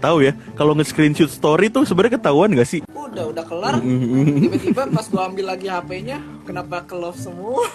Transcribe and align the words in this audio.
tahu 0.00 0.24
ya 0.24 0.32
kalau 0.56 0.72
nge-screenshot 0.72 1.28
story 1.28 1.68
tuh 1.68 1.84
sebenarnya 1.84 2.16
ketahuan 2.16 2.56
gak 2.56 2.68
sih 2.68 2.80
Udah, 3.10 3.26
udah 3.26 3.42
kelar. 3.42 3.74
Tiba-tiba 3.82 4.86
pas 4.86 5.06
gua 5.10 5.26
ambil 5.26 5.50
lagi 5.50 5.66
HP-nya, 5.66 6.22
kenapa 6.46 6.86
ke 6.86 6.94
love 6.94 7.18
semua? 7.18 7.66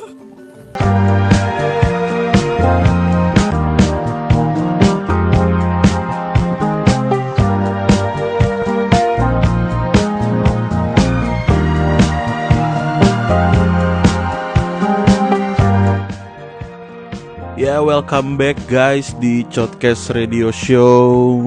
Ya 17.55 17.80
welcome 17.80 18.36
back 18.36 18.60
guys 18.68 19.16
di 19.18 19.48
Podcast 19.48 20.12
Radio 20.12 20.52
Show 20.52 21.39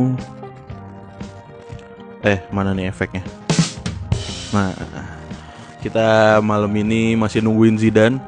Eh 2.28 2.44
mana 2.52 2.76
nih 2.76 2.92
efeknya? 2.92 3.24
Nah 4.52 4.76
kita 5.80 6.36
malam 6.44 6.68
ini 6.76 7.16
masih 7.16 7.40
nungguin 7.40 7.80
Zidane. 7.80 8.20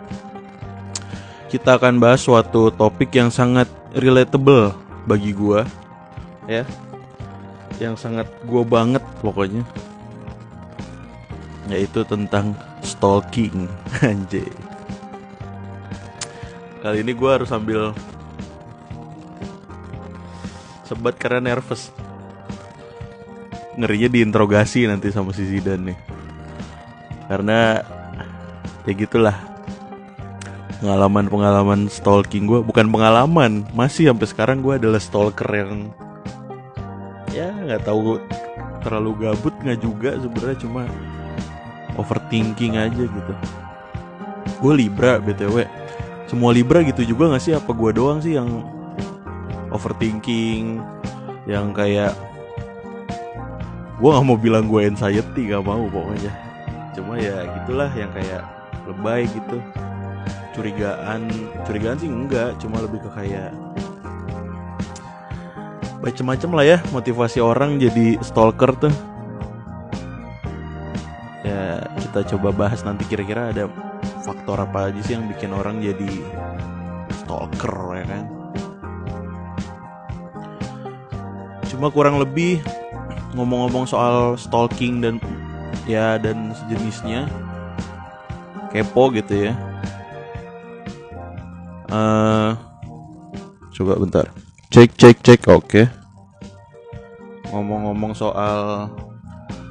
Kita 1.53 1.77
akan 1.77 2.01
bahas 2.01 2.25
suatu 2.25 2.73
topik 2.73 3.13
yang 3.13 3.29
sangat 3.29 3.69
relatable 3.93 4.73
bagi 5.05 5.37
gua 5.37 5.69
Ya. 6.49 6.65
Yang 7.77 8.09
sangat 8.09 8.27
gua 8.49 8.65
banget 8.65 9.05
pokoknya. 9.21 9.61
Yaitu 11.69 12.01
tentang 12.09 12.57
stalking 12.81 13.69
Anjay. 14.01 14.49
Kali 16.81 17.05
ini 17.05 17.13
gue 17.13 17.29
harus 17.29 17.53
sambil 17.53 17.93
sebat 20.89 21.13
karena 21.21 21.53
nervous. 21.53 21.93
Ngerinya 23.79 24.09
diinterogasi 24.11 24.91
nanti 24.91 25.15
sama 25.15 25.31
si 25.31 25.47
Zidane 25.47 25.93
nih. 25.93 25.99
Karena 27.31 27.79
ya 28.89 28.93
gitulah. 28.95 29.37
Pengalaman-pengalaman 30.81 31.93
stalking 31.93 32.49
gue 32.49 32.65
bukan 32.65 32.89
pengalaman, 32.89 33.69
masih 33.77 34.09
sampai 34.09 34.27
sekarang 34.33 34.65
gue 34.65 34.81
adalah 34.81 34.97
stalker 34.97 35.45
yang 35.53 35.93
ya 37.37 37.53
nggak 37.53 37.85
tahu 37.85 38.17
terlalu 38.81 39.29
gabut 39.29 39.53
nggak 39.61 39.77
juga 39.77 40.17
sebenarnya 40.17 40.59
cuma 40.65 40.89
overthinking 42.01 42.81
aja 42.81 43.05
gitu. 43.05 43.33
Gue 44.57 44.73
Libra 44.73 45.21
btw 45.21 45.69
semua 46.31 46.55
Libra 46.55 46.79
gitu 46.87 47.03
juga 47.03 47.35
gak 47.35 47.43
sih 47.43 47.59
apa 47.59 47.75
gue 47.75 47.91
doang 47.91 48.23
sih 48.23 48.39
yang 48.39 48.63
overthinking 49.75 50.79
yang 51.51 51.75
kayak 51.75 52.15
gue 54.01 54.09
nggak 54.09 54.25
mau 54.25 54.39
bilang 54.41 54.65
gue 54.65 54.89
anxiety 54.89 55.53
gak 55.53 55.61
mau 55.61 55.85
pokoknya. 55.93 56.33
Cuma 56.97 57.21
ya 57.21 57.45
gitulah 57.61 57.93
yang 57.93 58.09
kayak 58.17 58.43
lebay 58.89 59.29
gitu. 59.29 59.61
Curigaan 60.57 61.29
curigaan 61.69 62.01
sih 62.01 62.09
enggak 62.09 62.57
cuma 62.57 62.81
lebih 62.81 63.05
ke 63.05 63.11
kayak 63.13 63.53
macem-macem 66.01 66.49
lah 66.57 66.65
ya 66.65 66.79
motivasi 66.97 67.45
orang 67.45 67.77
jadi 67.77 68.17
stalker 68.25 68.73
tuh. 68.81 68.95
Ya 71.45 71.85
kita 72.01 72.25
coba 72.35 72.57
bahas 72.57 72.81
nanti 72.81 73.05
kira-kira 73.05 73.53
ada 73.53 73.69
faktor 74.25 74.65
apa 74.65 74.89
aja 74.89 75.01
sih 75.05 75.13
yang 75.13 75.29
bikin 75.29 75.53
orang 75.53 75.85
jadi 75.85 76.09
stalker 77.21 78.01
ya 78.01 78.05
kan? 78.09 78.25
Cuma 81.69 81.93
kurang 81.93 82.17
lebih 82.17 82.65
ngomong-ngomong 83.35 83.87
soal 83.87 84.35
stalking 84.35 84.99
dan 84.99 85.23
ya 85.87 86.19
dan 86.19 86.51
sejenisnya 86.55 87.31
kepo 88.71 89.11
gitu 89.15 89.51
ya. 89.51 89.53
Eh 91.91 92.51
coba 93.75 93.93
bentar. 93.99 94.27
Cek 94.71 94.95
cek 94.95 95.17
cek 95.23 95.41
oke. 95.51 95.83
Ngomong-ngomong 97.51 98.15
soal 98.15 98.91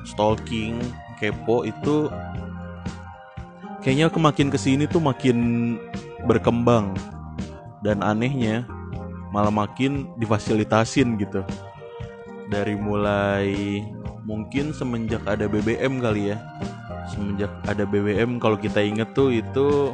stalking 0.04 0.80
kepo 1.20 1.64
itu 1.64 2.12
kayaknya 3.80 4.12
makin 4.20 4.52
ke 4.52 4.60
sini 4.60 4.88
tuh 4.88 5.00
makin 5.00 5.76
berkembang 6.28 6.92
dan 7.80 8.04
anehnya 8.04 8.68
malah 9.32 9.54
makin 9.54 10.12
difasilitasin 10.20 11.16
gitu 11.16 11.46
dari 12.50 12.74
mulai 12.74 13.80
mungkin 14.26 14.74
semenjak 14.74 15.24
ada 15.30 15.46
BBM 15.46 16.02
kali 16.02 16.34
ya. 16.34 16.38
Semenjak 17.10 17.50
ada 17.66 17.86
BBM 17.86 18.38
kalau 18.42 18.58
kita 18.58 18.82
inget 18.82 19.14
tuh 19.14 19.34
itu 19.34 19.94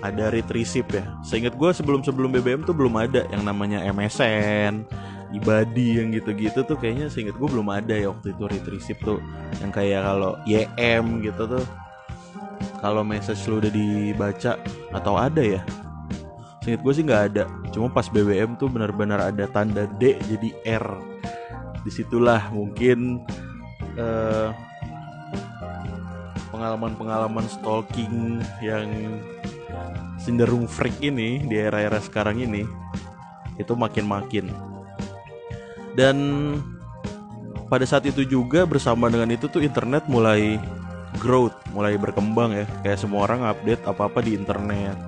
ada 0.00 0.32
retrieve 0.32 0.88
ya. 0.88 1.04
Seingat 1.24 1.56
gue 1.56 1.70
sebelum 1.72 2.04
sebelum 2.04 2.32
BBM 2.32 2.64
tuh 2.64 2.76
belum 2.76 2.96
ada 2.96 3.24
yang 3.32 3.44
namanya 3.44 3.84
MSN 3.92 4.84
ibadi 5.34 5.98
yang 5.98 6.14
gitu-gitu 6.14 6.62
tuh 6.62 6.78
kayaknya 6.78 7.10
seingat 7.10 7.34
gue 7.34 7.48
belum 7.50 7.66
ada 7.66 7.90
ya 7.90 8.12
waktu 8.12 8.32
itu 8.32 8.44
retrieve 8.48 9.00
tuh. 9.02 9.20
Yang 9.60 9.72
kayak 9.72 10.00
kalau 10.04 10.32
YM 10.48 11.04
gitu 11.24 11.44
tuh. 11.48 11.66
Kalau 12.80 13.00
message 13.00 13.40
lu 13.48 13.64
udah 13.64 13.72
dibaca 13.72 14.60
atau 14.92 15.16
ada 15.16 15.40
ya? 15.40 15.60
Seinget 16.60 16.80
gue 16.84 16.92
sih 16.92 17.04
nggak 17.04 17.22
ada. 17.32 17.44
Cuma 17.72 17.88
pas 17.92 18.08
BBM 18.08 18.56
tuh 18.56 18.68
benar-benar 18.68 19.20
ada 19.20 19.44
tanda 19.48 19.88
D 20.00 20.16
jadi 20.28 20.48
R 20.80 21.13
di 21.84 21.90
situlah 21.92 22.48
mungkin 22.50 23.20
eh, 24.00 24.48
pengalaman-pengalaman 26.48 27.46
stalking 27.46 28.40
yang 28.64 29.20
cenderung 30.16 30.64
freak 30.64 30.96
ini 31.04 31.44
di 31.44 31.60
era-era 31.60 32.00
sekarang 32.00 32.40
ini 32.40 32.64
itu 33.60 33.76
makin-makin 33.76 34.48
dan 35.94 36.16
pada 37.70 37.86
saat 37.86 38.06
itu 38.06 38.26
juga 38.26 38.66
bersama 38.66 39.06
dengan 39.06 39.30
itu 39.30 39.46
tuh 39.46 39.62
internet 39.62 40.06
mulai 40.10 40.58
growth, 41.22 41.54
mulai 41.70 41.94
berkembang 41.94 42.54
ya. 42.54 42.66
Kayak 42.82 42.98
semua 43.02 43.26
orang 43.26 43.46
update 43.46 43.82
apa-apa 43.86 44.20
di 44.22 44.34
internet. 44.34 44.98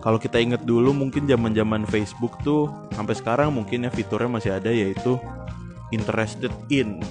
Kalau 0.00 0.16
kita 0.16 0.40
inget 0.40 0.64
dulu 0.64 0.96
mungkin 0.96 1.28
zaman-zaman 1.28 1.84
Facebook 1.84 2.40
tuh 2.40 2.72
sampai 2.96 3.12
sekarang 3.12 3.52
mungkin 3.52 3.84
ya 3.84 3.90
fiturnya 3.92 4.32
masih 4.32 4.56
ada 4.56 4.72
yaitu 4.72 5.20
interested 5.90 6.50
in. 6.70 7.02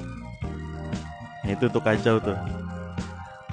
Nah, 1.46 1.52
itu 1.56 1.68
tuh 1.72 1.84
kacau 1.84 2.20
tuh. 2.20 2.40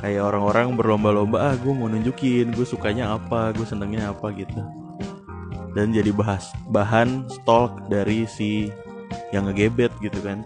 Kayak 0.03 0.29
orang-orang 0.29 0.77
berlomba-lomba 0.77 1.53
ah 1.53 1.55
gue 1.57 1.73
mau 1.73 1.89
nunjukin 1.89 2.53
gue 2.53 2.67
sukanya 2.67 3.17
apa, 3.17 3.51
gue 3.55 3.67
senengnya 3.67 4.11
apa 4.11 4.31
gitu. 4.35 4.61
Dan 5.77 5.93
jadi 5.93 6.09
bahas 6.15 6.51
bahan 6.73 7.29
stalk 7.29 7.91
dari 7.93 8.25
si 8.25 8.73
yang 9.31 9.49
ngegebet 9.49 9.93
gitu 10.01 10.21
kan. 10.25 10.41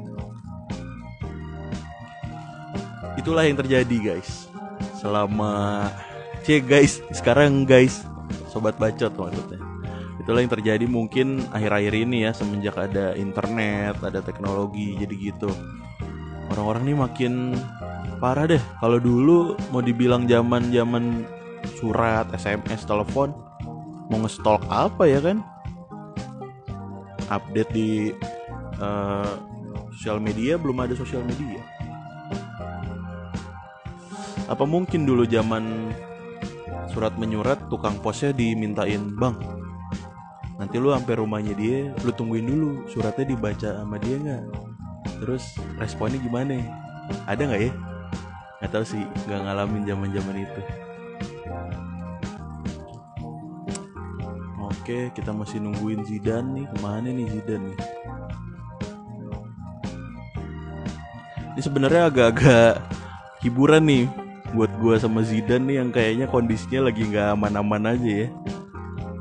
itulah 3.20 3.44
yang 3.44 3.60
terjadi 3.60 3.96
guys 4.00 4.48
selama 4.96 5.86
c 6.40 6.56
guys 6.64 7.04
sekarang 7.12 7.68
guys 7.68 8.08
sobat 8.48 8.80
bacot 8.80 9.12
maksudnya 9.12 9.60
itulah 10.20 10.44
yang 10.44 10.52
terjadi 10.52 10.84
mungkin 10.84 11.40
akhir-akhir 11.48 11.94
ini 11.96 12.28
ya 12.28 12.36
semenjak 12.36 12.76
ada 12.76 13.16
internet 13.16 13.96
ada 14.04 14.20
teknologi 14.20 14.92
jadi 15.00 15.14
gitu. 15.16 15.48
Orang-orang 16.52 16.92
ini 16.92 16.94
makin 17.00 17.32
parah 18.20 18.44
deh. 18.44 18.60
Kalau 18.84 19.00
dulu 19.00 19.56
mau 19.72 19.80
dibilang 19.80 20.28
zaman 20.28 20.68
zaman 20.68 21.24
surat 21.80 22.28
sms 22.36 22.84
telepon 22.84 23.32
mau 24.12 24.20
ngestalk 24.20 24.60
apa 24.68 25.08
ya 25.08 25.24
kan? 25.24 25.40
Update 27.32 27.72
di 27.72 28.12
uh, 28.76 29.32
sosial 29.96 30.20
media 30.20 30.60
belum 30.60 30.84
ada 30.84 30.92
sosial 30.92 31.24
media. 31.24 31.64
Apa 34.52 34.68
mungkin 34.68 35.08
dulu 35.08 35.24
zaman 35.24 35.94
surat 36.92 37.14
menyurat 37.16 37.70
tukang 37.70 37.96
posnya 38.02 38.34
dimintain 38.34 39.14
bang 39.14 39.60
nanti 40.60 40.76
lu 40.76 40.92
sampai 40.92 41.16
rumahnya 41.16 41.56
dia 41.56 41.88
lu 42.04 42.12
tungguin 42.12 42.44
dulu 42.44 42.84
suratnya 42.92 43.24
dibaca 43.32 43.80
sama 43.80 43.96
dia 43.96 44.20
nggak? 44.20 44.44
Terus 45.24 45.56
responnya 45.80 46.20
gimana? 46.20 46.60
Ada 47.24 47.48
nggak 47.48 47.62
ya? 47.64 47.72
Nggak 48.60 48.70
tahu 48.76 48.84
sih 48.84 49.02
nggak 49.24 49.40
ngalamin 49.40 49.88
zaman 49.88 50.12
zaman 50.12 50.36
itu. 50.44 50.62
Oke 54.60 55.08
kita 55.16 55.32
masih 55.32 55.64
nungguin 55.64 56.04
Zidane 56.04 56.60
nih. 56.60 56.64
Ke 56.68 56.76
mana 56.84 57.08
nih 57.08 57.26
Zidane 57.32 57.64
nih? 57.72 57.78
Ini 61.56 61.60
sebenarnya 61.64 62.12
agak-agak 62.12 62.84
hiburan 63.40 63.88
nih 63.88 64.04
buat 64.52 64.68
gua 64.76 65.00
sama 65.00 65.24
Zidane 65.24 65.64
nih 65.72 65.76
yang 65.80 65.88
kayaknya 65.88 66.26
kondisinya 66.28 66.92
lagi 66.92 67.08
nggak 67.08 67.32
aman-aman 67.32 67.96
aja 67.96 68.10
ya. 68.24 68.28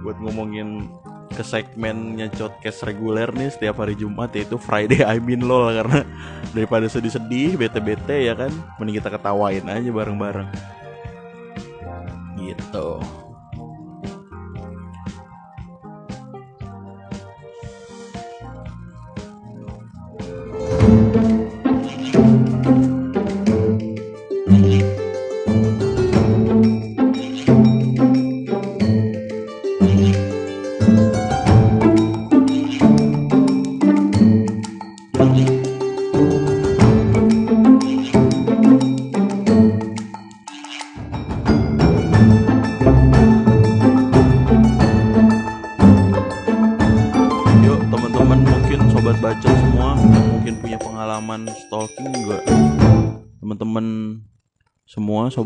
Buat 0.03 0.19
ngomongin 0.19 0.99
ke 1.30 1.44
segmennya 1.46 2.28
podcast 2.34 2.84
reguler 2.84 3.30
nih 3.31 3.54
setiap 3.54 3.80
hari 3.81 3.96
Jumat 3.96 4.34
yaitu 4.34 4.58
Friday 4.58 5.06
I 5.06 5.22
mean 5.22 5.46
lol 5.46 5.70
karena 5.72 6.04
daripada 6.52 6.90
sedih-sedih 6.90 7.56
bete-bete 7.56 8.28
ya 8.28 8.34
kan? 8.36 8.52
Mending 8.78 8.98
kita 9.00 9.10
ketawain 9.14 9.66
aja 9.70 9.90
bareng-bareng. 9.90 10.50
Gitu. 12.40 12.90
Yuk 20.90 21.38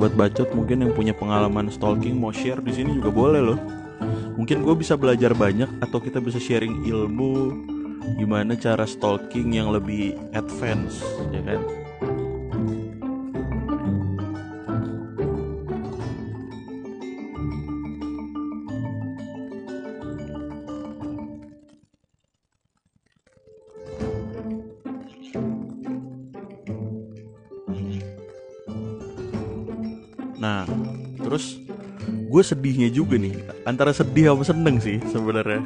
sobat 0.04 0.20
bacot 0.20 0.52
mungkin 0.52 0.84
yang 0.84 0.92
punya 0.92 1.16
pengalaman 1.16 1.72
stalking 1.72 2.20
mau 2.20 2.36
share 2.36 2.60
di 2.60 2.76
sini 2.76 3.00
juga 3.00 3.08
boleh 3.08 3.40
loh. 3.40 3.60
Mungkin 4.36 4.60
gue 4.60 4.76
bisa 4.76 5.00
belajar 5.00 5.32
banyak 5.32 5.80
atau 5.80 6.04
kita 6.04 6.20
bisa 6.20 6.44
sharing 6.44 6.84
ilmu 6.84 7.64
gimana 8.20 8.60
cara 8.60 8.84
stalking 8.84 9.56
yang 9.56 9.72
lebih 9.72 10.20
advance 10.36 11.00
ya 11.32 11.40
kan 11.48 11.83
Nah, 30.44 30.68
terus 31.24 31.56
gue 32.04 32.44
sedihnya 32.44 32.92
juga 32.92 33.16
nih 33.16 33.32
antara 33.64 33.96
sedih 33.96 34.36
apa 34.36 34.44
seneng 34.44 34.76
sih 34.84 35.00
sebenarnya. 35.08 35.64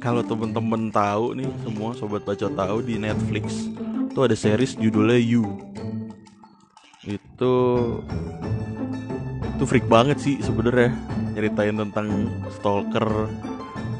Kalau 0.00 0.24
temen-temen 0.24 0.88
tahu 0.88 1.36
nih 1.36 1.52
semua 1.60 1.92
sobat 1.92 2.24
baca 2.24 2.48
tahu 2.48 2.80
di 2.80 2.96
Netflix 2.96 3.68
tuh 4.16 4.24
ada 4.24 4.32
series 4.32 4.72
judulnya 4.80 5.20
You. 5.20 5.44
Itu 7.04 7.52
itu 9.52 9.64
freak 9.68 9.84
banget 9.84 10.16
sih 10.16 10.40
sebenarnya 10.40 10.96
nyeritain 11.36 11.76
tentang 11.76 12.08
stalker 12.56 13.28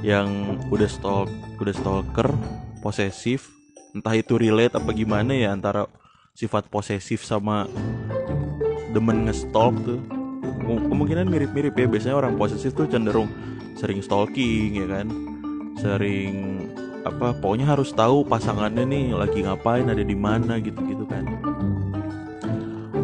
yang 0.00 0.58
udah 0.72 0.88
stalk 0.88 1.28
udah 1.60 1.74
stalker 1.76 2.32
posesif 2.82 3.52
entah 3.94 4.16
itu 4.16 4.34
relate 4.34 4.74
apa 4.74 4.90
gimana 4.90 5.30
ya 5.36 5.54
antara 5.54 5.86
sifat 6.34 6.66
posesif 6.66 7.22
sama 7.22 7.68
demen 8.92 9.26
nge-stalk 9.26 9.74
tuh. 9.82 10.00
Kemu- 10.62 10.86
kemungkinan 10.92 11.26
mirip-mirip 11.26 11.74
ya 11.74 11.86
biasanya 11.90 12.16
orang 12.22 12.38
posesif 12.38 12.76
tuh 12.76 12.86
cenderung 12.86 13.26
sering 13.74 14.04
stalking 14.04 14.78
ya 14.78 14.86
kan? 14.86 15.06
Sering 15.80 16.32
apa 17.02 17.34
pokoknya 17.34 17.66
harus 17.66 17.90
tahu 17.90 18.22
pasangannya 18.22 18.86
nih 18.86 19.04
lagi 19.10 19.42
ngapain 19.42 19.90
ada 19.90 20.04
di 20.06 20.14
mana 20.14 20.62
gitu-gitu 20.62 21.02
kan. 21.10 21.26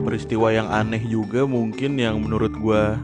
Peristiwa 0.06 0.54
yang 0.54 0.70
aneh 0.70 1.02
juga 1.04 1.44
mungkin 1.44 1.98
yang 1.98 2.22
menurut 2.22 2.54
gua 2.56 2.96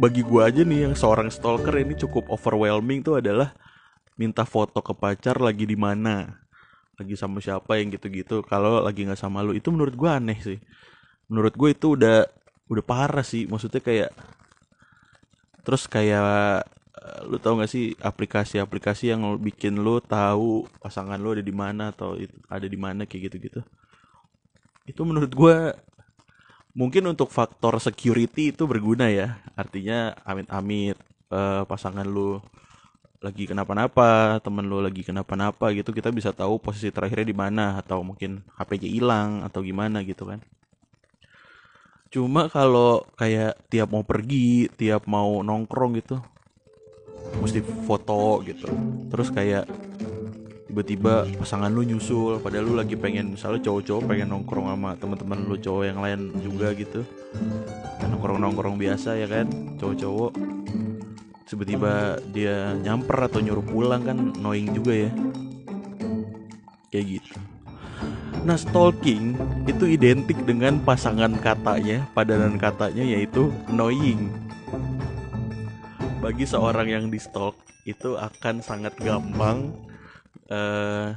bagi 0.00 0.24
gua 0.24 0.48
aja 0.48 0.64
nih 0.64 0.88
yang 0.90 0.94
seorang 0.96 1.28
stalker 1.28 1.76
ini 1.76 1.94
cukup 1.96 2.32
overwhelming 2.32 3.04
tuh 3.04 3.20
adalah 3.20 3.52
minta 4.16 4.48
foto 4.48 4.80
ke 4.80 4.96
pacar 4.96 5.36
lagi 5.36 5.68
di 5.68 5.76
mana 5.76 6.40
lagi 6.96 7.12
sama 7.12 7.44
siapa 7.44 7.76
yang 7.76 7.92
gitu-gitu. 7.92 8.40
Kalau 8.48 8.80
lagi 8.80 9.04
nggak 9.04 9.20
sama 9.20 9.44
lu 9.44 9.52
itu 9.52 9.68
menurut 9.68 9.92
gua 9.92 10.16
aneh 10.16 10.40
sih 10.40 10.58
menurut 11.30 11.54
gue 11.54 11.70
itu 11.74 11.98
udah 11.98 12.26
udah 12.70 12.84
parah 12.86 13.26
sih. 13.26 13.46
Maksudnya 13.46 13.82
kayak 13.82 14.10
terus 15.66 15.86
kayak 15.90 16.66
eh, 16.94 17.20
lu 17.26 17.38
tau 17.42 17.58
gak 17.58 17.70
sih 17.70 17.94
aplikasi-aplikasi 17.98 19.10
yang 19.14 19.22
bikin 19.38 19.78
lu 19.82 19.98
tahu 20.02 20.66
pasangan 20.78 21.18
lu 21.18 21.34
ada 21.34 21.44
di 21.44 21.54
mana 21.54 21.90
atau 21.90 22.14
ada 22.50 22.66
di 22.66 22.78
mana 22.78 23.06
kayak 23.06 23.32
gitu-gitu. 23.32 23.60
Itu 24.86 25.02
menurut 25.02 25.32
gue 25.34 25.56
mungkin 26.76 27.08
untuk 27.10 27.32
faktor 27.32 27.78
security 27.82 28.54
itu 28.54 28.62
berguna 28.68 29.10
ya. 29.10 29.42
Artinya 29.58 30.14
amit-amit 30.22 30.98
eh, 31.30 31.62
pasangan 31.66 32.06
lu 32.06 32.38
lagi 33.26 33.48
kenapa-napa 33.48 34.38
temen 34.44 34.68
lu 34.68 34.78
lagi 34.78 35.00
kenapa-napa 35.00 35.72
gitu 35.72 35.90
kita 35.90 36.12
bisa 36.12 36.30
tahu 36.36 36.60
posisi 36.60 36.92
terakhirnya 36.92 37.26
di 37.26 37.36
mana 37.36 37.64
atau 37.80 38.04
mungkin 38.04 38.44
HP-nya 38.54 38.86
hilang 38.92 39.30
atau 39.42 39.64
gimana 39.64 40.04
gitu 40.04 40.28
kan 40.28 40.44
Cuma 42.16 42.48
kalau 42.48 43.04
kayak 43.20 43.68
tiap 43.68 43.92
mau 43.92 44.00
pergi, 44.00 44.72
tiap 44.72 45.04
mau 45.04 45.44
nongkrong 45.44 46.00
gitu, 46.00 46.16
mesti 47.44 47.60
foto 47.84 48.40
gitu. 48.40 48.72
Terus 49.12 49.28
kayak 49.28 49.68
tiba-tiba 50.64 51.28
pasangan 51.36 51.68
lu 51.68 51.84
nyusul, 51.84 52.40
padahal 52.40 52.72
lu 52.72 52.80
lagi 52.80 52.96
pengen 52.96 53.36
misalnya 53.36 53.60
cowok-cowok 53.68 54.08
pengen 54.08 54.32
nongkrong 54.32 54.64
sama 54.64 54.96
teman-teman 54.96 55.44
lu 55.44 55.60
cowok 55.60 55.84
yang 55.84 56.00
lain 56.00 56.20
juga 56.40 56.72
gitu. 56.72 57.04
Nongkrong-nongkrong 58.00 58.80
biasa 58.80 59.20
ya 59.20 59.28
kan, 59.28 59.76
cowok-cowok. 59.76 60.32
Tiba-tiba 61.44 62.16
dia 62.32 62.80
nyamper 62.80 63.28
atau 63.28 63.44
nyuruh 63.44 63.60
pulang 63.68 64.00
kan 64.00 64.32
annoying 64.40 64.72
juga 64.72 65.04
ya. 65.04 65.12
Kayak 66.88 67.20
gitu. 67.20 67.55
Nah, 68.46 68.54
stalking 68.54 69.34
itu 69.66 69.90
identik 69.90 70.38
dengan 70.46 70.78
pasangan 70.78 71.34
katanya, 71.42 72.06
padanan 72.14 72.54
katanya 72.54 73.02
yaitu 73.02 73.50
annoying. 73.66 74.30
Bagi 76.22 76.46
seorang 76.46 76.86
yang 76.86 77.04
di 77.10 77.18
stalk 77.18 77.58
itu 77.82 78.14
akan 78.14 78.62
sangat 78.62 78.94
gampang 79.02 79.74
eh, 80.46 81.10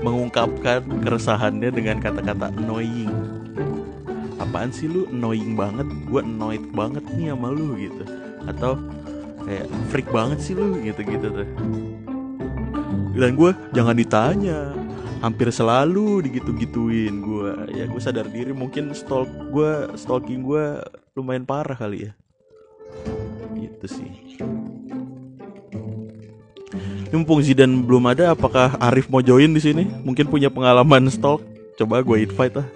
mengungkapkan 0.00 0.84
keresahannya 1.04 1.68
dengan 1.68 2.00
kata-kata 2.00 2.48
annoying. 2.56 3.12
Apaan 4.40 4.72
sih 4.72 4.88
lu 4.88 5.04
annoying 5.12 5.52
banget? 5.52 5.84
Gue 6.08 6.24
annoyed 6.24 6.64
banget 6.72 7.04
nih 7.12 7.36
sama 7.36 7.52
lu 7.52 7.76
gitu. 7.76 8.04
Atau 8.48 8.80
kayak 9.44 9.68
freak 9.92 10.08
banget 10.08 10.38
sih 10.40 10.56
lu 10.56 10.80
gitu-gitu 10.80 11.28
tuh. 11.28 11.48
Dan 13.12 13.36
gue 13.36 13.52
jangan 13.76 13.92
ditanya 13.92 14.81
hampir 15.22 15.54
selalu 15.54 16.26
digitu-gituin 16.26 17.22
gue 17.22 17.50
ya 17.78 17.86
gue 17.86 18.00
sadar 18.02 18.26
diri 18.26 18.50
mungkin 18.50 18.90
stalk 18.90 19.30
gue 19.54 19.94
stalking 19.94 20.42
gue 20.42 20.82
lumayan 21.14 21.46
parah 21.46 21.78
kali 21.78 22.10
ya. 22.10 22.12
Gitu 23.54 23.86
sih. 23.86 24.10
Mumpung 27.14 27.38
Zidan 27.44 27.86
belum 27.86 28.10
ada 28.10 28.34
apakah 28.34 28.74
Arif 28.82 29.06
mau 29.06 29.22
join 29.22 29.54
di 29.54 29.62
sini? 29.62 29.86
Mungkin 30.02 30.26
punya 30.26 30.50
pengalaman 30.50 31.06
stalk? 31.06 31.38
Coba 31.78 32.02
gue 32.02 32.26
invite 32.26 32.58
ah 32.58 32.68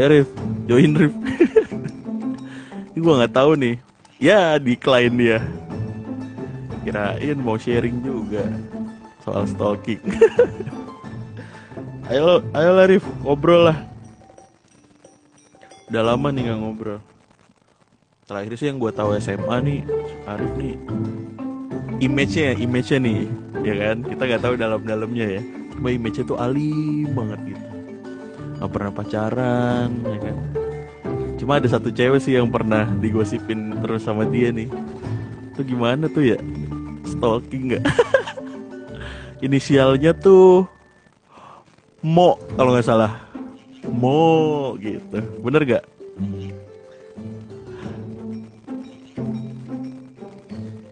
ayo 0.00 0.06
Rif. 0.08 0.28
Join 0.64 0.96
Rif. 0.96 1.12
Gue 2.96 3.12
nggak 3.16 3.34
tahu 3.36 3.52
nih. 3.60 3.76
Ya 4.16 4.56
decline 4.56 5.14
dia 5.16 5.38
kirain 6.82 7.38
mau 7.38 7.56
sharing 7.60 8.00
juga 8.00 8.44
soal 9.24 9.44
stalking. 9.46 10.00
ayo, 12.10 12.40
ayo 12.56 12.70
lah 12.74 12.86
Rif, 12.88 13.04
ngobrol 13.22 13.70
lah. 13.70 13.78
Udah 15.90 16.02
lama 16.14 16.28
nih 16.30 16.50
nggak 16.50 16.58
ngobrol. 16.62 17.00
Terakhir 18.30 18.54
sih 18.56 18.70
yang 18.70 18.78
gue 18.78 18.92
tahu 18.94 19.18
SMA 19.18 19.56
nih, 19.58 19.80
Arif 20.30 20.52
nih, 20.54 20.78
image-nya, 21.98 22.54
image-nya 22.62 22.98
nih, 23.02 23.20
ya 23.66 23.74
kan? 23.74 23.96
Kita 24.06 24.22
nggak 24.22 24.42
tahu 24.46 24.54
dalam-dalamnya 24.54 25.26
ya. 25.38 25.42
Cuma 25.74 25.90
image-nya 25.90 26.24
tuh 26.30 26.38
alim 26.38 27.10
banget 27.10 27.40
gitu. 27.54 27.66
Gak 28.60 28.70
pernah 28.76 28.92
pacaran, 28.92 29.88
ya 30.04 30.18
kan? 30.20 30.36
Cuma 31.40 31.56
ada 31.56 31.68
satu 31.72 31.88
cewek 31.88 32.20
sih 32.20 32.36
yang 32.36 32.52
pernah 32.52 32.84
digosipin 33.00 33.72
terus 33.80 34.04
sama 34.04 34.28
dia 34.28 34.52
nih. 34.52 34.68
Itu 35.56 35.64
gimana 35.64 36.06
tuh 36.06 36.36
ya? 36.36 36.38
stalking 37.20 37.76
nggak? 37.76 37.84
Inisialnya 39.44 40.16
tuh 40.16 40.64
Mo 42.00 42.40
kalau 42.56 42.72
nggak 42.72 42.88
salah. 42.88 43.12
Mo 43.84 44.72
gitu. 44.80 45.20
Bener 45.44 45.68
gak 45.68 45.84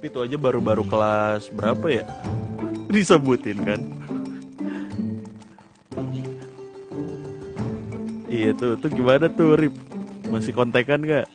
itu 0.08 0.24
aja 0.24 0.36
baru-baru 0.40 0.82
kelas 0.88 1.52
berapa 1.52 1.86
ya? 1.92 2.04
Disebutin 2.92 3.58
kan? 3.62 3.80
Iya 8.28 8.50
tuh 8.56 8.76
tuh 8.80 8.90
gimana 8.92 9.28
tuh 9.28 9.56
Rip? 9.56 9.74
Masih 10.28 10.52
kontekan 10.52 11.04
gak 11.04 11.28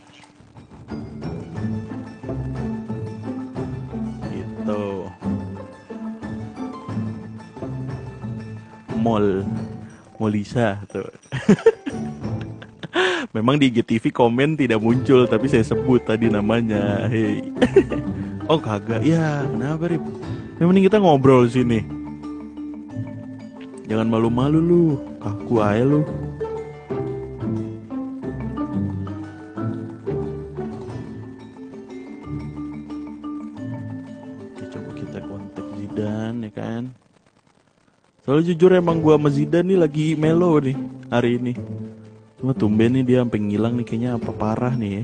mall 9.03 9.43
Molisa 10.15 10.79
tuh 10.87 11.03
Memang 13.33 13.57
di 13.57 13.73
IGTV 13.73 14.13
komen 14.13 14.53
tidak 14.53 14.77
muncul 14.77 15.25
tapi 15.25 15.49
saya 15.49 15.65
sebut 15.65 16.05
tadi 16.05 16.29
namanya. 16.29 17.09
Hei. 17.09 17.41
oh 18.51 18.61
kagak. 18.61 19.01
Ya, 19.01 19.41
kenapa, 19.49 19.89
Rip? 19.89 20.05
Yang 20.61 20.67
mending 20.69 20.85
kita 20.85 21.01
ngobrol 21.01 21.49
sini. 21.49 21.81
Jangan 23.89 24.05
malu-malu 24.05 24.59
lu. 24.61 24.85
Kaku 25.17 25.65
aja 25.65 25.81
lu. 25.81 26.05
Oke, 34.45 34.63
coba 34.69 34.89
kita 34.93 35.19
kontak 35.25 35.65
Zidane 35.81 36.45
ya 36.45 36.51
kan. 36.53 36.83
Soalnya 38.23 38.55
jujur 38.55 38.71
emang 38.71 39.03
gua 39.03 39.19
sama 39.19 39.27
Zidane 39.27 39.75
nih 39.75 39.79
lagi 39.83 40.05
melo 40.15 40.55
nih 40.55 40.79
hari 41.11 41.35
ini. 41.43 41.59
Cuma 42.39 42.55
tumben 42.55 42.95
nih 42.95 43.03
dia 43.03 43.17
sampai 43.19 43.39
ngilang 43.43 43.75
nih 43.75 43.83
kayaknya 43.83 44.09
apa 44.15 44.31
parah 44.31 44.71
nih 44.79 45.03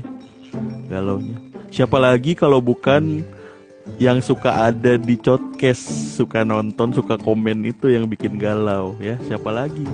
Galaunya. 0.88 1.36
Siapa 1.68 2.00
lagi 2.00 2.32
kalau 2.32 2.64
bukan 2.64 3.20
yang 4.00 4.24
suka 4.24 4.72
ada 4.72 4.96
di 4.96 5.20
podcast, 5.20 6.16
suka 6.16 6.48
nonton, 6.48 6.96
suka 6.96 7.20
komen 7.20 7.68
itu 7.68 7.92
yang 7.92 8.08
bikin 8.08 8.40
galau 8.40 8.96
ya. 8.96 9.20
Siapa 9.28 9.52
lagi? 9.52 9.84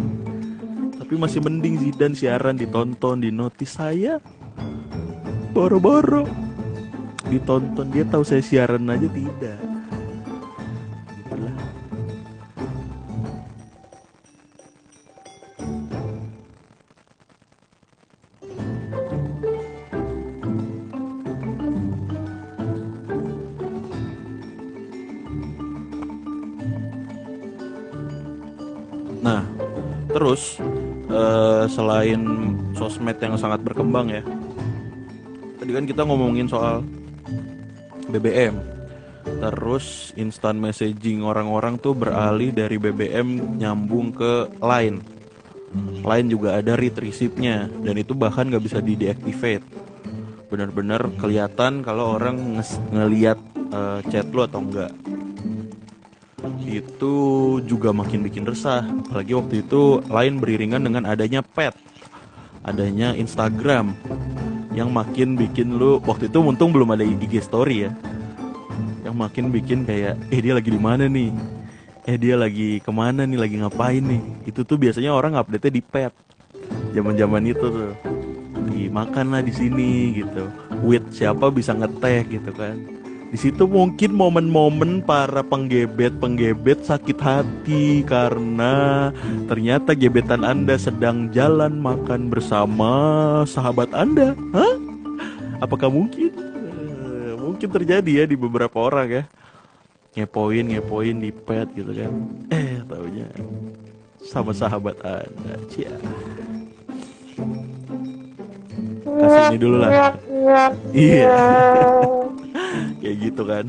Tapi 0.94 1.14
masih 1.18 1.42
mending 1.42 1.82
Zidane 1.82 2.14
siaran 2.14 2.54
ditonton, 2.54 3.26
di 3.26 3.34
notis 3.34 3.74
saya. 3.74 4.22
Boro-boro 5.50 6.30
ditonton 7.26 7.90
dia 7.90 8.06
tahu 8.06 8.22
saya 8.22 8.38
siaran 8.38 8.86
aja 8.86 9.10
tidak. 9.10 9.75
Terus 30.16 30.56
eh, 31.12 31.64
selain 31.68 32.20
sosmed 32.72 33.20
yang 33.20 33.36
sangat 33.36 33.60
berkembang 33.60 34.08
ya, 34.08 34.24
tadi 35.60 35.70
kan 35.76 35.84
kita 35.84 36.08
ngomongin 36.08 36.48
soal 36.48 36.80
BBM, 38.08 38.56
terus 39.44 40.16
instant 40.16 40.56
messaging 40.56 41.20
orang-orang 41.20 41.76
tuh 41.76 41.92
beralih 41.92 42.48
dari 42.48 42.80
BBM 42.80 43.60
nyambung 43.60 44.16
ke 44.16 44.48
Line. 44.56 45.04
Line 46.00 46.28
juga 46.32 46.56
ada 46.56 46.72
read 46.80 46.96
receipt-nya 46.96 47.68
dan 47.84 48.00
itu 48.00 48.16
bahkan 48.16 48.48
nggak 48.48 48.64
bisa 48.64 48.80
di 48.80 48.96
deactivate. 48.96 49.68
Bener-bener 50.48 51.12
kelihatan 51.20 51.84
kalau 51.84 52.16
orang 52.16 52.56
nges- 52.56 52.80
ngeliat 52.88 53.36
eh, 53.68 54.00
chat 54.08 54.24
lu 54.32 54.40
atau 54.40 54.64
enggak 54.64 54.96
itu 56.66 57.14
juga 57.64 57.94
makin 57.94 58.20
bikin 58.26 58.44
resah. 58.44 58.84
Apalagi 58.84 59.32
waktu 59.32 59.54
itu 59.64 60.04
lain 60.10 60.42
beriringan 60.42 60.82
dengan 60.84 61.08
adanya 61.08 61.40
pet 61.40 61.72
adanya 62.66 63.14
Instagram 63.14 63.94
yang 64.74 64.90
makin 64.90 65.38
bikin 65.38 65.78
lu 65.78 66.02
waktu 66.02 66.26
itu 66.26 66.42
untung 66.42 66.74
belum 66.74 66.98
ada 66.98 67.06
IG 67.06 67.38
story 67.38 67.86
ya 67.86 67.94
yang 69.06 69.14
makin 69.14 69.54
bikin 69.54 69.86
kayak 69.86 70.18
eh 70.34 70.40
dia 70.42 70.52
lagi 70.58 70.74
di 70.74 70.80
mana 70.82 71.06
nih? 71.06 71.30
Eh 72.10 72.18
dia 72.18 72.34
lagi 72.34 72.82
ke 72.82 72.90
mana 72.90 73.22
nih? 73.22 73.38
Lagi 73.38 73.56
ngapain 73.62 74.02
nih? 74.02 74.50
Itu 74.50 74.66
tuh 74.66 74.82
biasanya 74.82 75.14
orang 75.14 75.38
update 75.38 75.70
di 75.70 75.78
pet 75.78 76.10
zaman 76.90 77.14
zaman 77.14 77.46
itu 77.46 77.66
tuh. 77.70 77.94
Di 78.66 78.90
makan 78.90 79.30
lah 79.30 79.46
di 79.46 79.54
sini 79.54 80.10
gitu. 80.10 80.50
With 80.82 81.14
siapa 81.14 81.54
bisa 81.54 81.70
ngeteh 81.70 82.26
gitu 82.26 82.50
kan 82.50 82.95
di 83.36 83.52
situ 83.52 83.68
mungkin 83.68 84.16
momen-momen 84.16 85.04
para 85.04 85.44
penggebet-penggebet 85.44 86.88
sakit 86.88 87.20
hati 87.20 88.00
karena 88.00 89.12
ternyata 89.44 89.92
gebetan 89.92 90.40
Anda 90.40 90.80
sedang 90.80 91.28
jalan 91.36 91.76
makan 91.76 92.32
bersama 92.32 92.88
sahabat 93.44 93.92
Anda. 93.92 94.32
Hah? 94.56 94.80
Apakah 95.60 95.92
mungkin? 95.92 96.32
Eh, 96.32 97.36
Mungkin 97.36 97.68
terjadi 97.76 98.08
ya 98.08 98.24
di 98.24 98.40
beberapa 98.40 98.80
orang 98.80 99.20
ya. 99.20 99.22
Ngepoin, 100.16 100.72
ngepoin 100.72 101.20
di 101.20 101.28
pet 101.28 101.68
gitu 101.76 101.92
kan. 101.92 102.12
Eh, 102.48 102.80
taunya 102.88 103.28
sama 104.24 104.56
sahabat 104.56 104.96
Anda. 105.04 105.60
Cia. 105.68 105.92
Kasih 109.06 109.42
ini 109.54 109.58
dulu 109.62 109.76
lah. 109.78 109.90
Iya. 110.90 111.38
kayak 113.00 113.16
gitu 113.22 113.42
kan. 113.46 113.64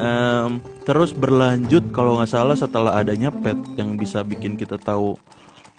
Em, 0.00 0.50
terus 0.88 1.12
berlanjut 1.12 1.92
kalau 1.92 2.16
nggak 2.16 2.32
salah 2.32 2.56
setelah 2.56 2.96
adanya 2.96 3.28
pet 3.28 3.58
yang 3.76 4.00
bisa 4.00 4.24
bikin 4.24 4.56
kita 4.56 4.80
tahu 4.80 5.20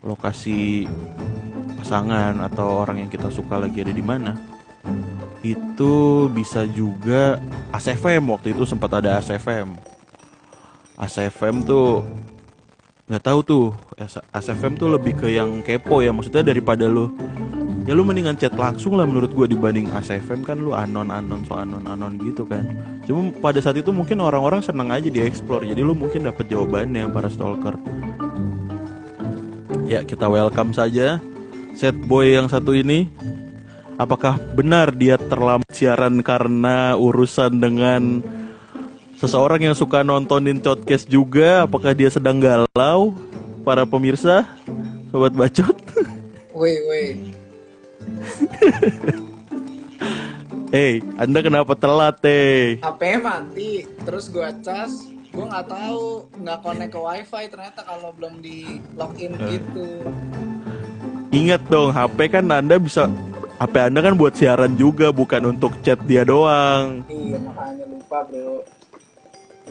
lokasi 0.05 0.85
pasangan 1.81 2.37
atau 2.45 2.85
orang 2.85 3.01
yang 3.01 3.09
kita 3.09 3.33
suka 3.33 3.57
lagi 3.57 3.81
ada 3.81 3.93
di 3.93 4.05
mana 4.05 4.37
itu 5.41 6.29
bisa 6.29 6.69
juga 6.69 7.41
ACFM 7.73 8.29
waktu 8.29 8.53
itu 8.53 8.61
sempat 8.69 9.01
ada 9.01 9.17
ACFM 9.17 9.73
ACFM 11.01 11.65
tuh 11.65 12.05
nggak 13.09 13.23
tahu 13.25 13.39
tuh. 13.43 13.65
ACFM 14.31 14.77
tuh 14.77 14.89
lebih 14.93 15.17
ke 15.17 15.27
yang 15.33 15.65
kepo 15.65 15.99
ya. 15.99 16.13
Maksudnya 16.13 16.45
daripada 16.45 16.85
lu 16.85 17.09
ya 17.85 17.97
lu 17.97 18.05
mendingan 18.05 18.37
chat 18.37 18.53
langsung 18.53 18.93
lah 18.93 19.09
menurut 19.09 19.33
gua 19.33 19.49
dibanding 19.49 19.89
ACFM 19.89 20.45
kan 20.45 20.57
lu 20.61 20.77
anon 20.77 21.09
anon 21.09 21.41
so 21.45 21.57
anon 21.57 21.81
anon 21.85 22.17
gitu 22.21 22.45
kan. 22.45 22.61
Cuma 23.09 23.33
pada 23.41 23.57
saat 23.57 23.81
itu 23.81 23.89
mungkin 23.89 24.21
orang-orang 24.21 24.61
seneng 24.61 24.93
aja 24.93 25.09
dieksplor 25.09 25.65
jadi 25.65 25.81
lu 25.81 25.97
mungkin 25.97 26.29
dapet 26.29 26.45
jawabannya 26.49 27.09
para 27.09 27.29
stalker. 27.29 27.75
Ya 29.89 30.05
kita 30.05 30.29
welcome 30.29 30.71
saja 30.71 31.19
set 31.73 31.95
boy 32.05 32.37
yang 32.37 32.47
satu 32.47 32.77
ini. 32.77 33.09
Apakah 33.99 34.41
benar 34.57 34.89
dia 34.97 35.13
terlambat 35.19 35.77
siaran 35.77 36.25
karena 36.25 36.97
urusan 36.97 37.53
dengan 37.61 38.25
seseorang 39.21 39.61
yang 39.61 39.75
suka 39.77 40.01
nontonin 40.01 40.57
podcast 40.57 41.05
juga? 41.05 41.69
Apakah 41.69 41.93
dia 41.93 42.09
sedang 42.09 42.41
galau? 42.41 43.13
Para 43.61 43.85
pemirsa 43.85 44.49
sobat 45.13 45.37
bacot. 45.37 45.77
Woi, 46.57 46.73
woi. 46.89 47.40
Hei, 50.71 51.03
Anda 51.15 51.43
kenapa 51.43 51.75
telat, 51.75 52.23
teh? 52.23 52.79
HP 52.79 53.01
mati, 53.19 53.71
terus 54.01 54.31
gua 54.31 54.55
cas, 54.57 55.03
gua 55.29 55.51
nggak 55.51 55.67
tahu, 55.67 56.05
nggak 56.37 56.59
connect 56.61 56.91
ke 56.91 56.99
wifi 56.99 57.43
ternyata 57.45 57.79
kalau 57.83 58.15
belum 58.15 58.39
di 58.39 58.79
login 58.95 59.35
Eh. 59.35 59.47
gitu. 59.51 59.87
Ingat 61.31 61.61
dong, 61.67 61.91
HP 61.91 62.17
kan 62.29 62.47
Anda 62.47 62.75
bisa 62.75 63.11
HP 63.57 63.75
Anda 63.83 63.99
kan 64.01 64.15
buat 64.15 64.33
siaran 64.33 64.73
juga, 64.73 65.11
bukan 65.11 65.51
untuk 65.51 65.75
chat 65.81 65.99
dia 66.03 66.23
doang, 66.23 67.03
Iya 67.05 67.37
makanya 67.37 67.85
lupa 67.85 68.23
bro. 68.25 68.63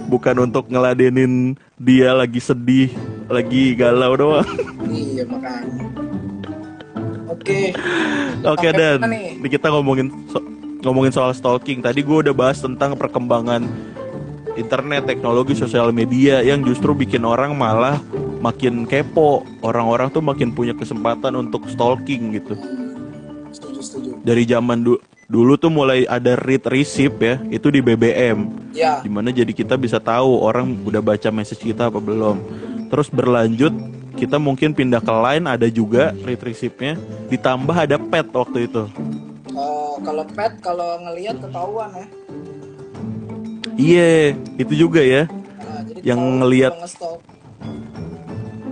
bukan 0.07 0.37
untuk 0.43 0.69
ngeladenin 0.69 1.53
dia 1.77 2.13
lagi 2.13 2.39
sedih, 2.39 2.93
lagi 3.27 3.73
galau 3.73 4.13
doang. 4.15 4.49
Iya 4.85 5.25
makanya. 5.25 6.20
Oke. 7.31 7.71
Oke 8.43 8.69
Topik 8.73 8.79
dan 8.79 8.99
kita 9.47 9.71
ngomongin 9.71 10.11
so- 10.27 10.45
ngomongin 10.83 11.13
soal 11.15 11.31
stalking. 11.31 11.79
Tadi 11.79 12.03
gue 12.03 12.19
udah 12.27 12.35
bahas 12.35 12.59
tentang 12.59 12.97
perkembangan 12.99 13.63
internet, 14.59 15.07
teknologi, 15.07 15.55
sosial 15.55 15.95
media 15.95 16.43
yang 16.43 16.65
justru 16.67 16.91
bikin 16.93 17.23
orang 17.23 17.55
malah 17.55 18.03
makin 18.43 18.89
kepo. 18.89 19.47
Orang-orang 19.63 20.11
tuh 20.11 20.25
makin 20.25 20.51
punya 20.51 20.75
kesempatan 20.75 21.37
untuk 21.39 21.69
stalking 21.71 22.35
gitu. 22.35 22.59
Setuju 23.55 23.81
setuju. 23.81 24.11
Dari 24.27 24.43
zaman 24.49 24.83
du- 24.83 25.01
dulu 25.31 25.55
tuh 25.55 25.71
mulai 25.71 26.09
ada 26.11 26.35
read 26.35 26.67
receipt 26.67 27.15
ya, 27.23 27.39
itu 27.53 27.71
di 27.71 27.79
BBM. 27.79 28.51
Ya. 28.75 28.99
Di 28.99 29.11
mana 29.13 29.31
jadi 29.31 29.51
kita 29.55 29.79
bisa 29.79 30.03
tahu 30.03 30.43
orang 30.43 30.83
udah 30.83 30.99
baca 30.99 31.29
message 31.31 31.63
kita 31.63 31.87
apa 31.93 32.03
belum. 32.03 32.43
Terus 32.91 33.07
berlanjut 33.07 33.71
kita 34.19 34.37
mungkin 34.39 34.75
pindah 34.75 35.03
ke 35.03 35.13
line 35.13 35.47
ada 35.47 35.69
juga 35.71 36.11
read 36.27 36.41
receipt-nya 36.43 36.99
ditambah 37.31 37.77
ada 37.77 37.97
pet 37.99 38.27
waktu 38.31 38.67
itu 38.67 38.85
Oh, 39.51 39.99
kalau 40.07 40.23
pet 40.31 40.53
kalau 40.63 41.03
ngelihat 41.03 41.43
ketahuan 41.43 41.91
ya. 41.91 42.07
Iya, 43.81 44.11
itu 44.61 44.75
juga 44.87 45.01
ya. 45.03 45.27
Nah, 45.27 45.81
jadi 45.83 46.01
Yang 46.07 46.21
nge-stalk, 46.79 47.21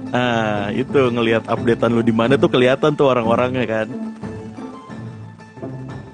Ah, 0.09 0.73
itu 0.73 0.97
ngelihat 1.13 1.45
updatean 1.45 1.93
lu 1.93 2.01
di 2.01 2.17
mana 2.17 2.41
tuh 2.41 2.49
kelihatan 2.49 2.97
tuh 2.97 3.13
orang-orangnya 3.13 3.65
kan. 3.69 3.89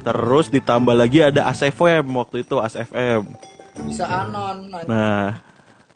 Terus 0.02 0.50
ditambah 0.50 0.94
lagi 0.98 1.22
ada 1.22 1.46
ASFM 1.46 2.02
waktu 2.18 2.42
itu 2.42 2.58
ASFM. 2.58 3.22
bisa 3.86 4.06
anon 4.06 4.70
Nah, 4.86 5.38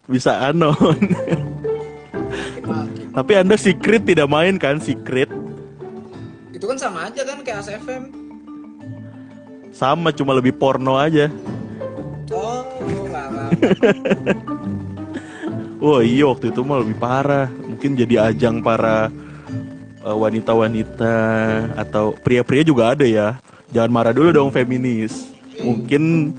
bisa 0.07 0.51
anon. 0.51 0.75
Tapi 3.19 3.35
Anda 3.35 3.59
secret 3.59 4.07
tidak 4.07 4.31
main 4.31 4.63
kan 4.63 4.79
secret? 4.79 5.27
itu 6.59 6.67
kan 6.67 6.75
sama 6.75 7.07
aja 7.07 7.23
kan 7.23 7.39
kayak 7.47 7.63
ASFM 7.63 8.11
Sama 9.71 10.11
cuma 10.11 10.35
lebih 10.35 10.59
porno 10.59 10.99
aja. 10.99 11.31
oh 12.35 12.67
Wah 15.79 16.03
iya 16.11 16.27
waktu 16.27 16.51
itu 16.51 16.67
mah 16.67 16.83
lebih 16.83 16.99
parah. 16.99 17.47
Mungkin 17.47 17.95
jadi 17.95 18.35
ajang 18.35 18.59
para 18.59 19.07
eh, 20.03 20.17
wanita-wanita 20.19 21.15
atau 21.79 22.11
pria-pria 22.27 22.67
juga 22.67 22.99
ada 22.99 23.07
ya. 23.07 23.39
Jangan 23.71 23.91
marah 23.95 24.11
dulu 24.11 24.35
dong 24.35 24.51
feminis. 24.51 25.31
Mungkin 25.63 26.35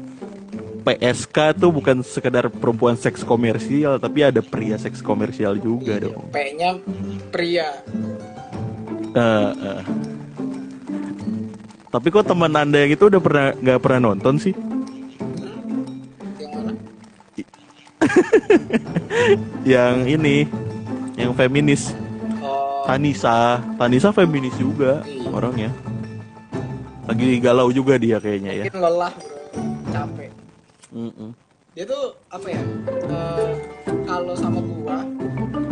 PSK 0.92 1.38
tuh 1.56 1.70
bukan 1.70 2.02
sekedar 2.02 2.50
perempuan 2.50 2.96
seks 2.96 3.22
komersial, 3.22 3.96
tapi 3.96 4.24
ada 4.24 4.42
pria 4.42 4.74
seks 4.76 5.00
komersial 5.00 5.54
juga 5.56 6.00
dong. 6.00 6.26
P-nya 6.30 6.82
pria 7.30 7.70
Eh, 9.10 9.22
eh. 9.56 9.82
Tapi 11.88 12.08
kok 12.08 12.22
teman 12.24 12.54
anda 12.54 12.78
yang 12.78 12.90
itu 12.92 13.02
udah 13.04 13.18
pernah 13.18 13.48
nggak 13.56 13.80
pernah 13.80 14.00
nonton 14.04 14.38
sih? 14.38 14.54
yang 16.36 16.52
mana 16.52 16.72
Yang 19.68 19.96
ini, 20.08 20.38
yang 21.16 21.34
feminis. 21.34 21.94
oh 22.40 22.86
Tanisa, 22.86 23.58
Tanisa 23.76 24.10
feminis 24.10 24.54
juga 24.56 25.02
Iya. 25.04 25.30
orangnya. 25.30 25.70
Lagi 27.06 27.38
galau 27.38 27.70
juga 27.70 27.98
dia 27.98 28.18
kayaknya 28.18 28.52
ya. 28.56 28.64
mungkin 28.66 28.80
lelah 28.80 29.14
bro 29.14 29.62
capek 29.90 30.30
Mm-mm. 30.90 31.30
dia 31.72 31.86
tuh 31.86 32.18
apa 32.28 32.48
ya 32.48 32.62
eh, 33.06 33.52
kalau 34.04 34.34
sama 34.34 34.60
gua 34.60 35.06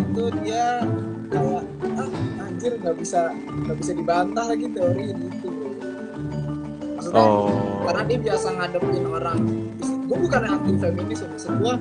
itu 0.08 0.24
dia 0.40 0.86
kayak 1.28 1.64
ah 1.96 2.10
anjir 2.42 2.74
nggak 2.76 2.96
bisa 2.96 3.34
nggak 3.34 3.78
bisa 3.78 3.92
dibantah 3.94 4.46
lagi 4.46 4.68
teori 4.70 5.06
gitu 5.12 5.48
bro 5.48 5.70
maksudnya 6.94 7.24
Oh. 7.24 7.82
karena 7.84 8.04
dia 8.06 8.20
biasa 8.22 8.48
ngadepin 8.54 9.06
orang 9.06 9.40
gue 10.08 10.18
bukan 10.18 10.42
anti 10.44 10.74
feminis 10.76 11.20
ya 11.20 11.28
maksud 11.28 11.52
gue 11.58 11.74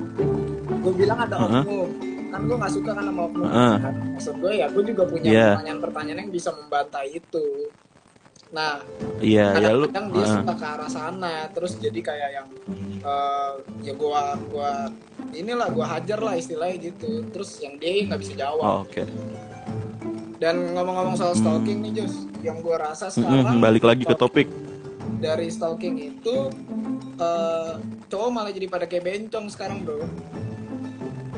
gue 0.67 0.93
bilang 0.95 1.19
ada 1.19 1.35
Uh-huh. 1.37 1.61
oknum 1.63 1.89
kan 2.27 2.41
gue 2.43 2.55
nggak 2.55 2.73
suka 2.73 2.91
kan 2.91 3.03
sama 3.05 3.21
oknum 3.23 3.45
Uh-uh. 3.45 3.75
kan 3.79 3.93
maksud 4.11 4.35
gue 4.35 4.51
ya 4.53 4.67
gue 4.67 4.83
juga 4.83 5.03
punya 5.05 5.29
Yeah. 5.29 5.51
pertanyaan-pertanyaan 5.55 6.19
yang 6.21 6.31
bisa 6.31 6.49
membantah 6.51 7.03
itu 7.05 7.45
nah 8.47 8.79
Iya, 9.17 9.53
ya 9.55 9.71
lu. 9.71 9.89
kadang-kadang 9.89 10.07
dia 10.13 10.25
suka 10.31 10.53
ke 10.53 10.65
arah 10.67 10.89
sana 10.89 11.33
terus 11.49 11.73
jadi 11.75 11.99
kayak 12.01 12.29
yang 12.33 12.47
eh, 12.99 13.51
ya 13.81 13.93
gua 13.93 14.21
gua 14.45 14.71
inilah 15.31 15.67
gua 15.67 15.85
hajar 15.89 16.17
lah 16.17 16.33
istilahnya 16.33 16.77
gitu 16.87 17.25
terus 17.27 17.57
yang 17.57 17.75
dia 17.75 18.05
nggak 18.05 18.19
bisa 18.19 18.33
Oh, 18.33 18.39
jawab 18.39 18.65
Oke. 18.83 19.03
dan 20.37 20.55
ngomong-ngomong 20.71 21.15
soal 21.15 21.33
stalking 21.33 21.81
nih 21.81 21.91
Jus 21.97 22.13
yang 22.39 22.61
gua 22.61 22.77
rasa 22.85 23.09
Mm-mm, 23.09 23.25
sekarang 23.41 23.57
balik 23.59 23.83
lagi 23.83 24.03
ke 24.03 24.13
topik. 24.13 24.47
dari 25.17 25.49
stalking 25.49 25.97
itu 25.97 26.35
eh 27.17 27.73
cowok 28.07 28.29
malah 28.29 28.51
jadi 28.51 28.67
pada 28.67 28.85
kayak 28.85 29.03
bencong 29.03 29.49
sekarang 29.49 29.81
bro 29.81 30.05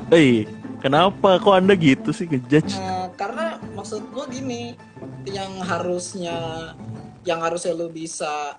Eh, 0.09 0.41
kenapa 0.79 1.37
kok 1.37 1.53
anda 1.53 1.73
gitu 1.73 2.09
sih 2.09 2.25
ngejudge? 2.25 2.73
Eh, 2.73 3.07
karena 3.13 3.45
maksud 3.71 4.03
gua 4.09 4.25
gini 4.25 4.73
yang 5.25 5.59
harusnya 5.59 6.71
yang 7.21 7.39
harusnya 7.39 7.71
lu 7.71 7.87
bisa 7.87 8.55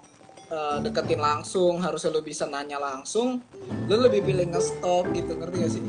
eh, 0.47 0.77
deketin 0.81 1.19
langsung 1.19 1.79
harusnya 1.79 2.11
lu 2.11 2.21
bisa 2.21 2.45
nanya 2.45 2.77
langsung 2.77 3.41
lu 3.87 3.97
lebih 3.97 4.21
pilih 4.23 4.47
nge-stalk 4.49 5.09
gitu 5.11 5.33
ngerti 5.35 5.57
gak 5.59 5.73
sih 5.73 5.85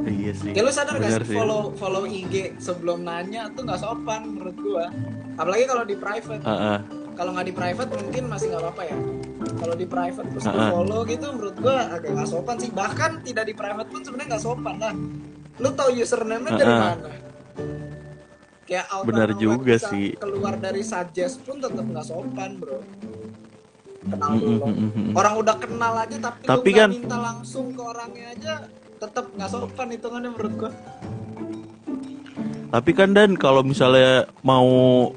Iya 0.00 0.32
sih. 0.32 0.50
ya 0.50 0.60
lu 0.60 0.70
sadar 0.70 0.96
gak 0.96 1.22
sih 1.22 1.32
follow 1.32 1.70
follow 1.74 2.02
IG 2.02 2.56
sebelum 2.56 3.04
nanya 3.04 3.46
tuh 3.50 3.62
nggak 3.62 3.78
sopan 3.78 4.26
menurut 4.28 4.56
gua 4.56 4.86
apalagi 5.36 5.64
kalau 5.64 5.84
di 5.84 5.94
private 5.94 6.40
Uh-uh. 6.42 6.78
kalau 7.12 7.30
nggak 7.30 7.46
di 7.46 7.54
private 7.54 7.90
mungkin 7.94 8.22
masih 8.26 8.46
nggak 8.48 8.62
apa-apa 8.64 8.82
ya 8.86 8.96
kalau 9.52 9.74
di 9.74 9.84
private 9.84 10.26
terus 10.26 10.44
lu 10.44 10.50
Ah, 10.50 10.58
ah. 10.58 10.70
follow 10.72 11.00
gitu 11.04 11.26
menurut 11.30 11.56
gua 11.58 11.76
agak 11.90 12.10
nggak 12.10 12.28
sopan 12.28 12.56
sih 12.56 12.70
bahkan 12.70 13.10
tidak 13.20 13.44
di 13.44 13.54
private 13.54 13.88
pun 13.88 14.00
sebenarnya 14.00 14.28
nggak 14.34 14.42
sopan 14.42 14.74
lah 14.78 14.94
lu 15.60 15.68
tahu 15.70 15.90
username-nya 15.94 16.56
dari 16.56 16.74
mana 16.74 17.08
kayak 18.64 18.86
auto 18.88 19.06
Benar 19.06 19.30
juga 19.34 19.76
bisa 19.76 19.88
sih. 19.88 20.14
keluar 20.14 20.54
dari 20.56 20.80
suggest 20.80 21.42
pun 21.42 21.58
tetap 21.58 21.84
nggak 21.84 22.02
sopan 22.02 22.56
bro 22.56 22.80
kenal 24.00 24.32
orang 25.12 25.34
udah 25.36 25.56
kenal 25.58 25.92
aja 25.94 26.16
tapi, 26.18 26.42
Tapi 26.42 26.56
lu 26.62 26.72
nggak 26.72 26.80
kan- 26.80 26.92
minta 26.92 27.16
langsung 27.18 27.66
ke 27.70 27.82
orangnya 27.82 28.26
aja 28.30 28.52
tetap 28.96 29.24
nggak 29.30 29.50
sopan 29.50 29.88
hitungannya 29.90 30.30
menurut 30.30 30.54
gua 30.56 30.72
Tapi 32.70 32.90
kan 32.92 33.10
dan 33.10 33.34
kalau 33.34 33.60
misalnya 33.60 34.30
mau 34.40 35.10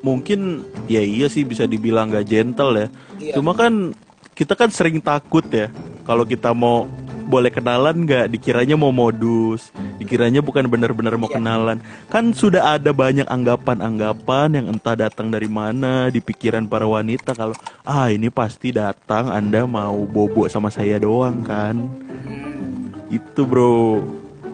mungkin 0.00 0.62
ya 0.86 1.02
iya 1.02 1.26
sih 1.26 1.42
bisa 1.42 1.66
dibilang 1.66 2.06
gak 2.08 2.24
gentle 2.24 2.70
ya. 2.72 2.86
Iya. 3.18 3.34
Cuma 3.34 3.50
kan 3.52 3.90
kita 4.32 4.54
kan 4.54 4.70
sering 4.70 5.02
takut 5.02 5.42
ya 5.44 5.74
kalau 6.02 6.22
kita 6.22 6.54
mau 6.54 6.86
boleh 7.30 7.54
kenalan 7.54 8.02
nggak? 8.02 8.26
Dikiranya 8.34 8.74
mau 8.74 8.90
modus 8.90 9.70
dikiranya 10.00 10.40
bukan 10.42 10.66
benar-benar 10.66 11.14
mau 11.14 11.30
Iya. 11.30 11.38
kenalan. 11.38 11.78
Kan 12.10 12.34
sudah 12.34 12.74
ada 12.74 12.90
banyak 12.90 13.28
anggapan-anggapan 13.30 14.58
yang 14.58 14.66
entah 14.72 14.98
datang 14.98 15.30
dari 15.30 15.46
mana 15.46 16.10
di 16.10 16.18
pikiran 16.18 16.66
para 16.66 16.88
wanita 16.88 17.36
kalau 17.36 17.54
ah 17.86 18.10
ini 18.10 18.26
pasti 18.32 18.74
datang 18.74 19.30
anda 19.30 19.62
mau 19.68 20.02
bobo 20.02 20.50
sama 20.50 20.72
saya 20.72 20.98
doang 20.98 21.46
kan? 21.46 21.78
Hmm. 22.26 22.90
itu 23.10 23.42
bro. 23.42 24.02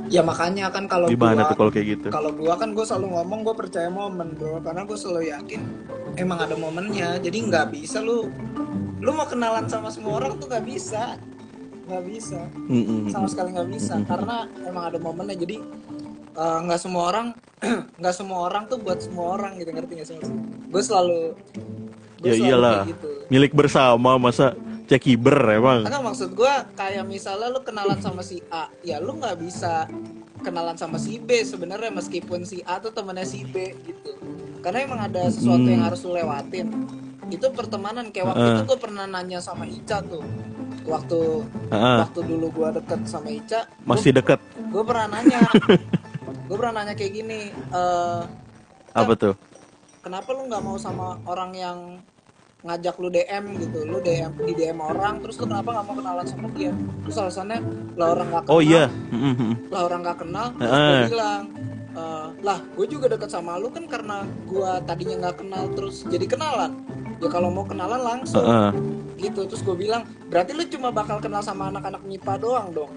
Ya 0.08 0.24
makanya 0.24 0.72
kan 0.72 0.88
kalau 0.88 1.10
gimana 1.12 1.44
gua 1.44 1.50
tuh 1.50 1.56
kalau 1.60 1.70
kayak 1.74 1.86
gitu? 1.98 2.08
kalau 2.08 2.30
gua 2.32 2.54
kan 2.56 2.72
gue 2.72 2.84
selalu 2.88 3.06
ngomong 3.20 3.38
gue 3.44 3.54
percaya 3.58 3.88
momen 3.92 4.32
bro. 4.32 4.64
Karena 4.64 4.86
gue 4.88 4.96
selalu 4.96 5.28
yakin 5.28 5.60
emang 6.16 6.38
ada 6.40 6.56
momennya. 6.56 7.20
Jadi 7.20 7.36
nggak 7.52 7.76
bisa 7.76 8.00
lu 8.00 8.32
lu 8.96 9.10
mau 9.12 9.28
kenalan 9.28 9.68
sama 9.68 9.92
semua 9.92 10.24
orang 10.24 10.40
tuh 10.40 10.48
nggak 10.48 10.64
bisa 10.64 11.20
nggak 11.86 12.02
bisa 12.04 12.40
sama 13.08 13.28
sekali 13.30 13.54
nggak 13.54 13.70
bisa 13.70 13.94
karena 14.04 14.36
emang 14.66 14.84
ada 14.90 14.98
momennya 14.98 15.38
jadi 15.38 15.56
eh, 16.34 16.58
nggak 16.66 16.80
semua 16.82 17.02
orang 17.14 17.26
nggak 18.02 18.14
semua 18.14 18.38
orang 18.50 18.66
tuh 18.66 18.78
buat 18.78 18.98
semua 19.00 19.38
orang 19.38 19.56
gitu 19.56 19.70
ngerti 19.70 19.92
nggak 19.96 20.08
sih 20.08 20.18
gue 20.66 20.82
selalu 20.82 21.38
gua 22.18 22.26
ya 22.26 22.32
selalu 22.34 22.46
iyalah 22.50 22.78
gitu 22.84 23.08
milik 23.30 23.52
bersama 23.54 24.18
masa 24.18 24.52
cekiber 24.86 25.34
emang 25.50 25.82
Karena 25.82 25.98
maksud 25.98 26.30
gue 26.32 26.52
kayak 26.78 27.04
misalnya 27.06 27.50
lu 27.50 27.58
kenalan 27.58 27.98
sama 27.98 28.22
si 28.22 28.38
A, 28.54 28.70
ya 28.86 29.02
lu 29.02 29.18
nggak 29.18 29.34
bisa 29.42 29.90
kenalan 30.46 30.78
sama 30.78 30.94
si 30.94 31.18
B 31.18 31.42
sebenarnya 31.42 31.90
meskipun 31.90 32.46
si 32.46 32.62
A 32.62 32.78
tuh 32.78 32.94
temennya 32.94 33.26
si 33.26 33.42
B 33.42 33.74
gitu. 33.82 34.14
Karena 34.62 34.86
emang 34.86 35.00
ada 35.10 35.26
sesuatu 35.26 35.66
Hmm. 35.66 35.74
yang 35.74 35.82
harus 35.82 36.06
lu 36.06 36.14
lewatin. 36.14 36.70
Itu 37.26 37.50
pertemanan 37.50 38.14
kayak 38.14 38.30
waktu 38.30 38.46
Heeh. 38.46 38.54
itu 38.54 38.70
gue 38.70 38.78
pernah 38.78 39.10
nanya 39.10 39.42
sama 39.42 39.66
Ica 39.66 39.98
tuh. 40.06 40.22
Waktu 40.86 41.18
Heeh. 41.74 41.98
waktu 42.06 42.20
dulu 42.22 42.46
gue 42.54 42.68
deket 42.78 43.00
sama 43.10 43.28
Ica, 43.28 43.66
masih 43.82 44.14
deket? 44.14 44.38
gue 44.70 44.82
pernah 44.86 45.06
nanya, 45.10 45.42
gue 46.46 46.56
pernah 46.56 46.74
nanya 46.82 46.94
kayak 46.94 47.12
gini, 47.12 47.50
eh 47.50 48.20
apa 48.94 49.12
tuh? 49.18 49.34
kenapa 50.00 50.30
lu 50.30 50.46
nggak 50.46 50.62
mau 50.62 50.78
sama 50.78 51.18
orang 51.26 51.50
yang 51.52 51.78
ngajak 52.62 52.94
lu 53.02 53.10
DM 53.10 53.44
gitu? 53.58 53.82
Lu 53.82 53.98
DM 53.98 54.30
di 54.42 54.54
DM 54.54 54.78
orang 54.78 55.18
terus 55.18 55.36
lu 55.36 55.46
kenapa 55.46 55.74
nggak 55.74 55.86
mau 55.86 55.94
kenalan 55.98 56.26
sama 56.26 56.46
dia? 56.54 56.70
Terus 57.02 57.16
alasannya 57.18 57.58
lah 57.98 58.06
orang 58.14 58.26
nggak 58.30 58.42
kenal. 58.46 58.54
oh 58.54 58.62
iya 58.62 58.84
lah 59.70 59.80
orang 59.86 60.00
nggak 60.06 60.18
kenal 60.22 60.46
terus 60.54 60.70
gue 60.70 61.10
bilang 61.10 61.42
"Eh, 61.96 62.28
lah 62.44 62.60
gue 62.76 62.86
juga 62.86 63.08
deket 63.08 63.32
sama 63.32 63.56
lu 63.56 63.72
kan 63.72 63.88
karena 63.88 64.20
gue 64.44 64.70
tadinya 64.84 65.16
nggak 65.26 65.36
kenal 65.40 65.64
terus 65.72 66.04
jadi 66.04 66.28
kenalan 66.28 66.76
ya 67.16 67.28
kalau 67.32 67.48
mau 67.48 67.64
kenalan 67.64 68.04
langsung 68.04 68.44
Heeh. 68.44 68.70
gitu 69.16 69.48
terus 69.48 69.64
gue 69.64 69.72
bilang 69.72 70.04
berarti 70.28 70.52
lu 70.52 70.68
cuma 70.68 70.92
bakal 70.92 71.16
kenal 71.24 71.40
sama 71.40 71.72
anak-anak 71.72 72.04
MIPA 72.04 72.34
doang 72.36 72.68
dong 72.76 72.92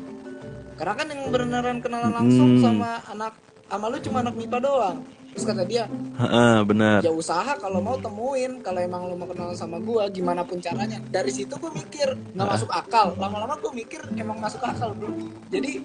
karena 0.75 0.93
kan 0.99 1.07
yang 1.07 1.21
beneran 1.31 1.79
kenalan 1.79 2.11
langsung 2.11 2.59
Hmm. 2.59 2.63
sama 2.63 2.89
anak 3.07 3.33
sama 3.71 3.85
lu 3.87 3.97
cuma 4.03 4.17
anak 4.19 4.35
MIPA 4.35 4.57
doang 4.59 4.97
terus 5.39 5.55
kata 5.55 5.63
dia 5.63 5.87
Heeh, 6.19 6.57
benar 6.67 6.99
ya 6.99 7.15
usaha 7.15 7.55
kalau 7.55 7.79
mau 7.79 7.95
temuin 7.95 8.59
kalau 8.59 8.83
emang 8.83 9.07
lo 9.07 9.15
mau 9.15 9.23
kenal 9.31 9.55
sama 9.55 9.79
gua 9.79 10.11
gimana 10.11 10.43
pun 10.43 10.59
caranya 10.59 10.99
dari 11.07 11.31
situ 11.31 11.55
gue 11.55 11.71
mikir 11.71 12.11
nggak 12.35 12.47
masuk 12.59 12.67
akal 12.75 13.15
lama-lama 13.15 13.55
gue 13.55 13.71
mikir 13.71 14.03
emang 14.19 14.35
masuk 14.43 14.59
akal 14.59 14.91
bro 14.91 15.07
jadi 15.47 15.79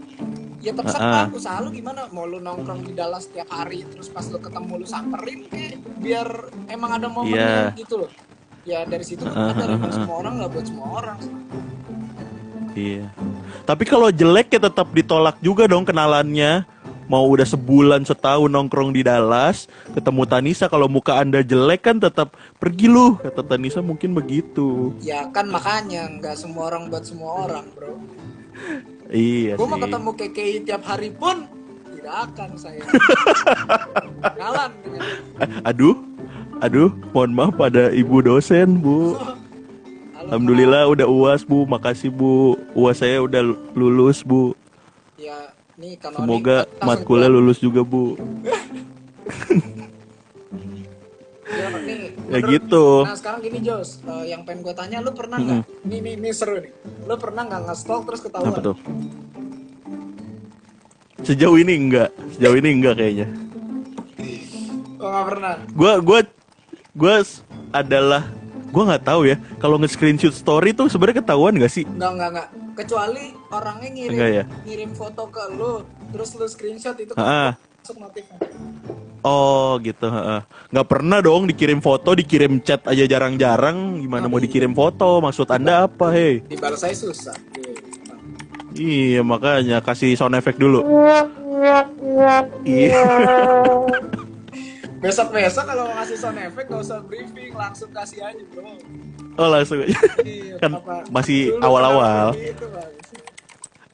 ya 0.58 0.74
Ah, 0.74 0.76
terserah 0.82 1.26
usaha 1.30 1.62
lu 1.62 1.70
gimana 1.70 2.10
mau 2.10 2.26
lu 2.26 2.42
nongkrong 2.42 2.82
di 2.82 2.98
Dallas 2.98 3.30
setiap 3.30 3.46
hari 3.46 3.86
terus 3.86 4.10
pas 4.10 4.26
lu 4.26 4.42
ketemu 4.42 4.82
lu 4.82 4.86
samperin 4.90 5.46
kek 5.46 5.78
biar 6.02 6.50
emang 6.66 6.98
ada 6.98 7.06
momennya 7.06 7.70
Iya. 7.70 7.78
gitu 7.78 7.94
loh 8.02 8.10
ya 8.66 8.82
dari 8.82 9.04
situ 9.06 9.22
gue 9.22 9.38
emang 9.38 9.86
ah. 9.86 9.94
semua 9.94 10.16
orang 10.18 10.32
nggak 10.42 10.50
buat 10.50 10.66
semua 10.66 10.88
orang. 10.98 11.18
Iya. 12.74 13.06
Tapi 13.62 13.84
kalau 13.86 14.10
jelek 14.10 14.58
ya 14.58 14.60
tetap 14.66 14.90
ditolak 14.90 15.38
juga 15.38 15.70
dong 15.70 15.86
kenalannya. 15.86 16.66
Mau 17.04 17.28
udah 17.28 17.44
sebulan 17.44 18.08
setahun 18.08 18.48
nongkrong 18.48 18.96
di 18.96 19.04
Dallas, 19.04 19.68
ketemu 19.92 20.22
Tanisa 20.24 20.72
kalau 20.72 20.88
muka 20.88 21.20
anda 21.20 21.44
jelek 21.44 21.84
kan 21.84 22.00
tetap 22.00 22.32
pergi 22.56 22.88
lu 22.88 23.20
kata 23.20 23.44
Tanisa 23.44 23.84
mungkin 23.84 24.16
begitu. 24.16 24.96
Ya 25.04 25.28
kan 25.28 25.52
makanya 25.52 26.08
nggak 26.16 26.36
semua 26.40 26.72
orang 26.72 26.88
buat 26.88 27.04
semua 27.04 27.48
orang 27.48 27.66
bro. 27.76 27.94
Iya 29.12 29.60
Gue 29.60 29.68
mau 29.68 29.76
ketemu 29.76 30.10
KKI 30.16 30.56
tiap 30.64 30.82
hari 30.88 31.12
pun 31.12 31.44
tidak 31.92 32.16
akan 32.28 32.50
saya. 32.56 32.80
Dengan 34.36 34.70
Aduh, 35.64 35.96
aduh, 36.60 36.90
mohon 37.12 37.32
maaf 37.36 37.52
pada 37.56 37.92
ibu 37.92 38.24
dosen 38.24 38.80
bu. 38.80 39.16
Alhamdulillah 40.24 40.88
udah 40.88 41.04
uas 41.08 41.44
bu, 41.44 41.68
makasih 41.68 42.08
bu. 42.08 42.56
Uas 42.72 43.04
saya 43.04 43.20
udah 43.20 43.44
lulus 43.76 44.24
bu. 44.24 44.56
Nih 45.74 45.98
Semoga 45.98 46.56
matkulnya 46.80 47.26
lulus 47.26 47.58
juga 47.58 47.82
bu. 47.82 48.14
Ya, 51.44 51.66
nih, 51.76 51.98
Ya 52.24 52.38
menurut- 52.40 52.50
gitu. 52.50 52.84
Nah 53.02 53.14
sekarang 53.14 53.40
gini 53.40 53.58
Jos, 53.60 54.00
Eh, 54.02 54.24
yang 54.28 54.42
pengen 54.42 54.64
gue 54.64 54.72
tanya, 54.72 54.98
lu 54.98 55.12
pernah 55.12 55.36
nggak? 55.36 55.62
Nih, 55.82 55.98
nih, 56.00 56.14
nih 56.16 56.32
seru 56.32 56.56
nih. 56.56 56.72
Lu 57.04 57.14
pernah 57.14 57.42
nggak 57.44 57.62
nge-stalk 57.64 58.02
terus 58.04 58.20
ketahuan? 58.20 58.48
Apa 58.48 58.60
tuh? 58.64 58.76
Sejauh 61.20 61.56
ini 61.56 61.74
enggak, 61.74 62.08
sejauh 62.32 62.54
ini 62.54 62.68
enggak 62.72 62.94
kayaknya. 62.96 63.26
Nggak 64.94 65.24
pernah. 65.26 65.52
Gua 65.70 65.92
gua 66.00 66.20
gua 66.92 67.14
s- 67.20 67.40
adalah 67.70 68.24
gua 68.68 68.82
nggak 68.88 69.04
tahu 69.04 69.20
ya. 69.24 69.36
Kalau 69.56 69.76
nge-screenshot 69.76 70.32
story 70.32 70.72
tuh 70.72 70.86
sebenarnya 70.86 71.20
ketahuan 71.20 71.54
gak 71.56 71.70
sih? 71.70 71.84
Nggak 71.84 72.10
nggak 72.14 72.30
nggak. 72.30 72.48
Kecuali 72.74 73.24
orangnya 73.54 73.88
ngirim 73.94 74.18
Enggak 74.18 74.30
ya? 74.30 74.44
ngirim 74.66 74.90
foto 74.98 75.22
ke 75.30 75.42
lu, 75.54 75.86
terus 76.10 76.34
lu 76.34 76.46
screenshot 76.50 76.98
itu 76.98 77.14
kan 77.14 77.54
masuk 77.54 77.96
notifnya. 78.02 78.38
Oh 79.24 79.80
gitu. 79.80 80.04
heeh. 80.10 80.40
Nggak 80.74 80.86
pernah 80.90 81.18
dong 81.24 81.48
dikirim 81.48 81.80
foto, 81.80 82.12
dikirim 82.12 82.60
chat 82.60 82.84
aja 82.84 83.08
jarang-jarang. 83.08 84.02
Gimana 84.04 84.28
mau 84.28 84.36
dikirim 84.36 84.76
foto? 84.76 85.22
Maksud 85.24 85.48
anda 85.48 85.88
apa, 85.88 86.12
hei? 86.12 86.44
Dibalas 86.44 86.84
saya 86.84 86.92
susah. 86.92 87.32
Iya 88.74 89.22
makanya 89.22 89.78
kasih 89.80 90.18
sound 90.18 90.34
effect 90.34 90.58
dulu. 90.58 90.82
Iya. 92.66 93.00
Besok 95.04 95.28
besok 95.30 95.64
kalau 95.68 95.84
mau 95.84 96.00
ngasih 96.00 96.16
sound 96.16 96.40
effect 96.40 96.64
gak 96.64 96.80
usah 96.80 96.98
briefing, 97.04 97.52
langsung 97.52 97.92
kasih 97.92 98.24
aja 98.24 98.40
bro. 98.48 98.72
Oh 99.36 99.48
langsung 99.52 99.84
aja. 99.84 99.92
Iya, 100.24 100.56
Kan 100.56 100.80
kenapa? 100.80 101.04
masih 101.12 101.38
awal-awal. 101.60 102.32
gitu? 102.32 102.64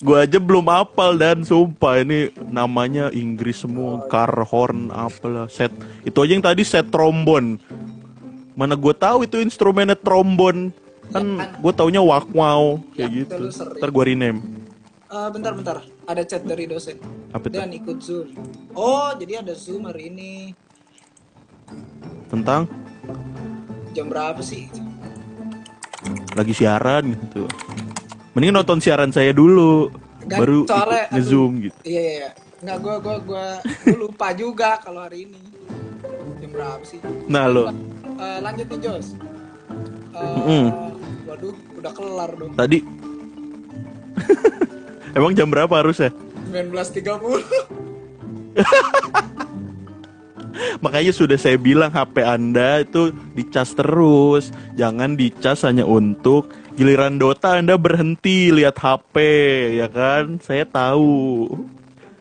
Gua 0.01 0.23
aja 0.23 0.38
belum 0.38 0.64
hafal 0.64 1.18
dan 1.18 1.42
sumpah 1.42 1.99
ini 1.99 2.31
namanya 2.46 3.11
Inggris 3.11 3.59
semua, 3.59 4.07
car 4.07 4.31
horn 4.46 4.88
apalah 4.88 5.51
set. 5.51 5.75
Itu 6.01 6.23
aja 6.23 6.33
yang 6.33 6.46
tadi 6.46 6.62
set 6.62 6.88
trombon. 6.88 7.59
Mana 8.55 8.79
gue 8.79 8.94
tahu 8.94 9.27
itu 9.27 9.42
instrumennya 9.42 9.99
trombon. 9.99 10.70
Kan 11.11 11.27
gue 11.42 11.73
taunya 11.75 11.99
wakmau 11.99 12.79
kayak 12.94 13.03
Ya, 13.03 13.16
gitu. 13.18 13.35
itu 13.35 13.42
lu 13.42 13.51
sering. 13.51 13.77
Ntar 13.77 13.90
gue 13.90 14.05
rename. 14.07 14.38
Eh, 15.11 15.29
bentar 15.35 15.53
bentar, 15.53 15.77
ada 16.07 16.23
chat 16.23 16.46
dari 16.46 16.64
dosen. 16.64 16.96
Apa 17.35 17.51
itu? 17.51 17.59
Dan 17.59 17.75
ikut 17.75 17.99
zoom. 17.99 18.31
Oh, 18.73 19.11
jadi 19.12 19.42
ada 19.42 19.53
zoom 19.53 19.85
hari 19.85 20.07
ini. 20.07 20.55
Tentang 22.28 22.66
Jam 23.90 24.06
berapa 24.06 24.38
sih? 24.38 24.70
lagi 26.33 26.54
siaran 26.54 27.11
gitu. 27.11 27.44
Mending 28.33 28.54
nonton 28.54 28.78
siaran 28.78 29.11
saya 29.11 29.30
dulu, 29.30 29.90
Kan 30.24 30.38
baru 30.38 30.62
soalnya, 30.62 31.11
nge-zoom 31.11 31.52
gitu. 31.61 31.76
Iya 31.83 32.00
iya. 32.00 32.12
iya. 32.16 32.30
Nggak 32.61 32.78
gua 32.78 32.96
gua 32.96 33.16
gua, 33.20 33.46
gua 33.59 33.96
lupa 33.98 34.30
juga 34.30 34.78
kalau 34.78 35.02
hari 35.02 35.26
ini. 35.26 35.40
Jam 36.38 36.50
berapa 36.50 36.80
sih? 36.83 37.02
Nah 37.26 37.44
lo, 37.46 37.68
Eh, 38.14 38.38
lanjut 38.38 38.66
nih 38.66 38.78
Jos. 38.80 39.06
Eh, 40.11 40.37
Mm-mm. 40.38 40.64
Waduh, 41.26 41.50
udah 41.74 41.92
kelar 41.92 42.30
dong. 42.33 42.52
tadi 42.54 42.78
Emang 45.16 45.33
jam 45.33 45.48
berapa 45.48 45.72
harusnya? 45.74 46.14
19.30. 46.48 47.42
Makanya 50.85 51.13
sudah 51.15 51.39
saya 51.39 51.57
bilang 51.57 51.91
HP 51.91 52.23
Anda 52.23 52.83
itu 52.83 53.15
dicas 53.35 53.75
terus, 53.75 54.55
jangan 54.75 55.15
dicas 55.15 55.63
hanya 55.67 55.85
untuk 55.87 56.53
giliran 56.79 57.21
Dota 57.21 57.59
Anda 57.59 57.77
berhenti 57.77 58.49
lihat 58.55 58.79
HP, 58.79 59.17
ya 59.79 59.89
kan? 59.91 60.41
Saya 60.41 60.65
tahu. 60.65 61.49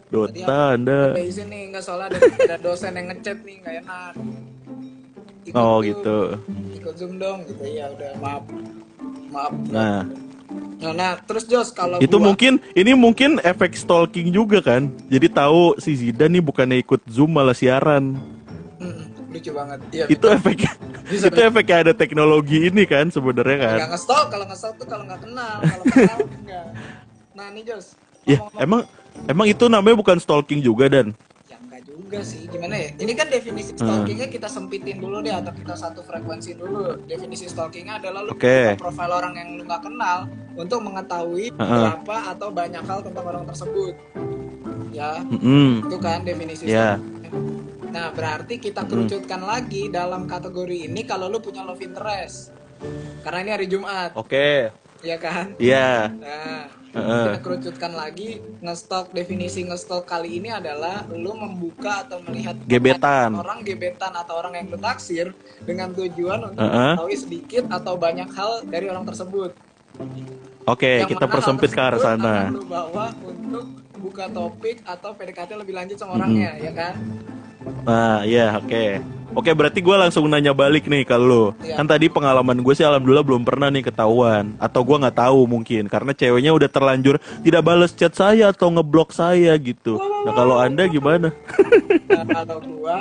Dota 0.10 0.74
Anda. 0.74 1.14
Izin 1.16 1.48
nih, 1.54 1.70
nggak 1.74 1.84
soalnya 1.86 2.18
ada, 2.18 2.20
ada 2.20 2.58
dosen 2.58 2.98
yang 2.98 3.08
ngechat 3.14 3.38
nih, 3.46 3.56
nggak 3.62 3.76
enak. 3.86 4.14
Ikut 5.46 5.58
Oh 5.58 5.80
Zoom, 5.82 5.88
gitu. 5.88 6.20
Ikut 6.78 6.94
zoom 6.98 7.14
dong, 7.22 7.40
gitu 7.46 7.64
ya 7.66 7.90
udah 7.94 8.12
maaf, 8.22 8.44
maaf. 9.34 9.54
Nah, 9.70 10.06
Nah, 10.80 10.94
nah, 10.96 11.12
terus 11.22 11.46
Jos 11.46 11.70
kalau 11.70 12.02
itu 12.02 12.18
gua- 12.18 12.34
mungkin 12.34 12.58
ini 12.74 12.92
mungkin 12.98 13.38
efek 13.44 13.78
stalking 13.78 14.34
juga 14.34 14.64
kan. 14.66 14.90
Jadi 15.06 15.28
tahu 15.30 15.78
si 15.78 15.94
Zidane 15.94 16.40
nih 16.40 16.44
bukannya 16.44 16.82
ikut 16.82 17.06
Zoom 17.06 17.36
malah 17.36 17.54
siaran. 17.54 18.18
Mm, 18.82 19.30
lucu 19.30 19.52
banget. 19.54 19.80
Iya. 19.94 20.06
Itu 20.10 20.26
efek 20.32 20.58
Bisa, 21.10 21.30
itu 21.30 21.40
efeknya 21.42 21.78
ada 21.90 21.94
teknologi 21.94 22.70
ini 22.70 22.86
kan 22.86 23.10
sebenarnya 23.10 23.58
kan. 23.62 23.78
Nggak 23.82 23.90
nge-stalk, 23.94 24.28
kalau 24.30 24.46
nge-stalk 24.50 24.76
tuh 24.78 24.88
kalau 24.90 25.04
nggak 25.06 25.22
kenal, 25.22 25.58
kalau 25.62 25.84
kenal 25.86 26.18
enggak. 26.26 26.66
Nah 27.38 27.48
nih 27.54 27.64
Jos, 27.66 27.86
Ya, 28.28 28.38
emang 28.62 28.86
emang 29.26 29.48
itu 29.50 29.66
namanya 29.66 29.96
bukan 29.98 30.18
stalking 30.22 30.62
juga 30.62 30.86
dan 30.86 31.12
ya 31.12 31.16
juga 32.10 32.26
sih, 32.26 32.50
gimana 32.50 32.74
ya? 32.74 32.90
Ini 32.98 33.14
kan 33.14 33.30
definisi 33.30 33.78
Hmm. 33.78 33.86
stalkingnya 33.86 34.28
kita 34.34 34.50
sempitin 34.50 34.98
dulu 34.98 35.22
deh 35.22 35.30
atau 35.30 35.54
kita 35.54 35.78
satu 35.78 36.02
frekuensi 36.02 36.58
dulu. 36.58 37.06
Definisi 37.06 37.46
stalkingnya 37.46 38.02
adalah 38.02 38.26
lu 38.26 38.34
buka 38.34 38.74
profil 38.82 39.14
orang 39.14 39.38
yang 39.38 39.50
lu 39.54 39.64
nggak 39.70 39.86
kenal 39.86 40.26
untuk 40.58 40.82
mengetahui 40.82 41.54
berapa 41.54 42.18
atau 42.34 42.50
banyak 42.50 42.82
hal 42.82 43.06
tentang 43.06 43.26
orang 43.30 43.46
tersebut. 43.46 43.94
Ya, 44.90 45.22
Mm-mm. 45.22 45.86
itu 45.86 45.98
kan 46.02 46.26
definisi 46.26 46.66
Ya. 46.66 46.98
stalking. 46.98 47.38
Nah, 47.94 48.10
berarti 48.10 48.58
kita 48.58 48.90
kerucutkan 48.90 49.46
lagi 49.46 49.94
dalam 49.94 50.26
kategori 50.26 50.90
ini 50.90 51.06
kalau 51.06 51.30
lu 51.30 51.38
punya 51.38 51.62
love 51.62 51.78
interest. 51.78 52.50
Karena 53.22 53.46
ini 53.46 53.52
hari 53.54 53.68
Jumat, 53.70 54.18
Oke. 54.18 54.74
ya 55.06 55.18
kan? 55.22 55.54
Iya. 55.62 56.10
Nah, 56.18 56.74
Kita 56.90 57.38
kerucutkan 57.46 57.94
lagi 57.94 58.42
ngestok 58.66 59.14
definisi 59.14 59.62
ngestok 59.62 60.10
kali 60.10 60.42
ini 60.42 60.50
adalah 60.50 61.06
lu 61.06 61.38
membuka 61.38 62.02
atau 62.02 62.18
melihat 62.26 62.58
Gebetan. 62.66 63.38
orang 63.38 63.62
gebetan 63.62 64.10
atau 64.10 64.42
orang 64.42 64.58
yang 64.58 64.66
lu 64.74 64.80
taksir 64.82 65.30
dengan 65.62 65.94
tujuan 65.94 66.50
untuk 66.50 66.66
Heeh. 66.66 66.98
mengetahui 66.98 67.18
sedikit 67.18 67.64
atau 67.70 67.94
banyak 67.94 68.30
hal 68.34 68.66
dari 68.66 68.90
orang 68.90 69.06
tersebut. 69.06 69.54
Oke, 70.66 71.06
Yang 71.06 71.14
kita 71.14 71.26
persempit 71.30 71.70
ke 71.74 71.82
arah 71.82 72.02
sana. 72.02 72.50
lu 72.50 72.66
bawa 72.66 73.14
untuk 73.22 73.66
buka 74.00 74.26
topik 74.32 74.82
atau 74.82 75.14
PDKT 75.14 75.60
lebih 75.60 75.74
lanjut 75.76 75.98
sama 76.00 76.18
orangnya, 76.18 76.58
ya 76.58 76.72
kan? 76.74 76.94
Nah, 77.84 78.24
iya, 78.24 78.56
oke. 78.56 79.04
Oke, 79.38 79.54
berarti 79.54 79.86
gue 79.86 79.94
langsung 79.94 80.26
nanya 80.26 80.58
balik 80.58 80.90
nih 80.90 81.06
ke 81.06 81.14
lu. 81.14 81.54
Iya. 81.62 81.78
Kan 81.78 81.86
tadi 81.86 82.10
pengalaman 82.10 82.66
gue 82.66 82.74
sih 82.74 82.82
alhamdulillah 82.82 83.22
belum 83.22 83.46
pernah 83.46 83.70
nih 83.70 83.86
ketahuan. 83.86 84.58
Atau 84.58 84.82
gue 84.82 84.98
nggak 84.98 85.18
tahu 85.22 85.46
mungkin. 85.46 85.86
Karena 85.86 86.18
ceweknya 86.18 86.52
udah 86.56 86.70
terlanjur 86.72 87.22
tidak 87.46 87.62
balas 87.62 87.94
chat 87.94 88.16
saya 88.18 88.50
atau 88.50 88.74
ngeblok 88.74 89.14
saya 89.14 89.54
gitu. 89.62 90.02
Nah, 90.02 90.34
kalau 90.34 90.58
anda 90.58 90.90
gimana? 90.90 91.30
Nah, 92.10 92.26
kalau 92.26 92.58
gua, 92.66 92.98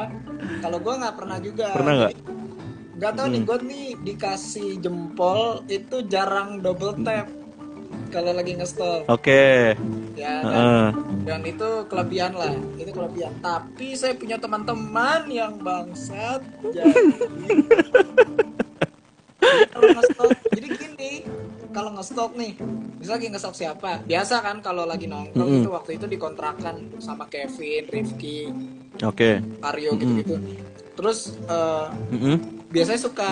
kalau 0.60 0.78
gua 0.78 0.94
nggak 1.00 1.14
pernah 1.16 1.38
juga. 1.40 1.66
Pernah 1.72 1.92
nggak? 1.96 2.12
Hmm. 2.12 2.36
Jadi, 2.38 2.96
Nggak 2.98 3.12
tahu 3.14 3.26
nih, 3.30 3.42
gua 3.46 3.58
nih 3.62 3.86
dikasih 4.02 4.68
jempol 4.82 5.40
itu 5.70 5.96
jarang 6.10 6.58
double 6.58 6.98
tap 7.06 7.30
kalau 8.08 8.32
lagi 8.32 8.56
nge-stop. 8.56 9.04
Oke. 9.08 9.76
ya 10.18 10.42
kan? 10.42 10.50
Heeh. 10.50 10.86
dan 11.28 11.40
itu 11.46 11.68
kelebihan 11.86 12.32
lah 12.34 12.50
itu 12.74 12.90
kelebihan 12.90 13.30
tapi 13.38 13.94
saya 13.94 14.18
punya 14.18 14.34
teman-teman 14.34 15.30
yang 15.30 15.54
bangsat 15.62 16.42
jadi 16.74 17.54
kalau 19.70 20.28
jadi 20.50 20.68
gini 20.74 21.12
kalau 21.70 21.94
nge-stalk 21.94 22.32
nih 22.34 22.58
bisa 22.98 23.14
lagi 23.14 23.26
nge-stalk 23.30 23.54
siapa 23.54 24.02
biasa 24.02 24.42
kan 24.42 24.58
kalau 24.58 24.82
lagi 24.82 25.06
nongkrong 25.06 25.46
Mm-mm. 25.46 25.62
itu 25.62 25.70
waktu 25.70 25.90
itu 26.02 26.06
dikontrakan 26.10 26.98
sama 26.98 27.30
Kevin 27.30 27.86
Rifki 27.86 28.50
Oke. 29.06 29.38
Aryo 29.62 29.94
gitu-gitu 29.94 30.34
terus 30.98 31.38
eh, 31.46 31.86
Mm-mm. 32.10 32.66
biasanya 32.74 33.00
suka 33.00 33.30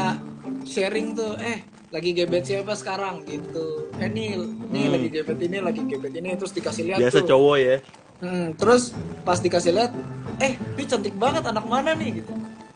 sharing 0.62 1.19
tuh 1.19 1.35
eh 1.42 1.66
lagi 1.97 2.13
gebet 2.13 2.45
siapa 2.45 2.77
sekarang 2.77 3.25
gitu 3.25 3.89
eh 3.97 4.05
nih 4.13 4.37
nih 4.69 4.85
Hmm. 4.85 4.93
lagi 4.93 5.09
gebet 5.09 5.39
ini 5.41 5.59
lagi 5.65 5.81
gebet 5.81 6.13
ini 6.13 6.29
terus 6.37 6.53
dikasih 6.53 6.93
lihat 6.93 7.01
Biasa 7.01 7.25
tuh 7.25 7.29
cowok 7.33 7.57
ya. 7.57 7.77
Hmm, 8.17 8.47
terus 8.57 8.93
pas 9.25 9.37
dikasih 9.37 9.73
lihat, 9.77 9.93
eh, 10.41 10.57
ini 10.57 10.85
cantik 10.85 11.17
banget 11.17 11.45
anak 11.45 11.65
mana 11.69 11.93
nih 11.93 12.21
gitu. 12.21 12.33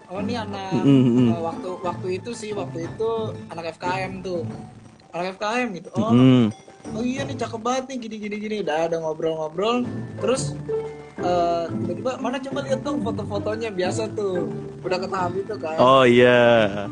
Oh, 0.08 0.20
ini 0.20 0.36
anak 0.36 0.84
Mm, 0.84 0.88
mm, 0.88 1.12
mm. 1.16 1.28
eh, 1.32 1.40
waktu 1.40 1.68
waktu 1.80 2.06
itu 2.16 2.30
sih 2.32 2.50
waktu 2.56 2.88
itu 2.88 3.10
anak 3.48 3.76
FKM 3.76 4.24
tuh. 4.24 4.44
Anak 5.12 5.36
FKM 5.36 5.68
gitu. 5.76 5.88
Oh, 5.96 6.12
Mm. 6.12 6.48
oh 6.96 7.04
iya 7.04 7.24
nih 7.24 7.36
cakep 7.36 7.60
banget 7.60 7.84
nih 7.92 7.96
gini 8.08 8.16
gini 8.16 8.36
gini 8.40 8.56
udah 8.64 8.88
ada 8.88 8.96
ngobrol-ngobrol 9.00 9.84
terus 10.16 10.56
eh, 11.20 11.64
tiba-tiba 11.70 12.12
mana 12.18 12.36
coba 12.38 12.58
lihat 12.64 12.80
dong 12.80 12.98
foto-fotonya 13.00 13.68
biasa 13.70 14.02
tuh 14.12 14.48
udah 14.80 14.98
ke 14.98 15.08
tahap 15.08 15.32
itu 15.36 15.54
kan 15.56 15.76
Oh 15.76 16.04
iya. 16.04 16.40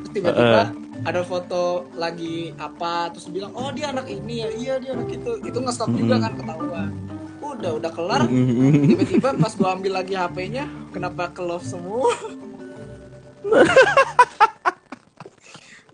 terus 0.01 0.13
tiba-tiba 0.13 0.61
Heeh. 0.69 1.03
ada 1.05 1.21
foto 1.25 1.63
lagi 1.95 2.53
apa 2.57 3.09
terus 3.11 3.27
bilang 3.29 3.53
oh 3.53 3.71
dia 3.71 3.89
anak 3.89 4.07
ini 4.07 4.35
ya 4.39 4.49
iya 4.53 4.75
dia 4.77 4.93
anak 4.93 5.09
itu 5.09 5.41
itu 5.41 5.59
nge-stop 5.59 5.89
juga 5.91 6.15
Mm-mm. 6.17 6.25
kan 6.25 6.33
ketahuan 6.37 6.91
udah 7.39 7.73
udah 7.75 7.91
kelar 7.91 8.23
tiba-tiba 8.85 9.29
pas 9.35 9.53
gua 9.57 9.69
ambil 9.75 9.93
lagi 9.97 10.15
HP-nya 10.15 10.65
kenapa 10.93 11.33
ke 11.33 11.41
love 11.41 11.65
semua 11.65 12.13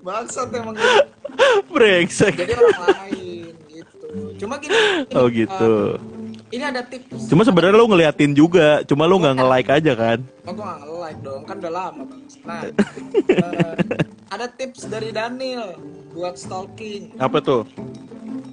bangsat 0.00 0.52
emang 0.52 0.76
gitu. 0.76 1.00
Brengsek. 1.70 2.34
jadi 2.36 2.52
orang 2.54 2.80
lain 2.84 3.54
gitu 3.66 4.08
cuma 4.36 4.54
gini 4.58 4.74
ini, 4.74 5.14
Oh 5.16 5.26
gitu. 5.26 5.96
Ini 6.54 6.64
ada 6.64 6.82
tips 6.82 7.26
Cuma 7.26 7.42
sebenarnya 7.42 7.74
lu 7.74 7.86
ngeliatin 7.86 8.30
juga, 8.30 8.80
cuma 8.84 9.04
lu 9.04 9.18
nggak 9.18 9.34
nge-like 9.36 9.70
aja 9.72 9.92
kan? 9.92 10.18
oh 10.44 10.52
gue 10.52 10.62
gak 10.62 10.78
nge-like 10.78 11.20
dong 11.20 11.42
kan 11.42 11.56
udah 11.58 11.72
lama 11.72 12.02
bang 12.04 12.22
nah 12.44 12.60
eh, 13.42 13.74
ada 14.28 14.46
tips 14.46 14.86
dari 14.86 15.08
Daniel 15.10 15.74
buat 16.10 16.36
stalking 16.36 17.16
Apa 17.16 17.40
tuh? 17.40 17.62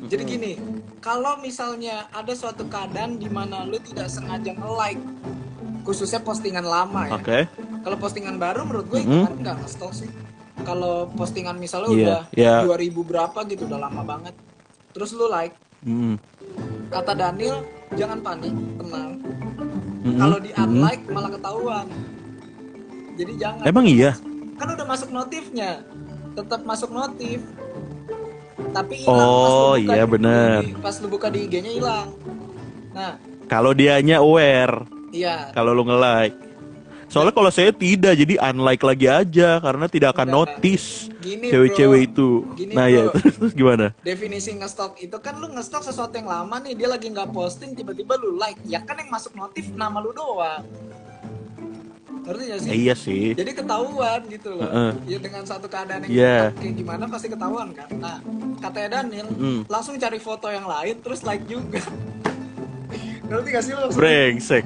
Jadi 0.03 0.23
gini, 0.25 0.51
kalau 0.99 1.39
misalnya 1.39 2.09
ada 2.11 2.33
suatu 2.33 2.65
keadaan 2.65 3.15
di 3.15 3.27
mana 3.27 3.63
lu 3.63 3.79
tidak 3.79 4.07
sengaja 4.07 4.51
nge-like, 4.51 4.99
khususnya 5.81 6.19
postingan 6.19 6.63
lama 6.63 7.07
ya. 7.07 7.15
Oke. 7.15 7.39
Kalau 7.81 7.95
postingan 7.95 8.35
baru 8.35 8.63
menurut 8.63 8.87
gue 8.87 8.99
Mhm. 8.99 9.23
kan 9.23 9.33
nggak 9.39 9.55
nge-stalk 9.61 9.93
sih. 9.93 10.11
Kalau 10.61 11.07
postingan 11.11 11.55
misalnya 11.55 11.89
Iya, 11.89 11.97
udah 11.97 12.21
iya. 12.35 12.55
2000 12.61 13.01
berapa 13.01 13.39
gitu, 13.47 13.65
udah 13.65 13.79
lama 13.81 14.03
banget. 14.03 14.35
Terus 14.91 15.09
lu 15.11 15.25
like, 15.25 15.55
Mm. 15.81 16.19
kata 16.89 17.13
Daniel, 17.15 17.63
jangan 17.93 18.19
panik, 18.19 18.51
tenang. 18.75 19.09
Mm-mm. 20.01 20.17
Kalau 20.17 20.37
di 20.37 20.49
unlike 20.51 21.03
malah 21.07 21.29
ketahuan. 21.29 21.87
Jadi 23.13 23.33
jangan. 23.37 23.63
Emang 23.63 23.85
iya? 23.85 24.11
Kan 24.55 24.67
udah 24.71 24.85
masuk 24.85 25.09
notifnya. 25.09 25.83
Tetap 26.31 26.61
masuk 26.63 26.89
notif. 26.89 27.39
Tapi 28.71 28.93
hilang 28.97 29.19
lu 29.19 29.35
Oh, 29.67 29.75
iya 29.75 30.03
bener. 30.05 30.63
di- 30.63 30.77
Pas 30.79 30.95
lu 30.97 31.07
buka 31.07 31.27
di 31.27 31.43
IG-nya 31.43 31.71
hilang. 31.71 32.15
Nah, 32.91 33.19
Kalau 33.45 33.71
dianya 33.71 34.19
aware, 34.19 34.87
iya. 35.11 35.51
kalau 35.51 35.75
lu 35.75 35.83
nge-like. 35.83 36.35
Soalnya 37.11 37.35
kalau 37.35 37.51
saya 37.51 37.75
tidak, 37.75 38.15
jadi 38.15 38.39
unlike 38.39 38.79
lagi 38.81 39.03
aja 39.05 39.59
karena 39.59 39.85
tidak 39.85 40.15
akan 40.15 40.31
notice 40.31 41.11
cewek-cewek 41.19 42.07
itu. 42.07 42.47
Gini, 42.55 42.71
nah 42.71 42.87
ya 42.87 43.11
bro. 43.11 43.19
terus, 43.19 43.35
terus 43.43 43.53
gimana? 43.53 43.91
Definisi 43.99 44.55
nge-stalk 44.55 44.95
itu 44.95 45.19
kan 45.19 45.35
lu 45.35 45.51
nge-stalk 45.51 45.83
sesuatu 45.83 46.15
yang 46.15 46.31
lama 46.31 46.55
nih, 46.63 46.71
dia 46.71 46.87
lagi 46.87 47.11
nggak 47.11 47.35
posting, 47.35 47.75
tiba-tiba 47.75 48.15
lu 48.15 48.39
like. 48.39 48.55
Ya 48.63 48.79
kan 48.79 48.95
yang 48.95 49.11
masuk 49.11 49.35
notif 49.35 49.67
nama 49.75 49.99
lu 49.99 50.15
doang. 50.15 50.63
Ngerti 52.21 52.43
gak 52.47 52.59
sih? 52.61 52.69
Eh, 52.69 52.77
iya 52.79 52.95
sih. 52.95 53.25
Jadi 53.35 53.51
ketahuan 53.51 54.21
gitu 54.29 54.49
loh. 54.55 54.63
Heeh. 54.63 54.91
Ya 55.09 55.17
dengan 55.19 55.43
satu 55.43 55.65
keadaan 55.65 56.05
yang 56.05 56.11
Iya. 56.15 56.39
kayak 56.53 56.73
gimana 56.77 57.03
pasti 57.09 57.27
ketahuan 57.27 57.73
kan. 57.73 57.89
Nah, 57.97 58.17
katanya 58.61 59.01
Daniel 59.01 59.27
Mm. 59.33 59.61
langsung 59.67 59.97
cari 59.97 60.21
foto 60.21 60.47
yang 60.47 60.63
lain 60.63 60.95
terus 61.01 61.25
like 61.25 61.43
juga. 61.43 61.81
Ngerti 63.27 63.47
gak 63.49 63.63
sih 63.65 63.73
maksudnya? 63.73 63.97
Brengsek. 63.99 64.65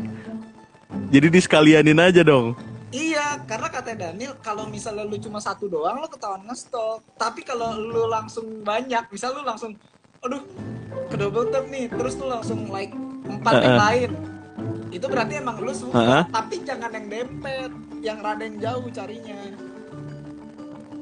Jadi 1.12 1.28
disekalianin 1.32 2.00
aja 2.02 2.22
dong. 2.26 2.56
Iya, 2.96 3.44
karena 3.44 3.68
kata 3.68 3.92
Daniel 3.92 4.40
kalau 4.40 4.72
misalnya 4.72 5.04
lu 5.04 5.20
cuma 5.20 5.44
satu 5.44 5.68
doang 5.68 6.00
lu 6.00 6.08
ketahuan 6.08 6.48
nge-stalk. 6.48 7.04
Tapi 7.20 7.44
kalau 7.44 7.76
lu 7.76 8.08
langsung 8.08 8.64
banyak, 8.64 9.12
misal 9.12 9.36
lu 9.36 9.44
langsung 9.44 9.76
aduh 10.24 10.42
ke 11.12 11.16
double 11.20 11.52
tap 11.52 11.68
nih, 11.68 11.92
terus 11.92 12.16
lu 12.16 12.32
langsung 12.32 12.72
like 12.72 12.96
empat 13.28 13.54
yang 13.60 13.76
Heeh. 13.76 13.84
lain. 13.84 14.12
Itu 14.96 15.12
berarti 15.12 15.44
emang 15.44 15.60
lu 15.60 15.76
suka, 15.76 16.00
Heeh. 16.00 16.24
tapi 16.32 16.56
jangan 16.64 16.92
yang 16.96 17.08
dempet, 17.12 17.70
yang 18.00 18.18
rada 18.24 18.48
yang 18.48 18.58
jauh 18.64 18.88
carinya. 18.96 19.36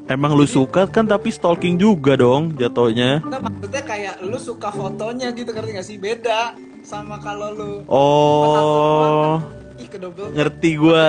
Emang 0.10 0.36
lu 0.36 0.44
suka 0.44 0.84
kan 0.84 1.08
tapi 1.08 1.32
stalking 1.32 1.80
juga 1.80 2.20
dong 2.20 2.58
jatuhnya. 2.60 3.24
Nah, 3.24 3.40
maksudnya 3.40 3.84
kayak 3.88 4.16
lu 4.20 4.36
suka 4.36 4.68
fotonya 4.68 5.32
gitu 5.32 5.56
ngerti 5.56 5.72
gak 5.80 5.88
sih? 5.88 5.96
Beda 5.96 6.58
sama 6.84 7.16
kalau 7.24 7.56
lu 7.56 7.72
Oh, 7.88 9.40
ih 9.80 9.88
ngerti 10.34 10.70
gua. 10.78 11.08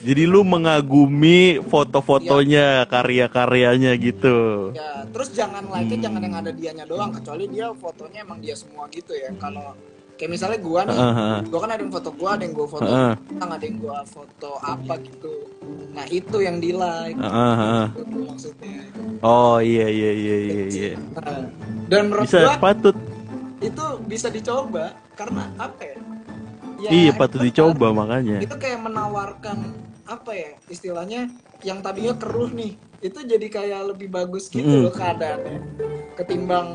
Jadi 0.00 0.24
lu 0.24 0.40
mengagumi 0.48 1.60
foto-fotonya, 1.60 2.88
karya-karyanya 2.88 3.92
gitu. 4.00 4.72
Ya, 4.72 5.04
terus 5.12 5.28
jangan 5.36 5.68
like 5.68 5.92
Hmm. 5.92 6.00
jangan 6.00 6.20
yang 6.24 6.36
ada 6.40 6.50
dianya 6.56 6.84
doang, 6.88 7.12
kecuali 7.12 7.44
dia 7.52 7.68
fotonya 7.76 8.24
emang 8.24 8.40
dia 8.40 8.56
semua 8.56 8.88
gitu 8.88 9.12
ya. 9.12 9.28
Kalau 9.36 9.76
kayak 10.16 10.30
misalnya 10.32 10.58
gua 10.64 10.88
nih, 10.88 10.96
Heeh. 10.96 11.38
gua 11.52 11.60
kan 11.60 11.70
ada 11.76 11.82
yang 11.84 11.92
foto 11.92 12.10
gua, 12.16 12.30
ada 12.32 12.42
yang 12.48 12.54
gua 12.56 12.68
foto, 12.68 12.88
tentang 13.28 13.50
ada 13.52 13.64
yang 13.68 13.76
gua 13.76 13.98
foto 14.08 14.50
apa 14.64 14.94
gitu. 15.04 15.34
Nah 15.92 16.06
itu 16.08 16.36
yang 16.40 16.56
di 16.64 16.72
like, 16.72 17.20
Heeh, 17.20 17.54
heeh. 17.60 17.86
gitu 18.00 18.18
maksudnya. 18.24 18.80
Oh 19.20 19.60
iya 19.60 19.84
iya 19.84 20.10
iya 20.16 20.36
iya 20.48 20.64
iya. 20.64 20.92
Dan 21.92 22.08
menurut 22.08 22.24
Bisa 22.24 22.40
gua 22.40 22.56
patut. 22.56 22.96
itu 23.60 23.84
bisa 24.08 24.32
dicoba 24.32 24.96
karena 25.12 25.44
apa 25.60 25.84
ya? 25.84 26.00
Ya, 26.80 26.88
Iya 26.90 27.10
patut 27.12 27.40
dicoba 27.40 27.86
kan- 27.86 27.96
makanya. 27.98 28.36
Itu 28.40 28.56
kayak 28.56 28.80
menawarkan 28.80 29.58
apa 30.04 30.30
ya 30.32 30.50
istilahnya 30.66 31.30
yang 31.60 31.78
tadinya 31.78 32.10
keruh 32.12 32.50
nih 32.50 32.74
itu 32.98 33.18
jadi 33.22 33.46
kayak 33.46 33.94
lebih 33.94 34.08
bagus 34.08 34.48
gitu 34.48 34.66
Mm. 34.66 34.82
loh 34.82 34.90
keadaannya 34.90 35.56
ketimbang 36.14 36.66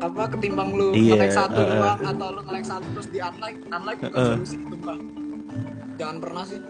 apa 0.00 0.32
ketimbang 0.32 0.72
lu 0.72 0.90
Iya, 0.90 1.14
nge-like 1.14 1.34
satu 1.34 1.60
uh-uh. 1.60 1.76
doang 1.76 2.00
atau 2.00 2.26
lu 2.30 2.40
nge-like 2.42 2.64
satu 2.64 2.86
terus 2.90 3.08
di 3.08 3.18
unlike 3.20 3.58
unlike 3.68 4.00
bukan 4.00 4.16
Uh-uh. 4.16 4.32
solusi 4.34 4.56
itu 4.56 4.76
bang 4.80 5.00
jangan 5.94 6.16
pernah 6.18 6.42
sih 6.42 6.60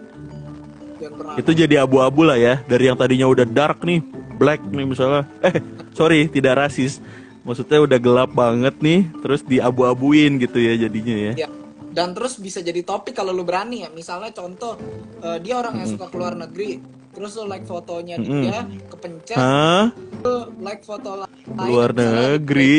jangan 0.95 1.15
pernah 1.15 1.33
Itu 1.37 1.51
jadi 1.53 1.75
abu-abu 1.79 2.21
lah 2.23 2.37
ya 2.37 2.53
dari 2.61 2.83
yang 2.85 2.95
tadinya 2.95 3.25
udah 3.25 3.45
dark 3.45 3.79
nih, 3.81 3.99
black 4.35 4.61
nih 4.65 4.85
misalnya. 4.85 5.23
Eh 5.41 5.59
sorry 5.91 6.27
tidak 6.27 6.55
rasis. 6.57 6.99
Maksudnya 7.41 7.77
udah 7.79 7.99
gelap 7.99 8.31
banget 8.31 8.73
nih, 8.79 9.05
terus 9.19 9.43
diabu-abuin 9.43 10.39
gitu 10.39 10.57
ya 10.57 10.73
jadinya 10.77 11.15
ya. 11.29 11.33
ya 11.37 11.49
dan 11.95 12.11
terus 12.11 12.35
bisa 12.37 12.59
jadi 12.59 12.83
topik 12.83 13.15
kalau 13.15 13.31
lu 13.31 13.41
berani 13.41 13.81
ya 13.81 13.89
misalnya 13.89 14.29
contoh 14.29 14.75
eh, 15.17 15.39
dia 15.39 15.55
orang 15.55 15.79
yang 15.79 15.87
suka 15.89 16.05
keluar 16.07 16.35
negeri 16.35 16.83
terus 17.09 17.31
lu 17.33 17.47
like 17.47 17.63
fotonya 17.63 18.19
Mm-mm. 18.19 18.43
dia 18.43 18.59
kepencet 18.85 19.33
Hah? 19.33 19.87
lu 20.19 20.35
like 20.59 20.83
foto 20.83 21.15
la- 21.17 21.31
lain 21.47 21.65
Luar 21.65 21.89
misalnya 21.89 22.35
negeri. 22.35 22.73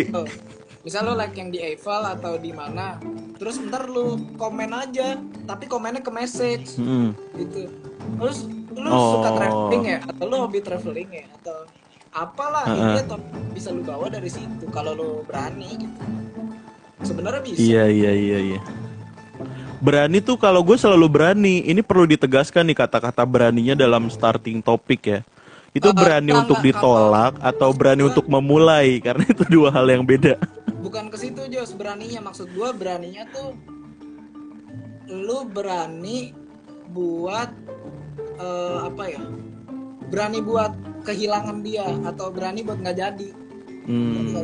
misal 0.82 1.02
lu 1.02 1.14
like 1.14 1.32
yang 1.32 1.48
di 1.48 1.58
Eiffel 1.58 2.04
atau 2.04 2.36
di 2.36 2.52
mana 2.52 3.00
terus 3.34 3.56
ntar 3.58 3.86
lu 3.86 4.20
komen 4.36 4.70
aja 4.70 5.16
tapi 5.42 5.64
komennya 5.64 5.98
ke 5.98 6.12
message 6.12 6.76
Mm-mm. 6.76 7.16
gitu 7.34 7.72
terus 8.14 8.44
lu 8.70 8.84
Oh. 8.86 9.18
suka 9.18 9.30
traveling 9.34 9.84
ya 9.88 9.98
atau 10.04 10.24
lu 10.26 10.36
hobi 10.38 10.60
traveling 10.60 11.08
ya 11.10 11.24
atau 11.34 11.64
apalah 12.12 12.68
ini 12.68 13.00
atau 13.02 13.16
bisa 13.50 13.72
lu 13.72 13.80
bawa 13.80 14.06
dari 14.06 14.28
situ 14.28 14.68
kalau 14.68 14.92
lu 14.92 15.08
berani 15.22 15.80
gitu 15.80 16.00
sebenarnya 17.02 17.40
bisa 17.40 17.56
Iya 17.58 17.84
iya 17.88 18.12
iya 18.12 18.38
iya. 18.46 18.60
Berani 19.76 20.18
tuh 20.18 20.36
kalau 20.36 20.64
gue 20.64 20.74
selalu 20.74 21.06
berani. 21.06 21.60
Ini 21.62 21.84
perlu 21.84 22.08
ditegaskan 22.08 22.64
nih 22.66 22.76
kata-kata 22.76 23.22
beraninya 23.22 23.76
dalam 23.76 24.08
starting 24.08 24.60
topik 24.60 25.02
ya. 25.04 25.20
Itu 25.70 25.92
Eh, 25.92 25.96
berani 25.96 26.32
enggak, 26.32 26.42
untuk 26.48 26.58
enggak, 26.58 26.68
ditolak 26.72 27.32
atau 27.38 27.68
berani 27.70 28.02
untuk 28.04 28.24
memulai 28.26 28.96
karena 29.06 29.24
itu 29.28 29.44
dua 29.46 29.68
hal 29.68 29.84
yang 29.86 30.02
beda. 30.02 30.40
bukan 30.76 31.10
ke 31.10 31.18
situ 31.18 31.42
Jos 31.50 31.74
beraninya 31.74 32.30
maksud 32.30 32.46
gua 32.54 32.70
beraninya 32.70 33.26
tuh 33.28 33.58
lu 35.08 35.42
berani 35.44 36.30
buat 36.86 37.50
eh, 38.38 38.78
apa 38.86 39.04
ya 39.04 39.22
berani 40.06 40.38
buat 40.38 40.70
kehilangan 41.02 41.58
dia 41.60 41.90
atau 42.06 42.30
berani 42.30 42.62
buat 42.62 42.78
nggak 42.78 42.96
jadi? 42.96 43.28
Hmm, 43.84 44.34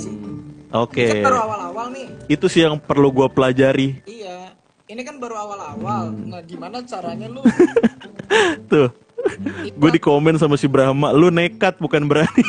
Oke. 0.72 1.22
baru 1.22 1.38
awal-awal 1.40 1.86
nih 1.90 2.06
Itu 2.28 2.46
sih 2.46 2.62
yang 2.62 2.74
perlu 2.76 3.10
gue 3.10 3.28
pelajari. 3.28 4.02
iya 4.04 4.41
ini 4.86 5.02
kan 5.02 5.16
baru 5.16 5.36
awal-awal 5.38 6.10
Hmm. 6.10 6.28
nah 6.28 6.40
gimana 6.40 6.82
caranya 6.82 7.26
lu 7.26 7.42
Tuh, 8.70 8.88
gue 9.70 9.90
di 9.92 10.00
komen 10.00 10.34
sama 10.34 10.56
si 10.56 10.64
Brahma, 10.64 11.12
lu 11.12 11.28
nekat 11.28 11.76
bukan 11.76 12.00
berani. 12.02 12.42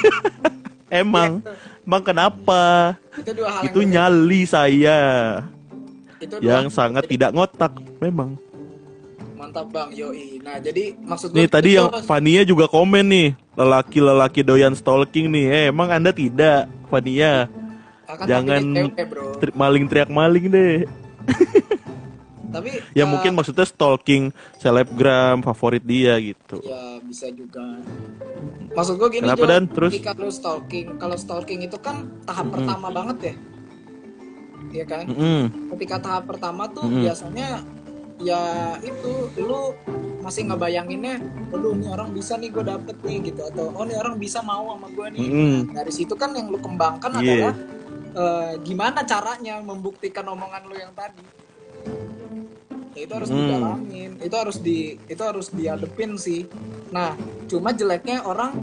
Emang, 0.94 1.42
emang 1.82 2.02
kenapa? 2.02 2.94
itu 3.14 3.32
dua 3.34 3.50
hal 3.52 3.62
Itu 3.66 3.82
yang 3.82 3.92
nyali 3.92 4.42
saya 4.46 5.00
itu 6.16 6.38
dua 6.38 6.50
yang 6.56 6.68
sangat 6.70 7.04
tidak 7.06 7.30
ngotak, 7.32 7.74
memang. 7.98 8.38
mantap 9.34 9.68
bang 9.68 9.90
yoi 9.92 10.40
nah 10.40 10.56
jadi 10.56 10.96
maksud 10.96 11.34
Nih 11.34 11.46
tadi 11.46 11.76
yang 11.76 11.92
Fania 12.02 12.42
juga 12.42 12.64
komen 12.66 13.04
nih, 13.04 13.28
lelaki-lelaki 13.54 14.40
doyan 14.40 14.72
stalking 14.72 15.28
nih. 15.28 15.46
Eh, 15.50 15.66
emang 15.68 15.92
anda 15.92 16.10
tidak, 16.10 16.70
Fania? 16.88 17.50
akan 18.06 18.24
jangan 18.24 18.62
cewek, 18.64 18.94
Tri- 19.42 19.58
maling 19.58 19.86
teriak 19.86 20.08
maling 20.08 20.46
deh. 20.48 20.86
Tapi 22.54 22.70
Ya 22.94 23.04
eh, 23.04 23.08
mungkin 23.10 23.34
maksudnya 23.34 23.66
stalking 23.66 24.30
selebgram 24.62 25.42
favorit 25.42 25.82
dia 25.82 26.14
gitu. 26.22 26.62
ya 26.62 27.02
bisa 27.02 27.28
juga. 27.34 27.82
Maksud 28.74 28.96
gue 28.96 29.10
gini 29.12 29.26
Kenapa, 29.26 29.46
Dan? 29.46 29.66
Terus? 29.68 29.92
lu 29.98 30.30
stalking, 30.30 30.98
kalau 30.98 31.18
stalking 31.18 31.62
itu 31.62 31.78
kan 31.78 32.06
tahap 32.24 32.46
Mm-mm. 32.48 32.56
pertama 32.62 32.88
banget 32.90 33.18
ya. 33.22 33.36
Iya 34.72 34.86
kan? 34.86 35.06
Mm-mm. 35.06 35.42
Ketika 35.78 35.96
tahap 36.00 36.24
pertama 36.26 36.66
tuh 36.70 36.86
Mm-mm. 36.86 37.06
biasanya 37.06 37.62
ya 38.22 38.42
itu 38.80 39.12
lu 39.38 39.74
masih 40.24 40.48
ngebayanginnya, 40.48 41.20
aduh 41.52 41.76
ini 41.76 41.92
orang 41.92 42.16
bisa 42.16 42.40
nih 42.40 42.48
gue 42.48 42.64
dapet 42.64 42.96
nih 43.04 43.30
gitu 43.30 43.44
atau 43.44 43.76
oh 43.76 43.84
ini 43.84 43.94
orang 44.00 44.16
bisa 44.16 44.40
mau 44.40 44.72
sama 44.74 44.88
gue 44.90 45.08
nih. 45.14 45.22
Mm-mm. 45.22 45.56
Dari 45.76 45.92
situ 45.92 46.14
kan 46.16 46.32
yang 46.34 46.48
lu 46.50 46.58
kembangkan 46.58 47.12
Iya. 47.20 47.22
adalah 47.22 47.54
eh, 48.14 48.52
gimana 48.62 49.04
caranya 49.04 49.60
membuktikan 49.60 50.26
omongan 50.26 50.64
lu 50.66 50.76
yang 50.78 50.94
tadi. 50.96 51.22
Ya, 52.94 53.00
itu 53.04 53.14
harus 53.14 53.30
Hmm. 53.30 53.40
didalamin, 53.40 54.12
itu 54.22 54.36
harus 54.36 54.58
di 54.58 54.78
itu 55.04 55.22
harus 55.22 55.50
diadepin 55.50 56.14
sih. 56.14 56.46
Nah, 56.90 57.18
cuma 57.46 57.74
jeleknya 57.74 58.22
orang 58.22 58.62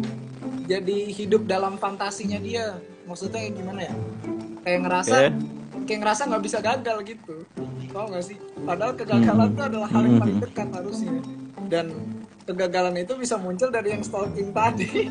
jadi 0.65 1.11
hidup 1.11 1.45
dalam 1.45 1.75
fantasinya 1.77 2.39
dia. 2.39 2.79
Maksudnya 3.05 3.51
gimana 3.51 3.91
ya? 3.91 3.95
Kayak 4.63 4.81
ngerasa 4.87 5.17
Oke. 5.19 5.29
kayak 5.83 6.01
ngerasa 6.01 6.23
nggak 6.31 6.45
bisa 6.45 6.59
gagal 6.61 6.97
gitu. 7.03 7.37
Tau 7.91 8.07
gak 8.07 8.23
sih? 8.23 8.39
Padahal 8.63 8.95
kegagalan 8.95 9.51
Hmm. 9.51 9.53
itu 9.53 9.63
adalah 9.67 9.89
hal 9.91 10.03
yang 10.05 10.19
paling 10.19 10.39
Hmm. 10.39 10.47
dekat 10.47 10.69
harusnya. 10.71 11.15
Dan 11.67 11.87
kegagalan 12.47 12.95
itu 12.97 13.13
bisa 13.15 13.35
muncul 13.35 13.67
dari 13.69 13.89
yang 13.91 14.03
stalking 14.03 14.55
tadi. 14.55 15.11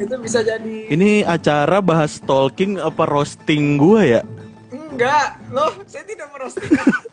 itu 0.00 0.14
bisa 0.16 0.40
jadi 0.40 0.88
Ini 0.88 1.22
acara 1.24 1.78
bahas 1.78 2.16
stalking 2.16 2.80
apa 2.80 3.04
roasting 3.04 3.76
gua 3.76 4.02
ya? 4.02 4.22
enggak 4.70 5.40
loh 5.48 5.72
saya 5.84 6.04
tidak 6.04 6.28
merosting 6.30 6.68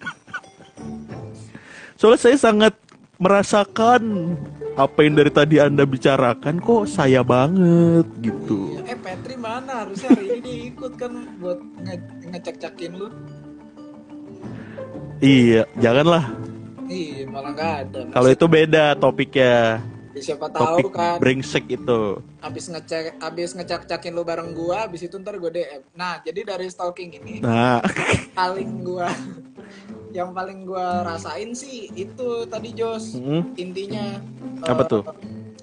Soalnya 1.97 2.21
saya 2.21 2.37
sangat 2.39 2.73
merasakan 3.17 4.37
apa 4.73 5.01
yang 5.01 5.17
dari 5.17 5.33
tadi 5.33 5.57
Anda 5.57 5.81
bicarakan 5.83 6.61
kok 6.61 6.85
saya 6.85 7.25
banget 7.25 8.05
gitu. 8.19 8.77
eh 8.79 8.93
Petri 8.95 9.33
mana 9.35 9.81
harusnya 9.81 10.13
hari 10.13 10.37
ini 10.37 10.69
ikut 10.69 10.93
kan 10.95 11.11
buat 11.35 11.57
nge- 11.79 12.05
ngecek-cekin 12.29 12.93
lu 12.93 13.09
Iya, 15.17 15.65
janganlah. 15.75 16.29
iya 16.85 17.25
malah 17.25 17.51
nggak 17.51 17.73
ada 17.83 17.99
Kalau 18.07 18.29
itu 18.29 18.45
beda 18.47 18.93
topiknya. 18.93 19.81
Ya, 20.13 20.21
siapa 20.23 20.45
tahu 20.47 20.81
Topik 20.81 20.93
kan 20.93 21.17
brengsek 21.17 21.65
itu. 21.67 22.21
habis 22.39 22.65
ngecek 22.67 23.17
habis 23.19 23.49
ngecek-cekin 23.51 24.09
lu 24.11 24.21
bareng 24.21 24.49
gua 24.51 24.85
habis 24.85 25.01
itu 25.01 25.13
ntar 25.15 25.35
gue 25.35 25.51
DM 25.51 25.81
nah 25.91 26.17
jadi 26.19 26.41
dari 26.43 26.65
stalking 26.65 27.13
ini 27.13 27.37
Nah, 27.39 27.81
paling 28.33 28.81
gua 28.81 29.09
yang 30.17 30.33
paling 30.33 30.65
gua 30.65 31.05
rasain 31.05 31.53
sih 31.53 31.93
itu 31.93 32.49
tadi 32.49 32.73
Jos. 32.73 33.21
Mm, 33.21 33.53
intinya 33.53 34.05
Apa 34.65 34.81
eh, 34.81 34.87
tuh? 34.89 35.03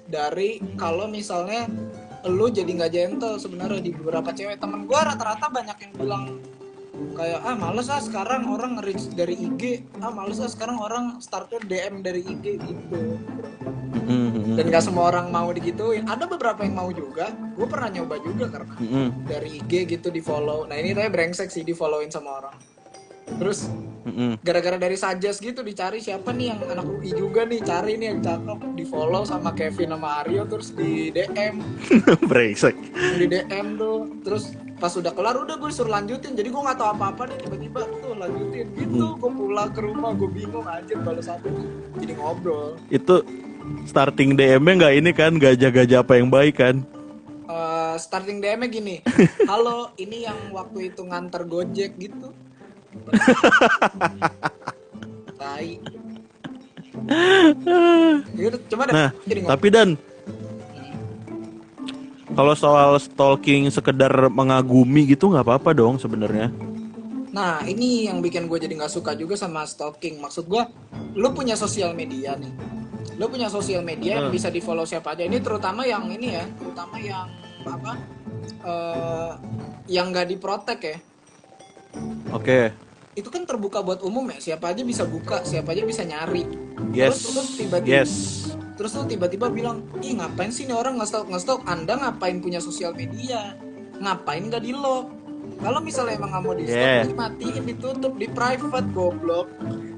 dari 0.07 0.63
kalau 0.79 1.11
misalnya 1.11 1.67
lu 2.23 2.47
jadi 2.47 2.71
nggak 2.71 2.93
gentle 2.95 3.35
sebenarnya 3.35 3.83
di 3.83 3.91
beberapa 3.91 4.31
cewek 4.31 4.63
temen 4.63 4.87
gua 4.87 5.11
rata-rata 5.11 5.51
banyak 5.51 5.77
yang 5.83 5.93
bilang 5.99 6.23
kayak 7.19 7.43
ah 7.43 7.55
males 7.59 7.91
ah 7.91 7.99
sekarang 7.99 8.47
orang 8.47 8.79
nge-reach 8.79 9.11
dari 9.11 9.35
IG 9.35 9.83
ah 9.99 10.15
males 10.15 10.39
ah 10.39 10.47
sekarang 10.47 10.79
orang 10.79 11.19
starter 11.19 11.59
DM 11.67 11.99
dari 11.99 12.23
IG 12.23 12.55
gitu. 12.55 13.19
Mm, 14.05 14.29
mm, 14.31 14.55
dan 14.55 14.63
gak 14.69 14.85
semua 14.85 15.09
orang 15.09 15.33
mau 15.33 15.49
digituin. 15.49 16.05
Ada 16.05 16.29
beberapa 16.29 16.61
yang 16.61 16.77
mau 16.77 16.93
juga. 16.93 17.33
Gue 17.57 17.65
pernah 17.65 17.89
nyoba 17.89 18.21
juga 18.21 18.45
karena 18.47 18.73
mm, 18.77 18.87
mm, 18.87 19.09
dari 19.27 19.49
IG 19.59 19.71
gitu 19.97 20.07
di 20.13 20.21
follow 20.23 20.63
nah 20.69 20.79
ini 20.79 20.95
tapi 20.95 21.11
brengsek 21.11 21.51
sih 21.51 21.67
di 21.67 21.75
followin 21.75 22.07
sama 22.07 22.39
orang. 22.39 22.55
Terus. 23.35 23.67
Gara-gara 24.45 24.77
dari 24.77 24.93
suggest 24.93 25.41
gitu 25.41 25.65
dicari 25.65 25.97
siapa 25.97 26.29
nih 26.29 26.53
yang 26.53 26.59
anak 26.69 26.85
UI 26.85 27.09
juga 27.09 27.41
nih 27.41 27.59
cari 27.65 27.97
nih 27.97 28.07
yang 28.13 28.19
cakep 28.21 28.59
di 28.77 28.85
follow 28.85 29.25
sama 29.25 29.49
Kevin 29.57 29.97
sama 29.97 30.21
Aryo 30.21 30.45
terus 30.45 30.69
di 30.77 31.09
DM 31.09 31.57
brengsek. 32.29 32.77
di 33.17 33.25
DM 33.25 33.81
tuh. 33.81 34.05
Terus 34.21 34.53
pas 34.77 34.93
udah 34.93 35.09
kelar 35.09 35.35
udah 35.41 35.57
gue 35.57 35.71
suruh 35.73 35.89
lanjutin. 35.89 36.37
Jadi 36.37 36.53
gue 36.53 36.61
nggak 36.61 36.77
tahu 36.77 36.89
apa-apa 36.93 37.33
nih 37.33 37.37
tiba-tiba 37.49 37.79
tuh 38.05 38.13
lanjutin. 38.13 38.65
Gitu 38.77 39.05
gue 39.17 39.31
pulang 39.33 39.69
ke 39.73 39.81
rumah 39.81 40.11
gue 40.13 40.29
bingung 40.29 40.67
aja 40.69 40.93
balas 41.01 41.25
apa 41.25 41.49
jadi 41.97 42.13
ngobrol. 42.13 42.77
Itu 42.93 43.25
starting 43.89 44.37
DM-nya 44.37 44.73
nggak 44.85 44.93
ini 45.01 45.11
kan 45.17 45.41
gajah-gajah 45.41 46.05
apa 46.05 46.13
yang 46.21 46.29
baik 46.29 46.61
kan? 46.61 46.85
Eh, 47.49 47.95
starting 47.97 48.37
DM-nya 48.37 48.69
gini. 48.69 48.95
Halo 49.49 49.89
ini 49.97 50.29
yang 50.29 50.53
waktu 50.53 50.93
itu 50.93 51.01
nganter 51.01 51.49
gojek 51.49 51.97
gitu 51.97 52.44
tai 55.39 55.79
deh 55.81 55.93
Nah, 58.89 59.09
tapi 59.45 59.67
dan 59.69 59.93
kalau 62.35 62.53
soal 62.57 62.97
stalking 62.99 63.69
sekedar 63.69 64.11
mengagumi 64.27 65.07
gitu 65.07 65.31
nggak 65.31 65.45
apa-apa 65.45 65.71
dong 65.71 65.95
sebenarnya. 66.01 66.51
Nah, 67.31 67.63
ini 67.67 68.07
yang 68.07 68.23
bikin 68.23 68.47
gue 68.47 68.59
jadi 68.59 68.75
nggak 68.79 68.91
suka 68.91 69.11
juga 69.15 69.35
sama 69.35 69.67
stalking. 69.67 70.23
Maksud 70.23 70.47
gue, 70.47 70.63
lu 71.19 71.35
punya 71.35 71.59
sosial 71.59 71.91
media 71.91 72.39
nih. 72.39 72.51
Lu 73.19 73.27
punya 73.27 73.51
sosial 73.51 73.83
media 73.83 74.19
yang 74.19 74.31
Hmm. 74.31 74.35
bisa 74.35 74.47
di 74.47 74.63
follow 74.63 74.87
siapa 74.87 75.15
aja. 75.15 75.27
Ini 75.27 75.43
terutama 75.43 75.83
yang 75.83 76.07
ini 76.11 76.35
ya, 76.35 76.43
terutama 76.59 76.95
yang 76.99 77.27
apa? 77.67 77.93
eh 78.65 79.31
yang 79.89 80.09
nggak 80.09 80.31
diprotek 80.31 80.79
ya. 80.81 80.97
Oke. 82.31 82.73
Itu 83.15 83.31
kan 83.31 83.47
terbuka 83.47 83.79
buat 83.79 84.03
umum 84.03 84.27
ya. 84.35 84.37
Siapa 84.39 84.75
aja 84.75 84.83
bisa 84.83 85.07
buka, 85.07 85.41
siapa 85.47 85.71
aja 85.71 85.87
bisa 85.87 86.03
nyari. 86.03 86.43
Yes. 86.91 87.23
Terus, 87.23 87.49
tiba-tiba, 87.55 88.03
Yes. 88.03 88.13
terus 88.75 88.91
lu 88.99 89.07
tiba-tiba 89.07 89.47
bilang, 89.47 89.87
ih 90.03 90.19
ngapain 90.19 90.51
sih 90.51 90.67
nih 90.67 90.75
orang 90.75 90.99
ngestalk 90.99 91.31
ngestalk? 91.31 91.63
Anda 91.63 91.95
ngapain 91.95 92.43
punya 92.43 92.59
sosial 92.59 92.91
media? 92.91 93.55
Ngapain 94.03 94.51
gak 94.51 94.63
di 94.67 94.75
lock? 94.75 95.07
Kalau 95.55 95.79
misalnya 95.79 96.19
emang 96.19 96.35
nggak 96.35 96.43
mau 96.43 96.53
di 96.57 96.65
Yeah. 96.67 97.07
stop, 97.07 97.15
matiin, 97.15 97.63
ditutup, 97.63 98.13
di 98.19 98.27
private, 98.27 98.87
goblok. 98.91 99.47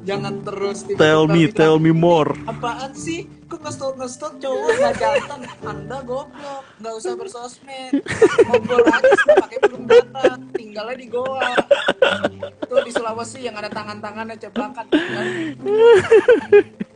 Jangan 0.06 0.46
terus 0.46 0.86
tiba-tiba 0.86 1.02
Tell 1.02 1.24
me, 1.26 1.42
bilang, 1.50 1.58
tell 1.58 1.76
me 1.82 1.92
more. 1.92 2.32
Apaan 2.46 2.94
sih? 2.94 3.26
Kok 3.48 3.60
ngestalk 3.64 3.96
ngestalk 3.96 4.34
cowok 4.44 4.70
gak 4.76 4.94
jantan? 5.00 5.40
Anda 5.64 5.98
goblok, 6.04 6.64
nggak 6.84 6.94
usah 7.00 7.14
bersosmed. 7.16 7.92
Ngobrol 8.44 8.84
aja 8.84 9.08
sih, 9.08 9.36
pakai 9.40 9.58
burung 9.64 9.86
data, 9.88 10.36
tinggalnya 10.52 10.96
di 11.00 11.08
goa. 11.08 11.56
Tuh 12.68 12.84
di 12.84 12.92
Sulawesi 12.92 13.48
yang 13.48 13.56
ada 13.56 13.72
tangan-tangannya 13.72 14.36
ceplakan. 14.36 14.86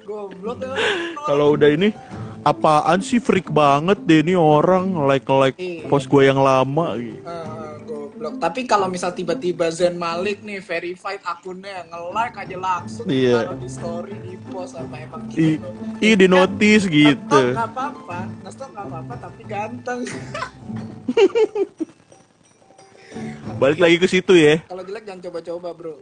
Goblok 0.04 0.58
ya. 0.60 0.76
Kalau 1.24 1.56
udah 1.56 1.70
ini 1.72 1.96
apaan 2.44 3.00
sih 3.00 3.24
freak 3.24 3.48
banget 3.48 4.02
deh 4.04 4.20
ini 4.20 4.34
orang 4.36 4.92
like 5.06 5.30
like 5.30 5.56
Iya. 5.56 5.88
post 5.88 6.10
gue 6.10 6.26
yang 6.26 6.42
lama 6.42 6.98
gitu. 6.98 7.22
Eh, 7.22 7.61
goblok. 8.22 8.38
Tapi 8.38 8.70
kalau 8.70 8.86
misal 8.86 9.10
tiba-tiba 9.12 9.66
Zen 9.74 9.98
Malik 9.98 10.46
nih 10.46 10.62
verified 10.62 11.18
akunnya 11.26 11.82
nge-like 11.90 12.38
aja 12.38 12.58
langsung 12.58 13.10
Iya. 13.10 13.50
taruh 13.50 13.58
di 13.58 13.70
story 13.70 14.14
di 14.22 14.38
post 14.46 14.78
apa 14.78 14.96
emang 14.96 15.26
gitu. 15.34 15.66
ih 15.98 16.14
di 16.14 16.28
notice 16.30 16.86
Ngestok 16.86 16.94
gitu. 16.94 17.42
nggak 17.52 17.70
apa-apa, 17.74 18.20
ngestok 18.46 18.70
nggak 18.70 18.86
apa-apa 18.86 19.14
tapi 19.20 19.42
ganteng. 19.44 20.02
Balik 23.60 23.80
lagi 23.82 23.98
ke 24.00 24.08
situ 24.08 24.34
ya. 24.34 24.62
kalau 24.64 24.82
jelek 24.82 25.04
jangan 25.04 25.22
coba-coba 25.28 25.70
bro, 25.76 25.96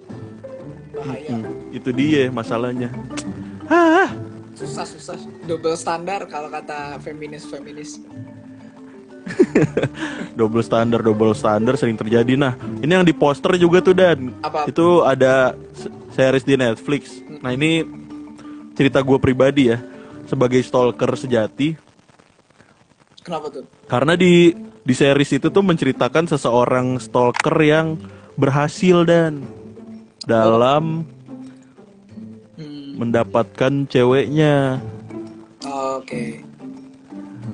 bahaya. 0.94 1.34
Hmm, 1.34 1.74
itu 1.74 1.90
dia 1.90 2.30
masalahnya. 2.30 2.92
Hah, 3.66 4.12
Susah 4.54 4.84
susah, 4.84 5.16
double 5.48 5.74
standar 5.74 6.28
kalau 6.28 6.52
kata 6.52 7.00
feminis 7.00 7.48
feminis. 7.48 7.96
double 10.39 10.62
standar, 10.62 11.00
double 11.00 11.34
standar 11.34 11.76
sering 11.76 11.96
terjadi. 11.96 12.34
Nah, 12.36 12.54
ini 12.80 12.92
yang 12.92 13.04
di 13.04 13.13
poster 13.13 13.56
juga 13.56 13.80
tuh 13.80 13.94
dan 13.94 14.32
Apa? 14.39 14.65
itu 14.65 15.02
ada 15.02 15.54
se- 15.74 15.92
series 16.12 16.44
di 16.44 16.56
Netflix. 16.56 17.22
Nah 17.39 17.52
ini 17.52 17.84
cerita 18.74 19.00
gue 19.00 19.18
pribadi 19.18 19.70
ya 19.70 19.80
sebagai 20.26 20.60
stalker 20.60 21.12
sejati. 21.15 21.76
Kenapa 23.19 23.52
tuh? 23.52 23.65
Karena 23.86 24.15
di 24.15 24.52
di 24.80 24.94
series 24.94 25.36
itu 25.36 25.48
tuh 25.48 25.62
menceritakan 25.62 26.25
seseorang 26.25 26.98
stalker 26.98 27.56
yang 27.60 28.00
berhasil 28.34 29.04
dan 29.04 29.44
dalam 30.23 31.04
Hmm, 32.56 33.00
mendapatkan 33.00 33.88
ceweknya. 33.88 34.84
Oke. 35.63 36.44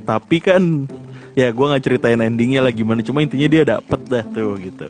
Tapi 0.02 0.38
kan 0.38 0.90
ya 1.36 1.48
gue 1.52 1.66
nggak 1.68 1.84
ceritain 1.84 2.18
endingnya 2.18 2.60
lah 2.60 2.72
gimana. 2.72 3.00
Cuma 3.00 3.22
intinya 3.22 3.46
dia 3.46 3.64
dapet 3.64 4.00
dah 4.08 4.24
tuh 4.26 4.58
gitu. 4.58 4.88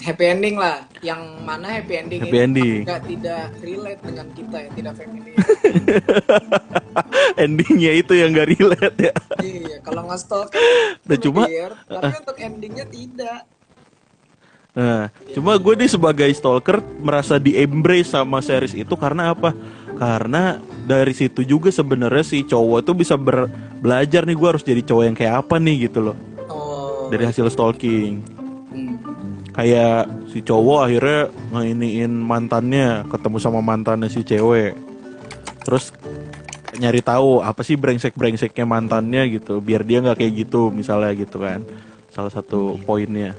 Happy 0.00 0.24
ending 0.24 0.56
lah, 0.56 0.88
yang 1.04 1.20
mana 1.44 1.76
happy 1.76 1.92
ending 1.92 2.24
Happy 2.24 2.32
ini 2.32 2.40
ending. 2.40 2.78
nggak 2.88 3.02
tidak 3.04 3.44
relate 3.60 4.00
dengan 4.00 4.26
kita 4.32 4.56
ya, 4.56 4.70
tidak 4.72 4.92
feminis. 4.96 5.36
endingnya 7.44 7.92
itu 7.94 8.12
yang 8.16 8.32
gak 8.32 8.48
relate 8.50 8.96
ya. 8.96 9.14
iya, 9.40 9.76
kalau 9.84 10.08
nge-stalk 10.08 10.48
kan 10.48 10.60
Nah, 11.04 11.16
cuma- 11.20 11.48
tapi 11.84 12.14
untuk 12.24 12.36
endingnya 12.40 12.86
tidak. 12.88 13.44
Nah, 14.70 15.10
cuma 15.34 15.58
gue 15.58 15.74
nih 15.76 15.90
sebagai 15.90 16.30
stalker 16.30 16.78
merasa 17.02 17.36
di 17.36 17.58
embrace 17.58 18.14
sama 18.14 18.38
series 18.38 18.72
itu 18.72 18.94
karena 18.94 19.34
apa? 19.34 19.50
Karena 20.00 20.56
dari 20.88 21.12
situ 21.12 21.44
juga 21.44 21.68
sebenarnya 21.68 22.24
si 22.24 22.40
cowok 22.40 22.80
tuh 22.80 22.96
bisa 22.96 23.20
ber- 23.20 23.52
belajar 23.84 24.24
nih 24.24 24.32
gue 24.32 24.48
harus 24.48 24.64
jadi 24.64 24.80
cowok 24.80 25.04
yang 25.04 25.12
kayak 25.12 25.44
apa 25.44 25.60
nih 25.60 25.86
gitu 25.86 26.00
loh 26.00 26.16
Oh. 26.48 27.12
dari 27.12 27.28
hasil 27.28 27.52
stalking. 27.52 28.24
Hmm. 28.72 28.96
Kayak 29.52 30.08
si 30.32 30.40
cowok 30.40 30.88
akhirnya 30.88 31.20
ngainiin 31.52 32.12
mantannya, 32.16 33.04
ketemu 33.12 33.36
sama 33.36 33.60
mantannya 33.60 34.08
si 34.08 34.24
cewek. 34.24 34.72
Terus 35.68 35.92
nyari 36.80 37.04
tahu 37.04 37.44
apa 37.44 37.60
sih 37.60 37.76
brengsek-brengseknya 37.76 38.64
mantannya 38.64 39.28
gitu, 39.36 39.60
biar 39.60 39.84
dia 39.84 40.00
nggak 40.00 40.16
kayak 40.16 40.48
gitu 40.48 40.72
misalnya 40.72 41.12
gitu 41.12 41.44
kan. 41.44 41.60
Salah 42.08 42.32
satu 42.32 42.80
poinnya. 42.82 43.36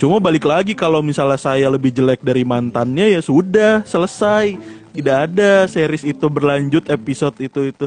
Cuma 0.00 0.16
balik 0.16 0.48
lagi 0.48 0.72
kalau 0.72 1.04
misalnya 1.04 1.36
saya 1.36 1.68
lebih 1.68 1.92
jelek 1.92 2.24
dari 2.24 2.40
mantannya 2.40 3.12
ya 3.12 3.20
sudah 3.20 3.84
selesai. 3.84 4.56
Tidak 4.96 5.16
ada 5.28 5.68
series 5.68 6.08
itu 6.08 6.24
berlanjut 6.32 6.88
episode 6.88 7.36
itu 7.36 7.68
itu. 7.68 7.84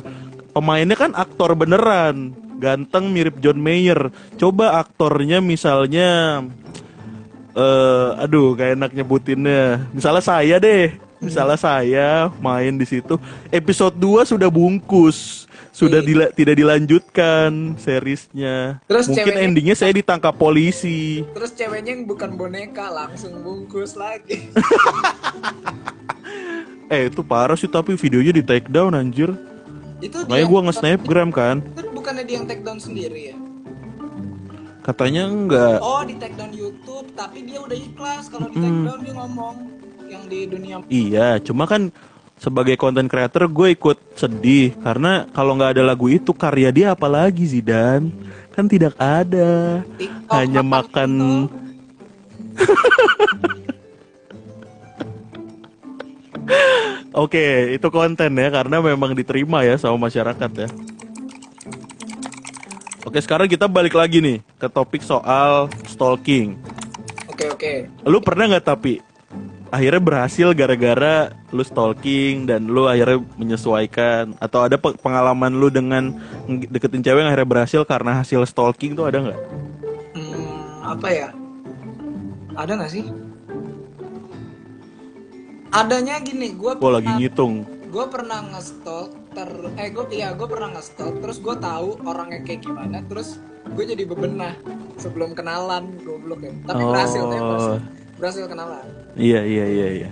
Pemainnya 0.53 0.93
kan 0.93 1.18
aktor 1.18 1.57
beneran, 1.57 2.38
ganteng 2.61 3.09
mirip 3.09 3.41
John 3.41 3.57
Mayer. 3.57 4.14
Coba 4.38 4.78
aktornya 4.78 5.41
misalnya 5.41 6.45
eh 7.57 8.09
aduh 8.22 8.53
kayak 8.53 8.78
enak 8.78 8.91
nyebutinnya. 8.93 9.89
Misalnya 9.89 10.22
saya 10.22 10.61
deh. 10.61 10.93
Misalnya 11.18 11.57
saya 11.57 12.09
main 12.38 12.78
di 12.78 12.86
situ. 12.86 13.18
Episode 13.49 13.97
2 13.97 14.38
sudah 14.38 14.53
bungkus. 14.53 15.49
Sudah 15.74 15.99
Iya. 15.99 16.07
dila- 16.07 16.32
tidak 16.32 16.55
dilanjutkan 16.55 17.49
seriesnya. 17.76 18.78
Terus 18.86 19.09
Mungkin 19.09 19.26
ceweknya- 19.26 19.41
endingnya 19.43 19.76
saya 19.76 19.89
ditangkap 19.91 20.38
polisi. 20.38 21.26
Terus 21.34 21.49
ceweknya 21.51 21.91
yang 21.91 22.05
bukan 22.05 22.38
boneka 22.38 22.88
langsung 22.88 23.41
bungkus 23.41 23.97
lagi. 23.97 24.53
Eh 26.88 27.09
itu 27.09 27.21
parah 27.21 27.57
sih 27.57 27.65
tapi 27.65 27.95
videonya 27.95 28.30
di 28.32 28.43
take 28.43 28.69
down 28.69 28.93
anjir. 28.93 29.34
itu 29.97 30.19
Makanya 30.21 30.45
gua 30.45 30.61
nge-snapgram 30.67 31.30
kan. 31.32 31.63
Itu 31.65 31.89
bukannya 31.89 32.21
dia 32.21 32.36
yang 32.36 32.45
take 32.45 32.59
down 32.59 32.76
sendiri 32.76 33.32
ya? 33.32 33.38
Katanya 34.84 35.26
enggak. 35.26 35.80
Oh 35.80 36.03
di 36.03 36.13
take 36.13 36.36
down 36.36 36.51
YouTube, 36.51 37.07
tapi 37.15 37.41
dia 37.41 37.57
udah 37.57 37.74
ikhlas 37.74 38.28
kalau 38.28 38.45
di 38.45 38.59
take 38.59 38.67
Hmm. 38.69 38.86
down 38.86 38.99
dia 38.99 39.13
ngomong 39.15 39.55
yang 40.05 40.24
di 40.28 40.39
dunia 40.43 40.76
Iya, 40.86 41.39
cuma 41.39 41.63
kan 41.63 41.88
sebagai 42.43 42.75
content 42.75 43.07
creator 43.07 43.47
gue 43.47 43.71
ikut 43.71 44.19
sedih 44.19 44.75
karena 44.83 45.23
kalau 45.31 45.55
nggak 45.55 45.79
ada 45.79 45.83
lagu 45.87 46.11
itu 46.11 46.35
karya 46.35 46.75
dia 46.75 46.91
apa 46.91 47.07
lagi 47.07 47.47
Zidan? 47.47 48.11
Kan 48.51 48.67
tidak 48.67 48.99
ada. 48.99 49.79
TikTok 49.95 50.27
Hanya 50.27 50.59
makan 50.59 51.47
Oke, 57.23 57.79
itu 57.79 57.87
konten 57.87 58.35
ya 58.35 58.51
karena 58.51 58.83
memang 58.83 59.15
diterima 59.15 59.63
ya 59.63 59.79
sama 59.79 60.11
masyarakat 60.11 60.67
ya. 60.67 60.69
Oke, 63.07 63.23
sekarang 63.23 63.47
kita 63.47 63.71
balik 63.71 63.95
lagi 63.95 64.19
nih 64.19 64.43
ke 64.59 64.67
topik 64.67 64.99
soal 64.99 65.71
stalking. 65.87 66.59
Oke 67.31 67.47
oke. 67.47 67.87
Lu 68.03 68.19
pernah 68.19 68.51
nggak 68.51 68.67
tapi 68.67 68.99
akhirnya 69.74 69.97
berhasil 69.99 70.53
gara-gara 70.53 71.15
lu 71.49 71.61
stalking 71.61 72.45
dan 72.45 72.69
lu 72.69 72.86
akhirnya 72.86 73.26
menyesuaikan 73.36 74.38
atau 74.38 74.61
ada 74.61 74.78
pe- 74.78 74.93
pengalaman 74.95 75.49
lu 75.51 75.67
dengan 75.67 76.13
deketin 76.69 77.01
cewek 77.01 77.19
yang 77.19 77.30
akhirnya 77.30 77.49
berhasil 77.49 77.82
karena 77.82 78.21
hasil 78.21 78.45
stalking 78.45 78.93
tuh 78.93 79.09
ada 79.09 79.17
nggak? 79.19 79.39
Hmm, 80.13 80.53
apa 80.93 81.07
ya? 81.09 81.30
Ada 82.53 82.71
nggak 82.78 82.91
sih? 82.91 83.05
Adanya 85.74 86.21
gini, 86.21 86.53
gue 86.53 86.78
Gua 86.78 87.01
lagi 87.01 87.09
ngitung. 87.11 87.65
gue 87.89 88.05
pernah 88.05 88.41
nge-stalk 88.47 89.09
ter 89.34 89.49
eh 89.76 89.89
gue 89.89 90.05
iya 90.11 90.34
gue 90.34 90.45
pernah 90.45 90.69
nge-stalk 90.71 91.17
terus 91.17 91.38
gue 91.38 91.53
tahu 91.53 92.01
orangnya 92.01 92.41
kayak 92.41 92.61
gimana 92.61 93.05
terus 93.05 93.38
gue 93.69 93.86
jadi 93.86 94.01
bebenah 94.03 94.57
sebelum 94.97 95.34
kenalan 95.34 95.93
goblok 96.01 96.41
ya 96.41 96.53
tapi 96.63 96.82
berhasil 96.84 97.21
ya 97.21 97.38
Oh. 97.38 97.45
berhasil, 97.47 97.78
berhasil 98.24 98.47
kenalan. 98.47 98.88
Iya 99.19 99.43
iya 99.43 99.65
iya 99.67 99.88
iya. 99.99 100.09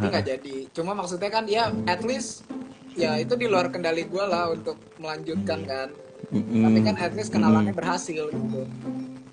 tapi 0.00 0.08
nggak 0.08 0.26
jadi. 0.32 0.56
Cuma 0.72 0.96
maksudnya 0.96 1.28
kan 1.28 1.44
ya 1.44 1.68
at 1.84 2.00
least 2.00 2.48
ya 2.96 3.20
itu 3.20 3.36
di 3.36 3.44
luar 3.44 3.68
kendali 3.68 4.08
gue 4.08 4.24
lah 4.24 4.48
untuk 4.48 4.80
melanjutkan 4.96 5.60
kan. 5.68 5.88
Tapi 6.32 6.78
kan 6.80 6.96
at 6.96 7.12
least 7.12 7.28
kenalannya 7.36 7.76
berhasil 7.76 8.32
gitu. 8.32 8.64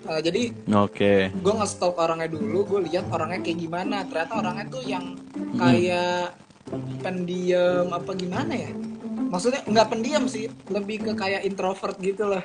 Eh, 0.02 0.20
jadi 0.20 0.52
Oke. 0.76 1.32
gue 1.32 1.54
nge-stalk 1.56 1.96
orangnya 1.96 2.28
dulu 2.28 2.76
gue 2.76 2.80
lihat 2.92 3.08
orangnya 3.08 3.40
kayak 3.40 3.58
gimana. 3.64 4.04
Ternyata 4.04 4.32
orangnya 4.44 4.66
tuh 4.68 4.82
yang 4.84 5.16
kayak 5.56 6.36
pendiam 7.00 7.88
apa 7.96 8.12
gimana 8.12 8.52
ya? 8.52 8.76
Maksudnya 9.32 9.64
nggak 9.64 9.88
pendiam 9.88 10.28
sih 10.28 10.52
lebih 10.68 11.00
ke 11.00 11.12
kayak 11.16 11.48
introvert 11.48 11.96
gitu 11.96 12.28
lah 12.28 12.44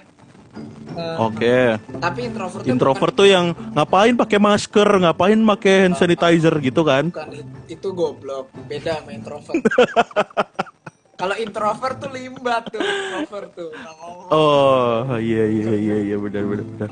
Eh, 0.90 1.16
Oke. 1.20 1.78
tapi 2.00 2.26
introvert 2.26 2.64
Introvert 2.66 3.14
tuh 3.14 3.28
yang 3.28 3.46
ngapain 3.72 4.14
pakai 4.14 4.40
masker, 4.40 4.90
ngapain 4.98 5.38
pakai 5.38 5.86
hand 5.86 5.96
sanitizer 5.96 6.54
gitu 6.58 6.82
kan? 6.82 7.10
bukan 7.10 7.30
it- 7.32 7.46
itu 7.70 7.88
goblok 7.92 8.50
beda 8.66 8.98
sama 8.98 9.12
introvert 9.12 9.62
kalau 11.18 11.34
introvert 11.36 11.98
tuh 11.98 12.10
limbat 12.10 12.70
tuh 12.70 12.78
introvert 12.78 13.50
tuh 13.52 13.70
ngomong. 13.74 14.30
Oh 14.30 15.18
iya 15.18 15.46
iya 15.46 15.74
iya 15.74 15.96
iya 16.04 16.16
benar 16.16 16.46
benar 16.46 16.66
benar. 16.68 16.90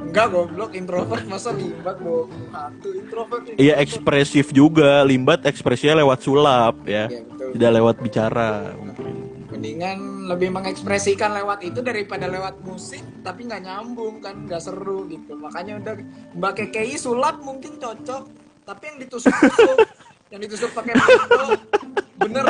enggak 0.00 0.26
goblok 0.28 0.70
introvert 0.72 1.24
masa 1.24 1.52
limbat 1.52 1.96
bawa 1.96 2.24
hantu 2.50 2.88
introvert 2.90 3.42
Iya 3.54 3.74
ekspresif 3.78 4.50
juga, 4.50 5.00
limbat 5.02 5.44
ekspresinya 5.44 6.00
lewat 6.00 6.18
sulap 6.20 6.76
ya, 6.82 7.06
Iya, 7.06 7.20
betul. 7.22 7.48
tidak 7.54 7.70
lewat 7.74 7.96
bicara 8.00 8.48
mungkin. 8.74 9.29
Mendingan 9.60 10.24
lebih 10.24 10.48
mengekspresikan 10.56 11.36
lewat 11.36 11.60
itu 11.60 11.84
daripada 11.84 12.24
lewat 12.24 12.64
musik 12.64 13.04
tapi 13.20 13.44
nggak 13.44 13.68
nyambung 13.68 14.24
kan 14.24 14.48
nggak 14.48 14.56
seru 14.56 15.04
gitu. 15.12 15.36
Makanya 15.36 15.76
udah 15.84 16.00
mbak 16.32 16.64
KKI 16.64 16.96
sulap 16.96 17.44
mungkin 17.44 17.76
cocok 17.76 18.24
tapi 18.64 18.82
yang 18.88 18.96
ditusuk-tusuk 19.04 19.78
yang 20.32 20.40
ditusuk 20.40 20.72
pakai 20.72 20.96
bener 22.16 22.48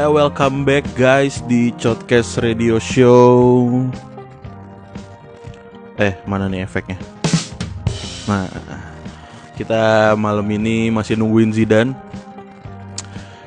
Ya 0.00 0.08
welcome 0.08 0.64
back 0.64 0.88
guys 0.96 1.44
di 1.44 1.76
Podcast 1.76 2.40
Radio 2.40 2.80
Show. 2.80 3.68
Eh 6.00 6.16
mana 6.24 6.48
nih 6.48 6.64
efeknya? 6.64 6.96
Nah 8.24 8.48
kita 9.60 10.16
malam 10.16 10.48
ini 10.56 10.88
masih 10.88 11.20
nungguin 11.20 11.52
Zidan. 11.52 11.92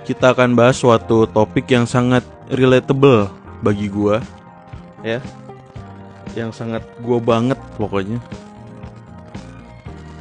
Kita 0.05 0.37
akan 0.37 0.53
bahas 0.53 0.77
suatu 0.77 1.25
topik 1.25 1.65
yang 1.73 1.89
sangat 1.89 2.21
relatable 2.53 3.33
bagi 3.65 3.89
gua, 3.89 4.21
ya, 5.01 5.25
yang 6.37 6.53
sangat 6.53 6.85
gua 7.01 7.17
banget 7.17 7.57
pokoknya, 7.81 8.21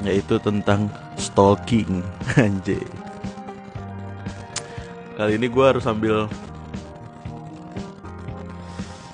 yaitu 0.00 0.40
tentang 0.40 0.88
stalking, 1.20 2.00
anjay. 2.40 2.80
Kali 5.22 5.38
ini 5.38 5.46
gue 5.46 5.62
harus 5.62 5.86
sambil 5.86 6.26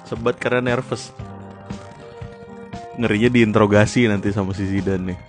sebat 0.08 0.40
karena 0.40 0.72
nervous. 0.72 1.12
Ngerinya 2.96 3.28
diinterogasi 3.28 4.08
nanti 4.08 4.32
sama 4.32 4.56
si 4.56 4.64
Zidan 4.64 5.12
nih. 5.12 5.20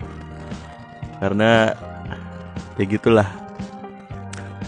Karena 1.19 1.75
ya 2.79 2.85
gitulah. 2.87 3.27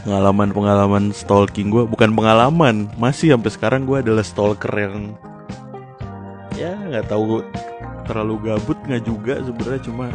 Pengalaman-pengalaman 0.04 1.16
stalking 1.16 1.72
gue 1.72 1.88
bukan 1.88 2.12
pengalaman, 2.12 2.92
masih 3.00 3.32
sampai 3.32 3.52
sekarang 3.56 3.88
gue 3.88 4.04
adalah 4.04 4.28
stalker 4.28 4.74
yang 4.76 5.16
ya 6.60 6.76
nggak 6.76 7.08
tahu 7.08 7.40
terlalu 8.04 8.52
gabut 8.52 8.76
nggak 8.84 9.08
juga 9.08 9.40
sebenarnya 9.40 9.82
cuma 9.88 10.12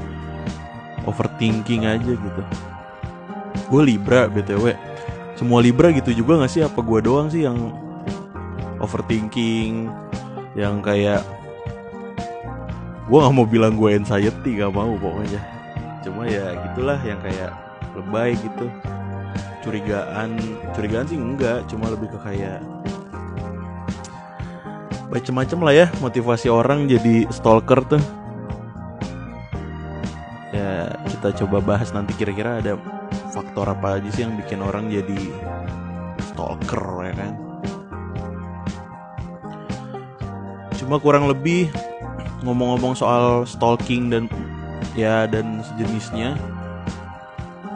overthinking 1.08 1.88
aja 1.88 2.12
gitu. 2.12 2.42
Gue 3.72 3.80
Libra 3.80 4.28
btw 4.28 4.76
semua 5.36 5.60
Libra 5.60 5.92
gitu 5.92 6.16
juga 6.16 6.40
gak 6.40 6.50
sih? 6.50 6.64
Apa 6.64 6.80
gua 6.80 7.04
doang 7.04 7.28
sih 7.28 7.44
yang 7.44 7.76
overthinking 8.80 9.92
yang 10.56 10.80
kayak 10.80 11.20
gua 13.06 13.28
nggak 13.28 13.36
mau 13.36 13.46
bilang 13.46 13.76
gue 13.76 13.92
anxiety 13.94 14.58
gak 14.58 14.72
mau 14.72 14.96
pokoknya. 14.96 15.40
Cuma 16.00 16.24
ya 16.24 16.56
gitulah 16.66 16.98
yang 17.04 17.20
kayak 17.20 17.52
lebay 17.92 18.32
gitu. 18.40 18.66
Curigaan 19.60 20.40
curigaan 20.72 21.06
sih 21.06 21.18
enggak 21.20 21.68
cuma 21.68 21.92
lebih 21.92 22.08
ke 22.08 22.18
kayak 22.24 22.64
macem-macem 25.06 25.58
lah 25.62 25.74
ya 25.74 25.86
motivasi 26.00 26.48
orang 26.48 26.88
jadi 26.88 27.28
stalker 27.28 27.84
tuh. 27.84 28.02
Ya 30.56 30.88
kita 31.12 31.36
coba 31.44 31.60
bahas 31.60 31.92
nanti 31.92 32.16
kira-kira 32.16 32.64
ada 32.64 32.80
faktor 33.36 33.68
apa 33.68 34.00
aja 34.00 34.08
sih 34.08 34.24
yang 34.24 34.32
bikin 34.40 34.64
orang 34.64 34.88
jadi 34.88 35.20
stalker 36.24 36.80
ya 37.04 37.12
kan? 37.12 37.32
Cuma 40.80 40.96
kurang 40.96 41.28
lebih 41.28 41.68
ngomong-ngomong 42.40 42.96
soal 42.96 43.44
stalking 43.44 44.08
dan 44.08 44.24
ya 44.96 45.28
dan 45.28 45.60
sejenisnya 45.60 46.40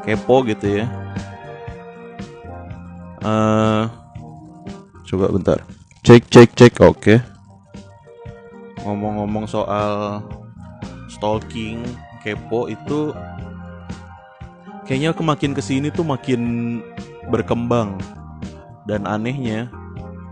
kepo 0.01 0.41
gitu 0.49 0.81
ya. 0.81 0.87
Eh 3.21 3.85
coba 5.13 5.27
bentar. 5.29 5.59
Cek 6.01 6.33
cek 6.33 6.49
cek 6.57 6.75
oke. 6.81 7.21
Ngomong-ngomong 8.81 9.45
soal 9.45 10.25
stalking 11.13 11.85
kepo 12.25 12.73
itu 12.73 13.13
kayaknya 14.91 15.15
kemakin 15.15 15.55
ke 15.55 15.63
sini 15.63 15.95
tuh 15.95 16.03
makin 16.03 16.43
berkembang. 17.31 17.95
Dan 18.91 19.07
anehnya 19.07 19.71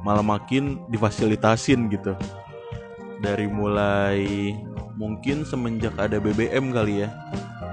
malah 0.03 0.27
makin 0.27 0.83
difasilitasin 0.91 1.87
gitu. 1.95 2.19
Dari 3.23 3.47
mulai 3.47 4.51
mungkin 4.99 5.47
semenjak 5.47 5.95
ada 5.95 6.19
BBM 6.19 6.75
kali 6.75 7.07
ya. 7.07 7.09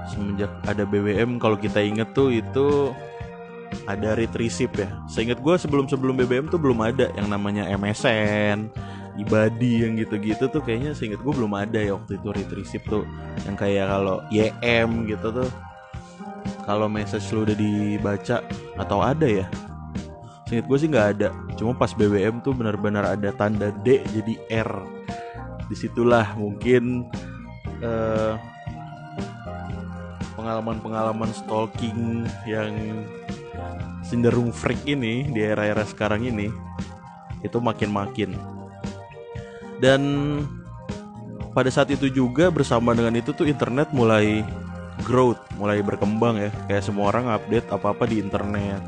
Semenjak 0.06 0.54
ada 0.62 0.86
BBM 0.86 1.42
kalau 1.42 1.58
kita 1.58 1.82
inget 1.82 2.14
tuh 2.14 2.30
itu 2.30 2.94
ada 3.90 4.14
receipt 4.14 4.70
ya. 4.78 4.86
Seingat 5.10 5.42
gue 5.42 5.54
sebelum 5.58 5.90
sebelum 5.90 6.14
BBM 6.14 6.46
tuh 6.46 6.62
belum 6.62 6.86
ada 6.86 7.10
yang 7.18 7.26
namanya 7.26 7.66
MSN 7.74 8.70
ibadi 9.16 9.80
yang 9.80 9.96
gitu-gitu 9.96 10.46
tuh 10.52 10.60
kayaknya 10.60 10.92
seingat 10.92 11.24
gue 11.24 11.32
belum 11.34 11.56
ada 11.56 11.82
ya 11.82 11.98
waktu 11.98 12.22
itu 12.22 12.30
receipt 12.54 12.86
tuh. 12.86 13.02
Yang 13.42 13.56
kayak 13.58 13.90
kalau 13.90 14.22
YM 14.30 15.10
gitu 15.10 15.34
tuh 15.34 15.50
kalau 16.66 16.90
message 16.90 17.30
lu 17.30 17.46
udah 17.46 17.54
dibaca 17.54 18.42
atau 18.76 18.98
ada 18.98 19.24
ya? 19.24 19.46
Seingat 20.50 20.66
gue 20.66 20.78
sih 20.78 20.90
nggak 20.90 21.08
ada. 21.18 21.28
Cuma 21.54 21.72
pas 21.78 21.94
BBM 21.94 22.42
tuh 22.42 22.52
benar-benar 22.52 23.06
ada 23.14 23.30
tanda 23.30 23.70
D 23.86 24.02
jadi 24.10 24.34
R. 24.66 24.70
Di 25.70 25.74
situlah 25.78 26.34
mungkin 26.34 27.06
eh, 27.82 28.34
pengalaman-pengalaman 30.34 31.30
stalking 31.34 32.26
yang 32.46 33.02
cenderung 34.06 34.54
freak 34.54 34.82
ini 34.86 35.26
di 35.30 35.42
era-era 35.42 35.82
sekarang 35.82 36.26
ini 36.26 36.50
itu 37.42 37.58
makin-makin. 37.58 38.34
Dan 39.82 40.02
pada 41.50 41.72
saat 41.72 41.90
itu 41.90 42.06
juga 42.12 42.52
bersama 42.52 42.94
dengan 42.94 43.16
itu 43.18 43.34
tuh 43.34 43.48
internet 43.48 43.90
mulai 43.90 44.46
growth 45.04 45.40
mulai 45.60 45.84
berkembang 45.84 46.40
ya. 46.40 46.50
Kayak 46.70 46.84
semua 46.86 47.12
orang 47.12 47.28
update 47.32 47.68
apa-apa 47.68 48.08
di 48.08 48.22
internet. 48.22 48.80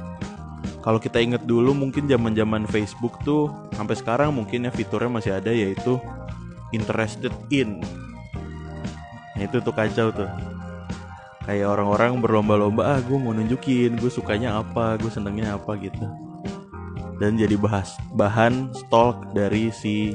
Kalau 0.80 0.96
kita 1.02 1.20
inget 1.20 1.44
dulu 1.44 1.76
mungkin 1.76 2.08
zaman-zaman 2.08 2.64
Facebook 2.70 3.20
tuh 3.26 3.52
sampai 3.76 3.98
sekarang 3.98 4.32
mungkin 4.32 4.64
ya 4.64 4.72
fiturnya 4.72 5.10
masih 5.10 5.32
ada 5.36 5.52
yaitu 5.52 6.00
interested 6.72 7.34
in. 7.52 7.82
Nah 9.36 9.42
itu 9.44 9.60
tuh 9.60 9.74
kacau 9.74 10.08
tuh. 10.14 10.30
Kayak 11.44 11.80
orang-orang 11.80 12.20
berlomba-lomba 12.20 12.96
ah 12.96 13.00
gue 13.00 13.16
mau 13.16 13.32
nunjukin 13.32 13.96
gue 13.96 14.12
sukanya 14.12 14.60
apa 14.60 14.96
gue 14.96 15.12
senengnya 15.12 15.56
apa 15.56 15.76
gitu. 15.76 16.06
Dan 17.18 17.34
jadi 17.34 17.58
bahas 17.58 17.98
bahan 18.14 18.70
stalk 18.72 19.34
dari 19.34 19.74
si 19.74 20.14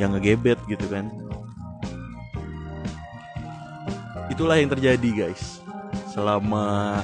yang 0.00 0.16
ngegebet 0.16 0.56
gitu 0.64 0.88
kan 0.88 1.12
itulah 4.30 4.56
yang 4.56 4.70
terjadi 4.70 5.26
guys. 5.26 5.60
Selama 6.14 6.96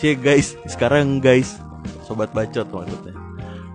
c 0.00 0.16
guys 0.16 0.56
sekarang 0.66 1.20
guys 1.20 1.60
sobat 2.02 2.32
bacot 2.32 2.66
maksudnya. 2.72 3.14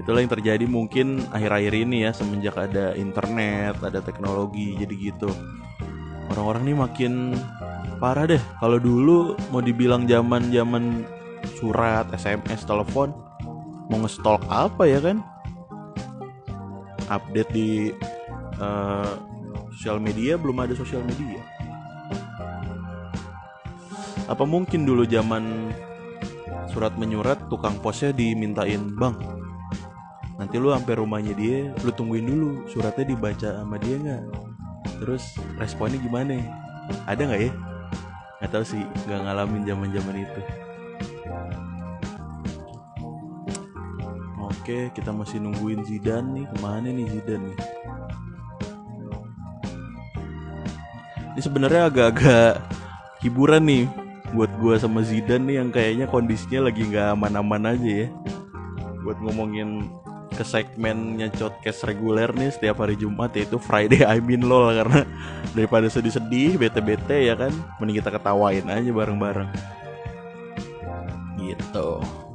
Itulah 0.01 0.19
yang 0.25 0.33
terjadi 0.33 0.65
mungkin 0.65 1.23
akhir-akhir 1.31 1.73
ini 1.77 2.09
ya 2.09 2.11
semenjak 2.11 2.57
ada 2.57 2.97
internet 2.97 3.77
ada 3.85 4.01
teknologi 4.01 4.75
jadi 4.75 5.13
gitu. 5.13 5.29
Orang-orang 6.33 6.67
ini 6.67 6.75
makin 6.75 7.13
parah 8.01 8.27
deh. 8.27 8.41
Kalau 8.59 8.81
dulu 8.81 9.37
mau 9.53 9.61
dibilang 9.63 10.09
zaman 10.09 10.49
zaman 10.51 11.05
surat 11.55 12.09
sms 12.11 12.67
telepon 12.67 13.13
mau 13.87 14.03
nge-stalk 14.03 14.43
apa 14.51 14.83
ya 14.89 14.99
kan? 14.99 15.23
Update 17.07 17.51
di 17.55 17.95
uh, 18.59 19.15
sosial 19.71 20.03
media 20.03 20.35
belum 20.35 20.59
ada 20.59 20.75
sosial 20.75 20.99
media 21.07 21.56
apa 24.27 24.43
mungkin 24.43 24.83
dulu 24.83 25.07
zaman 25.07 25.71
surat 26.67 26.91
menyurat 26.99 27.47
tukang 27.47 27.79
posnya 27.79 28.11
dimintain 28.11 28.91
bang? 28.91 29.15
Nanti 30.35 30.59
lu 30.59 30.69
sampai 30.69 30.99
rumahnya 30.99 31.33
dia 31.33 31.71
lu 31.81 31.89
tungguin 31.95 32.27
dulu 32.27 32.67
suratnya 32.67 33.07
dibaca 33.07 33.49
sama 33.63 33.79
dia 33.79 33.95
nggak? 33.95 34.23
Terus 34.99 35.39
responnya 35.55 35.97
gimana? 36.03 36.43
Ada 37.07 37.23
nggak 37.23 37.41
ya? 37.41 37.51
Nggak 38.43 38.51
tahu 38.51 38.63
sih 38.67 38.83
nggak 39.07 39.19
ngalamin 39.23 39.63
zaman 39.63 39.89
zaman 39.95 40.15
itu. 40.19 40.41
Oke 44.43 44.91
kita 44.91 45.15
masih 45.15 45.39
nungguin 45.39 45.87
Zidan 45.87 46.35
nih. 46.35 46.45
Ke 46.51 46.57
mana 46.59 46.91
nih 46.91 47.07
Zidan 47.07 47.47
nih? 47.47 47.57
Ini 51.31 51.41
sebenarnya 51.41 51.87
agak-agak 51.87 52.59
hiburan 53.23 53.63
nih 53.63 54.06
buat 54.35 54.51
gua 54.59 54.75
sama 54.75 55.03
Zidan 55.03 55.47
nih 55.47 55.63
yang 55.63 55.69
kayaknya 55.71 56.05
kondisinya 56.09 56.67
lagi 56.67 56.83
nggak 56.87 57.15
aman-aman 57.15 57.75
aja 57.75 57.91
ya. 58.05 58.07
Buat 59.03 59.23
ngomongin 59.23 59.87
ke 60.35 60.43
segmennya 60.43 61.31
podcast 61.33 61.87
reguler 61.87 62.29
nih 62.35 62.51
setiap 62.51 62.83
hari 62.83 62.99
Jumat 62.99 63.33
yaitu 63.33 63.55
Friday 63.57 64.03
I 64.03 64.19
mean 64.19 64.43
lol. 64.43 64.69
Karena 64.75 65.07
daripada 65.55 65.87
sedih-sedih 65.87 66.59
bete-bete 66.59 67.27
ya 67.27 67.39
kan? 67.39 67.55
Mending 67.79 68.03
kita 68.03 68.11
ketawain 68.11 68.67
aja 68.67 68.91
bareng-bareng. 68.91 69.49
Gitu 71.39 72.26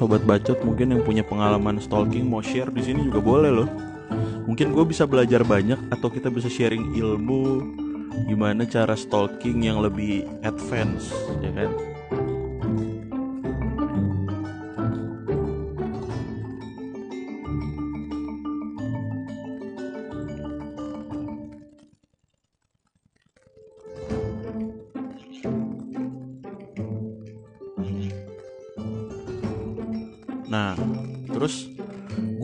sobat 0.00 0.24
bacot 0.24 0.56
mungkin 0.64 0.96
yang 0.96 1.04
punya 1.04 1.20
pengalaman 1.20 1.76
stalking 1.76 2.24
mau 2.24 2.40
share 2.40 2.72
di 2.72 2.80
sini 2.80 3.04
juga 3.04 3.20
boleh 3.20 3.52
loh. 3.52 3.68
Mungkin 4.48 4.72
gue 4.72 4.84
bisa 4.88 5.04
belajar 5.04 5.44
banyak 5.44 5.76
atau 5.92 6.08
kita 6.08 6.32
bisa 6.32 6.48
sharing 6.48 6.96
ilmu 6.96 7.68
gimana 8.24 8.64
cara 8.64 8.96
stalking 8.96 9.68
yang 9.68 9.84
lebih 9.84 10.26
advance 10.42 11.12
ya 11.40 11.52
kan 11.54 11.70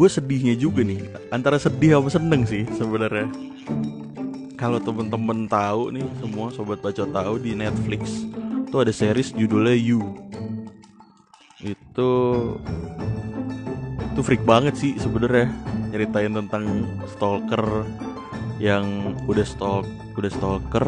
gue 0.06 0.22
sedihnya 0.22 0.54
juga 0.54 0.86
nih 0.86 1.02
antara 1.34 1.58
sedih 1.58 1.98
sama 1.98 2.06
seneng 2.14 2.46
sih 2.46 2.62
sebenarnya. 2.78 3.26
Kalau 4.54 4.78
temen-temen 4.78 5.50
tahu 5.50 5.90
nih 5.90 6.06
semua 6.22 6.54
sobat 6.54 6.78
baca 6.78 7.02
tahu 7.02 7.42
di 7.42 7.58
Netflix 7.58 8.22
tuh 8.70 8.86
ada 8.86 8.94
series 8.94 9.34
judulnya 9.34 9.74
You. 9.74 10.06
Itu 11.58 12.10
itu 13.98 14.20
freak 14.22 14.46
banget 14.46 14.78
sih 14.78 14.94
sebenarnya 14.94 15.50
nyeritain 15.90 16.38
tentang 16.38 16.86
stalker 17.10 17.66
yang 18.62 19.10
udah 19.26 19.42
stalk 19.42 19.90
udah 20.14 20.30
stalker 20.30 20.86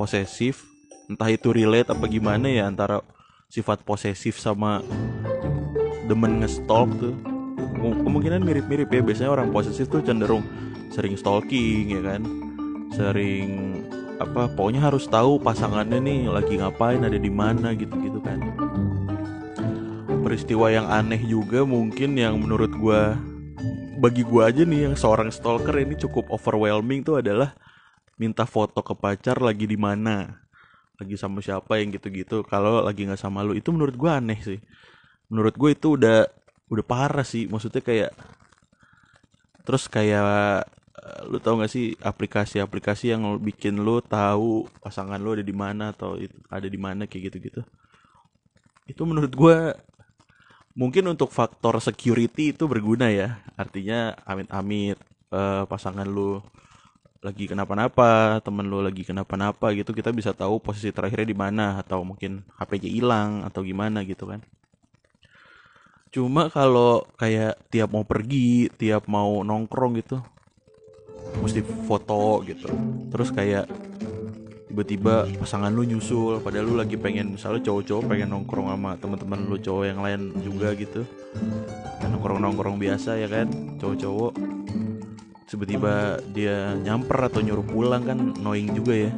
posesif 0.00 0.64
entah 1.12 1.28
itu 1.28 1.52
relate 1.52 1.92
apa 1.92 2.08
gimana 2.08 2.48
ya 2.48 2.64
antara 2.64 3.04
sifat 3.52 3.84
posesif 3.84 4.40
sama 4.40 4.80
demen 6.08 6.40
nge-stalk 6.40 6.88
tuh 6.96 7.33
kemungkinan 7.92 8.40
mirip-mirip 8.40 8.88
ya. 8.88 9.02
Biasanya 9.04 9.30
orang 9.34 9.48
posesif 9.52 9.90
tuh 9.92 10.00
cenderung 10.00 10.46
sering 10.94 11.18
stalking 11.18 11.92
ya 11.92 12.00
kan? 12.00 12.22
Sering 12.94 13.82
apa 14.22 14.46
pokoknya 14.46 14.80
harus 14.86 15.10
tahu 15.10 15.42
pasangannya 15.42 15.98
nih 15.98 16.20
lagi 16.30 16.54
ngapain 16.56 17.02
ada 17.02 17.18
di 17.18 17.28
mana 17.28 17.74
gitu-gitu 17.74 18.22
kan. 18.22 18.40
Peristiwa 20.24 20.72
yang 20.72 20.88
aneh 20.88 21.20
juga 21.26 21.66
mungkin 21.66 22.16
yang 22.16 22.40
menurut 22.40 22.72
gua 22.78 23.18
bagi 24.00 24.24
gua 24.24 24.48
aja 24.48 24.64
nih 24.64 24.88
yang 24.88 24.94
seorang 24.96 25.28
stalker 25.28 25.74
ini 25.76 25.98
cukup 25.98 26.30
overwhelming 26.32 27.04
tuh 27.04 27.20
adalah 27.20 27.52
minta 28.16 28.46
foto 28.46 28.80
ke 28.80 28.94
pacar 28.94 29.42
lagi 29.42 29.66
di 29.66 29.76
mana 29.76 30.40
lagi 30.94 31.18
sama 31.18 31.42
siapa 31.42 31.82
yang 31.82 31.90
gitu-gitu. 31.92 32.46
Kalau 32.46 32.86
lagi 32.86 33.04
nggak 33.04 33.18
sama 33.18 33.42
lu 33.42 33.58
itu 33.58 33.74
menurut 33.74 33.98
gua 33.98 34.22
aneh 34.22 34.38
sih. 34.40 34.62
Menurut 35.32 35.56
gue 35.56 35.70
itu 35.72 35.96
udah 35.96 36.28
udah 36.72 36.84
parah 36.86 37.26
sih 37.26 37.44
maksudnya 37.44 37.84
kayak 37.84 38.10
terus 39.64 39.88
kayak 39.88 40.64
eh, 41.00 41.20
lu 41.28 41.40
tau 41.40 41.56
gak 41.60 41.72
sih 41.72 41.96
aplikasi-aplikasi 42.00 43.16
yang 43.16 43.22
bikin 43.40 43.80
lu 43.80 44.00
tahu 44.04 44.68
pasangan 44.84 45.16
lu 45.20 45.36
ada 45.36 45.44
di 45.44 45.56
mana 45.56 45.92
atau 45.96 46.20
ada 46.52 46.68
di 46.68 46.78
mana 46.78 47.08
kayak 47.08 47.32
gitu-gitu? 47.32 47.64
Itu 48.84 49.02
menurut 49.08 49.32
gue 49.32 49.56
mungkin 50.76 51.08
untuk 51.08 51.32
faktor 51.32 51.80
security 51.80 52.52
itu 52.52 52.68
berguna 52.68 53.08
ya. 53.08 53.40
Artinya 53.56 54.12
amit-amit 54.28 55.00
eh, 55.32 55.64
pasangan 55.64 56.04
lu 56.04 56.44
lagi 57.24 57.48
kenapa-napa 57.48 58.36
temen 58.44 58.68
lu 58.68 58.84
lagi 58.84 59.00
kenapa-napa 59.00 59.72
gitu 59.72 59.96
kita 59.96 60.12
bisa 60.12 60.36
tahu 60.36 60.60
posisi 60.60 60.92
terakhirnya 60.92 61.32
di 61.32 61.32
mana 61.32 61.80
atau 61.80 62.04
mungkin 62.04 62.44
HP-nya 62.60 62.90
hilang 62.92 63.30
atau 63.48 63.64
gimana 63.64 64.04
gitu 64.04 64.28
kan 64.28 64.44
Cuma 66.14 66.46
kalau 66.46 67.02
kayak 67.18 67.58
tiap 67.74 67.90
mau 67.90 68.06
pergi, 68.06 68.70
tiap 68.70 69.10
mau 69.10 69.42
nongkrong 69.42 69.98
gitu, 69.98 70.22
mesti 71.42 71.58
foto 71.90 72.38
gitu. 72.46 72.70
Terus 73.10 73.34
kayak 73.34 73.66
tiba-tiba 74.70 75.26
pasangan 75.42 75.74
lu 75.74 75.82
nyusul, 75.82 76.38
padahal 76.38 76.70
lu 76.70 76.74
lagi 76.78 76.94
pengen 76.94 77.34
misalnya 77.34 77.66
cowok-cowok 77.66 78.06
pengen 78.06 78.30
nongkrong 78.30 78.70
sama 78.70 78.94
teman-teman 78.94 79.42
lu 79.50 79.58
cowok 79.58 79.84
yang 79.90 80.00
lain 80.06 80.20
juga 80.38 80.70
gitu. 80.78 81.02
Nongkrong-nongkrong 82.06 82.78
biasa 82.78 83.18
ya 83.18 83.26
kan, 83.26 83.50
cowok-cowok. 83.82 84.32
Tiba-tiba 85.50 86.22
dia 86.30 86.78
nyamper 86.78 87.26
atau 87.26 87.42
nyuruh 87.42 87.66
pulang 87.66 88.06
kan 88.06 88.18
annoying 88.38 88.70
juga 88.70 88.94
ya. 88.94 89.10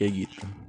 Kayak 0.00 0.12
gitu. 0.24 0.59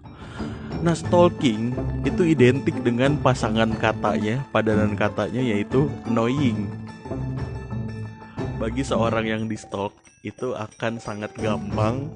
Nah, 0.82 0.98
stalking 0.98 1.78
itu 2.02 2.26
identik 2.26 2.74
dengan 2.82 3.14
pasangan 3.22 3.70
katanya, 3.78 4.42
padanan 4.50 4.98
katanya 4.98 5.38
yaitu 5.38 5.86
annoying. 6.10 6.66
Bagi 8.58 8.82
seorang 8.82 9.30
yang 9.30 9.44
di 9.46 9.54
stalk 9.54 9.94
itu 10.26 10.58
akan 10.58 10.98
sangat 10.98 11.30
gampang 11.38 12.10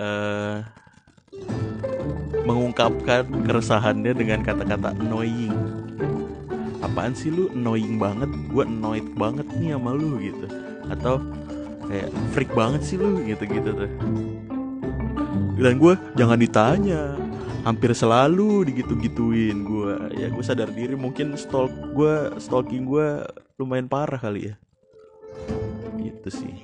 uh, 0.00 0.64
mengungkapkan 2.48 3.28
keresahannya 3.44 4.16
dengan 4.16 4.40
kata-kata 4.40 4.96
annoying. 4.96 5.52
Apaan 6.80 7.12
sih 7.12 7.28
lu 7.28 7.52
annoying 7.52 8.00
banget? 8.00 8.32
Gue 8.48 8.64
annoyed 8.64 9.04
banget 9.20 9.44
nih 9.60 9.76
sama 9.76 9.92
lu 9.92 10.16
gitu. 10.16 10.48
Atau 10.88 11.20
kayak 11.92 12.08
freak 12.32 12.52
banget 12.56 12.80
sih 12.88 12.96
lu 12.96 13.20
gitu-gitu 13.20 13.68
tuh. 13.84 13.92
Dan 15.60 15.76
gue 15.76 15.94
jangan 16.16 16.40
ditanya 16.40 17.21
hampir 17.62 17.94
selalu 17.94 18.66
digitu-gituin 18.66 19.62
gue 19.62 19.94
ya 20.18 20.26
gue 20.26 20.44
sadar 20.44 20.70
diri 20.74 20.98
mungkin 20.98 21.38
stalk 21.38 21.70
gue 21.94 22.34
stalking 22.42 22.86
gue 22.86 23.22
lumayan 23.58 23.86
parah 23.86 24.18
kali 24.18 24.50
ya. 24.50 24.54
Gitu 25.98 26.28
sih. 26.30 26.54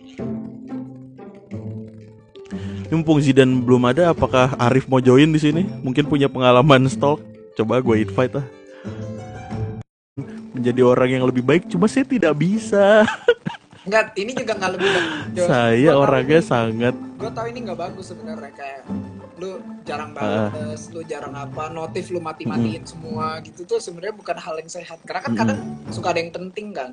Mumpung 2.88 3.20
Zidan 3.20 3.62
belum 3.62 3.84
ada 3.84 4.10
apakah 4.10 4.56
Arif 4.58 4.88
mau 4.90 4.98
join 4.98 5.30
di 5.30 5.38
sini? 5.38 5.62
Mungkin 5.84 6.08
punya 6.08 6.26
pengalaman 6.26 6.88
stalk? 6.90 7.22
Coba 7.54 7.78
gue 7.78 8.02
invite 8.02 8.34
lah. 8.34 8.46
Menjadi 10.56 10.82
orang 10.82 11.08
yang 11.14 11.24
lebih 11.28 11.46
baik 11.46 11.70
cuma 11.70 11.86
saya 11.86 12.02
tidak 12.02 12.34
bisa 12.34 13.06
Enggak, 13.88 14.12
ini 14.20 14.36
juga 14.36 14.52
nggak 14.52 14.72
lebih 14.76 14.88
baik. 14.92 15.08
Saya 15.48 15.90
orangnya 15.96 16.40
ini, 16.44 16.50
sangat. 16.52 16.94
Gue 17.16 17.30
tau 17.32 17.46
ini 17.48 17.58
nggak 17.64 17.78
bagus 17.80 18.12
sebenarnya 18.12 18.52
kayak 18.52 18.80
lu 19.40 19.50
jarang 19.88 20.12
banget, 20.12 20.52
uh. 20.52 20.76
lu 20.92 21.00
jarang 21.08 21.32
apa, 21.32 21.72
notif 21.72 22.12
lu 22.12 22.20
mati-matiin 22.20 22.84
mm. 22.84 22.90
semua 22.90 23.40
gitu 23.40 23.64
tuh 23.64 23.80
sebenarnya 23.80 24.12
bukan 24.12 24.36
hal 24.36 24.60
yang 24.60 24.68
sehat. 24.68 25.00
Karena 25.08 25.24
kan 25.24 25.32
mm. 25.32 25.38
kadang 25.40 25.58
suka 25.88 26.12
ada 26.12 26.20
yang 26.20 26.32
penting 26.36 26.76
kan. 26.76 26.92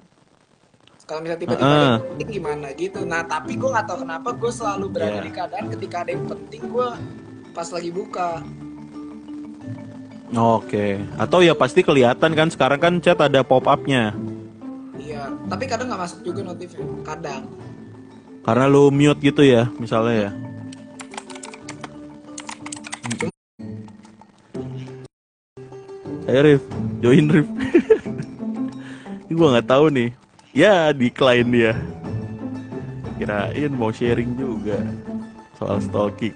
Kalau 1.04 1.20
misalnya 1.20 1.42
tiba-tiba 1.44 1.68
uh. 1.68 1.76
ada 1.76 1.84
yang 1.84 2.08
penting 2.16 2.30
gimana 2.32 2.68
gitu. 2.80 3.00
Nah 3.04 3.22
tapi 3.28 3.52
gue 3.60 3.70
nggak 3.76 3.86
tahu 3.92 3.98
kenapa 4.08 4.30
gue 4.32 4.52
selalu 4.56 4.86
berada 4.88 5.20
yeah. 5.20 5.26
di 5.28 5.32
keadaan 5.36 5.66
ketika 5.76 5.96
ada 6.08 6.12
yang 6.16 6.26
penting 6.32 6.62
gue 6.64 6.88
pas 7.52 7.68
lagi 7.68 7.92
buka. 7.92 8.40
Oke, 10.36 10.68
okay. 10.68 10.92
atau 11.22 11.40
ya 11.40 11.54
pasti 11.54 11.86
kelihatan 11.86 12.34
kan 12.34 12.50
sekarang 12.50 12.80
kan 12.82 12.94
chat 12.98 13.16
ada 13.22 13.46
pop 13.46 13.70
upnya 13.70 14.12
tapi 15.46 15.64
kadang 15.70 15.88
nggak 15.94 16.02
masuk 16.02 16.20
juga 16.26 16.42
notifnya 16.42 16.86
kadang 17.06 17.46
karena 18.46 18.66
lu 18.70 18.90
mute 18.90 19.22
gitu 19.22 19.42
ya 19.46 19.70
misalnya 19.78 20.30
ya 20.30 20.32
Ayo 26.26 26.42
Rif, 26.42 26.64
join 27.06 27.30
Rif. 27.30 27.46
Ini 29.30 29.32
gue 29.38 29.48
nggak 29.54 29.70
tahu 29.70 29.94
nih. 29.94 30.10
Ya 30.58 30.90
decline 30.90 31.54
dia. 31.54 31.78
Kirain 33.22 33.70
mau 33.70 33.94
sharing 33.94 34.34
juga 34.34 34.82
soal 35.54 35.78
stalking. 35.86 36.34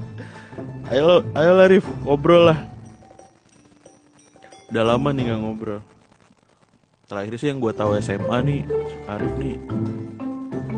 ayo, 0.90 1.20
ayo 1.36 1.52
lah 1.52 1.68
Rif, 1.68 1.84
ngobrol 2.00 2.48
lah. 2.48 2.64
Udah 4.72 4.96
lama 4.96 5.12
nih 5.12 5.28
nggak 5.28 5.40
ngobrol 5.44 5.84
terakhir 7.12 7.36
sih 7.36 7.52
yang 7.52 7.60
gue 7.60 7.72
tahu 7.76 8.00
SMA 8.00 8.38
nih 8.40 8.60
Arif 9.04 9.32
nih 9.36 9.60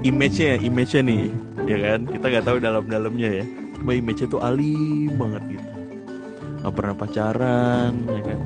image-nya 0.03 0.59
image-nya 0.61 1.03
nih 1.07 1.23
ya 1.65 1.77
kan? 1.81 2.01
Kita 2.11 2.25
nggak 2.29 2.45
tahu 2.45 2.59
dalam-dalamnya 2.61 3.29
ya. 3.41 3.45
Cuma 3.79 3.97
image-nya 3.97 4.27
tuh 4.29 4.41
alim 4.43 5.15
banget 5.15 5.43
gitu. 5.57 5.69
Nggak 6.61 6.75
pernah 6.77 6.95
pacaran 6.95 7.93
ya 8.11 8.21
kan? 8.21 8.41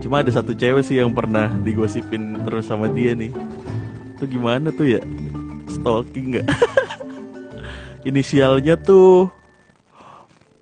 Cuma 0.00 0.14
ada 0.22 0.30
satu 0.32 0.52
cewek 0.56 0.84
sih 0.86 1.02
yang 1.02 1.12
pernah 1.12 1.52
digosipin 1.66 2.40
terus 2.46 2.70
sama 2.70 2.88
dia 2.88 3.12
nih. 3.12 3.34
Itu 4.16 4.24
gimana 4.30 4.72
tuh 4.72 4.96
ya? 4.96 5.02
Stalking 5.68 6.38
nggak? 6.38 6.46
Inisialnya 8.08 8.78
tuh 8.78 9.28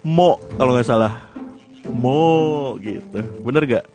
Mo 0.03 0.43
kalau 0.59 0.75
nggak 0.75 0.89
salah. 0.89 1.31
Mo 1.87 2.75
gitu. 2.83 3.23
Bener 3.47 3.63
gak 3.71 3.87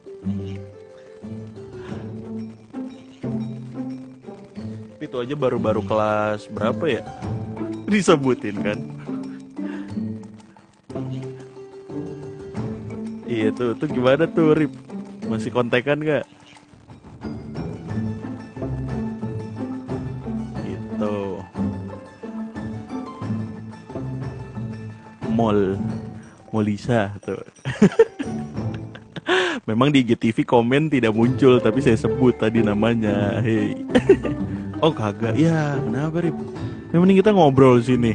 itu 5.01 5.17
aja 5.21 5.35
baru-baru 5.37 5.85
kelas 5.85 6.49
berapa 6.49 6.85
ya? 6.89 7.01
Disebutin 7.91 8.57
kan? 8.61 8.79
Iya 13.27 13.51
tuh 13.53 13.75
tuh 13.75 13.87
gimana 13.91 14.23
tuh 14.25 14.55
Rip? 14.55 14.73
Masih 15.27 15.51
kontekan 15.51 15.99
gak 15.99 16.23
gitu. 20.97 21.43
Mall. 25.29 25.77
Molisa 26.49 27.13
tuh. 27.21 27.43
Memang 29.67 29.91
di 29.91 29.99
IGTV 29.99 30.47
komen 30.47 30.87
tidak 30.87 31.11
muncul 31.11 31.59
tapi 31.59 31.83
saya 31.83 31.99
sebut 31.99 32.39
tadi 32.39 32.63
namanya. 32.63 33.43
Hei. 33.43 33.75
Oh 34.77 34.93
kagak, 34.93 35.33
ya 35.33 35.73
kenapa 35.81 36.21
Rip? 36.21 36.37
Yang 36.93 36.99
mending 37.01 37.17
kita 37.17 37.33
ngobrol 37.33 37.81
sini. 37.81 38.13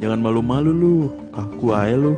Jangan 0.00 0.16
malu-malu 0.16 0.72
lu, 0.72 0.96
kaku 1.28 1.76
aja 1.76 1.92
lu. 1.92 2.16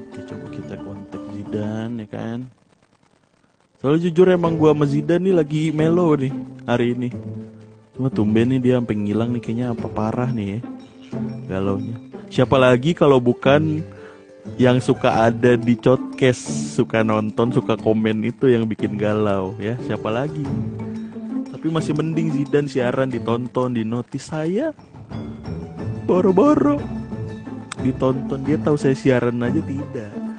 Oke, 0.00 0.20
coba 0.24 0.46
kita 0.48 0.74
kontak 0.80 1.22
Zidan 1.36 2.00
ya 2.00 2.06
kan. 2.08 2.38
Soalnya 3.84 4.08
jujur 4.08 4.32
emang 4.32 4.56
gua 4.56 4.72
sama 4.72 4.88
Zidan 4.88 5.28
nih 5.28 5.36
lagi 5.36 5.62
melo 5.76 6.16
nih 6.16 6.32
hari 6.64 6.96
ini. 6.96 7.12
Cuma 7.92 8.08
tumben 8.08 8.48
nih 8.48 8.60
dia 8.64 8.74
sampai 8.80 8.96
ngilang 8.96 9.28
nih 9.36 9.44
kayaknya 9.44 9.66
apa 9.76 9.86
parah 9.92 10.32
nih 10.32 10.56
ya. 10.56 10.60
Galau 11.52 11.76
nya 11.76 12.09
siapa 12.30 12.56
lagi 12.56 12.94
kalau 12.94 13.18
bukan 13.18 13.82
yang 14.56 14.80
suka 14.80 15.28
ada 15.28 15.58
di 15.58 15.76
podcast 15.76 16.40
suka 16.78 17.04
nonton 17.04 17.52
suka 17.52 17.76
komen 17.76 18.24
itu 18.24 18.48
yang 18.48 18.64
bikin 18.64 18.96
galau 18.96 19.52
ya 19.60 19.76
siapa 19.84 20.08
lagi 20.08 20.46
Tapi 21.60 21.76
masih 21.76 21.92
mending 21.92 22.32
Zidane 22.32 22.72
siaran 22.72 23.12
ditonton, 23.12 23.76
di 23.76 23.84
notis 23.84 24.32
saya. 24.32 24.72
Boro-boro 26.08 26.80
ditonton 27.84 28.40
dia 28.48 28.56
tahu 28.56 28.80
saya 28.80 28.96
siaran 28.96 29.44
aja 29.44 29.60
tidak. 29.60 30.29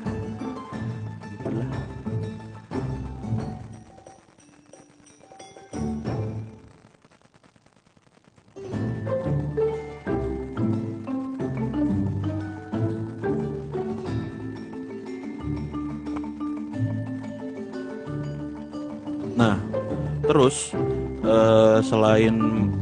Terus 20.42 20.74
eh, 21.22 21.78
selain 21.86 22.34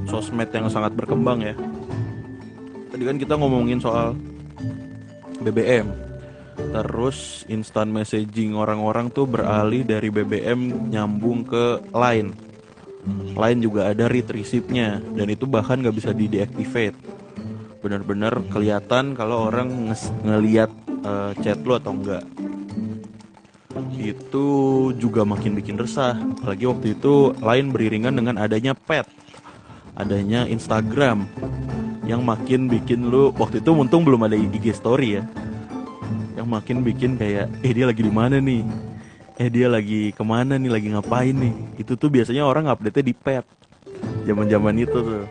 sosmed 0.08 0.48
yang 0.48 0.72
sangat 0.72 0.96
berkembang 0.96 1.44
ya, 1.44 1.52
tadi 2.88 3.04
kan 3.04 3.20
kita 3.20 3.36
ngomongin 3.36 3.84
soal 3.84 4.16
BBM, 5.44 5.92
terus 6.56 7.44
instant 7.52 7.92
messaging 7.92 8.56
orang-orang 8.56 9.12
tuh 9.12 9.28
beralih 9.28 9.84
dari 9.84 10.08
BBM 10.08 10.88
nyambung 10.88 11.44
ke 11.44 11.84
Line. 11.92 12.32
Line 13.36 13.60
juga 13.60 13.92
ada 13.92 14.08
read 14.08 14.32
receipt-nya 14.32 15.04
dan 15.20 15.28
itu 15.28 15.44
bahkan 15.44 15.84
nggak 15.84 16.00
bisa 16.00 16.16
di 16.16 16.32
deactivate. 16.32 16.96
Benar-benar 17.84 18.40
kelihatan 18.48 19.20
kalau 19.20 19.52
orang 19.52 19.92
nges- 19.92 20.16
ngeliat 20.24 20.72
eh, 21.04 21.32
chat 21.44 21.60
lu 21.60 21.76
atau 21.76 21.92
enggak 21.92 22.24
itu 24.00 24.48
juga 24.98 25.22
makin 25.22 25.54
bikin 25.54 25.78
resah. 25.78 26.18
Apalagi 26.18 26.66
waktu 26.66 26.88
itu 26.98 27.38
lain 27.38 27.70
beriringan 27.70 28.18
dengan 28.18 28.42
adanya 28.42 28.74
pet 28.74 29.06
adanya 30.00 30.48
Instagram 30.48 31.28
yang 32.08 32.24
makin 32.24 32.72
bikin 32.72 33.12
lu 33.12 33.36
waktu 33.36 33.60
itu 33.60 33.76
untung 33.76 34.08
belum 34.08 34.26
ada 34.26 34.40
IG 34.40 34.72
story 34.72 35.20
ya 35.20 35.24
yang 36.40 36.48
makin 36.48 36.82
bikin 36.88 37.20
kayak 37.20 37.52
eh 37.60 37.72
dia 37.76 37.84
lagi 37.84 38.00
di 38.00 38.14
mana 38.14 38.40
nih? 38.40 38.64
Eh 39.36 39.52
dia 39.52 39.68
lagi 39.68 40.16
ke 40.16 40.24
mana 40.24 40.56
nih? 40.56 40.72
Lagi 40.72 40.88
ngapain 40.96 41.36
nih? 41.36 41.54
Itu 41.84 42.00
tuh 42.00 42.08
biasanya 42.08 42.48
orang 42.48 42.72
update 42.72 43.04
nya 43.04 43.04
di 43.12 43.16
pet 43.16 43.44
zaman 44.24 44.48
zaman 44.48 44.76
itu 44.80 44.98
tuh. 45.04 45.26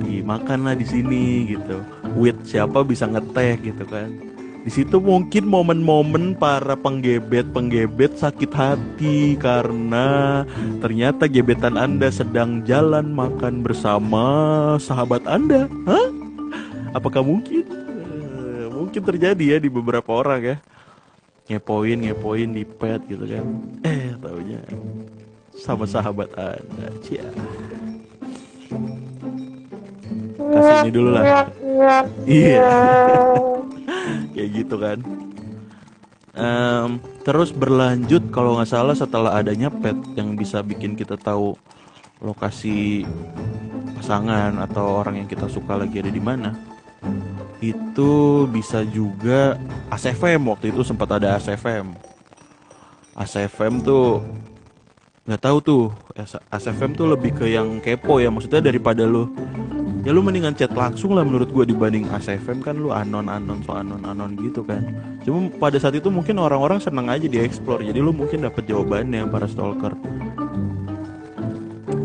Dimakan 0.00 0.64
lah 0.64 0.74
di 0.74 0.88
sini 0.88 1.44
gitu. 1.44 1.84
With 2.16 2.40
siapa 2.48 2.80
bisa 2.88 3.04
ngeteh 3.04 3.60
gitu 3.60 3.84
kan 3.84 4.29
di 4.60 4.70
situ 4.70 5.00
mungkin 5.00 5.48
momen-momen 5.48 6.36
para 6.36 6.76
penggebet-penggebet 6.76 8.20
sakit 8.20 8.52
hati 8.52 9.40
karena 9.40 10.44
ternyata 10.84 11.24
gebetan 11.24 11.80
Anda 11.80 12.12
sedang 12.12 12.60
jalan 12.68 13.16
makan 13.16 13.64
bersama 13.64 14.24
sahabat 14.76 15.24
Anda. 15.24 15.64
Hah? 15.88 16.08
Apakah 16.92 17.24
mungkin? 17.24 17.64
Eh, 17.64 18.68
Mungkin 18.68 19.00
terjadi 19.00 19.56
ya 19.56 19.58
di 19.62 19.72
beberapa 19.72 20.12
orang 20.12 20.40
ya. 20.44 20.56
Ngepoin, 21.48 22.04
ngepoin 22.04 22.50
di 22.52 22.64
pet 22.68 23.00
gitu 23.08 23.24
kan. 23.24 23.46
Eh, 23.86 24.12
taunya 24.20 24.60
sama 25.56 25.88
sahabat 25.88 26.28
Anda. 26.36 26.88
Cia. 27.00 27.24
Kasih 30.50 30.76
ini 30.86 30.90
dulu 30.90 31.08
lah. 31.14 31.24
Iya. 32.26 32.74
kayak 34.34 34.50
gitu 34.54 34.76
kan. 34.76 34.98
Em, 36.30 36.90
terus 37.26 37.50
berlanjut 37.50 38.30
kalau 38.30 38.58
nggak 38.58 38.70
salah 38.70 38.94
setelah 38.94 39.34
adanya 39.34 39.68
pet 39.68 39.98
yang 40.14 40.38
bisa 40.38 40.62
bikin 40.62 40.94
kita 40.94 41.18
tahu 41.18 41.58
lokasi 42.22 43.02
pasangan 43.98 44.54
atau 44.62 45.02
orang 45.02 45.24
yang 45.24 45.28
kita 45.28 45.50
suka 45.50 45.74
lagi 45.74 46.00
ada 46.00 46.12
di 46.12 46.22
mana 46.22 46.54
itu 47.60 48.46
bisa 48.48 48.86
juga 48.86 49.58
ACFM 49.92 50.48
waktu 50.48 50.72
itu 50.72 50.80
sempat 50.86 51.20
ada 51.20 51.36
ACFM 51.36 51.92
ACFM 53.20 53.84
tuh 53.84 54.24
nggak 55.28 55.42
tahu 55.46 55.58
tuh. 55.60 55.84
ACFM 56.50 56.96
tuh 56.96 57.06
lebih 57.12 57.36
ke 57.36 57.46
yang 57.52 57.78
kepo 57.78 58.18
ya. 58.18 58.32
Maksudnya 58.32 58.64
daripada 58.64 59.04
lu 59.04 59.28
ya 60.00 60.10
lu 60.16 60.24
mendingan 60.24 60.56
chat 60.56 60.72
langsung 60.72 61.12
lah 61.12 61.20
menurut 61.20 61.52
gue 61.52 61.64
dibanding 61.68 62.08
ACFM 62.08 62.64
kan 62.64 62.76
lu 62.76 62.88
anon 62.88 63.28
anon 63.28 63.60
so 63.60 63.76
anon 63.76 64.00
anon 64.04 64.32
gitu 64.40 64.64
kan. 64.64 64.80
Cuma 65.20 65.52
pada 65.60 65.76
saat 65.76 65.96
itu 65.96 66.08
mungkin 66.08 66.40
orang-orang 66.40 66.80
seneng 66.80 67.12
aja 67.12 67.28
dieksplor 67.28 67.84
jadi 67.84 68.00
lu 68.00 68.16
mungkin 68.16 68.48
dapet 68.48 68.64
jawabannya 68.64 69.28
para 69.28 69.44
stalker. 69.44 69.92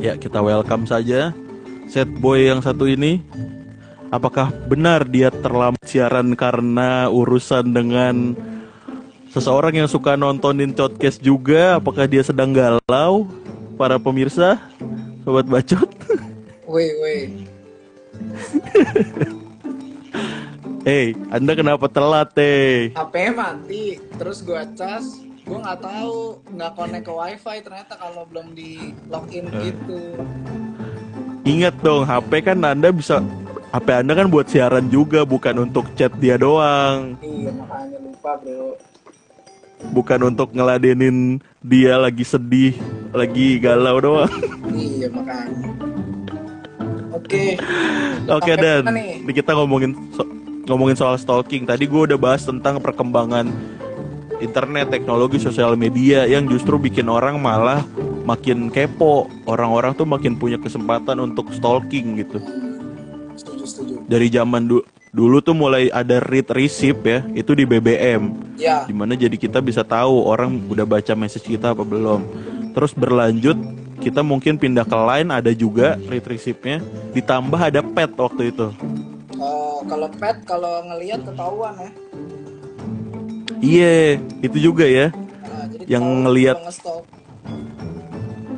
Ya 0.04 0.20
kita 0.20 0.44
welcome 0.44 0.84
saja 0.84 1.32
set 1.88 2.10
boy 2.20 2.52
yang 2.52 2.60
satu 2.60 2.90
ini. 2.90 3.24
Apakah 4.14 4.54
benar 4.70 5.04
dia 5.08 5.34
terlambat 5.34 5.82
siaran 5.88 6.38
karena 6.38 7.10
urusan 7.10 7.74
dengan 7.74 8.38
seseorang 9.34 9.76
yang 9.84 9.90
suka 9.90 10.16
nontonin 10.16 10.72
podcast 10.72 11.20
juga? 11.20 11.82
Apakah 11.82 12.08
dia 12.08 12.24
sedang 12.24 12.56
galau? 12.56 13.28
Para 13.76 14.00
pemirsa 14.00 14.62
sobat 15.28 15.50
bacot. 15.52 15.90
Woi, 16.64 16.88
woi. 17.02 17.55
Hei, 20.86 21.18
Anda 21.28 21.58
kenapa 21.58 21.90
telat, 21.90 22.30
teh? 22.32 22.94
HP 22.94 23.16
mati, 23.32 23.84
terus 24.16 24.40
gua 24.40 24.70
cas, 24.72 25.02
gua 25.42 25.58
nggak 25.60 25.82
tahu, 25.82 26.18
nggak 26.48 26.72
connect 26.72 27.04
ke 27.04 27.14
wifi 27.14 27.58
ternyata 27.60 27.94
kalau 27.96 28.22
belum 28.24 28.54
di 28.54 28.94
login 29.06 29.50
Eh. 29.50 29.62
gitu. 29.66 30.02
Ingat 31.44 31.76
dong, 31.80 32.06
HP 32.06 32.32
kan 32.44 32.62
Anda 32.62 32.90
bisa 32.90 33.22
HP 33.72 33.88
Anda 33.98 34.14
kan 34.14 34.30
buat 34.30 34.46
siaran 34.46 34.88
juga, 34.88 35.26
bukan 35.26 35.66
untuk 35.66 35.90
chat 35.96 36.14
dia 36.16 36.38
doang, 36.38 37.18
Iya 37.20 37.50
makanya 37.52 37.98
lupa 38.00 38.32
bro. 38.40 38.78
bukan 39.92 40.20
untuk 40.24 40.50
ngeladenin 40.52 41.38
dia 41.60 41.98
lagi 41.98 42.24
sedih, 42.24 42.78
lagi 43.10 43.58
galau 43.58 43.98
doang. 44.00 44.34
Iya 44.70 45.10
makanya. 45.10 45.95
Oke. 47.16 47.56
Oke 48.28 48.52
dan 48.58 48.84
kita 49.30 49.52
ngomongin 49.56 49.96
so- 50.12 50.30
ngomongin 50.66 50.98
soal 50.98 51.16
stalking. 51.16 51.64
Tadi 51.64 51.86
gue 51.86 52.02
udah 52.12 52.20
bahas 52.20 52.44
tentang 52.44 52.82
perkembangan 52.82 53.48
internet, 54.44 54.92
teknologi, 54.92 55.40
sosial 55.40 55.80
media 55.80 56.28
yang 56.28 56.50
justru 56.50 56.76
bikin 56.76 57.08
orang 57.08 57.40
malah 57.40 57.86
makin 58.28 58.68
kepo. 58.74 59.30
Orang-orang 59.48 59.96
tuh 59.96 60.10
makin 60.10 60.36
punya 60.36 60.60
kesempatan 60.60 61.22
untuk 61.22 61.54
stalking 61.56 62.20
gitu. 62.20 62.42
Setuju 63.38 63.64
setuju. 63.64 63.94
Dari 64.10 64.28
zaman 64.28 64.68
du- 64.68 64.86
dulu 65.16 65.40
tuh 65.40 65.56
mulai 65.56 65.88
ada 65.88 66.20
read 66.20 66.50
receipt 66.52 67.00
ya, 67.06 67.24
itu 67.32 67.56
di 67.56 67.64
BBM. 67.64 68.36
Ya. 68.60 68.84
Di 68.84 68.92
mana 68.92 69.16
jadi 69.16 69.36
kita 69.40 69.64
bisa 69.64 69.86
tahu 69.88 70.28
orang 70.28 70.68
udah 70.68 70.84
baca 70.84 71.14
message 71.16 71.48
kita 71.48 71.72
apa 71.72 71.84
belum. 71.88 72.26
Terus 72.76 72.92
berlanjut 72.92 73.56
kita 74.06 74.22
mungkin 74.22 74.62
pindah 74.62 74.86
ke 74.86 74.94
line 74.94 75.34
ada 75.34 75.50
juga 75.50 75.98
read 76.06 76.22
receipt-nya 76.22 76.78
ditambah 77.18 77.58
ada 77.58 77.82
pet 77.82 78.14
waktu 78.14 78.54
itu. 78.54 78.70
Oh, 79.42 79.82
kalau 79.90 80.06
pet 80.22 80.38
kalau 80.46 80.86
ngelihat 80.86 81.26
ketahuan 81.26 81.74
ya. 81.82 81.92
Iya, 83.66 84.22
itu 84.46 84.58
juga 84.62 84.86
ya. 84.86 85.10
Nah, 85.10 85.66
jadi 85.74 85.84
Yang 85.90 86.06
ngelihat-. 86.22 86.62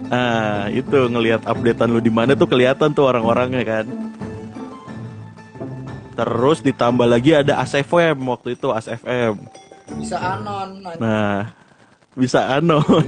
Ah, 0.07 0.67
itu 0.71 0.97
ngelihat 1.07 1.47
updatean 1.47 1.95
lu 1.95 2.03
di 2.03 2.11
mana 2.11 2.35
tuh 2.35 2.47
kelihatan 2.47 2.91
tuh 2.91 3.07
orang-orangnya 3.07 3.63
kan. 3.63 3.85
Terus 6.17 6.59
ditambah 6.59 7.07
lagi 7.07 7.39
ada 7.39 7.63
ASFM 7.63 8.19
waktu 8.27 8.59
itu 8.59 8.67
ASFM. 8.67 9.39
bisa 9.95 10.19
anon. 10.19 10.83
Nah, 10.83 10.95
Nah, 10.99 11.39
bisa 12.19 12.59
anon. 12.59 12.83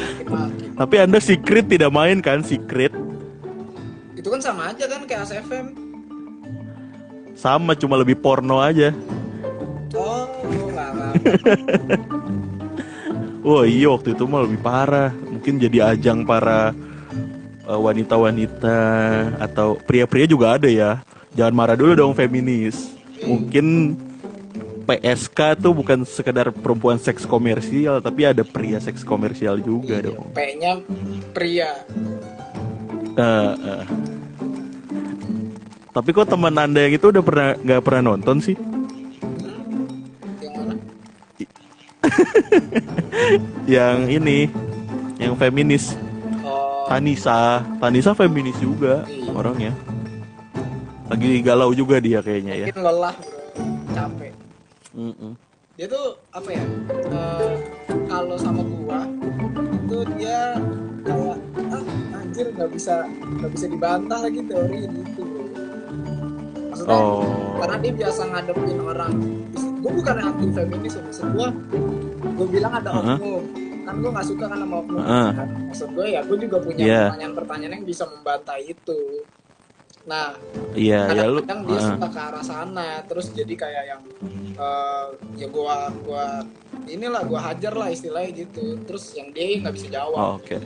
Tapi 0.80 0.94
Anda 0.98 1.18
secret 1.20 1.68
tidak 1.68 1.90
main 1.92 2.18
kan 2.24 2.40
secret? 2.40 2.92
Itu 4.16 4.28
kan 4.30 4.40
sama 4.40 4.70
aja 4.70 4.86
kan 4.86 5.04
kayak 5.04 5.26
ASFM. 5.28 5.66
Sama 7.34 7.74
cuma 7.74 7.98
lebih 7.98 8.16
porno 8.20 8.62
aja. 8.62 8.94
Oh. 9.92 10.24
Wah 13.42 13.66
iya 13.68 13.90
waktu 13.90 14.14
itu 14.14 14.24
mah 14.24 14.46
lebih 14.46 14.60
parah. 14.62 15.10
Mungkin 15.12 15.58
jadi 15.60 15.92
ajang 15.94 16.24
para 16.24 16.72
eh, 17.66 17.80
wanita-wanita 17.80 18.78
atau 19.42 19.76
pria-pria 19.82 20.24
juga 20.24 20.56
ada 20.56 20.70
ya. 20.70 21.02
Jangan 21.34 21.54
marah 21.56 21.76
dulu 21.76 21.92
dong 21.96 22.14
feminis. 22.14 22.94
Mungkin 23.26 23.96
PSK 24.82 25.38
tuh 25.56 25.72
bukan 25.72 26.02
sekedar 26.02 26.50
perempuan 26.50 26.98
seks 26.98 27.22
komersial, 27.22 28.02
tapi 28.02 28.26
ada 28.26 28.42
pria 28.42 28.76
seks 28.76 29.02
komersial 29.02 29.58
juga 29.58 30.02
dong. 30.02 30.30
P-nya 30.34 30.82
pria. 31.30 31.70
Eh, 33.14 33.54
eh. 33.54 33.84
Tapi 35.92 36.08
kok 36.10 36.24
teman 36.26 36.56
anda 36.56 36.80
yang 36.82 36.96
itu 36.96 37.06
udah 37.08 37.20
pernah 37.20 37.48
nggak 37.54 37.82
pernah 37.84 38.02
nonton 38.12 38.40
sih? 38.40 38.56
Yang 40.40 40.52
mana? 40.56 40.74
Yang 43.70 43.98
ini, 44.10 44.38
yang 45.16 45.38
feminis. 45.38 45.94
Oh, 46.42 46.84
Tanisa, 46.90 47.62
Tanisa 47.78 48.10
feminis 48.12 48.58
juga 48.58 49.06
Iya. 49.06 49.30
orangnya. 49.30 49.72
Lagi 51.06 51.38
galau 51.40 51.70
juga 51.70 52.00
dia 52.00 52.18
kayaknya 52.18 52.54
ya. 52.56 52.66
mungkin 52.66 52.82
lelah 52.82 53.14
bro 53.14 53.38
capek 53.92 54.32
Mm-mm. 54.92 55.32
dia 55.72 55.86
tuh 55.86 56.06
apa 56.30 56.48
ya 56.48 56.64
eh, 57.08 57.52
kalau 58.04 58.36
sama 58.36 58.60
gua 58.62 59.08
itu 59.74 59.98
dia 60.14 60.56
kayak 61.02 61.36
ah 61.68 61.84
anjir 62.14 62.46
nggak 62.50 62.70
bisa 62.70 63.08
nggak 63.08 63.50
bisa 63.50 63.66
dibantah 63.66 64.18
lagi 64.20 64.40
teori 64.42 64.80
gitu 64.86 65.20
bro 65.22 65.44
maksudnya 66.68 66.92
Oh. 66.92 67.56
karena 67.58 67.76
dia 67.78 67.92
biasa 67.96 68.20
ngadepin 68.26 68.78
orang 68.80 69.12
gue 69.82 69.92
bukan 69.92 70.14
anti 70.16 70.46
feminis 70.50 70.92
ya 70.92 71.02
maksud 71.02 71.26
gue 71.30 71.48
gue 72.32 72.46
bilang 72.48 72.72
ada 72.74 72.90
Uh-huh. 72.92 73.16
oknum 73.16 73.42
kan 73.82 73.94
gue 73.98 74.10
nggak 74.10 74.26
suka 74.26 74.44
kan 74.46 74.58
sama 74.58 74.76
oknum 74.78 75.00
Uh-uh. 75.00 75.28
kan. 75.32 75.48
maksud 75.66 75.88
gue 75.90 76.06
ya 76.06 76.20
gue 76.22 76.36
juga 76.38 76.56
punya 76.58 76.82
Yeah. 76.82 77.04
pertanyaan-pertanyaan 77.08 77.72
yang 77.74 77.84
bisa 77.84 78.04
membantah 78.06 78.58
itu 78.58 78.98
nah 80.02 80.34
Iya, 80.72 81.06
ya 81.06 81.24
lu. 81.24 81.38
kadang-kadang 81.40 81.60
dia 81.62 81.76
Heeh. 81.76 81.90
suka 81.92 82.08
ke 82.08 82.20
arah 82.22 82.42
sana 82.42 82.86
terus 83.02 83.26
jadi 83.30 83.54
kayak 83.54 83.84
yang 83.86 84.02
eh, 84.54 85.06
ya 85.36 85.46
gua 85.46 85.74
gua 86.00 86.42
inilah 86.84 87.22
gua 87.22 87.40
hajar 87.44 87.72
lah 87.72 87.86
istilahnya 87.86 88.32
gitu 88.42 88.80
terus 88.82 89.12
yang 89.12 89.30
dia 89.30 89.58
nggak 89.58 89.72
bisa 89.72 89.86
Oh, 89.86 89.92
jawab 89.92 90.18
oke. 90.38 90.56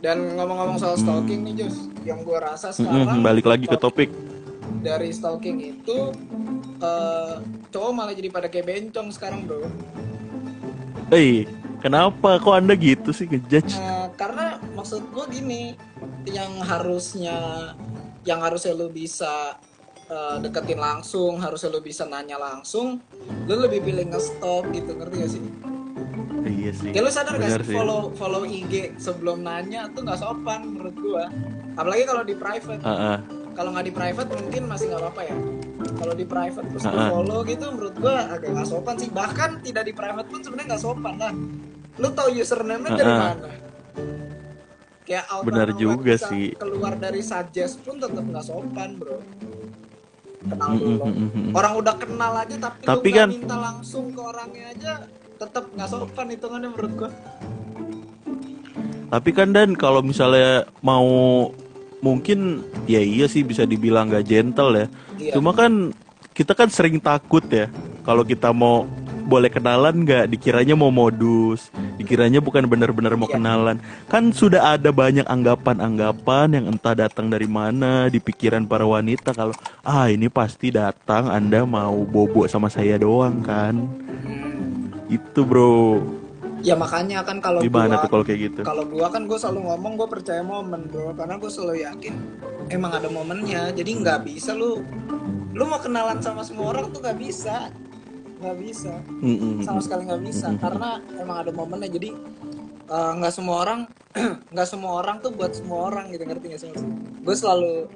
dan 0.00 0.16
ngomong-ngomong 0.32 0.76
soal 0.76 0.96
stalking 0.96 1.44
nih 1.44 1.54
Jos 1.60 1.76
yang 2.00 2.20
gua 2.20 2.40
rasa 2.46 2.72
sekarang 2.72 3.04
Mm-mm, 3.10 3.20
balik 3.20 3.44
lagi 3.44 3.64
ke 3.64 3.76
topik. 3.76 4.08
dari 4.80 5.10
stalking 5.10 5.60
itu 5.60 6.10
eh 6.80 7.34
cowok 7.68 7.90
malah 7.92 8.10
jadi 8.10 8.28
pada 8.28 8.48
kayak 8.48 8.66
bencong 8.66 9.08
sekarang 9.10 9.44
bro 9.44 9.68
Eh, 11.10 11.42
kenapa 11.78 12.38
kok 12.38 12.54
Anda 12.54 12.72
gitu 12.72 13.10
sih 13.10 13.26
ngejudge? 13.26 13.74
Eh, 13.74 14.06
karena 14.14 14.56
maksud 14.72 15.02
gue 15.06 15.24
gini 15.28 15.74
yang 16.24 16.62
harusnya 16.62 17.34
yang 18.22 18.40
harusnya 18.40 18.72
lu 18.72 18.88
bisa 18.88 19.56
eh, 20.06 20.36
deketin 20.38 20.76
langsung 20.76 21.38
harusnya 21.38 21.68
lu 21.68 21.80
bisa 21.80 22.04
nanya 22.04 22.36
langsung 22.36 23.00
lu 23.46 23.54
lebih 23.56 23.80
pilih 23.80 24.06
nge-stalk 24.06 24.68
gitu 24.70 24.92
ngerti 24.92 25.16
gak 25.16 25.30
sih 25.30 25.42
Iya 26.40 26.72
sih. 26.72 26.88
ya 26.90 27.00
lu 27.00 27.12
sadar 27.12 27.36
gak 27.36 27.60
sih 27.60 27.68
follow 27.70 28.10
follow 28.16 28.42
IG 28.42 28.96
sebelum 28.96 29.44
nanya 29.44 29.92
tuh 29.92 30.02
nggak 30.02 30.18
sopan 30.18 30.64
menurut 30.66 30.96
gua 30.96 31.24
apalagi 31.76 32.02
kalau 32.02 32.22
di 32.22 32.32
private 32.32 32.80
Heeh. 32.80 33.16
kalau 33.52 33.70
nggak 33.70 33.86
di 33.86 33.92
private 33.92 34.28
mungkin 34.34 34.62
masih 34.64 34.88
nggak 34.88 35.02
apa-apa 35.04 35.22
ya 35.22 35.36
kalau 35.94 36.14
di 36.16 36.24
private 36.24 36.66
terus 36.66 36.82
lu 36.82 36.96
Ha-ha. 36.96 37.12
follow 37.12 37.40
gitu 37.44 37.64
menurut 37.68 37.94
gua 37.94 38.16
agak 38.30 38.48
nggak 38.50 38.66
sopan 38.66 38.96
sih 38.96 39.10
bahkan 39.10 39.60
tidak 39.60 39.84
di 39.84 39.92
private 39.92 40.26
pun 40.26 40.40
sebenarnya 40.40 40.68
nggak 40.74 40.82
sopan 40.82 41.14
lah 41.16 41.32
lu 42.00 42.08
tahu 42.10 42.28
username-nya 42.32 42.90
dari 42.90 43.04
Ha-ha. 43.06 43.20
mana 43.36 43.48
kayak 45.10 45.26
auto 45.26 45.44
Benar 45.44 45.68
juga 45.74 46.14
bisa 46.14 46.30
sih. 46.30 46.54
keluar 46.54 46.94
dari 46.94 47.18
suggest 47.20 47.82
pun 47.82 47.98
tetap 47.98 48.22
nggak 48.22 48.44
sopan 48.44 48.94
bro 48.94 49.18
kenal 50.40 50.72
dulu 50.72 51.04
mm-mm. 51.04 51.50
orang 51.52 51.72
udah 51.76 51.94
kenal 51.98 52.32
aja 52.32 52.56
tapi, 52.56 52.82
Tapi 52.86 53.08
lu 53.08 53.16
kan- 53.18 53.30
minta 53.34 53.56
langsung 53.58 54.04
ke 54.08 54.20
orangnya 54.22 54.64
aja 54.70 54.92
tetap 55.36 55.66
nggak 55.68 55.88
sopan 55.88 56.26
hitungannya 56.30 56.70
menurut 56.70 56.92
gua 56.96 57.10
Tapi 59.10 59.30
kan 59.34 59.50
dan 59.50 59.74
kalau 59.74 60.00
misalnya 60.00 60.62
mau 60.80 61.50
mungkin 61.98 62.62
ya 62.86 63.02
iya 63.02 63.26
sih 63.26 63.42
bisa 63.42 63.66
dibilang 63.66 64.06
gak 64.06 64.22
gentle 64.24 64.70
ya. 64.72 64.86
Iya. 65.18 65.32
Cuma 65.34 65.50
kan 65.50 65.90
kita 66.40 66.56
kan 66.56 66.72
sering 66.72 66.96
takut 66.96 67.44
ya 67.52 67.68
kalau 68.00 68.24
kita 68.24 68.48
mau 68.48 68.88
boleh 69.28 69.52
kenalan 69.52 69.92
nggak? 70.08 70.32
Dikiranya 70.32 70.72
mau 70.72 70.88
modus 70.88 71.68
dikiranya 72.00 72.40
bukan 72.40 72.64
benar-benar 72.64 73.12
mau 73.12 73.28
Iya. 73.28 73.36
kenalan. 73.36 73.76
Kan 74.08 74.32
sudah 74.32 74.74
ada 74.80 74.88
banyak 74.88 75.28
anggapan-anggapan 75.28 76.56
yang 76.56 76.64
entah 76.72 76.96
datang 76.96 77.28
dari 77.28 77.44
mana 77.44 78.08
di 78.08 78.16
pikiran 78.18 78.64
para 78.64 78.88
wanita 78.88 79.36
kalau 79.36 79.52
ah 79.84 80.08
ini 80.08 80.32
pasti 80.32 80.72
datang 80.72 81.28
anda 81.28 81.68
mau 81.68 82.00
bobo 82.08 82.48
sama 82.48 82.72
saya 82.72 82.96
doang 82.96 83.44
kan? 83.44 83.76
Itu 85.12 85.44
bro 85.44 86.00
ya 86.60 86.74
makanya 86.76 87.24
kan 87.24 87.40
kalau 87.40 87.60
gimana 87.60 87.96
gua 87.96 88.02
tuh 88.04 88.10
kalau 88.12 88.24
kayak 88.24 88.40
gitu? 88.50 88.60
kalau 88.62 88.84
gua 88.84 89.06
kan 89.08 89.22
gue 89.24 89.38
selalu 89.38 89.60
ngomong 89.66 89.92
gue 89.96 90.08
percaya 90.08 90.42
momen 90.42 90.86
bro. 90.86 91.12
Karena 91.12 91.34
gue 91.36 91.50
selalu 91.50 91.74
yakin 91.82 92.14
emang 92.68 92.92
ada 92.94 93.08
momennya. 93.08 93.72
Jadi 93.72 93.90
nggak 94.00 94.18
bisa 94.24 94.52
lu 94.52 94.80
lu 95.50 95.64
mau 95.66 95.80
kenalan 95.80 96.20
sama 96.20 96.46
semua 96.46 96.70
orang 96.72 96.88
tuh 96.90 97.00
nggak 97.00 97.18
bisa. 97.18 97.68
Nggak 98.40 98.56
bisa. 98.60 98.92
Sama 99.64 99.80
sekali 99.80 100.02
nggak 100.06 100.22
bisa. 100.24 100.46
Karena 100.56 101.00
emang 101.16 101.36
ada 101.42 101.52
momennya. 101.52 101.90
Jadi 101.90 102.10
eh, 102.86 103.12
nggak 103.18 103.32
semua 103.32 103.56
orang 103.62 103.80
nggak 104.54 104.68
semua 104.68 104.92
orang 105.00 105.16
tuh 105.18 105.30
buat 105.32 105.52
semua 105.52 105.88
orang 105.88 106.08
gitu. 106.10 106.22
Ngerti 106.24 106.44
nggak 106.50 106.60
sih 106.60 106.70
gue 107.20 107.36
selalu 107.36 107.88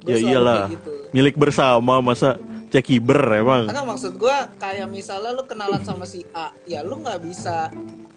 gua 0.00 0.10
Ya 0.10 0.16
selalu 0.16 0.30
iyalah. 0.32 0.62
gitu. 0.72 0.92
Milik 1.12 1.34
bersama 1.36 2.00
masa 2.00 2.40
cekiber 2.70 3.18
emang 3.34 3.66
Enggak 3.66 3.86
maksud 3.86 4.12
gue 4.16 4.36
kayak 4.56 4.86
misalnya 4.86 5.34
lu 5.34 5.42
kenalan 5.44 5.82
sama 5.82 6.06
si 6.06 6.22
A, 6.30 6.54
ya 6.64 6.86
lu 6.86 7.02
nggak 7.02 7.18
bisa 7.20 7.68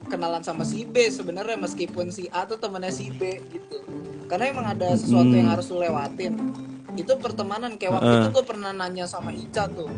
kenalan 0.08 0.46
sama 0.46 0.62
si 0.62 0.86
B 0.86 1.10
sebenarnya 1.10 1.58
meskipun 1.58 2.14
si 2.14 2.30
A 2.30 2.46
tuh 2.46 2.62
temennya 2.62 2.94
si 2.94 3.10
B 3.10 3.42
gitu. 3.50 3.82
Karena 4.30 4.54
emang 4.54 4.68
ada 4.78 4.94
sesuatu 4.94 5.34
yang 5.34 5.50
Hmm. 5.50 5.56
harus 5.58 5.66
lu 5.74 5.82
lewatin. 5.82 6.34
Itu 6.94 7.18
pertemanan 7.18 7.82
kayak 7.82 7.98
waktu 7.98 8.12
Heeh. 8.14 8.22
itu 8.22 8.30
gue 8.38 8.46
pernah 8.46 8.72
nanya 8.72 9.06
sama 9.10 9.34
Ica 9.34 9.66
tuh. 9.66 9.90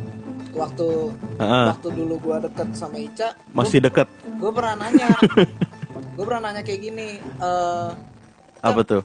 Waktu 0.55 0.87
Heeh. 1.35 1.65
waktu 1.75 1.87
dulu 1.91 2.15
gue 2.23 2.37
deket 2.47 2.69
sama 2.79 2.95
Ica, 2.95 3.35
masih 3.51 3.83
deket 3.83 4.07
gue 4.39 4.51
pernah 4.55 4.87
nanya, 4.87 5.11
gue 6.15 6.23
pernah 6.23 6.51
nanya 6.51 6.63
kayak 6.63 6.79
gini, 6.79 7.19
eh 7.19 7.89
apa 8.63 8.81
tuh 8.87 9.03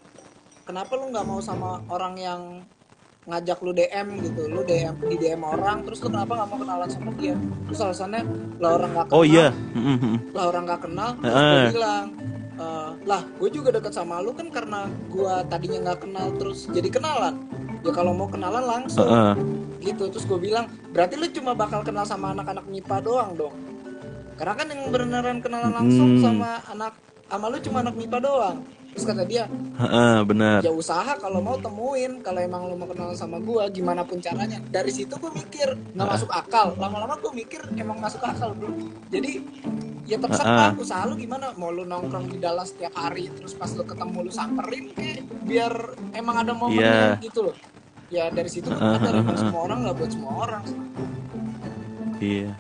kenapa 0.63 0.95
lu 0.95 1.11
nggak 1.11 1.27
mau 1.27 1.43
sama 1.43 1.83
orang 1.91 2.15
yang 2.15 2.41
ngajak 3.31 3.59
lu 3.63 3.71
DM 3.71 4.07
gitu 4.21 4.43
lu 4.47 4.61
DM 4.61 4.95
di 5.07 5.17
DM 5.17 5.41
orang 5.41 5.87
terus 5.87 6.03
lu 6.03 6.11
kenapa 6.11 6.35
nggak 6.35 6.49
mau 6.49 6.59
kenalan 6.59 6.89
sama 6.91 7.11
dia? 7.15 7.35
Terus 7.65 7.79
alasannya 7.81 8.23
lah 8.59 8.71
orang 8.75 8.91
nggak 8.91 9.07
kenal. 9.07 9.17
Oh 9.17 9.25
iya 9.25 9.49
lah 10.31 10.45
orang 10.47 10.63
nggak 10.67 10.83
kenal 10.83 11.11
terus 11.17 11.31
Heeh. 11.33 11.55
gue 11.63 11.73
bilang 11.73 12.05
"Eh, 12.53 12.91
lah 13.07 13.23
gue 13.25 13.49
juga 13.49 13.69
deket 13.71 13.93
sama 13.93 14.19
lu 14.19 14.35
kan 14.35 14.51
karena 14.51 14.81
gue 15.09 15.33
tadinya 15.47 15.79
nggak 15.87 16.01
kenal 16.03 16.27
terus 16.35 16.67
jadi 16.69 16.89
kenalan. 16.91 17.35
Ya 17.81 17.91
kalau 17.91 18.13
mau 18.13 18.27
kenalan 18.27 18.61
langsung. 18.61 19.07
Heeh. 19.07 19.35
gitu 19.81 20.13
terus 20.13 20.29
gue 20.29 20.37
bilang 20.37 20.69
berarti 20.93 21.17
lu 21.17 21.25
cuma 21.31 21.57
bakal 21.57 21.81
kenal 21.81 22.05
sama 22.05 22.37
anak-anak 22.37 22.69
MIPA 22.69 23.01
doang 23.01 23.33
dong? 23.33 23.57
Karena 24.37 24.53
kan 24.53 24.67
yang 24.69 24.93
beneran 24.93 25.39
kenalan 25.41 25.73
langsung 25.73 26.17
Hmm. 26.17 26.21
sama 26.21 26.51
anak 26.67 26.93
sama 27.25 27.47
lu 27.47 27.57
cuma 27.61 27.81
anak 27.81 27.97
MIPA 27.97 28.19
doang 28.21 28.57
terus 28.91 29.05
kata 29.07 29.23
dia 29.23 29.45
Heeh, 29.81 30.17
benar. 30.29 30.61
Ya 30.61 30.73
usaha 30.75 31.17
kalau 31.17 31.41
mau 31.41 31.57
temuin 31.57 32.21
kalau 32.21 32.37
emang 32.43 32.69
lo 32.69 32.77
mau 32.77 32.85
kenal 32.85 33.17
sama 33.17 33.41
gua 33.41 33.71
gimana 33.73 34.05
pun 34.05 34.21
caranya. 34.21 34.61
Dari 34.69 34.93
situ 34.93 35.17
gue 35.17 35.33
mikir 35.33 35.73
nggak 35.97 36.09
masuk 36.09 36.29
akal. 36.29 36.77
Lama-lama 36.77 37.17
gue 37.17 37.33
mikir 37.33 37.65
emang 37.81 37.97
masuk 37.97 38.21
akal 38.21 38.53
bro. 38.53 38.69
Jadi 39.09 39.41
ya 40.05 40.21
terserah 40.21 40.77
usaha 40.77 41.09
lu 41.09 41.17
gimana. 41.17 41.57
Mau 41.57 41.73
lu 41.73 41.89
nongkrong 41.89 42.29
di 42.29 42.37
Dallas 42.37 42.77
setiap 42.77 42.93
hari 42.93 43.33
terus 43.33 43.57
pas 43.57 43.73
lu 43.73 43.87
ketemu 43.89 44.29
lu 44.29 44.33
samperin 44.35 44.93
kek 44.93 45.25
biar 45.49 45.73
emang 46.13 46.45
ada 46.45 46.53
momennya 46.53 47.17
Iya. 47.17 47.25
gitu 47.25 47.49
loh. 47.49 47.57
Ya 48.11 48.29
dari 48.29 48.51
situ 48.53 48.69
sadar 48.69 49.17
ah, 49.17 49.23
emang 49.23 49.33
ah, 49.33 49.41
semua 49.41 49.61
orang 49.65 49.79
nggak 49.87 49.97
buat 49.97 50.11
semua 50.13 50.33
orang 50.45 50.63
Iya. 52.21 52.53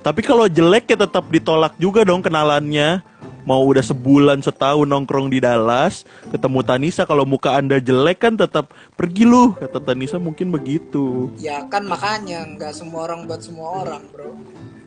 Tapi 0.00 0.20
kalau 0.24 0.48
jelek 0.48 0.88
ya 0.88 0.96
tetap 1.04 1.28
ditolak 1.28 1.76
juga 1.76 2.00
dong 2.02 2.24
kenalannya. 2.24 3.04
Mau 3.42 3.66
udah 3.66 3.82
sebulan 3.82 4.38
setahun 4.38 4.86
nongkrong 4.86 5.26
di 5.26 5.42
Dallas, 5.42 6.06
ketemu 6.30 6.62
Tanisa 6.62 7.02
kalau 7.02 7.26
muka 7.26 7.58
Anda 7.58 7.82
jelek 7.82 8.22
kan 8.22 8.38
tetap 8.38 8.70
pergi 8.94 9.26
lu. 9.26 9.54
Kata 9.58 9.82
Tanisa 9.82 10.22
mungkin 10.22 10.54
begitu. 10.54 11.34
ya 11.38 11.66
kan 11.66 11.82
makanya 11.86 12.46
nggak 12.54 12.70
semua 12.70 13.10
orang 13.10 13.26
buat 13.26 13.42
semua 13.42 13.82
orang 13.82 14.02
bro 14.14 14.30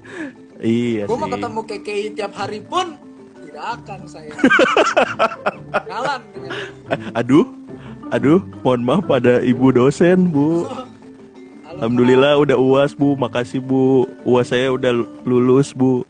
Iya 0.64 1.04
gue 1.04 1.18
mau 1.20 1.28
ketemu 1.28 1.60
KKI 1.68 2.06
tiap 2.16 2.32
hari 2.32 2.64
pun 2.64 2.96
tidak 3.44 3.66
akan 3.82 4.00
saya 4.08 4.32
dengan 6.32 6.60
Aduh. 7.16 7.46
Aduh, 8.14 8.38
mohon 8.62 8.86
maaf 8.86 9.02
pada 9.10 9.42
Ibu 9.42 9.74
dosen, 9.74 10.30
Bu. 10.30 10.70
Alhamdulillah 11.74 12.38
udah 12.38 12.54
UAS, 12.54 12.94
Bu. 12.94 13.18
Makasih, 13.18 13.58
Bu. 13.60 14.06
UAS 14.22 14.54
saya 14.54 14.70
udah 14.70 14.94
lulus, 15.26 15.74
Bu. 15.74 16.06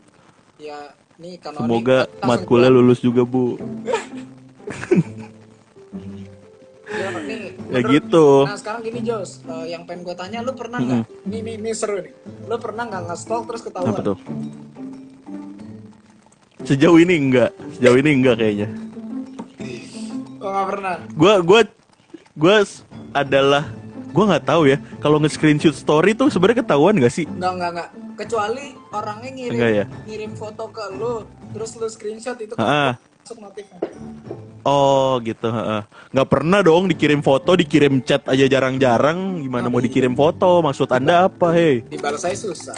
Nih 1.16 1.40
kanoni 1.40 1.64
Semoga 1.64 1.98
matkulnya 2.22 2.68
lulus 2.68 3.00
juga, 3.00 3.24
Bu. 3.24 3.56
Ya, 6.86 7.08
nih, 7.18 7.40
Ya 7.66 7.80
menurut- 7.82 7.90
gitu. 7.90 8.26
Nah, 8.44 8.56
sekarang 8.56 8.80
gini 8.80 9.00
Jos, 9.02 9.42
Eh, 9.42 9.66
yang 9.68 9.82
pengen 9.84 10.06
gue 10.06 10.14
tanya, 10.14 10.38
lu 10.40 10.52
pernah 10.52 10.78
nggak? 10.78 11.02
Nih, 11.24 11.40
nih, 11.42 11.56
nih 11.58 11.74
seru 11.74 11.98
nih. 11.98 12.12
Lu 12.46 12.56
pernah 12.56 12.84
nggak 12.84 13.02
nge-stalk 13.06 13.42
terus 13.44 13.62
ketahuan? 13.62 13.90
Apa 13.90 14.00
tuh? 14.04 14.18
Sejauh 16.62 16.98
ini 16.98 17.14
enggak, 17.16 17.50
sejauh 17.72 17.96
ini 17.96 18.10
enggak 18.12 18.36
kayaknya. 18.36 18.68
Oh, 20.38 20.48
nggak 20.48 20.66
pernah. 20.68 20.94
Gua 21.12 21.34
gua 21.40 21.60
gua 22.34 22.54
s- 22.60 22.82
adalah 23.12 23.66
gua 24.16 24.24
nggak 24.32 24.46
tahu 24.46 24.62
ya. 24.66 24.80
Kalau 24.96 25.20
nge-screenshot 25.20 25.76
story 25.76 26.16
tuh 26.16 26.32
sebenarnya 26.32 26.64
ketahuan 26.64 26.96
gak 26.96 27.12
sih? 27.12 27.28
Nggak, 27.28 27.52
nggak, 27.52 27.70
nggak. 27.70 27.88
Kecuali 28.16 28.64
orangnya 28.90 29.30
ngirim 29.30 29.52
Enggak 29.52 29.70
ya? 29.70 29.84
ngirim 30.08 30.32
foto 30.32 30.64
ke 30.72 30.84
lu, 30.90 31.14
terus 31.52 31.70
lu 31.76 31.86
screenshot 31.86 32.36
itu 32.36 32.56
kan 32.56 32.64
Ah. 32.64 32.92
masuk 33.20 33.38
notifnya. 33.38 33.76
Oh 34.62 35.20
gitu. 35.20 35.46
heeh. 35.46 35.82
Nggak 36.10 36.28
pernah 36.28 36.58
dong 36.58 36.88
dikirim 36.88 37.20
foto, 37.20 37.54
dikirim 37.54 38.00
chat 38.00 38.24
aja 38.24 38.48
jarang-jarang. 38.48 39.38
Gimana 39.38 39.68
mau 39.68 39.78
dikirim 39.78 40.10
foto? 40.12 40.58
Maksud 40.58 40.90
anda 40.90 41.28
apa, 41.28 41.52
hei? 41.52 41.84
Di 41.84 41.94
baru 41.94 42.16
saya 42.16 42.34
susah. 42.34 42.74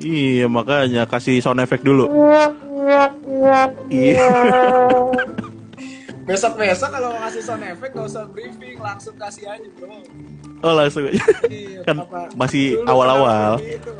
Iya 0.00 0.48
makanya 0.48 1.04
kasih 1.04 1.38
sound 1.38 1.60
effect 1.60 1.84
dulu. 1.84 2.08
Iya. 3.90 4.26
Besok-besok 6.30 6.88
kalau 6.88 7.10
mau 7.10 7.20
ngasih 7.20 7.42
sound 7.42 7.66
effect 7.66 7.90
gak 7.90 8.06
usah 8.06 8.24
briefing, 8.24 8.78
langsung 8.78 9.14
kasih 9.18 9.50
aja 9.50 9.66
bro. 9.74 9.98
Oh 10.62 10.72
langsung 10.72 11.02
aja. 11.04 11.18
Iya, 11.44 11.82
Kan 11.82 11.96
kenapa- 11.98 12.30
masih 12.38 12.64
awal-awal. 12.86 13.58
gitu? 13.58 13.90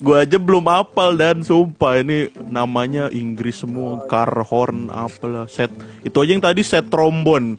Gua 0.00 0.22
aja 0.22 0.38
belum 0.38 0.64
hafal 0.64 1.12
dan 1.12 1.42
sumpah 1.42 1.98
ini 1.98 2.18
namanya 2.40 3.10
Inggris 3.10 3.58
semua, 3.58 4.06
car 4.06 4.30
horn 4.40 4.88
apalah 4.88 5.44
set. 5.44 5.68
Itu 6.00 6.22
aja 6.22 6.30
yang 6.30 6.40
tadi 6.40 6.62
set 6.62 6.86
trombon. 6.88 7.58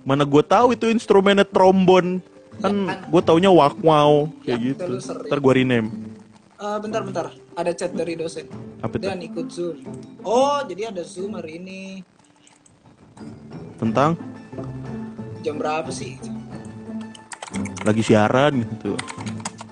Mana 0.00 0.22
gue 0.22 0.42
tahu 0.42 0.72
itu 0.72 0.86
instrumennya 0.86 1.42
trombon. 1.42 2.20
Kan 2.60 2.74
gue 2.86 3.22
taunya 3.24 3.48
wakmau 3.48 4.28
kayak 4.44 4.46
Ya, 4.52 4.66
gitu. 4.68 4.84
itu. 4.94 5.10
Ntar 5.26 5.38
gue 5.40 5.52
rename. 5.56 5.88
Eh, 6.54 6.78
bentar 6.78 7.00
bentar, 7.00 7.26
ada 7.56 7.72
chat 7.72 7.88
dari 7.90 8.14
dosen. 8.14 8.44
Apa 8.78 8.94
itu? 8.94 9.08
Dan 9.08 9.18
ikut 9.18 9.46
zoom. 9.48 9.80
Oh, 10.20 10.60
jadi 10.62 10.92
ada 10.92 11.00
zoom 11.02 11.32
hari 11.32 11.56
ini. 11.56 12.04
Tentang 13.76 14.16
Jam 15.40 15.56
berapa 15.56 15.88
sih? 15.88 16.20
lagi 17.80 18.00
siaran 18.00 18.60
gitu. 18.60 18.92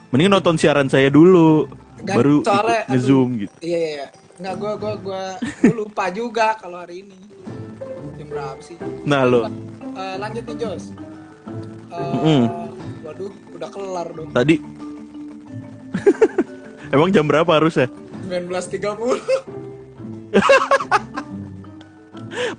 Mending 0.09 0.33
nonton 0.33 0.57
siaran 0.57 0.89
saya 0.89 1.07
dulu, 1.09 1.69
Kan 2.01 2.17
baru 2.17 2.41
soalnya, 2.41 2.89
nge-zoom 2.89 3.37
gitu. 3.39 3.53
Iya 3.61 3.79
iya. 3.79 3.91
iya. 3.95 4.07
Nggak, 4.39 4.55
gua 4.57 4.73
gua 4.75 4.93
gua, 4.97 5.25
gua 5.37 5.75
lupa 5.77 6.09
juga 6.09 6.57
kalau 6.57 6.81
hari 6.81 7.05
ini. 7.05 7.19
Jam 8.17 8.27
berapa 8.27 8.59
sih? 8.59 8.81
Nah 9.05 9.23
lo 9.23 9.45
Eh, 9.93 10.17
lanjut 10.17 10.43
nih 10.43 10.57
Jos. 10.57 10.85
Eh, 11.89 12.13
Mm-mm. 12.17 12.43
Waduh, 13.03 13.29
udah 13.53 13.69
kelar 13.69 14.09
dong. 14.11 14.31
tadi 14.31 14.57
Emang 16.95 17.11
jam 17.11 17.27
berapa 17.27 17.51
harusnya? 17.51 17.93
19.30. 18.25 19.21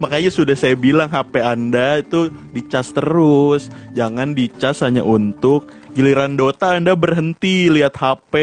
Makanya 0.02 0.32
sudah 0.34 0.56
saya 0.58 0.74
bilang 0.74 1.10
HP 1.10 1.42
Anda 1.42 2.02
itu 2.02 2.34
dicas 2.54 2.90
terus, 2.94 3.68
jangan 3.94 4.34
dicas 4.34 4.82
hanya 4.82 5.06
untuk 5.06 5.70
giliran 5.94 6.38
Dota 6.38 6.78
Anda 6.78 6.94
berhenti 6.94 7.70
lihat 7.70 7.98
HP, 7.98 8.34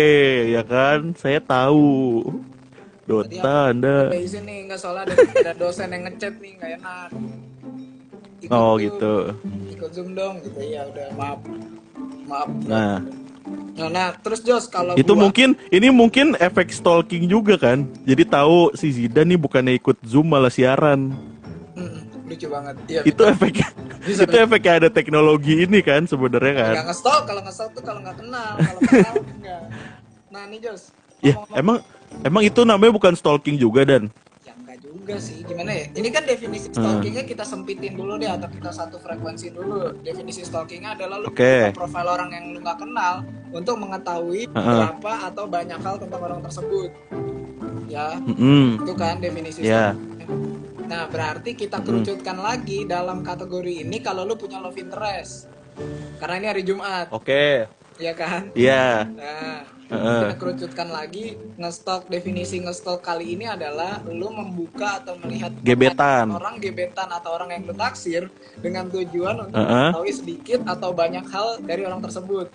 ya 0.55 0.62
kan? 0.66 1.14
Saya 1.18 1.39
tahu. 1.43 2.22
Dota 3.07 3.70
Anda. 3.70 4.11
Ada 4.11 4.18
izin 4.18 4.43
nih, 4.43 4.59
nggak 4.66 4.79
soalnya 4.83 5.14
ada, 5.14 5.14
ada 5.14 5.53
dosen 5.55 5.89
yang 5.95 6.03
ngechat 6.11 6.35
nih, 6.43 6.53
nggak 6.59 6.70
enak. 6.83 7.09
Ikut 8.43 8.51
Oh 8.53 8.74
Zoom, 8.74 8.85
gitu. 8.85 9.14
Ikut 9.72 9.91
zoom 9.95 10.09
dong, 10.12 10.35
gitu 10.43 10.61
ya 10.61 10.83
udah 10.91 11.09
maaf, 11.14 11.41
maaf. 12.27 12.49
Nah, 12.66 13.03
Nah, 13.77 13.89
nah, 13.93 14.09
terus 14.16 14.41
Jos 14.41 14.72
kalau 14.72 14.97
itu 14.97 15.12
gua- 15.12 15.29
mungkin 15.29 15.53
ini 15.68 15.93
mungkin 15.93 16.33
efek 16.41 16.72
stalking 16.72 17.29
juga 17.29 17.61
kan? 17.61 17.85
Jadi 18.09 18.24
tahu 18.24 18.72
si 18.72 18.89
Zidane 18.89 19.37
nih 19.37 19.39
bukannya 19.39 19.77
ikut 19.77 20.01
Zoom 20.01 20.33
malah 20.33 20.49
siaran. 20.49 21.12
Mm, 21.77 22.24
lucu 22.24 22.49
banget. 22.49 22.74
Iya. 22.89 23.01
Itu 23.05 23.22
efek 23.29 23.53
Bisa, 24.01 24.24
itu 24.24 24.37
efeknya 24.39 24.72
ada 24.81 24.89
teknologi 24.89 25.61
ini 25.61 25.85
kan 25.85 26.09
sebenarnya 26.09 26.55
kan? 26.57 26.72
Nggak 26.72 26.87
nge-stalk, 26.89 27.22
kalau 27.29 27.41
nge-stalk 27.45 27.70
tuh 27.77 27.83
kalau 27.85 28.01
nggak 28.01 28.16
kenal, 28.16 28.53
kalau 28.57 28.81
kenal 28.81 29.14
enggak. 29.37 29.62
Nah 30.33 30.43
nih 30.49 30.59
Jos, 30.64 30.83
Ya, 31.20 31.33
emang 31.53 31.81
emang 32.22 32.43
itu 32.45 32.61
namanya 32.62 32.93
bukan 32.93 33.12
stalking 33.12 33.57
juga 33.57 33.85
dan 33.85 34.09
ya 34.09 34.12
juga 34.97 35.20
sih, 35.20 35.44
gimana 35.44 35.70
ya? 35.70 35.84
Ini 35.92 36.09
kan 36.09 36.24
definisi 36.24 36.72
stalkingnya 36.72 37.24
kita 37.28 37.44
sempitin 37.44 37.94
dulu 37.94 38.16
deh 38.16 38.26
atau 38.26 38.49
kita 38.49 38.72
satu 38.72 38.97
frekuensi 38.97 39.53
dulu. 39.53 40.01
Definisi 40.01 40.42
stalkingnya 40.42 40.97
adalah 40.97 41.20
lu 41.20 41.28
buka 41.28 41.70
profil 41.76 42.07
orang 42.09 42.30
yang 42.32 42.44
lu 42.57 42.59
nggak 42.64 42.78
kenal 42.80 43.22
untuk 43.53 43.76
mengetahui 43.76 44.49
Heeh. 44.49 44.64
berapa 44.64 45.12
atau 45.30 45.44
banyak 45.47 45.78
hal 45.78 45.94
tentang 46.01 46.20
orang 46.24 46.40
tersebut. 46.42 46.90
Ya, 47.86 48.18
Mm-mm. 48.18 48.82
itu 48.82 48.92
kan 48.99 49.20
definisi 49.22 49.62
Ya. 49.62 49.94
stalking. 49.94 50.30
Nah, 50.86 51.07
berarti 51.11 51.55
kita 51.55 51.82
kerucutkan 51.82 52.38
lagi 52.38 52.82
dalam 52.86 53.22
kategori 53.22 53.86
ini 53.86 54.03
kalau 54.03 54.26
lu 54.26 54.34
punya 54.34 54.59
love 54.59 54.78
interest. 54.78 55.51
Karena 56.16 56.34
ini 56.40 56.47
hari 56.49 56.62
Jumat, 56.64 57.12
Oke. 57.12 57.68
ya 58.01 58.12
kan? 58.16 58.49
Iya. 58.57 59.05
Nah, 59.12 59.76
Kita 59.87 60.34
kerucutkan 60.34 60.91
lagi 60.91 61.39
ngestok 61.55 62.11
definisi 62.11 62.59
ngestok 62.59 63.07
kali 63.07 63.39
ini 63.39 63.47
adalah 63.47 64.03
lu 64.03 64.34
membuka 64.34 64.99
atau 64.99 65.14
melihat 65.22 65.55
Gebetan. 65.62 66.26
orang 66.34 66.59
gebetan 66.59 67.07
atau 67.07 67.39
orang 67.39 67.55
yang 67.55 67.62
lu 67.70 67.74
taksir 67.78 68.26
dengan 68.59 68.91
tujuan 68.91 69.47
untuk 69.47 69.55
Heeh. 69.62 69.95
mengetahui 69.95 70.12
sedikit 70.12 70.61
atau 70.66 70.91
banyak 70.91 71.22
hal 71.30 71.62
dari 71.62 71.87
orang 71.87 72.03
tersebut. 72.03 72.51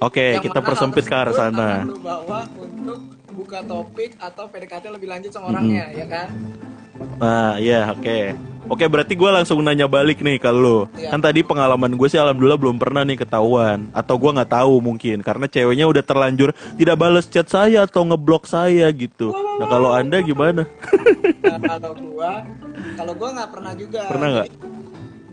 Oke, 0.00 0.40
Yang 0.40 0.48
kita 0.48 0.60
persempit 0.64 1.04
ke 1.04 1.14
arah 1.16 1.34
sana. 1.36 1.84
lu 1.84 2.00
bawa 2.00 2.48
untuk 2.56 3.00
buka 3.28 3.60
topik 3.60 4.16
atau 4.16 4.48
PDKT 4.48 4.84
lebih 4.96 5.08
lanjut 5.12 5.28
sama 5.28 5.52
orangnya, 5.52 5.92
ya 5.92 6.06
kan? 6.08 6.28
Nah, 7.20 7.60
iya, 7.60 7.92
oke. 7.92 8.53
Oke, 8.64 8.88
berarti 8.88 9.12
gue 9.12 9.30
langsung 9.30 9.60
nanya 9.60 9.84
balik 9.84 10.24
nih 10.24 10.40
ke 10.40 10.48
lu. 10.48 10.88
Iya. 10.96 11.12
Kan 11.12 11.20
tadi 11.20 11.44
pengalaman 11.44 11.94
gue 12.00 12.08
sih 12.08 12.16
alhamdulillah 12.16 12.56
belum 12.56 12.76
pernah 12.80 13.04
nih 13.04 13.20
ketahuan. 13.20 13.92
Atau 13.92 14.16
gue 14.16 14.30
nggak 14.32 14.52
tahu 14.56 14.80
mungkin. 14.80 15.20
Karena 15.20 15.44
ceweknya 15.44 15.84
udah 15.84 16.00
terlanjur 16.00 16.56
tidak 16.80 16.96
balas 16.96 17.28
chat 17.28 17.44
saya 17.44 17.84
atau 17.84 18.08
ngeblok 18.08 18.48
saya 18.48 18.88
gitu. 18.94 19.36
Nah, 19.60 19.66
kalau 19.68 19.92
anda 19.92 20.18
gimana? 20.24 20.64
Nah, 21.44 21.58
kalau 21.78 21.92
gua, 21.94 22.42
kalau 22.96 23.12
gua 23.14 23.28
nggak 23.36 23.50
pernah 23.52 23.72
juga. 23.76 24.02
Pernah 24.10 24.28
nggak? 24.32 24.48
Jadi, 24.48 24.72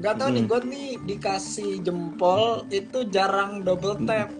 Nggak 0.01 0.15
tahu 0.17 0.29
nih, 0.33 0.43
gua 0.49 0.59
nih 0.65 0.89
dikasih 1.05 1.71
jempol 1.85 2.65
itu 2.73 3.05
jarang 3.13 3.61
double 3.61 4.01
tap 4.09 4.33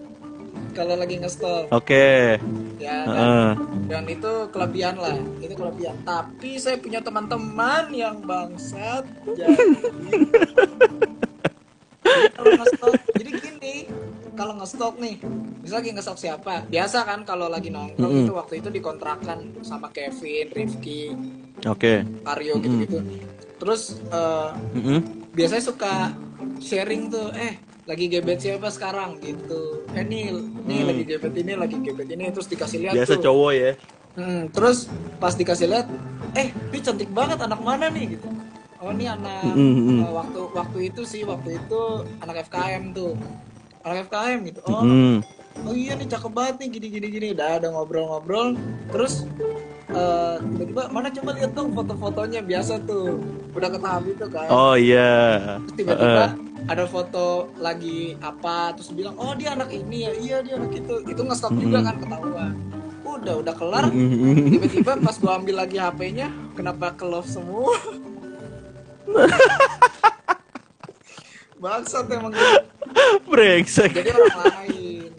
kalau 0.72 0.94
lagi 0.94 1.18
nge-stop. 1.18 1.68
Oke. 1.74 2.38
ya 2.82 3.06
kan? 3.06 3.14
Heeh. 3.14 3.50
dan 3.86 4.04
itu 4.10 4.32
kelebihan 4.50 4.98
lah 4.98 5.14
itu 5.38 5.54
kelebihan 5.54 5.94
tapi 6.02 6.58
saya 6.58 6.74
punya 6.82 6.98
teman-teman 6.98 7.94
yang 7.94 8.18
bangsat 8.26 9.06
jadi 9.38 9.54
kalau 12.34 12.52
nge-stalk 12.58 12.94
jadi 13.14 13.30
gini 13.38 13.74
kalau 14.34 14.52
nge-stalk 14.58 14.94
nih 14.98 15.16
misal 15.62 15.78
lagi 15.78 15.90
nge-stalk 15.94 16.18
siapa 16.18 16.54
biasa 16.66 16.98
kan 17.06 17.22
kalau 17.22 17.46
lagi 17.46 17.70
nongkrong 17.70 18.10
Mm-mm. 18.10 18.26
itu 18.26 18.32
waktu 18.34 18.54
itu 18.58 18.68
dikontrakan 18.74 19.62
sama 19.62 19.92
Kevin 19.94 20.50
Rifki 20.50 21.14
Oke. 21.70 22.02
Aryo 22.26 22.58
gitu-gitu 22.58 22.98
terus 23.62 24.02
eh, 24.10 24.50
Mm-mm. 24.74 25.30
biasanya 25.30 25.62
suka 25.62 26.10
sharing 26.58 27.06
tuh 27.06 27.30
eh 27.38 27.62
lagi 27.82 28.06
gebet 28.06 28.38
siapa 28.38 28.70
sekarang 28.70 29.18
gitu 29.18 29.82
eh 29.90 30.06
nih 30.06 30.30
nih 30.64 30.78
Hmm. 30.80 30.88
lagi 30.88 31.02
gebet 31.02 31.34
ini 31.34 31.52
lagi 31.58 31.76
gebet 31.82 32.08
ini 32.14 32.30
terus 32.30 32.46
dikasih 32.46 32.78
lihat 32.86 32.94
Biasa 32.94 33.12
tuh 33.18 33.24
cowok 33.26 33.52
ya. 33.52 33.72
Hmm, 34.12 34.42
terus 34.52 34.92
pas 35.16 35.32
dikasih 35.32 35.66
lihat, 35.72 35.88
eh, 36.36 36.52
ini 36.52 36.78
cantik 36.84 37.08
banget 37.16 37.40
anak 37.40 37.64
mana 37.64 37.88
nih 37.88 38.12
gitu. 38.20 38.28
Oh, 38.76 38.92
ini 38.92 39.08
anak 39.08 39.56
Mm, 39.56 39.56
mm, 39.56 39.82
mm. 39.88 40.00
eh, 40.04 40.12
waktu 40.12 40.40
waktu 40.52 40.78
itu 40.92 41.02
sih 41.08 41.22
waktu 41.24 41.56
itu 41.56 41.80
anak 42.20 42.44
FKM 42.46 42.92
tuh. 42.92 43.16
Anak 43.82 44.06
FKM 44.10 44.38
gitu. 44.52 44.60
Oh, 44.68 44.84
Mm. 44.84 45.24
Oh 45.62 45.74
iya 45.74 45.92
nih 45.94 46.08
cakep 46.08 46.32
banget 46.32 46.54
nih 46.60 46.68
gini 46.78 46.86
gini 46.88 47.06
gini. 47.08 47.26
Udah 47.36 47.60
ada 47.60 47.68
ngobrol-ngobrol. 47.70 48.56
Terus 48.90 49.28
eh, 49.92 50.36
tiba-tiba 50.40 50.82
mana 50.88 51.08
coba 51.12 51.30
lihat 51.36 51.52
dong 51.52 51.70
foto-fotonya 51.72 52.40
biasa 52.42 52.82
tuh. 52.84 53.20
Udah 53.52 53.68
ke 53.68 53.78
tahap 53.78 54.04
itu 54.08 54.26
kan. 54.32 54.48
Oh 54.48 54.74
iya. 54.74 55.60
Terus 55.66 55.74
tiba-tiba 55.76 56.24
Heeh. 56.32 56.70
ada 56.70 56.84
foto 56.86 57.50
lagi 57.58 58.14
apa 58.22 58.72
terus 58.78 58.94
bilang 58.94 59.18
oh 59.18 59.34
dia 59.34 59.52
anak 59.52 59.74
ini 59.74 60.06
ya 60.06 60.12
iya 60.14 60.36
dia 60.46 60.54
anak 60.56 60.78
itu 60.78 61.02
itu 61.10 61.18
nge-stop 61.18 61.58
juga 61.58 61.82
Mm-mm. 61.82 61.88
kan 61.90 61.96
ketahuan 61.98 62.54
udah 63.02 63.34
udah 63.44 63.54
kelar 63.54 63.84
tiba-tiba 63.90 64.98
pas 64.98 65.14
gua 65.18 65.38
ambil 65.38 65.62
lagi 65.62 65.78
HP-nya 65.78 66.30
kenapa 66.54 66.94
ke 66.94 67.02
love 67.02 67.26
semua 67.26 67.74
bangsat 71.62 72.10
emang 72.10 72.34
gitu. 72.34 72.58
Brengsek. 73.30 73.94
jadi 73.94 74.10
orang 74.10 74.34
lain 74.42 75.11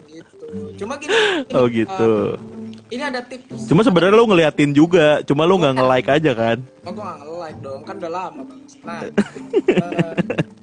cuma 0.74 0.94
gini, 0.96 1.12
gini, 1.12 1.54
Oh 1.54 1.66
gitu. 1.66 2.12
eh, 2.34 2.62
ini 2.90 3.02
ada 3.02 3.20
tips 3.20 3.66
Cuma 3.66 3.80
sebenarnya 3.80 4.14
lu 4.14 4.26
ngeliatin 4.26 4.70
juga, 4.70 5.20
cuma 5.22 5.42
lu 5.42 5.56
nggak 5.56 5.74
nge-like 5.74 6.08
aja 6.10 6.32
kan? 6.32 6.58
Oh, 6.82 6.92
gue 6.92 7.00
gak 7.00 7.18
nge-like 7.18 7.58
dong, 7.60 7.80
kan 7.82 7.94
udah 7.96 8.12
lama 8.12 8.40
bang. 8.42 8.60
Nah, 8.82 9.00
eh, 9.80 10.12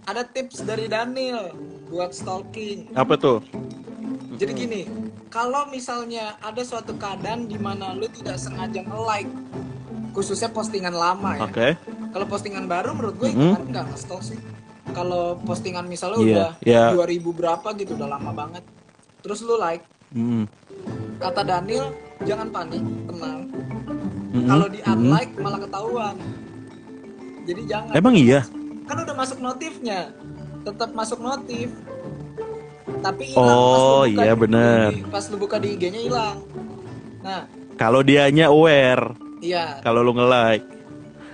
ada 0.04 0.22
tips 0.24 0.62
dari 0.62 0.86
Daniel 0.86 1.52
buat 1.88 2.12
stalking. 2.12 2.94
Apa 2.94 3.16
tuh? 3.16 3.40
Jadi 4.34 4.52
gini, 4.56 4.82
kalau 5.28 5.68
misalnya 5.68 6.40
ada 6.40 6.62
suatu 6.62 6.96
keadaan 6.96 7.46
di 7.46 7.56
mana 7.56 7.92
lu 7.92 8.08
tidak 8.08 8.38
sengaja 8.38 8.82
nge-like, 8.82 9.30
khususnya 10.12 10.50
postingan 10.50 10.92
lama 10.92 11.38
ya. 11.38 11.46
Oke. 11.46 11.68
Kalau 12.12 12.26
postingan 12.26 12.66
baru 12.66 12.92
menurut 12.92 13.16
gue 13.18 13.30
Mhm. 13.30 13.52
kan 13.52 13.64
nggak 13.68 13.86
nge-stalk 13.92 14.22
sih. 14.22 14.40
Kalau 14.92 15.40
postingan 15.40 15.88
misalnya 15.88 16.20
Iya, 16.20 16.28
udah 16.28 16.50
iya. 16.62 16.86
2000 16.92 17.32
berapa 17.32 17.68
gitu, 17.76 17.96
udah 17.96 18.10
lama 18.12 18.32
banget. 18.36 18.64
Terus 19.22 19.40
lu 19.42 19.56
like, 19.56 19.86
Mm. 20.12 20.44
kata 21.18 21.42
Daniel, 21.42 21.94
jangan 22.22 22.50
panik, 22.50 22.82
tenang. 23.06 23.40
Mm-mm. 24.28 24.46
Kalau 24.46 24.68
di 24.68 24.80
unlike 24.82 25.34
malah 25.38 25.60
ketahuan. 25.60 26.16
jadi 27.42 27.62
jangan 27.66 27.92
Emang 27.92 28.14
iya? 28.14 28.46
kan 28.84 28.98
udah 28.98 29.16
masuk 29.18 29.40
notifnya 29.40 30.14
tetap 30.62 30.94
masuk 30.94 31.18
notif 31.18 31.74
tapi 33.02 33.24
hilang 33.26 33.50
lu 33.50 33.66
Oh, 33.66 34.04
iya 34.06 34.32
di- 34.32 34.40
bener. 34.40 34.88
di- 34.94 35.02
pas 35.10 35.26
lu 35.26 35.38
buka 35.38 35.58
di 35.58 35.74
IG-nya 35.74 36.02
hilang 36.02 36.38
nah 37.20 37.50
Kalau 37.74 38.06
dianya 38.06 38.46
aware, 38.48 39.18
iya 39.40 39.82
kalau 39.82 40.00
lu 40.02 40.14
nge-like. 40.14 40.81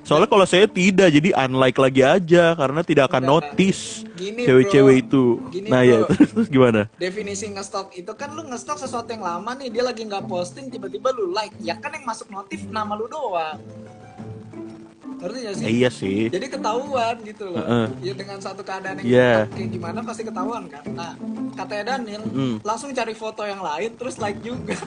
Soalnya 0.07 0.25
kalau 0.25 0.47
saya 0.47 0.65
tidak, 0.65 1.11
jadi 1.11 1.35
unlike 1.37 1.75
lagi 1.75 1.99
aja 1.99 2.55
karena 2.55 2.79
tidak 2.79 3.11
akan 3.11 3.27
notice 3.27 4.07
cewek-cewek 4.15 5.03
itu. 5.03 5.35
Gini, 5.51 5.67
nah 5.67 5.83
ya 5.83 5.99
bro. 5.99 6.07
terus, 6.09 6.29
terus 6.33 6.47
gimana? 6.47 6.87
definisi 6.97 7.45
ngestok 7.45 7.91
itu 7.93 8.11
kan 8.13 8.31
lu 8.31 8.47
ngestok 8.47 8.79
sesuatu 8.79 9.09
yang 9.09 9.19
lama 9.21 9.51
nih 9.53 9.67
dia 9.67 9.83
lagi 9.83 10.01
nggak 10.01 10.23
posting 10.25 10.67
tiba-tiba 10.67 11.11
lu 11.11 11.29
like 11.29 11.51
ya 11.59 11.75
kan 11.75 11.91
yang 11.91 12.03
masuk 12.03 12.27
notif 12.29 12.63
nama 12.67 12.95
lu 12.95 13.05
doang 13.05 13.59
ngerti 15.17 15.37
gak 15.41 15.55
sih 15.55 15.65
Eh, 15.65 15.73
iya 15.73 15.89
sih. 15.89 16.19
jadi 16.27 16.45
ketahuan 16.47 17.15
gitu 17.21 17.49
loh 17.49 17.57
Heeh. 17.59 17.85
ya 18.01 18.13
dengan 18.13 18.37
satu 18.37 18.61
keadaan 18.61 19.01
yang 19.01 19.07
Iya. 19.07 19.33
kayak 19.49 19.69
gimana 19.71 19.99
pasti 20.01 20.23
ketahuan 20.23 20.63
kan 20.67 20.83
nah 20.87 21.11
katanya 21.53 21.83
Daniel 21.93 22.23
Mm. 22.23 22.55
langsung 22.61 22.89
cari 22.91 23.11
foto 23.11 23.41
yang 23.41 23.59
lain 23.59 23.91
terus 23.93 24.15
like 24.17 24.39
juga 24.39 24.77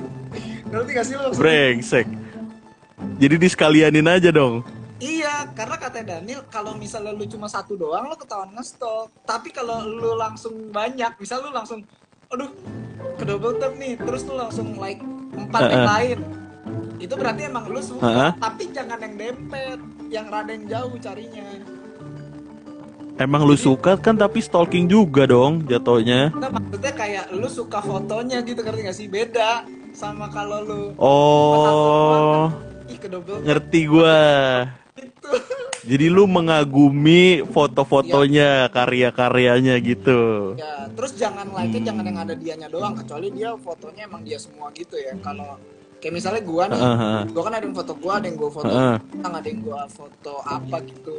ngerti 0.68 0.90
gak 0.92 1.04
sih 1.04 1.14
lo? 1.14 1.32
Brengsek. 1.32 2.06
Jadi 3.18 3.34
disekalianin 3.38 4.06
aja 4.10 4.30
dong. 4.34 4.64
Iya, 5.02 5.50
karena 5.52 5.76
kata 5.76 6.00
Daniel 6.00 6.46
kalau 6.48 6.72
misalnya 6.78 7.12
lu 7.12 7.26
cuma 7.26 7.50
satu 7.50 7.76
doang 7.76 8.08
lu 8.08 8.16
ketahuan 8.16 8.54
ngestok. 8.54 9.10
Tapi 9.26 9.52
kalau 9.52 9.84
lu 9.84 10.16
langsung 10.16 10.72
banyak, 10.72 11.18
misal 11.18 11.44
lu 11.44 11.50
langsung 11.50 11.84
aduh 12.32 12.48
ke 13.20 13.24
double 13.26 13.60
tap 13.60 13.74
nih, 13.76 13.98
terus 14.00 14.24
lu 14.24 14.38
langsung 14.38 14.78
like 14.80 15.02
empat 15.34 15.62
yang 15.68 15.84
Heeh. 15.84 15.88
lain. 15.92 16.18
Itu 17.02 17.14
berarti 17.20 17.42
emang 17.50 17.68
lu 17.68 17.82
suka, 17.84 18.06
Heeh. 18.06 18.30
tapi 18.40 18.62
jangan 18.72 18.98
yang 19.02 19.14
dempet, 19.18 19.78
yang 20.08 20.26
rada 20.30 20.50
yang 20.54 20.64
jauh 20.70 20.96
carinya. 20.96 21.46
Emang 23.14 23.46
lu 23.46 23.54
suka 23.54 23.94
kan 23.94 24.18
tapi 24.18 24.42
stalking 24.42 24.90
juga 24.90 25.22
dong 25.22 25.62
jatuhnya. 25.70 26.34
Nah, 26.34 26.50
maksudnya 26.50 26.90
kayak 26.90 27.30
lu 27.30 27.46
suka 27.46 27.78
fotonya 27.78 28.42
gitu 28.42 28.58
ngerti 28.58 28.80
gak 28.90 28.96
sih? 28.98 29.06
Beda 29.06 29.62
sama 29.94 30.26
kalau 30.34 30.58
lu 30.66 30.82
Oh, 30.98 32.50
ngerti 33.44 33.80
gua. 33.86 34.20
gitu. 34.94 35.30
Jadi 35.84 36.06
lu 36.08 36.24
mengagumi 36.24 37.44
foto-fotonya, 37.44 38.72
karya-karyanya 38.72 39.76
gitu. 39.84 40.54
Ya, 40.56 40.88
terus 40.96 41.12
jangan 41.12 41.44
like 41.52 41.76
Hmm. 41.76 41.84
jangan 41.84 42.04
yang 42.08 42.18
ada 42.24 42.34
dianya 42.34 42.68
doang, 42.72 42.96
kecuali 42.96 43.28
dia 43.36 43.52
fotonya 43.60 44.08
emang 44.08 44.24
dia 44.24 44.40
semua 44.40 44.72
gitu 44.72 44.96
ya. 44.96 45.12
Kalau 45.20 45.60
kayak 46.00 46.14
misalnya 46.14 46.40
gua 46.40 46.64
nih, 46.72 46.80
Heeh. 46.80 47.20
gua 47.36 47.42
kan 47.44 47.52
ada 47.60 47.64
yang 47.68 47.76
foto 47.76 47.92
gua, 48.00 48.12
ada 48.16 48.26
yang 48.32 48.38
gua 48.40 48.50
foto, 48.54 48.72
tentang 49.12 49.32
ada 49.36 49.48
yang 49.48 49.60
gua 49.60 49.80
foto 49.92 50.34
apa 50.40 50.76
gitu. 50.88 51.16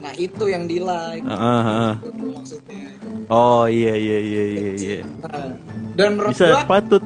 Nah 0.00 0.12
itu 0.16 0.44
yang 0.48 0.64
di 0.64 0.78
like, 0.80 1.24
Heeh, 1.28 1.60
heeh. 1.68 1.94
gitu 2.08 2.26
maksudnya. 2.32 2.84
Oh 3.28 3.68
iya 3.68 3.92
iya 3.92 4.18
iya 4.24 4.44
iya 4.56 4.70
iya. 4.72 4.98
Nah, 5.20 5.52
dan 5.92 6.16
menurut 6.16 6.32
Bisa 6.32 6.48
gua 6.48 6.64
patut. 6.64 7.02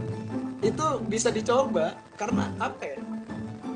itu 0.62 0.86
bisa 1.10 1.34
dicoba 1.34 1.98
karena 2.14 2.46
apa 2.62 2.86
ya? 2.86 2.98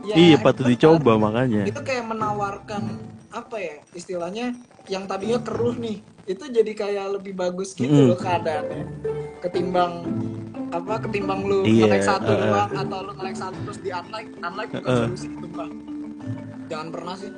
Ya, 0.07 0.15
Iya 0.15 0.37
patut 0.39 0.65
itu 0.65 0.73
dicoba 0.73 1.13
kan- 1.13 1.23
makanya. 1.23 1.63
Itu 1.65 1.81
kayak 1.81 2.05
menawarkan 2.07 2.83
apa 3.29 3.57
ya 3.57 3.75
istilahnya 3.93 4.55
yang 4.87 5.05
tadinya 5.05 5.37
keruh 5.39 5.75
nih, 5.75 5.99
itu 6.25 6.45
jadi 6.47 6.73
kayak 6.73 7.07
lebih 7.13 7.35
bagus 7.35 7.75
gitu 7.75 7.91
Mm. 7.91 8.09
loh 8.09 8.17
keadaannya 8.17 8.83
ketimbang 9.41 9.93
apa 10.69 10.95
ketimbang 11.01 11.43
lu 11.43 11.63
Iya, 11.63 11.87
nge-like 11.87 12.07
satu 12.07 12.27
uh-uh. 12.29 12.43
doang 12.45 12.71
atau 12.73 12.99
lu 13.01 13.13
nge-like 13.13 13.37
satu 13.37 13.59
terus 13.63 13.79
di 13.81 13.91
unlike 13.91 14.31
unlike 14.37 14.71
bukan 14.73 14.83
Uh-uh. 14.85 15.05
solusi 15.07 15.27
itu 15.29 15.47
pak 15.49 15.69
jangan 16.67 16.89
pernah 16.91 17.15
sih 17.15 17.31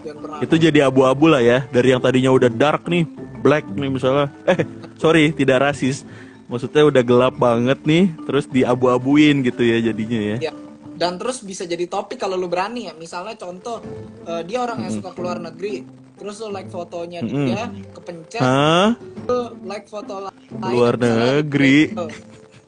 jangan 0.00 0.18
pernah 0.20 0.38
Itu 0.40 0.54
jadi 0.56 0.78
abu-abu 0.82 1.24
lah 1.26 1.40
ya 1.40 1.58
dari 1.68 1.88
yang 1.88 2.00
tadinya 2.00 2.30
udah 2.30 2.48
dark 2.48 2.86
nih, 2.86 3.04
black 3.38 3.64
nih 3.68 3.90
misalnya. 3.90 4.26
Eh 4.44 4.58
sorry 4.96 5.30
tidak 5.30 5.62
rasis. 5.62 6.02
Maksudnya 6.46 6.82
udah 6.84 7.02
gelap 7.02 7.34
banget 7.36 7.78
nih, 7.84 8.10
terus 8.24 8.42
diabu-abuin 8.44 9.38
gitu 9.40 9.62
ya 9.62 9.78
jadinya 9.80 10.18
ya. 10.34 10.36
Ya. 10.40 10.52
Dan 11.00 11.16
terus 11.16 11.40
bisa 11.40 11.64
jadi 11.64 11.88
topik 11.88 12.20
kalau 12.20 12.36
lu 12.36 12.44
berani 12.44 12.84
ya. 12.84 12.92
Misalnya 12.92 13.32
contoh 13.34 13.80
eh, 14.28 14.44
dia 14.44 14.60
orang 14.60 14.84
yang 14.84 14.92
suka 14.92 15.16
keluar 15.16 15.40
negeri, 15.40 15.80
terus 16.20 16.36
lu 16.44 16.52
like 16.52 16.68
fotonya 16.68 17.24
Mm-mm. 17.24 17.48
dia, 17.48 17.72
kepencet, 17.96 18.44
Hah? 18.44 18.92
lu 19.00 19.38
like 19.64 19.88
foto 19.88 20.28
lain 20.28 20.36
Luar 20.60 21.00
misalnya 21.00 21.40
negeri. 21.40 21.78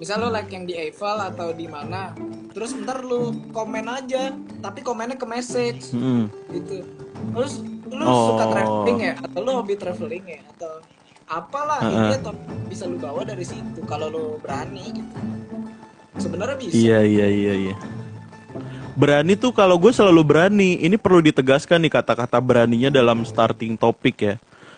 Misal 0.01 0.17
lu 0.19 0.33
like 0.33 0.49
yang 0.49 0.65
di 0.65 0.75
Eiffel 0.75 1.15
atau 1.21 1.53
di 1.53 1.69
mana, 1.69 2.17
terus 2.51 2.73
ntar 2.73 3.05
lu 3.05 3.37
komen 3.53 3.85
aja, 3.87 4.33
tapi 4.65 4.81
komennya 4.81 5.21
ke 5.21 5.29
message 5.29 5.93
Mm. 5.93 6.25
gitu. 6.57 6.89
Terus 7.37 7.61
lu 7.87 8.01
Oh. 8.03 8.33
suka 8.33 8.45
traveling 8.49 8.99
ya, 8.99 9.15
atau 9.21 9.39
lu 9.45 9.51
hobi 9.53 9.75
traveling 9.77 10.25
ya, 10.25 10.41
atau 10.57 10.81
apalah 11.29 11.85
Heeh. 11.85 12.17
ini 12.17 12.17
top 12.25 12.37
bisa 12.67 12.89
lu 12.89 12.97
bawa 12.97 13.23
dari 13.23 13.45
situ 13.45 13.85
kalau 13.85 14.09
lu 14.09 14.25
berani 14.41 14.89
gitu. 14.97 15.17
Sebenarnya 16.17 16.57
bisa. 16.57 16.73
Iya 16.73 16.99
iya 17.05 17.27
iya 17.29 17.55
iya. 17.69 17.75
Berani 18.93 19.35
tuh 19.35 19.51
kalau 19.51 19.81
gue 19.81 19.89
selalu 19.91 20.23
berani. 20.23 20.77
Ini 20.79 20.97
perlu 20.97 21.21
ditegaskan 21.21 21.81
nih 21.81 21.93
kata-kata 21.93 22.37
beraninya 22.39 22.93
dalam 22.93 23.25
starting 23.25 23.75
topik 23.75 24.17
ya. 24.21 24.35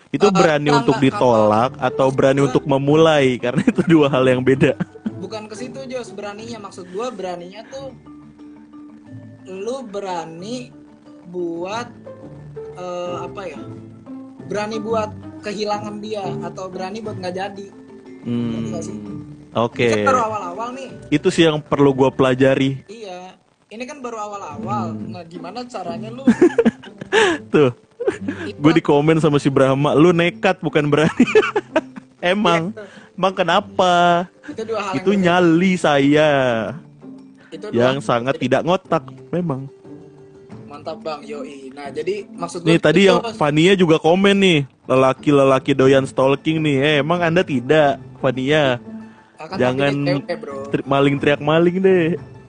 Itu 0.09 0.31
berani 0.31 0.71
enggak, 0.71 0.79
untuk 0.87 0.95
enggak, 0.95 1.05
ditolak 1.11 1.71
atau 1.75 2.07
berani 2.07 2.41
untuk 2.47 2.63
memulai 2.63 3.35
karena 3.35 3.59
itu 3.67 3.81
dua 3.83 4.07
hal 4.07 4.23
yang 4.23 4.39
beda. 4.39 4.79
bukan 5.15 5.49
ke 5.49 5.57
situ 5.57 5.81
Jos 5.89 6.13
beraninya 6.13 6.69
maksud 6.69 6.85
gua 6.93 7.09
beraninya 7.09 7.65
tuh 7.65 7.97
lu 9.43 9.81
berani 9.81 10.69
buat 11.25 11.89
eh, 12.77 13.15
apa 13.25 13.41
ya 13.43 13.57
berani 14.45 14.77
buat 14.77 15.09
kehilangan 15.41 15.97
dia 15.97 16.29
atau 16.45 16.69
berani 16.69 17.01
buat 17.01 17.17
nggak 17.17 17.35
jadi 17.35 17.67
Hmm? 18.25 18.73
Oke. 19.53 20.01
baru 20.01 20.17
awal-awal 20.19 20.73
nih 20.73 20.89
Itu 21.13 21.29
sih 21.29 21.45
yang 21.45 21.61
perlu 21.61 21.93
gue 21.93 22.09
pelajari. 22.09 22.81
iya 22.85 23.24
ini 23.75 23.83
kan 23.83 23.99
baru 23.99 24.17
awal-awal 24.17 24.85
Hmm. 24.89 25.11
nah 25.11 25.23
gimana 25.23 25.61
caranya 25.65 26.09
lu 26.09 26.23
Tuh, 27.53 27.71
itu 28.43 28.55
gue 28.55 28.71
di 28.73 28.81
komen 28.81 29.17
sama 29.17 29.35
si 29.35 29.47
Brahma, 29.47 29.93
lu 29.93 30.11
nekat 30.11 30.59
bukan 30.59 30.83
berani. 30.85 31.25
Emang, 32.17 32.73
emang 33.13 33.33
kenapa? 33.33 34.25
itu 34.45 34.61
dua 34.63 34.81
hal 34.81 34.93
Itu 34.95 35.09
yang 35.11 35.21
nyali 35.21 35.73
saya 35.75 36.29
berbeda. 36.65 37.53
itu 37.53 37.65
dua 37.69 37.81
yang 37.85 37.99
sangat 37.99 38.35
tidak 38.35 38.61
ngotak, 38.61 39.03
memang. 39.29 39.69
mantap 40.65 40.97
bang 40.99 41.21
yoi 41.23 41.69
nah 41.69 41.87
jadi 41.87 42.25
maksud 42.27 42.65
Nih 42.65 42.75
tadi 42.77 43.05
itu, 43.05 43.13
yang. 43.13 43.21
Fania 43.31 43.73
juga 43.73 43.95
komen 43.95 44.35
nih, 44.35 44.59
lelaki-lelaki 44.83 45.71
doyan 45.71 46.03
stalking 46.03 46.59
nih. 46.59 46.77
Eh, 46.79 46.95
emang 46.99 47.21
anda 47.21 47.41
tidak, 47.41 47.95
Fania? 48.17 48.81
Akan 49.35 49.55
jangan- 49.55 50.25
Tri- 50.67 50.83
maling 50.83 51.15
teriak 51.15 51.39
maling 51.39 51.77
deh. 51.79 52.05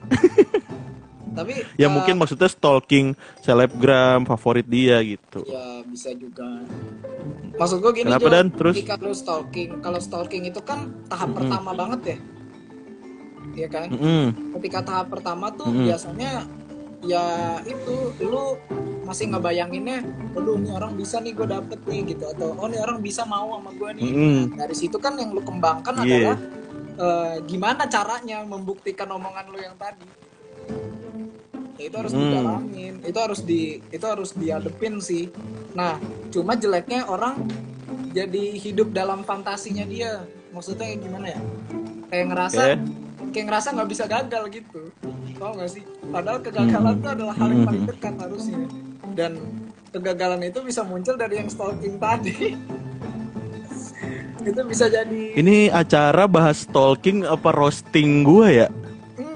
tapi 1.37 1.53
Ya 1.77 1.85
eh, 1.85 1.91
mungkin 1.93 2.17
maksudnya 2.17 2.49
stalking 2.49 3.13
selebgram 3.39 4.25
favorit 4.25 4.65
dia 4.65 4.97
gitu. 5.05 5.45
Ya 5.45 5.85
bisa 5.85 6.09
juga. 6.17 6.65
Maksud 7.57 7.77
gue 7.81 7.91
gini 7.93 8.09
Kenapa, 8.09 8.25
Jo, 8.25 8.33
Dan? 8.33 8.47
Terus? 8.53 8.75
lu 8.81 9.13
stalking, 9.13 9.69
kalau 9.81 9.97
stalking 9.97 10.43
itu 10.45 10.61
kan 10.61 10.89
tahap 11.05 11.29
Mm-mm. 11.31 11.37
pertama 11.41 11.71
banget 11.73 12.01
ya, 12.05 12.17
Iya 13.57 13.67
kan? 13.71 13.87
Mm-mm. 13.89 14.25
Ketika 14.59 14.79
tahap 14.85 15.07
pertama 15.09 15.49
tuh 15.49 15.69
Mm-mm. 15.69 15.89
biasanya 15.89 16.45
ya 17.01 17.25
itu 17.65 17.95
lu 18.21 18.57
masih 19.07 19.31
ngebayanginnya, 19.31 20.03
aduh 20.35 20.59
ini 20.59 20.69
orang 20.69 20.93
bisa 20.93 21.17
nih 21.23 21.31
gue 21.33 21.47
dapet 21.47 21.79
nih 21.87 22.13
gitu 22.13 22.27
atau 22.27 22.53
oh 22.59 22.67
ini 22.67 22.77
orang 22.77 22.99
bisa 22.99 23.23
mau 23.25 23.57
sama 23.57 23.71
gue 23.73 23.89
nih. 23.97 24.03
Mm-mm. 24.05 24.37
Nah, 24.53 24.67
dari 24.67 24.75
situ 24.77 24.97
kan 25.01 25.17
yang 25.17 25.33
lu 25.33 25.41
kembangkan 25.41 25.93
Iya. 25.97 26.05
adalah 26.05 26.37
eh, 26.97 27.35
gimana 27.45 27.89
caranya 27.89 28.45
membuktikan 28.45 29.09
omongan 29.09 29.45
lu 29.49 29.57
yang 29.57 29.73
tadi. 29.79 30.05
Ya, 31.77 31.93
itu 31.93 31.95
harus 31.95 32.13
Hmm. 32.13 32.21
didalamin, 32.25 32.93
itu 33.05 33.19
harus 33.21 33.39
di 33.45 33.61
itu 33.93 34.05
harus 34.05 34.33
diadepin 34.33 34.97
sih. 34.97 35.29
Nah, 35.77 36.01
cuma 36.33 36.57
jeleknya 36.57 37.05
orang 37.05 37.45
jadi 38.11 38.57
hidup 38.57 38.89
dalam 38.91 39.21
fantasinya 39.21 39.85
dia. 39.85 40.25
Maksudnya 40.49 40.97
gimana 40.97 41.37
ya? 41.37 41.41
Kayak 42.09 42.25
ngerasa 42.33 42.61
Eh. 42.73 42.79
kayak 43.29 43.45
ngerasa 43.45 43.67
nggak 43.77 43.89
bisa 43.93 44.03
gagal 44.09 44.43
gitu. 44.49 44.81
Tau 45.37 45.53
gak 45.53 45.69
sih? 45.69 45.85
Padahal 46.09 46.41
kegagalan 46.41 46.97
Hmm. 46.97 46.99
itu 47.05 47.07
adalah 47.13 47.35
hal 47.37 47.49
yang 47.53 47.61
paling 47.61 47.83
Hmm. 47.85 47.91
dekat 47.93 48.13
harusnya. 48.17 48.59
Dan 49.13 49.31
kegagalan 49.93 50.41
itu 50.41 50.59
bisa 50.65 50.81
muncul 50.81 51.13
dari 51.13 51.37
yang 51.37 51.49
stalking 51.49 52.01
tadi. 52.01 52.57
itu 54.47 54.61
bisa 54.65 54.87
jadi 54.87 55.35
Ini 55.37 55.69
acara 55.69 56.25
bahas 56.25 56.65
stalking 56.65 57.27
apa 57.27 57.53
roasting 57.53 58.25
gua 58.25 58.49
ya? 58.49 58.67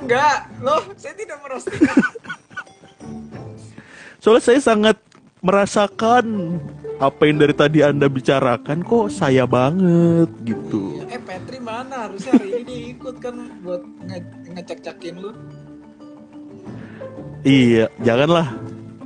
Enggak 0.02 0.38
loh 0.60 0.82
saya 0.98 1.14
tidak 1.16 1.38
merosting 1.46 1.82
Soalnya 4.22 4.44
saya 4.46 4.62
sangat 4.62 4.98
merasakan 5.42 6.26
apa 7.02 7.26
yang 7.26 7.42
dari 7.42 7.58
tadi 7.58 7.82
anda 7.82 8.06
bicarakan 8.06 8.86
kok 8.86 9.10
saya 9.10 9.50
banget 9.50 10.30
gitu. 10.46 11.02
eh 11.10 11.18
Petri 11.18 11.58
mana 11.58 12.06
harusnya 12.06 12.38
hari 12.38 12.62
ini 12.62 12.94
ikut 12.94 13.18
kan 13.18 13.50
buat 13.66 13.82
nge 14.06 14.22
ngecek-cekin 14.54 15.18
lu 15.18 15.34
Iya, 17.42 17.90
janganlah. 18.06 18.54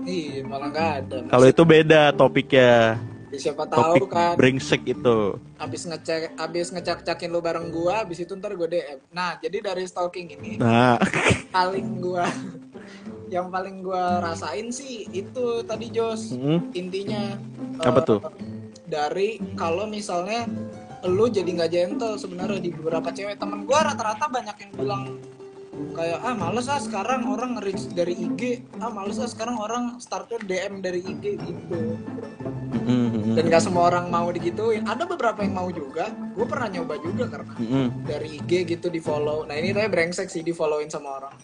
Iya, 0.04 0.44
malah 0.44 0.68
nggak 0.68 0.90
ada. 1.00 1.18
Kalau 1.32 1.46
itu 1.48 1.64
beda 1.64 2.12
topiknya. 2.12 3.00
Siapa 3.38 3.64
tahu 3.66 4.02
Topik 4.02 4.10
kan. 4.10 4.34
brengsek 4.36 4.82
itu. 4.86 5.36
habis 5.56 5.84
ngecek 5.84 6.36
habis 6.36 6.68
ngecek-cekin 6.70 7.30
lu 7.30 7.40
bareng 7.40 7.70
gua 7.70 8.02
habis 8.02 8.20
itu 8.20 8.34
ntar 8.34 8.52
gue 8.52 8.68
DM 8.68 9.00
nah 9.10 9.36
jadi 9.36 9.64
dari 9.64 9.84
stalking 9.84 10.32
ini 10.32 10.58
Nah, 10.58 11.00
paling 11.56 12.00
gua 12.00 12.28
yang 13.26 13.50
paling 13.50 13.82
gua 13.82 14.22
rasain 14.22 14.70
sih 14.70 15.10
itu 15.10 15.64
tadi 15.64 15.90
Jos. 15.90 16.32
Mm, 16.32 16.60
intinya 16.72 17.24
Apa 17.82 18.00
eh, 18.00 18.06
tuh? 18.06 18.20
dari 18.86 19.30
kalau 19.54 19.86
misalnya 19.86 20.46
lu 21.04 21.26
jadi 21.26 21.46
nggak 21.48 21.72
gentle 21.72 22.16
sebenarnya 22.16 22.60
di 22.60 22.70
beberapa 22.70 23.10
cewek 23.10 23.36
temen 23.36 23.64
gua 23.64 23.82
rata-rata 23.88 24.26
banyak 24.26 24.56
yang 24.60 24.72
bilang 24.74 25.04
kayak 25.96 26.20
ah 26.24 26.36
males 26.36 26.68
ah 26.68 26.80
sekarang 26.80 27.28
orang 27.28 27.60
nge-reach 27.60 27.92
dari 27.96 28.16
IG 28.16 28.64
ah 28.84 28.92
males 28.92 29.20
ah 29.20 29.28
sekarang 29.28 29.56
orang 29.60 30.00
starter 30.00 30.40
DM 30.44 30.84
dari 30.84 31.00
IG 31.04 31.40
gitu. 31.40 32.00
Mm, 32.86 33.08
mm, 33.10 33.34
dan 33.34 33.44
gak 33.50 33.64
semua 33.66 33.90
orang 33.90 34.14
mau 34.14 34.30
digituin. 34.30 34.86
Ada 34.86 35.10
beberapa 35.10 35.42
yang 35.42 35.58
mau 35.58 35.70
juga. 35.74 36.12
Gue 36.38 36.46
pernah 36.46 36.70
nyoba 36.70 36.96
juga 37.02 37.26
karena 37.26 37.54
mm, 37.58 37.66
mm, 37.66 37.88
dari 38.06 38.28
IG 38.38 38.52
gitu 38.78 38.88
di 38.94 39.02
follow. 39.02 39.48
Nah 39.48 39.56
ini 39.58 39.74
tapi 39.74 39.90
brengsek 39.90 40.30
sih 40.30 40.46
di 40.46 40.54
followin 40.54 40.92
sama 40.92 41.24
orang. 41.24 41.36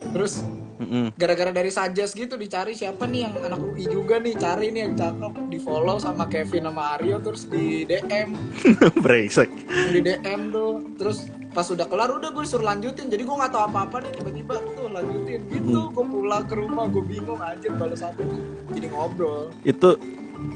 Terus 0.00 0.40
mm, 0.40 0.88
mm. 0.88 1.06
gara-gara 1.20 1.52
dari 1.52 1.68
suggest 1.68 2.16
gitu 2.16 2.40
dicari 2.40 2.72
siapa 2.72 3.04
nih 3.04 3.28
yang 3.28 3.32
anak 3.44 3.60
UI 3.60 3.84
juga 3.84 4.16
nih. 4.16 4.34
Cari 4.40 4.72
nih 4.72 4.80
yang 4.88 4.94
cakep. 4.96 5.32
Di 5.52 5.58
follow 5.60 6.00
sama 6.00 6.24
Kevin 6.32 6.64
sama 6.64 6.96
Aryo 6.96 7.20
terus 7.20 7.44
di 7.44 7.84
DM 7.84 8.32
brengsek. 9.04 9.50
di 9.92 10.00
DM 10.00 10.48
tuh. 10.48 10.80
Terus 10.96 11.39
pas 11.50 11.66
udah 11.66 11.86
kelar 11.90 12.10
udah 12.14 12.30
gue 12.30 12.44
suruh 12.46 12.66
lanjutin. 12.66 13.10
Jadi 13.10 13.22
gue 13.26 13.36
nggak 13.36 13.52
tahu 13.52 13.62
apa-apa 13.66 13.96
nih 14.06 14.12
tiba-tiba 14.14 14.54
tuh 14.78 14.86
lanjutin 14.90 15.40
gitu. 15.50 15.80
Gue 15.90 16.04
pulang 16.06 16.44
ke 16.46 16.54
rumah 16.54 16.86
gue 16.86 17.02
bingung 17.02 17.42
aja 17.42 17.68
balas 17.74 18.02
apa 18.06 18.22
jadi 18.70 18.86
ngobrol. 18.90 19.50
Itu 19.66 19.98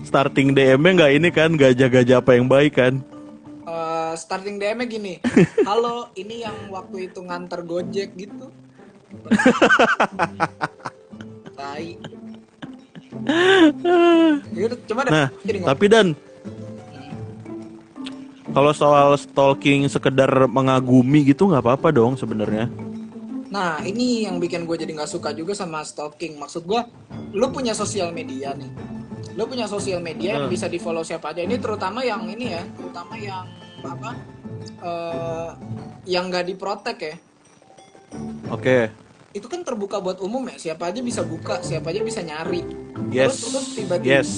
starting 0.07 0.55
DM-nya 0.55 0.91
nggak 1.03 1.13
ini 1.19 1.29
kan 1.35 1.51
gajah-gajah 1.59 2.23
apa 2.23 2.31
yang 2.39 2.47
baik 2.47 2.79
kan? 2.79 3.03
Eh, 3.65 4.13
starting 4.15 4.63
DM-nya 4.63 4.87
gini. 4.87 5.15
Halo 5.69 6.15
ini 6.15 6.47
yang 6.47 6.55
waktu 6.71 7.11
itu 7.11 7.19
nganter 7.25 7.67
gojek 7.67 8.15
gitu. 8.15 8.55
Tai. 11.59 11.89
Yaudah, 14.53 14.79
coba 14.91 15.01
deh 15.07 15.13
Nah, 15.15 15.29
tapi 15.65 15.87
dan 15.87 16.19
kalau 18.55 18.71
soal 18.71 19.19
stalking 19.19 19.91
sekedar 19.91 20.31
mengagumi 20.47 21.27
gitu 21.27 21.51
nggak 21.51 21.61
apa-apa 21.67 21.91
dong 21.91 22.15
sebenarnya. 22.15 22.71
Nah, 23.51 23.79
ini 23.83 24.27
yang 24.27 24.39
bikin 24.43 24.67
gue 24.67 24.75
jadi 24.79 24.95
nggak 24.95 25.11
suka 25.11 25.31
juga 25.31 25.55
sama 25.55 25.83
stalking. 25.83 26.39
Maksud 26.39 26.67
gue, 26.67 26.81
lu 27.35 27.51
punya 27.51 27.71
sosial 27.71 28.11
media 28.11 28.55
nih. 28.55 28.71
Lu 29.35 29.47
punya 29.47 29.67
sosial 29.67 29.99
media 29.99 30.39
yang 30.39 30.47
Hmm. 30.47 30.55
bisa 30.55 30.67
di 30.67 30.79
follow 30.79 31.03
siapa 31.03 31.35
aja. 31.35 31.43
Ini 31.43 31.59
terutama 31.59 32.03
yang 32.03 32.27
ini 32.27 32.55
ya, 32.55 32.63
terutama 32.79 33.15
yang 33.19 33.47
apa? 33.85 34.11
eh 34.85 35.51
yang 36.09 36.29
nggak 36.33 36.45
diprotek 36.49 36.99
ya. 37.01 37.17
Oke. 38.49 38.89
Itu 39.35 39.51
kan 39.51 39.65
terbuka 39.67 39.99
buat 39.99 40.23
umum 40.23 40.47
ya. 40.51 40.57
Siapa 40.57 40.89
aja 40.93 41.01
bisa 41.03 41.21
buka, 41.27 41.59
siapa 41.61 41.91
aja 41.91 42.01
bisa 42.01 42.21
nyari. 42.23 42.63
Yes. 43.11 43.41
Terus, 43.41 43.51
terus 43.51 43.67
tiba-tiba 43.77 44.13
Yes. 44.23 44.31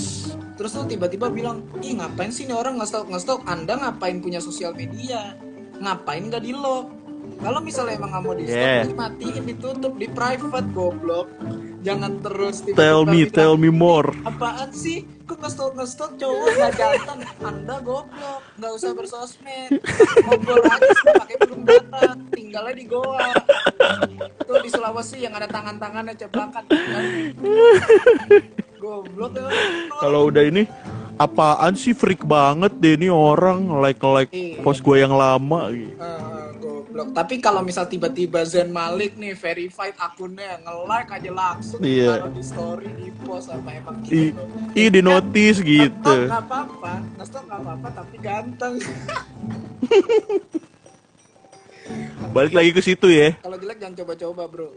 Terus 0.57 0.73
lu 0.73 0.89
tiba-tiba 0.89 1.28
bilang, 1.28 1.69
ih 1.85 2.01
ngapain 2.01 2.33
sih 2.33 2.49
nih 2.49 2.57
orang 2.57 2.81
ngestalk 2.81 3.12
ngestalk? 3.12 3.45
Anda 3.45 3.77
ngapain 3.77 4.24
punya 4.24 4.41
sosial 4.41 4.73
media? 4.73 5.37
Ngapain 5.77 6.33
gak 6.33 6.41
di 6.41 6.57
lock? 6.57 6.97
Kalau 7.37 7.61
misalnya 7.61 8.01
emang 8.01 8.11
nggak 8.16 8.23
mau 8.24 8.33
di 8.33 8.49
Yeah. 8.49 8.89
stop, 8.89 8.97
matiin 8.97 9.45
ditutup 9.45 9.93
di 10.01 10.09
private 10.09 10.69
goblok. 10.73 11.28
Jangan 11.85 12.24
terus 12.24 12.65
tiba-tiba 12.65 12.81
Tell 12.81 13.03
me, 13.05 13.28
bilang, 13.28 13.37
tell 13.37 13.55
me 13.61 13.69
more. 13.69 14.09
Apaan 14.24 14.73
sih? 14.73 15.05
Kok 15.28 15.39
ngestalk 15.43 15.77
ngestalk 15.77 16.12
cowok 16.16 16.49
gak 16.57 16.73
jantan? 16.81 17.19
Anda 17.45 17.77
goblok, 17.85 18.41
nggak 18.57 18.73
usah 18.73 18.91
bersosmed. 18.97 19.69
Ngobrol 20.24 20.65
aja 20.65 20.89
sih 20.89 21.12
pakai 21.12 21.37
belum 21.45 21.61
data, 21.66 22.16
tinggalnya 22.33 22.74
di 22.78 22.85
goa. 22.89 23.28
Tuh 24.47 24.59
di 24.65 24.70
Sulawesi 24.73 25.20
yang 25.20 25.35
ada 25.37 25.51
tangan-tangannya 25.51 26.15
ceplakan. 26.16 26.65
Kalau 29.97 30.27
udah 30.27 30.43
ini 30.43 30.65
apaan 31.17 31.73
sih 31.75 31.93
freak 31.93 32.23
banget 32.23 32.73
deh 32.75 32.95
ini 32.95 33.09
orang 33.09 33.65
like 33.77 34.01
like 34.03 34.29
Iya. 34.29 34.61
post 34.61 34.81
gue 34.81 34.97
yang 34.97 35.11
lama 35.11 35.71
gitu. 35.71 35.97
Ah, 35.97 36.53
goblok. 36.55 37.09
Tapi 37.11 37.35
kalau 37.39 37.61
misal 37.61 37.85
tiba-tiba 37.85 38.45
Zen 38.45 38.69
Malik 38.69 39.17
nih 39.17 39.33
verified 39.33 39.97
akunnya 39.97 40.61
nge-like 40.61 41.11
aja 41.11 41.31
langsung 41.31 41.81
Iya. 41.81 42.21
taruh 42.21 42.31
di 42.31 42.43
story 42.43 42.89
di 42.93 43.09
post 43.19 43.49
apa 43.49 43.71
emang 43.71 43.97
I, 44.05 44.29
gitu. 44.29 44.43
i 44.75 44.85
di 44.87 45.01
notice 45.01 45.59
Ngestok 45.59 45.73
gitu. 45.73 46.15
nggak 46.27 46.43
apa-apa, 46.43 46.93
ngestok 47.17 47.43
nggak 47.45 47.61
apa-apa 47.61 47.89
tapi 47.95 48.17
ganteng. 48.19 48.75
Balik 52.35 52.53
lagi 52.53 52.71
ke 52.71 52.83
situ 52.83 53.07
ya. 53.09 53.33
kalau 53.39 53.57
jelek 53.57 53.79
jangan 53.79 53.95
coba-coba 53.97 54.43
bro, 54.45 54.69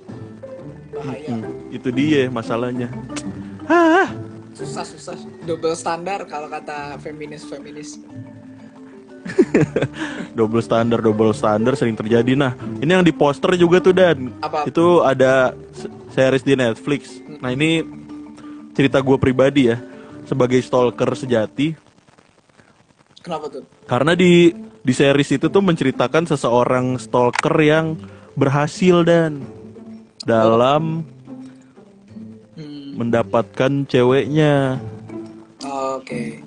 bahaya. 0.94 1.28
Hmm, 1.28 1.44
itu 1.70 1.90
dia 1.90 2.30
masalahnya. 2.30 2.88
Susah 4.54 4.84
susah, 4.84 5.16
double 5.46 5.78
standar 5.78 6.26
kalau 6.26 6.50
kata 6.50 7.00
feminis 7.00 7.46
feminis. 7.46 7.96
double 10.38 10.60
standar, 10.60 11.00
double 11.00 11.32
standar 11.32 11.78
sering 11.78 11.94
terjadi. 11.94 12.34
Nah, 12.34 12.58
ini 12.82 12.90
yang 12.90 13.06
di 13.06 13.14
poster 13.14 13.54
juga 13.56 13.78
tuh 13.80 13.94
dan 13.94 14.34
Apa? 14.42 14.66
itu 14.66 15.06
ada 15.06 15.54
se- 15.72 15.92
series 16.12 16.44
di 16.44 16.58
Netflix. 16.58 17.22
Nah 17.40 17.54
ini 17.54 17.86
cerita 18.74 19.00
gue 19.00 19.18
pribadi 19.22 19.70
ya 19.70 19.78
sebagai 20.26 20.58
stalker 20.60 21.14
sejati. 21.14 21.78
Kenapa 23.22 23.52
tuh? 23.52 23.64
Karena 23.86 24.16
di 24.16 24.50
di 24.80 24.94
series 24.96 25.30
itu 25.30 25.48
tuh 25.48 25.62
menceritakan 25.62 26.26
seseorang 26.26 26.98
stalker 26.98 27.54
yang 27.60 28.00
berhasil 28.34 29.04
dan 29.04 29.44
dalam 30.24 31.04
Hmm, 31.04 31.19
mendapatkan 32.94 33.86
ceweknya. 33.86 34.78
Oke. 35.62 36.42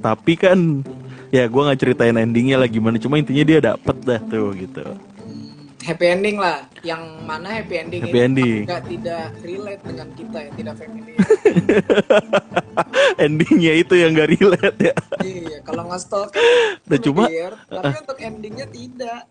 Tapi 0.00 0.32
kan 0.34 0.82
ya 1.30 1.46
gue 1.46 1.62
nggak 1.62 1.80
ceritain 1.80 2.16
endingnya 2.16 2.58
lah 2.58 2.66
gimana. 2.66 2.98
Cuma 2.98 3.16
intinya 3.16 3.42
dia 3.42 3.58
dapet 3.62 3.96
dah 4.02 4.20
tuh 4.26 4.52
gitu. 4.56 4.82
Happy 5.82 6.06
ending 6.06 6.38
lah, 6.38 6.62
yang 6.86 7.26
mana 7.26 7.58
happy 7.58 7.74
ending 7.74 8.06
Happy 8.06 8.14
ini 8.14 8.22
ending. 8.22 8.60
nggak 8.70 8.86
tidak 8.86 9.34
relate 9.42 9.82
dengan 9.82 10.08
kita 10.14 10.38
yang 10.38 10.54
tidak 10.54 10.74
feminis. 10.78 11.18
endingnya 13.26 13.72
itu 13.82 13.94
yang 13.98 14.14
gak 14.14 14.30
relate 14.30 14.78
ya. 14.78 14.94
iya, 15.26 15.58
kalau 15.66 15.90
nge-stalk 15.90 16.30
kan 16.30 16.38
Nah, 16.86 16.98
cuma- 17.02 17.26
weird, 17.26 17.58
tapi 17.66 17.98
untuk 17.98 18.18
endingnya 18.22 18.66
tidak. 18.70 19.26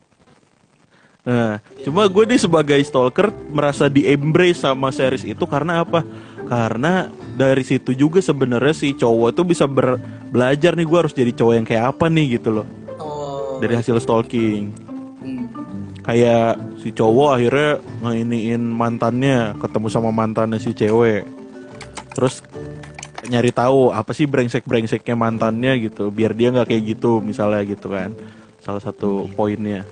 Nah, 1.22 1.62
cuma 1.86 2.10
gue 2.10 2.24
nih 2.26 2.42
sebagai 2.42 2.82
stalker 2.82 3.30
merasa 3.54 3.86
di 3.86 4.10
embrace 4.10 4.66
sama 4.66 4.90
series 4.90 5.22
itu 5.22 5.44
karena 5.46 5.86
apa? 5.86 6.02
Karena 6.50 7.08
dari 7.38 7.62
situ 7.62 7.94
juga 7.94 8.20
sebenarnya 8.20 8.74
si 8.74 8.98
cowok 8.98 9.30
tuh 9.32 9.46
bisa 9.46 9.70
ber- 9.70 10.02
belajar 10.34 10.74
nih 10.74 10.84
gue 10.84 10.98
harus 10.98 11.14
jadi 11.14 11.30
cowok 11.32 11.54
yang 11.54 11.68
kayak 11.68 11.86
apa 11.94 12.06
nih 12.10 12.42
gitu 12.42 12.50
loh 12.62 12.68
Oh. 12.98 13.62
dari 13.62 13.78
hasil 13.78 14.02
stalking. 14.02 14.74
Hmm. 15.22 15.46
Kayak 16.02 16.58
si 16.82 16.90
cowok 16.90 17.30
akhirnya 17.38 17.72
ngainiin 18.02 18.64
mantannya, 18.66 19.54
ketemu 19.62 19.88
sama 19.94 20.10
mantannya 20.10 20.58
si 20.58 20.74
cewek. 20.74 21.22
Terus 22.18 22.42
nyari 23.30 23.54
tahu 23.54 23.94
apa 23.94 24.10
sih 24.12 24.26
brengsek-brengseknya 24.26 25.14
mantannya 25.14 25.78
gitu, 25.86 26.10
biar 26.10 26.34
dia 26.34 26.50
nggak 26.50 26.66
kayak 26.66 26.98
gitu 26.98 27.22
misalnya 27.22 27.62
gitu 27.62 27.94
kan. 27.94 28.10
Salah 28.58 28.82
satu 28.82 29.30
poinnya. 29.32 29.86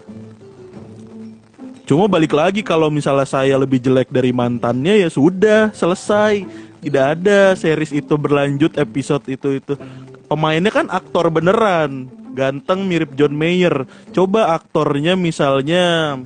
Cuma 1.90 2.06
balik 2.06 2.38
lagi 2.38 2.62
kalau 2.62 2.94
misalnya 2.94 3.26
saya 3.26 3.58
lebih 3.58 3.82
jelek 3.82 4.14
dari 4.14 4.30
mantannya 4.30 5.02
ya 5.02 5.10
sudah 5.10 5.74
selesai. 5.74 6.46
Tidak 6.86 7.06
ada 7.18 7.58
series 7.58 7.90
itu 7.90 8.14
berlanjut 8.14 8.78
episode 8.78 9.26
itu 9.26 9.58
itu. 9.58 9.74
Pemainnya 10.30 10.70
kan 10.70 10.86
aktor 10.94 11.34
beneran, 11.34 12.06
ganteng 12.38 12.86
mirip 12.86 13.18
John 13.18 13.34
Mayer. 13.34 13.90
Coba 14.14 14.54
aktornya 14.54 15.18
misalnya 15.18 16.22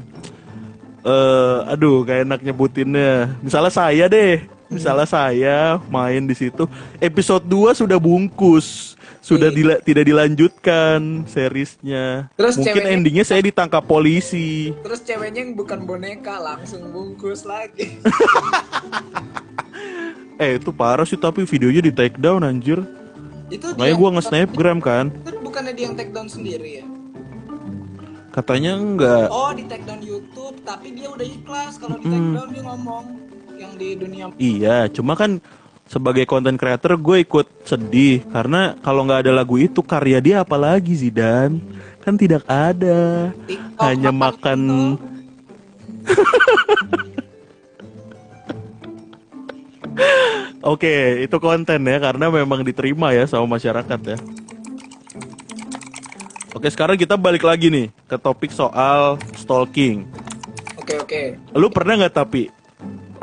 eh 0.99 1.57
aduh 1.72 2.03
kayak 2.03 2.27
enak 2.27 2.40
nyebutinnya. 2.44 3.40
Misalnya 3.40 3.72
saya 3.72 4.11
deh. 4.11 4.44
Misalnya 4.68 5.07
saya 5.07 5.57
main 5.88 6.27
di 6.27 6.35
situ. 6.35 6.68
Episode 6.99 7.48
2 7.48 7.72
sudah 7.72 7.95
bungkus. 8.03 8.99
Sudah 9.24 9.48
Iya. 9.48 9.56
dila- 9.56 9.82
tidak 9.82 10.04
dilanjutkan 10.04 11.00
seriesnya. 11.26 12.28
Terus 12.36 12.60
Mungkin 12.60 12.76
ceweknya- 12.76 12.91
endingnya 12.91 13.24
saya 13.24 13.40
ditangkap 13.40 13.80
polisi. 13.82 14.76
Terus 14.84 15.00
ceweknya 15.00 15.41
yang 15.41 15.56
bukan 15.56 15.80
boneka 15.82 16.36
langsung 16.38 16.91
bungkus 16.91 17.41
lagi. 17.44 18.04
Eh 20.36 20.58
itu 20.58 20.70
parah 20.70 21.06
sih 21.06 21.16
tapi 21.16 21.45
videonya 21.45 21.80
di 21.80 21.91
take 21.91 22.18
down 22.18 22.41
anjir. 22.41 22.82
itu 23.48 23.70
Makanya 23.70 23.95
gua 23.95 24.10
nge-snapgram 24.12 24.80
kan. 24.82 25.06
Itu 25.22 25.38
bukannya 25.40 25.72
dia 25.72 25.86
yang 25.86 25.94
take 25.94 26.10
down 26.10 26.26
sendiri 26.26 26.82
ya? 26.82 26.86
Katanya 28.28 28.74
enggak. 28.74 29.30
Oh, 29.30 29.54
di 29.54 29.62
take 29.64 29.86
down 29.86 30.02
YouTube, 30.02 30.58
tapi 30.64 30.90
dia 30.91 31.06
udah 31.06 31.22
ikhlas 31.22 31.78
kalau 31.78 31.95
di 31.95 32.04
take 32.04 32.18
Hmm. 32.20 32.34
down 32.34 32.50
dia 32.50 32.64
ngomong 32.66 33.06
yang 33.54 33.72
di 33.78 33.94
dunia 33.94 34.26
Iya, 34.36 34.90
cuma 34.90 35.14
kan 35.14 35.38
sebagai 35.94 36.26
content 36.26 36.57
creator 36.57 36.98
gue 36.98 37.22
ikut 37.22 37.70
sedih 37.70 38.26
karena 38.34 38.74
kalau 38.82 39.06
nggak 39.06 39.30
ada 39.30 39.45
lagu 39.45 39.61
itu 39.61 39.86
karya 39.86 40.18
dia 40.18 40.41
apa 40.41 40.57
lagi 40.57 40.98
Zidan? 40.98 41.61
Kan 42.02 42.18
tidak 42.18 42.41
ada. 42.49 43.30
TikTok 43.45 43.78
Hanya 43.78 44.10
makan. 44.10 44.60
Oke, 50.74 51.22
itu 51.22 51.38
konten 51.38 51.86
ya 51.86 51.99
karena 52.02 52.34
memang 52.34 52.65
diterima 52.65 53.14
ya 53.14 53.30
sama 53.30 53.45
masyarakat 53.61 53.99
ya. 54.02 54.18
Oke, 56.57 56.72
sekarang 56.74 56.98
kita 56.98 57.20
balik 57.20 57.45
lagi 57.45 57.70
nih 57.70 57.94
ke 58.10 58.18
topik 58.18 58.49
soal 58.49 59.22
stalking. 59.38 60.10
Oke 60.80 60.98
oke. 60.98 61.24
Lu 61.53 61.68
pernah 61.70 61.99
nggak 61.99 62.15
tapi 62.15 62.48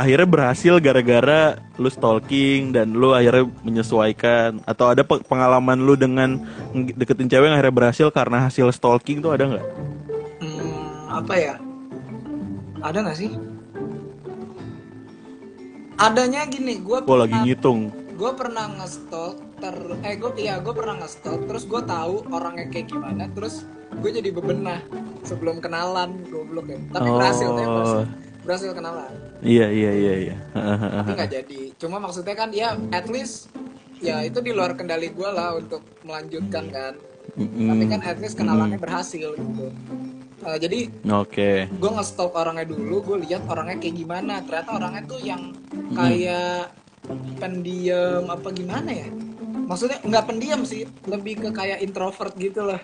akhirnya 0.01 0.25
berhasil 0.25 0.81
gara-gara 0.81 1.41
lu 1.77 1.87
stalking 1.87 2.73
dan 2.73 2.91
lu 2.91 3.13
akhirnya 3.13 3.45
menyesuaikan 3.61 4.65
atau 4.65 4.89
ada 4.89 5.01
pe- 5.01 5.21
pengalaman 5.23 5.77
lu 5.79 5.93
dengan 5.95 6.41
deketin 6.73 7.29
cewek 7.29 7.47
yang 7.47 7.55
akhirnya 7.55 7.77
berhasil 7.77 8.09
karena 8.09 8.41
hasil 8.43 8.73
stalking 8.73 9.21
tuh 9.21 9.31
ada 9.31 9.45
nggak? 9.47 9.67
Hmm, 10.41 10.81
apa 11.13 11.35
ya? 11.37 11.55
Ada 12.81 12.99
nggak 13.05 13.19
sih? 13.19 13.31
Adanya 15.97 16.49
gini, 16.49 16.81
gue 16.81 16.99
Gua 16.99 17.19
lagi 17.21 17.37
ngitung. 17.39 17.93
gue 18.11 18.33
pernah 18.33 18.69
nge-stalk 18.75 19.37
ter 19.57 19.73
eh 20.03 20.13
gue 20.15 20.29
iya 20.37 20.57
gue 20.57 20.73
pernah 20.73 20.93
nge-stalk 20.99 21.41
terus 21.45 21.65
gue 21.65 21.81
tahu 21.81 22.21
orangnya 22.29 22.69
kayak 22.69 22.89
gimana 22.89 23.25
terus 23.33 23.65
gue 23.97 24.11
jadi 24.13 24.29
bebenah 24.29 24.85
sebelum 25.23 25.57
kenalan 25.57 26.21
goblok 26.29 26.69
ya 26.69 26.77
tapi 26.91 27.09
berhasil 27.11 27.49
ya 27.49 27.57
Oh. 27.59 27.73
berhasil, 27.75 28.01
berhasil 28.45 28.73
kenalan. 28.73 29.13
Iya 29.45 29.67
iya 29.69 29.93
iya 29.93 30.15
iya. 30.29 30.37
tapi 31.05 31.13
nggak 31.17 31.33
jadi. 31.33 31.61
Cuma 31.77 31.97
maksudnya 32.01 32.35
kan 32.37 32.51
ya 32.53 32.77
at 32.93 33.07
least 33.09 33.53
ya 34.01 34.25
itu 34.25 34.41
di 34.41 34.53
luar 34.57 34.73
kendali 34.77 35.13
gue 35.13 35.31
lah 35.31 35.57
untuk 35.57 35.85
melanjutkan 36.05 36.65
kan. 36.73 36.95
Tapi 37.37 37.85
kan 37.87 38.01
at 38.03 38.19
least 38.19 38.37
kenalannya 38.37 38.81
berhasil 38.81 39.37
gitu. 39.37 39.67
Eh, 40.41 40.57
jadi 40.57 40.89
Oke. 41.13 41.69
gue 41.69 41.91
nge-stalk 41.93 42.33
orangnya 42.33 42.65
dulu 42.65 43.05
gue 43.13 43.17
lihat 43.29 43.45
orangnya 43.45 43.77
kayak 43.77 43.97
gimana. 43.97 44.35
Ternyata 44.41 44.71
orangnya 44.73 45.03
tuh 45.05 45.21
yang 45.21 45.53
kayak 45.93 46.73
pendiam 47.37 48.25
apa 48.25 48.49
gimana 48.51 48.91
ya? 48.91 49.09
Maksudnya 49.69 50.01
nggak 50.03 50.25
pendiam 50.27 50.61
sih 50.65 50.89
lebih 51.07 51.45
ke 51.45 51.49
kayak 51.53 51.85
introvert 51.85 52.35
gitu 52.41 52.67
lah 52.67 52.81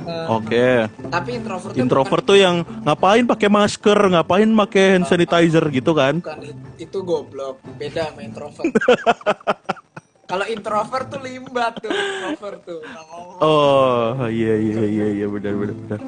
Eh, 0.00 0.26
Oke. 0.26 0.88
tapi 1.08 1.36
introvert 1.36 1.72
Introvert 1.76 2.24
tuh 2.24 2.38
yang 2.38 2.56
ngapain 2.82 3.22
pakai 3.22 3.48
masker, 3.48 3.98
ngapain 4.08 4.48
pakai 4.48 4.96
hand 4.96 5.04
sanitizer 5.04 5.60
gitu 5.68 5.92
kan? 5.92 6.18
bukan 6.18 6.38
itu 6.76 6.98
goblok 7.02 7.60
beda 7.76 8.08
sama 8.08 8.20
introvert 8.22 8.72
kalau 10.30 10.44
introvert 10.44 11.06
tuh 11.08 11.20
limbat 11.20 11.76
tuh 11.76 11.90
introvert 11.90 12.60
tuh 12.62 12.80
Oh 13.38 14.28
iya 14.28 14.54
iya 14.54 14.82
iya 14.82 15.06
iya 15.14 15.26
benar 15.26 15.54
benar 15.54 15.76
benar. 15.76 16.00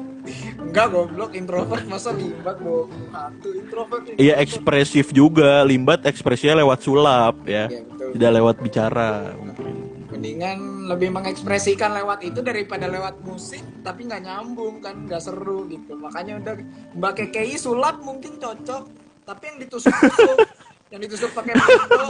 enggak 0.61 0.87
goblok 0.89 1.31
introvert 1.33 1.83
masa 1.85 2.09
limbat 2.11 2.57
bawa 2.57 2.85
hantu 3.11 3.49
introvert 3.51 4.01
Iya 4.15 4.33
ekspresif 4.39 5.09
juga, 5.11 5.61
limbat 5.61 6.05
ekspresinya 6.05 6.57
lewat 6.57 6.79
sulap 6.79 7.35
ya, 7.43 7.65
betul. 7.67 8.13
tidak 8.13 8.31
lewat 8.31 8.55
bicara 8.57 9.09
mungkin. 9.35 9.65
mendingan 10.11 10.59
lebih 10.91 11.09
mengekspresikan 11.09 11.95
lewat 11.95 12.19
itu 12.21 12.39
daripada 12.39 12.85
lewat 12.85 13.23
musik 13.23 13.63
tapi 13.81 14.05
nggak 14.05 14.21
nyambung 14.21 14.79
kan 14.79 15.07
nggak 15.07 15.23
seru 15.23 15.65
gitu 15.65 15.95
makanya 15.95 16.37
udah 16.37 16.55
mbak 16.93 17.13
KKI 17.17 17.55
sulap 17.55 17.99
mungkin 17.99 18.35
cocok 18.37 18.83
tapi 19.23 19.43
yang 19.47 19.57
ditusuk 19.59 19.93
tusuk 19.93 20.37
yang 20.91 20.99
ditusuk 20.99 21.31
pakai 21.31 21.53
pisau 21.55 22.09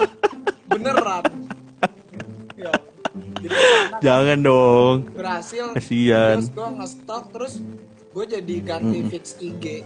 beneran 0.67 1.23
ya 2.57 2.73
jadi 3.41 3.55
sana 3.57 3.97
Jangan 3.99 4.39
dong. 4.39 4.95
berhasil 5.11 5.65
Kasian. 5.75 6.39
terus 6.39 6.49
gue 6.49 6.67
nge-stop 6.79 7.23
terus 7.29 7.53
gue 8.11 8.25
jadi 8.27 8.55
ganti 8.61 8.99
fix 9.07 9.35
IG 9.37 9.83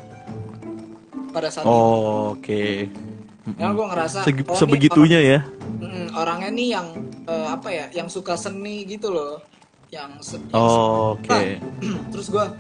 pada 1.32 1.50
saat 1.50 1.66
Oh, 1.68 2.32
Oke. 2.34 2.88
Yang 3.56 3.72
gue 3.74 3.86
ngerasa 3.86 4.20
Segi- 4.24 4.42
oh, 4.44 4.50
nih 4.50 4.58
sebegitunya 4.58 5.20
ya. 5.22 5.40
Mm, 5.76 6.08
orangnya 6.14 6.50
nih 6.50 6.68
yang 6.72 6.88
eh, 7.24 7.48
apa 7.48 7.70
ya 7.70 7.86
yang 7.94 8.08
suka 8.08 8.34
seni 8.34 8.84
gitu 8.84 9.10
loh 9.10 9.38
yang, 9.90 10.18
se- 10.20 10.42
yang 10.42 10.58
Oh, 10.58 11.14
Oke. 11.14 11.30
Nah, 11.30 11.42
terus 12.12 12.28
gua 12.28 12.52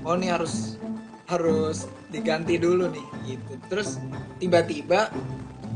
oh 0.00 0.14
nih 0.14 0.30
harus 0.30 0.78
harus 1.26 1.84
diganti 2.08 2.56
dulu 2.56 2.88
nih 2.88 3.06
gitu 3.28 3.52
terus 3.66 3.98
tiba-tiba 4.36 5.10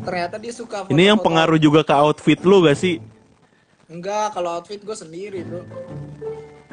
ternyata 0.03 0.37
dia 0.37 0.51
suka 0.51 0.87
Ini 0.87 1.15
yang 1.15 1.21
pengaruh 1.21 1.57
juga 1.57 1.83
ke 1.83 1.95
outfit 1.95 2.39
lu 2.41 2.63
gak 2.63 2.75
sih? 2.75 2.99
enggak 3.87 4.33
kalau 4.33 4.59
outfit 4.59 4.81
gue 4.81 4.97
sendiri 4.97 5.45
bro 5.45 5.63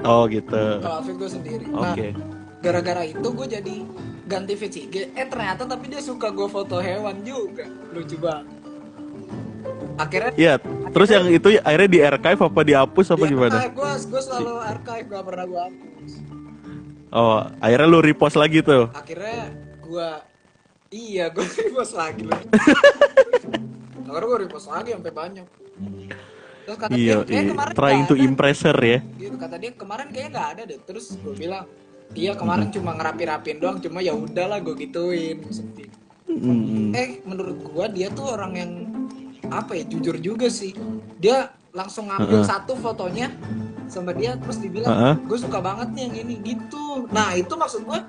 Oh 0.01 0.25
gitu. 0.25 0.79
kalau 0.79 0.95
outfit 0.97 1.13
gue 1.13 1.29
sendiri 1.29 1.65
nah 1.67 1.91
Oke. 1.91 2.15
gara-gara 2.59 3.03
itu 3.03 3.27
gue 3.27 3.47
jadi 3.51 3.75
ganti 4.31 4.53
fit 4.55 4.71
IG 4.73 4.95
eh 5.11 5.25
ternyata 5.25 5.63
tapi 5.65 5.85
dia 5.87 5.99
suka 5.99 6.27
gue 6.29 6.47
foto 6.47 6.79
hewan 6.79 7.19
juga 7.21 7.65
lucu 7.89 8.15
banget 8.15 8.47
akhirnya 9.95 10.31
Iya. 10.33 10.53
Terus 10.89 11.09
yang 11.09 11.25
itu 11.29 11.47
akhirnya 11.57 11.89
di 11.89 11.99
archive 12.01 12.41
apa 12.41 12.61
dihapus 12.61 13.07
apa 13.09 13.23
gimana? 13.25 13.55
gue 13.63 13.91
gue 14.01 14.21
selalu 14.21 14.51
archive 14.57 15.05
gak 15.05 15.23
pernah 15.23 15.45
gue 15.45 15.61
hapus 15.61 16.13
Oh, 17.11 17.43
akhirnya 17.59 17.87
lu 17.87 17.99
repost 17.99 18.35
lagi 18.35 18.59
tuh. 18.61 18.87
akhirnya 18.89 19.51
gua 19.81 20.23
iya 20.87 21.27
gua 21.27 21.43
repost 21.59 21.91
lagi 21.93 22.23
loh 22.23 22.39
akhirnya 24.01 24.25
gua 24.25 24.39
repost 24.39 24.67
lagi 24.67 24.89
sampai 24.91 25.11
banyak 25.11 25.47
terus 26.61 26.77
kata 26.77 26.93
Iya, 26.93 27.15
dia 27.21 27.31
"Eh, 27.31 27.41
iya. 27.41 27.51
kemarin 27.51 27.73
trying 27.73 28.03
to 28.05 28.15
ada." 28.15 28.23
impress 28.23 28.59
her 28.63 28.79
ya. 28.79 28.99
gitu 29.17 29.35
kata 29.35 29.55
dia 29.57 29.71
kemarin 29.73 30.07
kayaknya 30.07 30.29
nggak 30.31 30.47
ada 30.49 30.61
deh 30.65 30.79
terus 30.81 31.05
gua 31.17 31.33
bilang 31.33 31.65
iya 32.13 32.31
kemarin 32.33 32.67
cuma 32.69 32.91
ngerapi-rapin 32.91 33.57
doang 33.57 33.77
cuma 33.77 33.99
ya 33.99 34.11
udahlah 34.11 34.59
gua 34.59 34.75
gituin. 34.75 35.39
Mm-mm. 36.25 36.95
eh 36.95 37.19
menurut 37.23 37.59
gua 37.65 37.85
dia 37.85 38.07
tuh 38.07 38.31
orang 38.31 38.53
yang 38.55 38.71
apa 39.51 39.75
ya 39.75 39.83
jujur 39.83 40.15
juga 40.15 40.47
sih 40.47 40.71
dia 41.17 41.51
langsung 41.71 42.07
ngambil 42.07 42.39
Heeh. 42.39 42.47
satu 42.47 42.73
fotonya 42.73 43.27
sama 43.85 44.11
dia 44.11 44.39
terus 44.39 44.55
dibilang 44.57 44.87
Heeh. 44.87 45.15
gue 45.27 45.37
suka 45.37 45.59
banget 45.59 45.91
nih 45.91 46.01
yang 46.07 46.15
ini 46.21 46.35
gitu 46.41 47.03
nah 47.11 47.35
itu 47.35 47.51
maksud 47.51 47.83
gua 47.83 48.03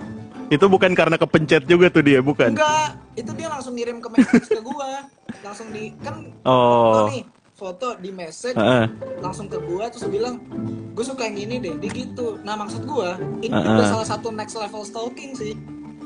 Itu 0.47 0.69
bukan 0.69 0.93
karena 0.93 1.16
kepencet 1.16 1.65
juga 1.65 1.89
tuh 1.89 2.05
dia, 2.05 2.20
bukan? 2.20 2.53
Enggak, 2.53 2.93
itu 3.16 3.33
dia 3.33 3.49
langsung 3.49 3.73
ngirim 3.73 4.05
ke 4.05 4.09
message 4.12 4.53
ke 4.53 4.61
gua. 4.61 5.09
Langsung 5.41 5.73
di 5.73 5.97
kan 5.97 6.29
Oh. 6.45 7.09
nih, 7.09 7.24
foto 7.63 7.95
di 7.95 8.11
message 8.11 8.59
Heeh. 8.59 8.91
langsung 9.23 9.47
ke 9.47 9.55
gua 9.63 9.87
terus 9.87 10.11
bilang, 10.11 10.43
"Gue 10.91 11.05
suka 11.07 11.31
yang 11.31 11.39
ini 11.39 11.63
deh." 11.63 11.79
Dia 11.79 11.91
gitu. 11.95 12.43
Nah, 12.43 12.59
maksud 12.59 12.83
gua, 12.83 13.15
ini 13.39 13.55
Heeh. 13.55 13.63
juga 13.63 13.83
salah 13.87 14.09
satu 14.09 14.35
next 14.35 14.59
level 14.59 14.83
stalking 14.83 15.31
sih. 15.33 15.55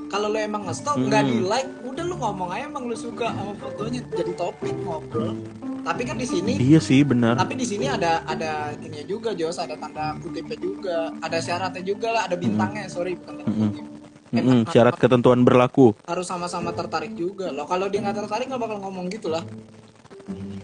Kalau 0.07 0.28
lo 0.28 0.39
emang 0.39 0.62
nge-stalk 0.62 1.03
nggak 1.03 1.23
Hmm. 1.24 1.31
di 1.33 1.37
like, 1.43 1.66
udah 1.83 2.05
lu 2.05 2.15
ngomong 2.15 2.53
aja 2.53 2.69
emang 2.69 2.87
lu 2.87 2.95
suka 2.95 3.27
sama 3.27 3.57
fotonya 3.57 4.05
jadi 4.12 4.33
topik 4.37 4.77
ngobrol. 4.85 5.35
Tapi 5.83 6.03
kan 6.03 6.15
di 6.15 6.27
sini 6.27 6.59
Iya 6.59 6.78
sih, 6.78 7.03
benar. 7.03 7.35
tapi 7.35 7.55
di 7.55 7.62
sini 7.62 7.87
ada 7.87 8.23
ada 8.23 8.70
ini 8.77 9.03
juga 9.03 9.31
Jos, 9.33 9.57
ada 9.57 9.74
tanda 9.74 10.15
kutipnya 10.19 10.59
juga, 10.59 11.11
ada 11.19 11.39
syaratnya 11.39 11.83
juga 11.83 12.11
lah, 12.11 12.23
ada 12.27 12.35
bintangnya, 12.35 12.87
sorry 12.87 13.15
bukan 13.15 13.35
tanda 13.39 13.51
kutip. 13.51 13.85
Mm-mm, 14.27 14.62
Emang 14.62 14.69
syarat 14.69 14.95
ketentuan 14.99 15.43
berlaku. 15.43 15.95
harus 16.05 16.27
sama-sama 16.27 16.74
tertarik 16.74 17.15
juga 17.15 17.55
loh 17.55 17.62
kalau 17.65 17.87
dia 17.87 18.03
nggak 18.03 18.19
tertarik 18.20 18.47
nggak 18.47 18.59
bakal 18.59 18.78
ngomong 18.83 19.07
gitu 19.09 19.31
lah 19.31 19.43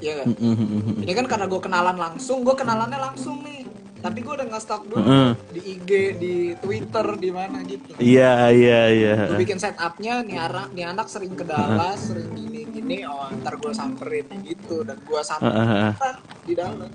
Iya 0.03 0.13
kan 0.19 0.27
Mm-mm. 0.35 0.99
ini 1.07 1.13
kan 1.15 1.27
karena 1.31 1.47
gue 1.47 1.61
kenalan 1.63 1.95
langsung. 1.95 2.43
Gue 2.43 2.59
kenalannya 2.59 2.99
langsung 2.99 3.39
nih. 3.47 3.63
Tapi 4.03 4.19
gue 4.19 4.35
udah 4.35 4.47
nge-stalk 4.51 4.83
dulu 4.91 4.99
Mm-mm. 4.99 5.31
di 5.55 5.61
IG 5.79 5.91
di 6.19 6.35
Twitter 6.59 7.07
di 7.23 7.31
mana 7.31 7.63
gitu. 7.63 7.95
Iya, 8.03 8.51
iya, 8.51 8.81
iya. 8.91 9.15
gue 9.31 9.39
bikin 9.39 9.63
setupnya 9.63 10.27
nih 10.27 10.43
anak 10.43 10.75
nih 10.75 10.91
anak 10.91 11.07
sering 11.07 11.39
ke 11.39 11.47
Dallas 11.47 12.11
sering 12.11 12.35
gini 12.35 12.67
gini 12.67 13.07
oh 13.07 13.31
ntar 13.39 13.63
gue 13.63 13.71
samperin 13.71 14.27
gitu. 14.43 14.83
Dan 14.83 14.99
gue 15.07 15.21
samperin 15.23 15.95
di 16.43 16.53
Dallas. 16.59 16.91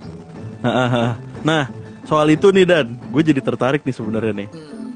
Nah, 1.47 1.63
soal 2.03 2.27
itu 2.35 2.51
nih 2.51 2.67
Dan, 2.67 2.99
gue 2.99 3.21
jadi 3.23 3.39
tertarik 3.39 3.87
nih 3.87 3.95
sebenarnya 3.95 4.33
nih. 4.43 4.49
hmm. 4.51 4.89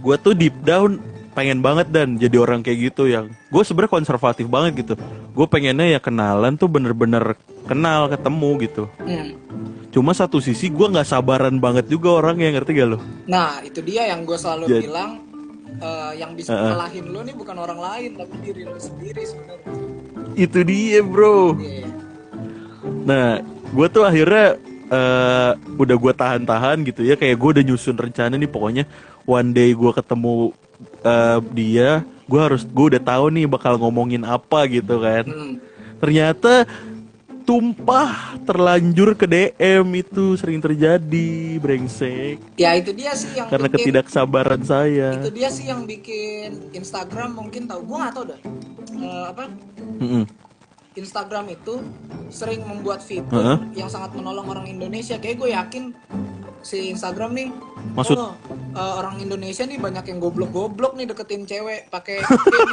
Gue 0.00 0.16
tuh 0.16 0.32
deep 0.32 0.56
down 0.64 1.00
pengen 1.34 1.58
banget 1.60 1.90
dan 1.90 2.14
jadi 2.14 2.38
orang 2.38 2.62
kayak 2.62 2.94
gitu 2.94 3.10
yang 3.10 3.26
gue 3.50 3.62
sebenarnya 3.62 3.92
konservatif 3.92 4.46
banget 4.46 4.86
gitu. 4.86 4.94
Gue 5.34 5.46
pengennya 5.46 5.86
ya 5.88 6.00
kenalan 6.00 6.54
tuh 6.54 6.70
bener-bener 6.70 7.34
kenal 7.66 8.06
ketemu 8.06 8.50
gitu. 8.62 8.84
Hmm. 9.02 9.34
Cuma 9.90 10.10
satu 10.10 10.38
sisi 10.38 10.70
gue 10.70 10.86
nggak 10.86 11.06
sabaran 11.06 11.58
banget 11.58 11.86
juga 11.86 12.18
orang 12.18 12.38
yang 12.38 12.54
ngerti 12.54 12.74
gak 12.74 12.88
lo? 12.90 12.98
nah 13.26 13.62
itu 13.62 13.78
dia 13.78 14.10
yang 14.10 14.22
gue 14.22 14.34
selalu 14.34 14.66
Jadi- 14.66 14.84
bilang 14.86 15.10
eh, 15.74 16.12
yang 16.18 16.34
bisa 16.34 16.50
Heeh. 16.50 16.70
ngalahin 16.70 17.06
lo 17.10 17.20
nih 17.22 17.34
bukan 17.34 17.56
orang 17.56 17.78
lain 17.78 18.10
tapi 18.14 18.34
diri 18.42 18.62
lo 18.62 18.74
sendiri 18.74 19.22
sebenarnya 19.22 19.70
Itu 20.34 20.58
dia 20.62 20.98
bro. 20.98 21.54
Iya. 21.58 21.86
Nah, 23.06 23.38
gue 23.70 23.86
tuh 23.88 24.02
akhirnya 24.02 24.58
eh 24.84 25.50
udah 25.74 25.96
gue 25.96 26.12
tahan-tahan 26.12 26.76
gitu 26.84 27.02
ya, 27.02 27.16
kayak 27.16 27.34
gue 27.34 27.50
udah 27.58 27.64
nyusun 27.64 27.96
rencana 27.96 28.34
nih 28.34 28.46
pokoknya 28.46 28.84
one 29.24 29.50
day 29.50 29.72
gue 29.72 29.90
ketemu 29.90 30.52
eh, 31.04 31.38
dia, 31.52 31.90
gue 32.24 32.40
harus 32.40 32.64
gue 32.64 32.96
udah 32.96 33.02
tahu 33.02 33.28
nih 33.30 33.44
bakal 33.44 33.76
ngomongin 33.76 34.24
apa 34.24 34.64
gitu 34.66 34.98
kan. 34.98 35.24
Hmm. 35.24 35.56
ternyata 35.94 36.68
tumpah 37.44 38.36
terlanjur 38.44 39.12
ke 39.12 39.28
DM 39.28 39.84
itu 39.94 40.36
sering 40.36 40.60
terjadi 40.60 41.60
brengsek. 41.60 42.40
Ya 42.56 42.72
itu 42.72 42.92
dia 42.92 43.12
sih 43.12 43.36
yang 43.36 43.48
karena 43.52 43.68
bikin- 43.68 43.76
ketidaksabaran 43.84 44.62
saya. 44.64 45.20
Itu 45.20 45.30
dia 45.32 45.48
sih 45.52 45.68
yang 45.68 45.84
bikin 45.84 46.72
Instagram 46.72 47.36
mungkin 47.36 47.68
tahu. 47.68 47.84
Gue 47.84 47.96
nggak 48.00 48.14
tahu 48.16 48.24
dah. 48.32 48.40
Eh, 48.96 49.24
apa? 49.28 49.44
Mm-mm. 50.00 50.24
Instagram 50.94 51.52
itu 51.52 51.84
sering 52.30 52.64
membuat 52.64 53.04
fitur 53.04 53.34
Heeh. 53.34 53.58
yang 53.76 53.90
sangat 53.92 54.16
menolong 54.16 54.46
orang 54.48 54.64
Indonesia. 54.64 55.20
Kayak 55.20 55.36
gue 55.44 55.50
yakin 55.52 55.84
si 56.64 56.88
Instagram 56.90 57.36
nih. 57.36 57.48
Maksud- 57.94 58.16
oh, 58.16 58.32
eh, 58.72 58.94
orang 58.98 59.20
Indonesia 59.20 59.62
nih 59.68 59.76
banyak 59.76 60.04
yang 60.08 60.18
goblok-goblok 60.18 60.96
nih 60.96 61.06
deketin 61.06 61.44
cewek 61.44 61.92
pakai 61.92 62.24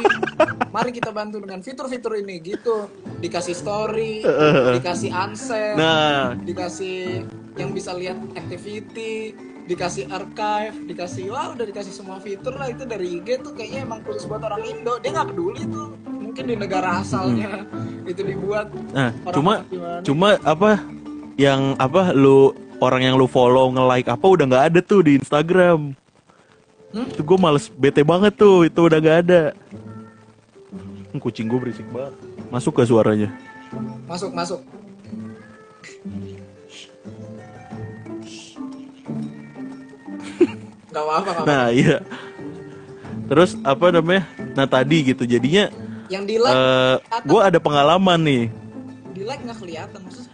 mari 0.74 0.90
kita 0.90 1.12
bantu 1.12 1.44
dengan 1.44 1.60
fitur-fitur 1.60 2.16
ini 2.16 2.40
gitu. 2.40 2.88
Dikasih 3.20 3.54
story 3.54 4.24
dikasih 4.80 5.12
unsend 5.12 5.76
nah. 5.78 6.32
dikasih 6.34 7.28
yang 7.60 7.70
bisa 7.76 7.92
lihat 7.92 8.16
activity 8.34 9.36
dikasih 9.62 10.10
archive 10.10 10.74
dikasih 10.90 11.30
wah 11.30 11.54
udah 11.54 11.62
dikasih 11.68 11.92
semua 11.92 12.18
fitur 12.18 12.56
lah. 12.56 12.72
Itu 12.72 12.88
dari 12.88 13.20
IG 13.20 13.44
tuh 13.44 13.52
kayaknya 13.52 13.86
emang 13.86 14.00
khusus 14.02 14.24
buat 14.26 14.42
orang 14.42 14.64
Indo. 14.64 14.96
Dia 14.98 15.12
nggak 15.12 15.28
peduli 15.36 15.62
tuh. 15.68 15.94
Mungkin 16.08 16.44
di 16.48 16.56
negara 16.56 17.04
asalnya 17.04 17.68
itu 18.10 18.24
dibuat. 18.24 18.72
Nah 18.96 19.12
cuma 19.30 19.62
cuma 20.02 20.40
apa? 20.42 20.80
Yang 21.36 21.76
apa? 21.76 22.10
Lu 22.16 22.56
orang 22.82 23.06
yang 23.06 23.14
lu 23.14 23.30
follow 23.30 23.70
nge 23.70 23.84
like 23.86 24.08
apa 24.10 24.26
udah 24.26 24.44
nggak 24.50 24.64
ada 24.74 24.80
tuh 24.82 25.06
di 25.06 25.22
Instagram. 25.22 25.94
Hmm? 26.92 27.08
itu 27.08 27.24
gue 27.24 27.38
males 27.40 27.72
bete 27.72 28.04
banget 28.04 28.36
tuh 28.36 28.68
itu 28.68 28.80
udah 28.82 28.98
nggak 29.00 29.18
ada. 29.24 29.42
Hmm, 30.68 31.16
kucing 31.22 31.48
gue 31.48 31.56
berisik 31.56 31.88
banget. 31.88 32.12
Masuk 32.52 32.76
ke 32.76 32.84
suaranya? 32.84 33.32
Masuk 34.04 34.34
masuk. 34.34 34.60
Nggak 40.92 41.04
apa-apa 41.08 41.42
nah 41.48 41.72
iya. 41.72 42.04
Terus 43.30 43.56
apa 43.64 43.88
namanya? 43.88 44.28
Nah 44.52 44.68
tadi 44.68 44.96
gitu 45.08 45.24
jadinya 45.24 45.72
yang 46.12 46.28
di 46.28 46.36
like 46.36 46.52
eh 46.52 46.96
gue 47.24 47.40
ada 47.40 47.56
pengalaman 47.56 48.20
nih. 48.20 48.44
Di 49.16 49.22
like 49.24 49.40
nggak 49.40 49.56
kelihatan 49.56 50.00
maksudnya 50.04 50.31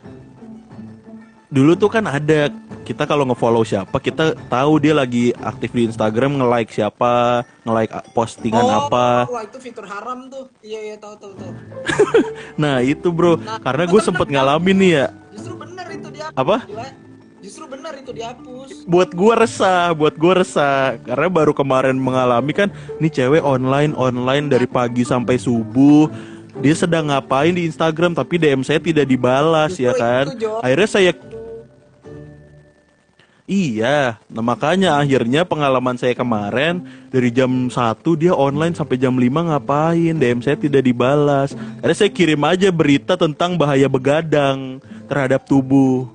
dulu 1.48 1.72
tuh 1.72 1.88
kan 1.88 2.04
ada 2.04 2.52
kita 2.84 3.08
kalau 3.08 3.24
ngefollow 3.24 3.64
siapa 3.64 3.96
kita 4.00 4.36
tahu 4.52 4.80
dia 4.80 4.92
lagi 4.92 5.32
aktif 5.40 5.72
di 5.72 5.88
Instagram 5.88 6.40
nge-like 6.40 6.72
siapa 6.72 7.44
nge-like 7.64 7.92
postingan 8.12 8.64
apa. 8.64 9.28
wah 9.28 9.44
itu 9.44 9.56
fitur 9.60 9.84
haram 9.88 10.28
tuh. 10.28 10.48
Iya 10.60 10.92
iya 10.92 10.96
tahu 11.00 11.16
tahu 11.16 11.32
tahu. 11.36 11.52
Nah 12.62 12.84
itu 12.84 13.08
bro. 13.08 13.40
Nah, 13.40 13.60
karena 13.60 13.84
gue 13.88 14.00
kan? 14.00 14.06
sempet 14.12 14.26
ngalamin 14.28 14.76
nih 14.76 14.90
ya. 14.92 15.06
Justru 15.32 15.54
benar 15.56 15.86
itu 15.88 16.08
dia. 16.12 16.28
Apa? 16.36 16.64
justru 17.38 17.64
benar 17.64 17.96
itu 17.96 18.12
dihapus. 18.12 18.84
Buat 18.84 19.10
gue 19.16 19.34
resah 19.40 19.96
buat 19.96 20.14
gue 20.20 20.32
resah. 20.44 21.00
Karena 21.00 21.28
baru 21.32 21.56
kemarin 21.56 21.96
mengalami 21.96 22.52
kan 22.52 22.68
nih 23.00 23.08
cewek 23.08 23.40
online 23.40 23.96
online 23.96 24.52
dari 24.52 24.68
pagi 24.68 25.00
sampai 25.00 25.40
subuh. 25.40 26.12
Dia 26.58 26.74
sedang 26.74 27.08
ngapain 27.08 27.54
di 27.54 27.70
Instagram 27.70 28.12
tapi 28.18 28.36
DM 28.36 28.66
saya 28.66 28.82
tidak 28.82 29.06
dibalas 29.06 29.78
Justru 29.78 29.86
ya 29.86 29.92
kan? 29.94 30.24
itu, 30.34 30.58
akhirnya 30.58 30.88
saya 30.90 31.12
Iya, 33.48 34.20
nah 34.28 34.44
makanya 34.44 35.00
akhirnya 35.00 35.40
pengalaman 35.40 35.96
saya 35.96 36.12
kemarin 36.12 36.84
dari 37.08 37.32
jam 37.32 37.72
1 37.72 37.80
dia 38.20 38.36
online 38.36 38.76
sampai 38.76 39.00
jam 39.00 39.16
5 39.16 39.24
ngapain, 39.24 40.12
DM 40.20 40.44
saya 40.44 40.52
tidak 40.60 40.84
dibalas. 40.84 41.56
Akhirnya 41.80 41.96
saya 41.96 42.12
kirim 42.12 42.44
aja 42.44 42.68
berita 42.68 43.16
tentang 43.16 43.56
bahaya 43.56 43.88
begadang 43.88 44.84
terhadap 45.08 45.48
tubuh. 45.48 46.12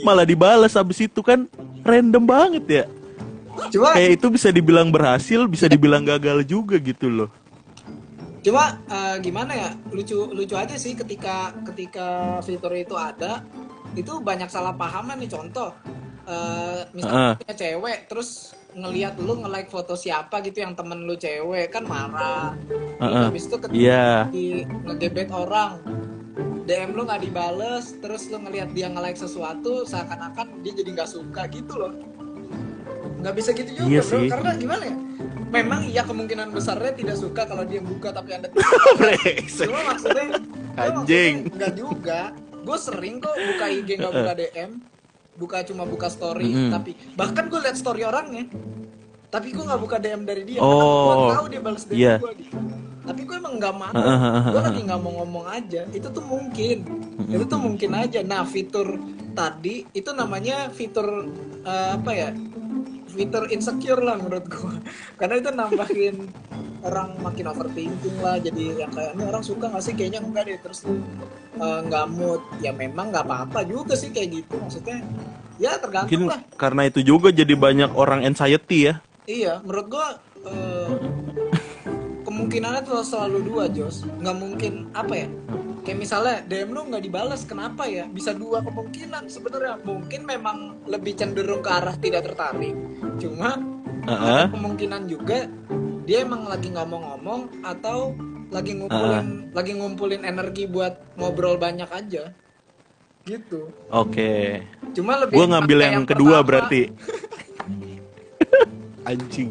Malah 0.00 0.24
dibalas 0.24 0.72
habis 0.72 1.04
itu 1.04 1.20
kan 1.20 1.44
random 1.84 2.24
banget 2.24 2.64
ya. 2.64 2.84
cuma 3.68 3.92
Kayak 3.92 4.24
itu 4.24 4.26
bisa 4.32 4.48
dibilang 4.48 4.88
berhasil, 4.88 5.44
bisa 5.44 5.68
dibilang 5.68 6.00
gagal 6.00 6.48
juga 6.48 6.80
gitu 6.80 7.12
loh. 7.12 7.30
cuma 8.44 8.76
eh, 8.88 9.16
gimana 9.24 9.52
ya 9.56 9.70
lucu 9.88 10.28
lucu 10.32 10.52
aja 10.52 10.76
sih 10.76 10.92
ketika 10.92 11.56
ketika 11.64 12.40
fitur 12.44 12.76
itu 12.76 12.92
ada 12.92 13.40
itu 13.94 14.12
banyak 14.18 14.46
salah 14.46 14.74
pahaman 14.74 15.18
nih 15.18 15.30
contoh 15.30 15.70
eh, 16.24 16.82
misalnya 16.90 17.18
Heeh. 17.30 17.34
punya 17.40 17.54
cewek 17.54 17.98
terus 18.06 18.30
ngelihat 18.74 19.14
lu 19.18 19.38
nge-like 19.38 19.70
foto 19.70 19.94
siapa 19.94 20.42
gitu 20.42 20.58
yang 20.60 20.74
temen 20.74 21.06
lu 21.06 21.14
cewek 21.14 21.70
kan 21.70 21.86
marah 21.86 22.58
Terus 22.66 22.98
Heeh. 23.00 23.24
habis 23.26 23.44
itu 23.46 23.56
ketika 23.56 23.78
Iya. 23.78 24.08
di 24.28 24.46
ngegebet 24.82 25.30
orang 25.30 25.72
DM 26.64 26.90
lu 26.90 27.04
nggak 27.04 27.22
dibales 27.22 27.94
terus 28.00 28.26
lu 28.28 28.40
ngelihat 28.40 28.72
dia 28.72 28.88
nge-like 28.88 29.14
sesuatu 29.14 29.84
seakan-akan 29.84 30.64
dia 30.64 30.72
jadi 30.74 30.90
nggak 30.96 31.10
suka 31.10 31.44
gitu 31.48 31.74
loh 31.76 31.92
nggak 33.20 33.34
bisa 33.36 33.50
gitu 33.52 33.70
juga 33.74 33.88
Iya 33.88 34.00
bro 34.02 34.18
sih. 34.18 34.28
karena 34.28 34.50
gimana 34.54 34.82
ya 34.84 34.96
memang 35.48 35.80
iya 35.84 36.02
kemungkinan 36.02 36.48
besarnya 36.50 36.92
tidak 36.92 37.16
suka 37.16 37.46
kalau 37.46 37.62
dia 37.62 37.78
buka 37.78 38.10
tapi 38.10 38.34
anda 38.34 38.48
cuma 39.60 39.80
maksudnya 39.86 40.26
Anjing. 40.74 41.34
nggak 41.54 41.72
juga 41.78 42.34
gue 42.64 42.78
sering 42.80 43.20
kok 43.20 43.36
buka 43.36 43.66
IG 43.68 43.88
nggak 44.00 44.12
buka 44.12 44.32
DM 44.34 44.70
buka 45.34 45.56
cuma 45.66 45.84
buka 45.84 46.08
story 46.08 46.50
Mm-mm. 46.50 46.70
tapi 46.72 46.96
bahkan 47.18 47.46
gue 47.50 47.60
liat 47.60 47.76
story 47.76 48.02
orangnya 48.06 48.48
tapi 49.28 49.50
gue 49.50 49.64
nggak 49.66 49.82
buka 49.82 49.96
DM 49.98 50.22
dari 50.22 50.42
dia 50.46 50.62
Oh, 50.62 50.70
karena 50.70 51.14
gue 51.14 51.34
tahu 51.34 51.46
dia 51.50 51.60
balas 51.60 51.84
DM 51.84 51.98
iya. 51.98 52.14
gue 52.18 52.32
gitu 52.40 52.56
tapi 53.04 53.20
gue 53.28 53.36
emang 53.36 53.60
nggak 53.60 53.76
mau. 53.76 53.92
Gue 54.48 54.62
lagi 54.64 54.80
nggak 54.80 55.00
mau 55.04 55.12
ngomong 55.20 55.44
aja. 55.52 55.84
Itu 55.92 56.08
tuh 56.08 56.24
mungkin. 56.24 56.88
Itu 57.28 57.44
tuh 57.44 57.60
mungkin 57.60 57.92
aja. 57.92 58.24
Nah 58.24 58.48
fitur 58.48 58.96
tadi 59.36 59.84
itu 59.92 60.10
namanya 60.16 60.72
fitur 60.72 61.28
eh, 61.68 62.00
apa 62.00 62.10
ya? 62.16 62.32
Fitur 63.12 63.46
insecure 63.52 64.02
lah 64.02 64.18
menurut 64.18 64.48
gue 64.48 64.74
karena 65.20 65.34
itu 65.38 65.50
nambahin 65.54 66.16
orang 66.84 67.16
makin 67.24 67.48
overthinking 67.48 68.16
lah 68.20 68.36
jadi 68.36 68.84
yang 68.84 68.92
kayak 68.92 69.16
ini 69.16 69.24
orang 69.24 69.44
suka 69.44 69.72
gak 69.72 69.84
sih 69.84 69.96
kayaknya 69.96 70.20
enggak 70.20 70.44
deh 70.46 70.58
terus 70.60 70.84
lu 70.84 71.00
eh, 71.56 71.80
nggak 71.88 72.06
mood 72.12 72.42
ya 72.60 72.70
memang 72.76 73.08
nggak 73.08 73.24
apa-apa 73.24 73.64
juga 73.64 73.96
sih 73.96 74.12
kayak 74.12 74.44
gitu 74.44 74.54
maksudnya 74.60 75.00
ya 75.56 75.78
tergantung 75.78 76.10
Mungkin 76.10 76.30
lah 76.30 76.40
karena 76.60 76.82
itu 76.90 77.00
juga 77.00 77.28
jadi 77.30 77.54
banyak 77.54 77.90
orang 77.94 78.26
anxiety 78.26 78.90
ya. 78.90 78.94
Iya, 79.24 79.64
menurut 79.64 79.86
gua 79.88 80.08
eh, 80.44 80.92
kemungkinannya 82.28 82.82
tuh 82.84 83.00
selalu 83.00 83.38
dua, 83.46 83.64
Jos. 83.70 84.04
Nggak 84.20 84.36
mungkin 84.36 84.72
apa 84.92 85.14
ya? 85.14 85.28
Kayak 85.84 85.98
misalnya 86.00 86.36
DM 86.48 86.70
lu 86.72 86.80
nggak 86.92 87.04
dibalas, 87.04 87.40
kenapa 87.48 87.88
ya? 87.88 88.04
Bisa 88.08 88.36
dua 88.36 88.60
kemungkinan 88.64 89.28
sebenarnya. 89.32 89.80
Mungkin 89.80 90.20
memang 90.28 90.56
lebih 90.88 91.16
cenderung 91.16 91.64
ke 91.64 91.70
arah 91.70 91.96
tidak 91.96 92.28
tertarik. 92.28 92.74
Cuma 93.20 93.56
Heeh. 94.04 94.44
ada 94.44 94.52
kemungkinan 94.52 95.08
juga 95.08 95.48
dia 96.04 96.20
emang 96.20 96.44
lagi 96.44 96.68
nggak 96.68 96.86
mau 96.86 97.00
ngomong 97.02 97.40
atau 97.60 98.12
lagi 98.48 98.72
ngumpulin 98.76 99.50
lagi 99.50 99.72
ngumpulin 99.72 100.22
energi 100.22 100.64
buat 100.64 101.16
ngobrol 101.16 101.56
banyak 101.56 101.88
aja. 101.88 102.30
Gitu. 103.24 103.72
Oke. 103.88 104.60
Cuma 104.92 105.16
lebih 105.16 105.32
Gue 105.32 105.46
ngambil 105.48 105.78
kayak 105.80 105.90
yang 105.90 106.04
kedua 106.04 106.36
pertama. 106.38 106.44
berarti. 106.44 106.80
Anjing. 109.08 109.50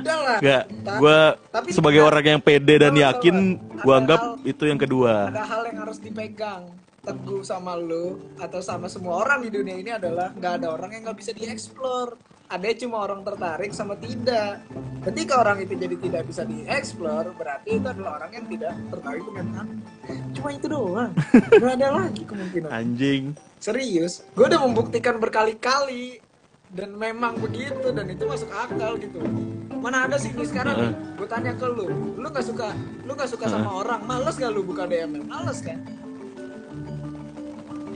Udah 0.00 0.16
lah. 0.20 0.38
Gak, 0.40 0.62
gue 1.00 1.18
tapi 1.48 1.68
sebagai 1.72 2.00
orang 2.00 2.24
yang 2.36 2.40
pede 2.40 2.74
dan 2.78 2.92
yakin, 2.92 3.56
gue 3.56 3.94
anggap 3.94 4.20
hal- 4.20 4.36
itu 4.44 4.62
yang 4.64 4.76
kedua. 4.76 5.28
ada 5.28 5.44
hal 5.44 5.60
yang 5.68 5.76
harus 5.84 5.96
dipegang 5.96 6.68
teguh 7.00 7.40
sama 7.40 7.78
lu 7.78 8.18
atau 8.34 8.58
sama 8.58 8.90
semua 8.90 9.22
orang 9.22 9.38
di 9.46 9.48
dunia 9.48 9.78
ini 9.78 9.94
adalah 9.94 10.34
nggak 10.34 10.52
ada 10.58 10.66
orang 10.68 10.90
yang 10.90 11.02
nggak 11.06 11.16
bisa 11.16 11.30
dieksplor 11.30 12.18
ada 12.46 12.68
cuma 12.78 12.96
orang 13.02 13.20
tertarik 13.26 13.70
sama 13.74 13.98
tidak. 13.98 14.62
Ketika 15.02 15.38
orang 15.38 15.62
itu 15.62 15.74
jadi 15.78 15.96
tidak 15.98 16.22
bisa 16.26 16.42
dieksplor 16.42 17.34
berarti 17.34 17.78
itu 17.78 17.86
adalah 17.86 18.22
orang 18.22 18.30
yang 18.34 18.46
tidak 18.50 18.74
tertarik 18.90 19.22
dengan 19.22 19.46
anda 19.62 19.76
cuma 20.34 20.48
itu 20.54 20.66
doang. 20.70 21.12
Nggak 21.60 21.74
ada 21.78 21.88
lagi 21.90 22.22
kemungkinan. 22.22 22.70
Anjing. 22.70 23.22
serius 23.56 24.22
gue 24.36 24.46
udah 24.46 24.60
membuktikan 24.62 25.18
berkali-kali. 25.18 26.22
Dan 26.66 26.98
memang 26.98 27.38
begitu 27.38 27.94
dan 27.94 28.10
itu 28.10 28.26
masuk 28.26 28.50
akal 28.50 28.98
gitu. 28.98 29.22
Mana 29.78 30.10
ada 30.10 30.18
sih 30.18 30.34
nih 30.34 30.50
sekarang 30.50 30.74
nih 30.74 30.92
gue 31.14 31.28
tanya 31.30 31.54
ke 31.54 31.66
lu. 31.70 31.86
Lu 32.18 32.26
nggak 32.26 32.42
suka 32.42 32.74
lu 33.06 33.14
nggak 33.14 33.30
suka 33.30 33.46
sama 33.46 33.70
orang 33.86 34.02
males 34.02 34.34
gak 34.34 34.50
lu 34.50 34.66
buka 34.66 34.90
DM 34.90 35.22
males 35.30 35.62
kan 35.62 35.78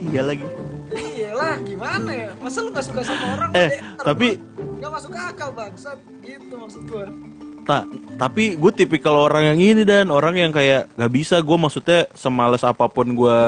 Iya 0.02 0.22
lagi. 0.24 0.44
iya 0.90 1.30
lah 1.30 1.54
gimana 1.60 2.10
ya 2.10 2.28
masa 2.36 2.58
lu 2.60 2.70
nggak 2.70 2.82
suka 2.82 3.00
sama 3.00 3.26
orang 3.36 3.50
Eh, 3.52 3.70
DM? 3.70 3.84
tapi- 4.00 4.36
nggak 4.80 4.90
masuk 4.90 5.12
akal 5.12 5.50
bangsat 5.52 5.98
gitu 6.20 6.54
maksud 6.56 6.82
gue 6.84 7.06
Tak, 7.60 7.84
tapi 8.16 8.56
gue 8.56 8.72
tipikal 8.72 9.14
orang 9.20 9.44
yang 9.46 9.58
ini 9.60 9.82
dan 9.84 10.08
orang 10.08 10.34
yang 10.34 10.50
kayak 10.50 10.90
gak 10.90 11.12
bisa 11.12 11.38
gue 11.38 11.54
maksudnya 11.54 12.08
semales 12.10 12.64
apa 12.64 12.88
pun 12.88 13.06
gue 13.06 13.38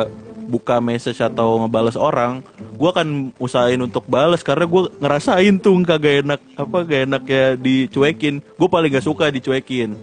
buka 0.44 0.78
message 0.78 1.18
atau 1.18 1.56
ngebales 1.58 1.96
orang, 1.96 2.44
gue 2.70 2.86
akan 2.86 3.08
usahain 3.36 3.80
untuk 3.80 4.04
bales 4.04 4.44
karena 4.44 4.62
gue 4.64 4.82
ngerasain 5.00 5.56
tuh 5.56 5.74
kagak 5.82 6.22
enak 6.22 6.40
apa 6.54 6.76
gak 6.84 7.02
enak 7.02 7.22
ya 7.24 7.44
dicuekin. 7.56 8.44
Gue 8.52 8.68
paling 8.68 8.92
gak 8.92 9.02
suka 9.02 9.26
dicuekin. 9.28 9.96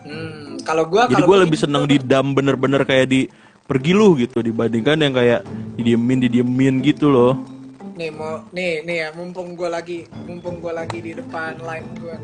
Hmm, 0.00 0.56
kalau 0.62 0.86
gua 0.86 1.10
Jadi 1.10 1.20
gue 1.20 1.36
lebih 1.36 1.58
gitu, 1.58 1.66
seneng 1.66 1.84
didam 1.84 2.32
bener-bener 2.32 2.80
kayak 2.80 3.06
di 3.08 3.26
pergi 3.66 3.92
lu 3.92 4.14
gitu 4.16 4.38
dibandingkan 4.40 5.02
yang 5.02 5.14
kayak 5.14 5.40
didiemin 5.74 6.22
didiemin 6.22 6.74
gitu 6.80 7.10
loh. 7.10 7.34
nih 7.96 8.12
mau 8.12 8.44
nih 8.52 8.84
nih 8.84 8.96
ya 9.02 9.08
mumpung 9.16 9.56
gua 9.56 9.80
lagi 9.80 10.04
mumpung 10.28 10.60
gua 10.60 10.84
lagi 10.84 11.00
di 11.00 11.16
depan 11.16 11.58
line 11.64 11.88
nih. 11.96 12.20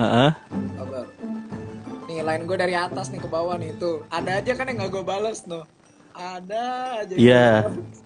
Heeh. 0.00 0.30
Sabar. 0.76 1.06
Nih 2.08 2.20
line 2.24 2.44
gue 2.48 2.56
dari 2.56 2.74
atas 2.76 3.12
nih 3.12 3.20
ke 3.20 3.28
bawah 3.28 3.56
nih 3.60 3.76
tuh. 3.76 4.04
Ada 4.08 4.40
aja 4.40 4.52
kan 4.56 4.68
yang 4.68 4.84
gak 4.84 4.92
gue 4.92 5.04
balas 5.04 5.44
no. 5.44 5.64
Ada 6.16 6.64
aja. 7.04 7.14
Iya. 7.16 7.48
bales. 7.68 8.00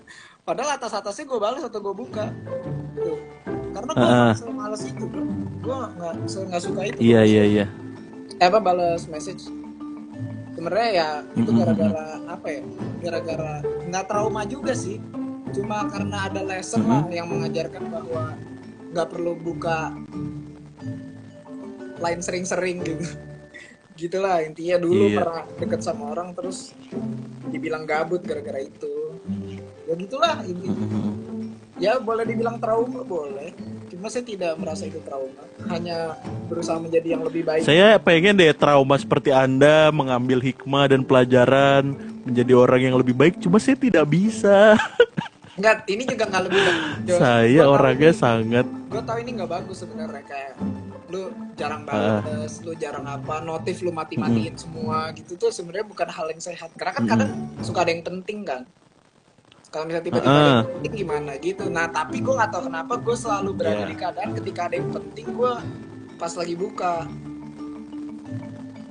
Padahal 0.46 0.70
atas 0.78 0.92
atasnya 0.94 1.24
gue 1.26 1.40
balas 1.42 1.62
atau 1.62 1.78
gue 1.82 1.94
buka. 1.94 2.30
Tuh. 2.98 3.18
Karena 3.74 3.90
gue 3.92 4.06
uh 4.06 4.54
males 4.54 4.82
itu 4.86 5.04
bro. 5.06 5.24
Gue 5.62 5.78
nggak 5.98 6.14
nggak 6.26 6.62
suka 6.62 6.80
itu. 6.86 6.98
Iya 7.02 7.20
iya 7.26 7.44
iya. 7.46 7.66
Eh, 8.38 8.46
apa 8.46 8.58
balas 8.58 9.06
message. 9.10 9.48
Sebenarnya 10.56 10.90
ya 10.90 11.08
itu 11.36 11.50
gara-gara 11.52 12.06
apa 12.26 12.46
ya? 12.48 12.62
Gara-gara 13.04 13.52
nggak 13.84 14.04
trauma 14.08 14.42
juga 14.42 14.72
sih. 14.72 14.96
Cuma 15.52 15.84
karena 15.86 16.26
ada 16.26 16.40
lesson 16.42 16.82
lah 16.84 17.04
yang 17.08 17.28
mengajarkan 17.28 17.86
bahwa 17.86 18.34
nggak 18.90 19.08
perlu 19.12 19.36
buka 19.36 19.92
line 22.00 22.22
sering-sering 22.24 22.80
gitu. 22.82 23.04
Gitulah 24.00 24.44
intinya 24.44 24.76
dulu 24.76 25.08
Iya. 25.08 25.18
pernah 25.20 25.42
deket 25.56 25.80
sama 25.80 26.12
orang 26.12 26.36
terus 26.36 26.72
dibilang 27.48 27.84
gabut 27.84 28.20
gara-gara 28.20 28.60
itu. 28.60 29.16
Ya 29.86 29.94
gitulah 29.94 30.40
intinya. 30.42 30.84
Ya 31.76 32.00
boleh 32.00 32.24
dibilang 32.24 32.56
trauma 32.56 33.04
boleh. 33.04 33.52
Cuma 33.86 34.08
saya 34.08 34.24
tidak 34.24 34.56
merasa 34.56 34.84
itu 34.84 34.98
trauma. 35.00 35.44
Hanya 35.68 36.16
berusaha 36.48 36.76
menjadi 36.76 37.16
yang 37.16 37.22
lebih 37.22 37.44
baik. 37.44 37.62
Saya 37.62 37.96
pengen 37.96 38.34
deh 38.34 38.50
trauma 38.50 38.96
seperti 38.96 39.30
Anda 39.30 39.92
mengambil 39.92 40.40
hikmah 40.40 40.88
dan 40.88 41.00
pelajaran 41.02 41.94
menjadi 42.24 42.52
orang 42.52 42.80
yang 42.82 42.96
lebih 42.96 43.12
baik. 43.12 43.38
Cuma 43.38 43.56
saya 43.56 43.76
tidak 43.76 44.08
bisa. 44.08 44.74
Enggak, 45.56 45.88
ini 45.88 46.04
juga 46.04 46.28
nggak 46.28 46.42
lebih 46.44 46.60
baik. 46.60 46.80
Saya 47.08 47.62
Gua 47.64 47.72
orangnya 47.72 48.12
ini- 48.12 48.20
sangat 48.20 48.66
gue 48.86 49.02
tau 49.02 49.18
ini 49.18 49.30
nggak 49.34 49.50
bagus 49.50 49.76
sebenarnya 49.82 50.22
kayak 50.22 50.52
lu 51.08 51.22
jarang 51.54 51.82
Ah. 51.88 52.20
bales, 52.20 52.60
lu 52.60 52.72
jarang 52.74 53.04
apa, 53.04 53.40
notif 53.40 53.80
lu 53.80 53.90
mati-matiin 53.90 54.52
semua 54.54 55.10
gitu 55.12 55.34
tuh 55.36 55.48
sebenarnya 55.48 55.84
bukan 55.84 56.08
hal 56.08 56.26
yang 56.28 56.38
sehat. 56.38 56.70
Karena 56.74 56.92
kan 56.92 57.04
kadang 57.06 57.30
suka 57.60 57.82
ada 57.82 57.90
yang 57.90 58.00
penting 58.00 58.44
kan. 58.44 58.62
Kalau 59.76 59.92
misalnya 59.92 60.08
tiba-tiba 60.08 60.32
ada 60.32 60.48
yang 60.48 60.72
penting 60.72 60.94
gimana 60.96 61.32
gitu. 61.36 61.64
Nah 61.68 61.84
tapi 61.92 62.24
gue 62.24 62.32
nggak 62.32 62.48
tahu 62.48 62.62
kenapa 62.72 62.92
gue 62.96 63.12
selalu 63.12 63.50
berada 63.52 63.84
Iya. 63.84 63.88
di 63.92 63.96
keadaan 64.00 64.30
ketika 64.40 64.60
ada 64.72 64.74
yang 64.80 64.88
penting 64.88 65.26
gue 65.36 65.52
pas 66.16 66.32
lagi 66.32 66.54
buka. 66.56 66.94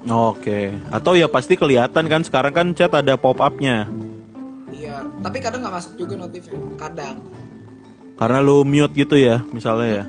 Oke. 0.06 0.78
Atau 0.94 1.18
ya 1.18 1.26
pasti 1.26 1.58
kelihatan 1.58 2.06
kan 2.06 2.22
sekarang 2.22 2.54
kan 2.54 2.68
chat 2.78 2.94
ada 2.94 3.18
pop 3.18 3.42
upnya. 3.42 3.90
Iya, 4.70 5.02
tapi 5.26 5.42
kadang 5.42 5.66
nggak 5.66 5.74
masuk 5.74 5.98
juga 5.98 6.22
notifnya. 6.22 6.62
Kadang. 6.78 7.18
Karena 8.22 8.38
lu 8.46 8.62
mute 8.62 8.94
gitu 8.94 9.18
ya, 9.18 9.42
misalnya 9.50 9.90
ya. 9.90 10.04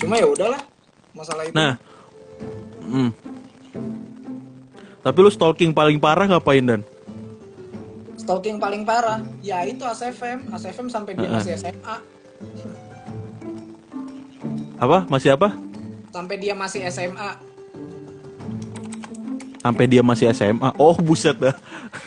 Cuma 0.00 0.16
ya 0.16 0.32
udahlah 0.32 0.64
masalah 1.12 1.44
itu. 1.44 1.52
Nah, 1.52 1.76
hmm. 2.88 3.12
Tapi 5.04 5.18
lu 5.20 5.28
stalking 5.28 5.76
paling 5.76 6.00
parah 6.00 6.24
ngapain 6.24 6.64
dan? 6.64 6.80
Stalking 8.22 8.62
paling 8.62 8.86
parah, 8.86 9.18
ya 9.42 9.66
itu 9.66 9.82
ASFM, 9.82 10.54
ASFM 10.54 10.86
sampai 10.86 11.18
dia 11.18 11.26
masih 11.26 11.58
SMA, 11.58 11.96
Apa? 14.78 15.06
Masih 15.10 15.34
apa? 15.34 15.58
sampai 16.12 16.36
dia 16.38 16.54
masih 16.54 16.86
SMA. 16.92 17.30
Sampai 19.58 19.84
dia 19.90 20.02
masih 20.04 20.30
SMA. 20.36 20.70
Oh, 20.76 20.94
buset 20.98 21.34
dah. 21.34 21.56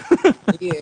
iya, 0.64 0.80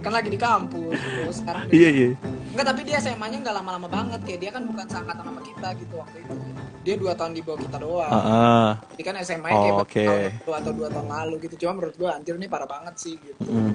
kan 0.00 0.12
lagi 0.14 0.32
di 0.32 0.38
kampus, 0.40 0.96
sekarang 1.36 1.68
iya, 1.68 1.88
iya. 1.92 2.08
Enggak, 2.52 2.66
tapi 2.72 2.80
dia 2.84 2.96
SMA-nya 3.00 3.44
nggak 3.44 3.56
lama-lama 3.60 3.88
banget, 3.90 4.20
kayak 4.24 4.40
dia 4.40 4.50
kan 4.56 4.62
bukan 4.64 4.86
seangkatan 4.88 5.24
sama 5.24 5.40
kita 5.44 5.68
gitu 5.80 5.94
waktu 6.00 6.16
itu. 6.20 6.34
Dia 6.82 6.94
dua 6.98 7.14
tahun 7.14 7.32
di 7.32 7.40
bawah 7.40 7.60
kita 7.60 7.78
doang. 7.78 8.10
Ah, 8.10 8.26
ah. 8.26 8.68
Jadi 8.90 9.02
kan 9.02 9.14
SMA 9.22 9.46
kayak 9.46 9.54
Oh, 9.54 9.66
baru 9.78 9.86
oke. 9.86 10.06
tahun 10.42 10.56
atau 10.58 10.72
dua 10.74 10.88
tahun 10.90 11.08
lalu 11.08 11.34
gitu. 11.42 11.54
Cuma 11.60 11.72
menurut 11.78 11.94
gua 11.94 12.10
anjir 12.14 12.34
nih 12.34 12.48
parah 12.48 12.66
banget 12.66 12.94
sih 12.98 13.14
gitu. 13.16 13.38
Hmm. 13.42 13.72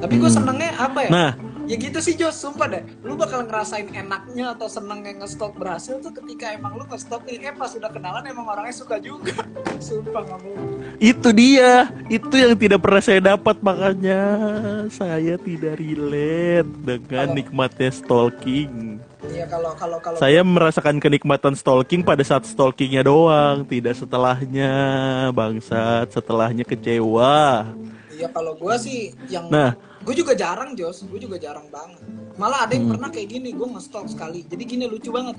Tapi 0.00 0.16
gue 0.16 0.30
senengnya 0.30 0.70
apa 0.80 0.98
ya? 1.04 1.10
Nah, 1.10 1.30
Ya 1.68 1.78
gitu 1.78 2.02
sih 2.02 2.18
Jos, 2.18 2.34
sumpah 2.34 2.66
deh. 2.66 2.82
Lu 3.00 3.14
bakal 3.14 3.46
ngerasain 3.46 3.86
enaknya 3.86 4.58
atau 4.58 4.66
senengnya 4.66 5.14
nge-stalk 5.14 5.54
berhasil 5.54 6.02
tuh 6.02 6.10
ketika 6.10 6.50
emang 6.50 6.74
lu 6.74 6.82
nge-stalk 6.82 7.22
nih, 7.22 7.46
eh 7.46 7.54
pas 7.54 7.70
udah 7.70 7.86
kenalan 7.86 8.26
emang 8.26 8.42
orangnya 8.42 8.74
suka 8.74 8.98
juga. 8.98 9.38
Sumpah 9.78 10.24
gak 10.24 10.40
mau. 10.40 10.56
itu 10.98 11.28
dia. 11.30 11.86
Itu 12.08 12.34
yang 12.34 12.58
tidak 12.58 12.82
pernah 12.82 12.98
saya 12.98 13.20
dapat 13.22 13.62
makanya 13.62 14.20
saya 14.90 15.38
tidak 15.38 15.78
relate 15.78 16.70
dengan 16.82 17.06
Kalau- 17.30 17.36
nikmatnya 17.38 17.90
stalking. 17.92 18.98
Iya 19.20 19.44
kalau 19.44 19.76
kalau 19.76 19.98
kalau 20.00 20.16
Saya 20.16 20.40
merasakan 20.40 20.96
kenikmatan 20.96 21.52
stalking 21.52 22.00
pada 22.00 22.24
saat 22.24 22.48
stalkingnya 22.48 23.04
doang, 23.04 23.68
tidak 23.68 23.92
setelahnya, 23.92 24.72
bangsat. 25.36 26.08
Setelahnya 26.08 26.64
kecewa. 26.64 27.68
Iya 28.08 28.32
kalau 28.32 28.56
gue 28.56 28.74
sih 28.80 29.12
yang 29.28 29.52
Nah, 29.52 29.76
gue 30.00 30.14
juga 30.16 30.32
jarang 30.32 30.72
Jos, 30.72 31.04
gue 31.04 31.20
juga 31.20 31.36
jarang 31.36 31.68
banget. 31.68 32.00
Malah 32.40 32.64
ada 32.64 32.72
yang 32.72 32.88
Hmm. 32.88 32.92
pernah 32.96 33.08
kayak 33.12 33.28
gini, 33.28 33.52
gue 33.52 33.66
nge-stalk 33.68 34.08
sekali. 34.08 34.40
Jadi 34.48 34.62
gini 34.64 34.84
lucu 34.88 35.12
banget. 35.12 35.36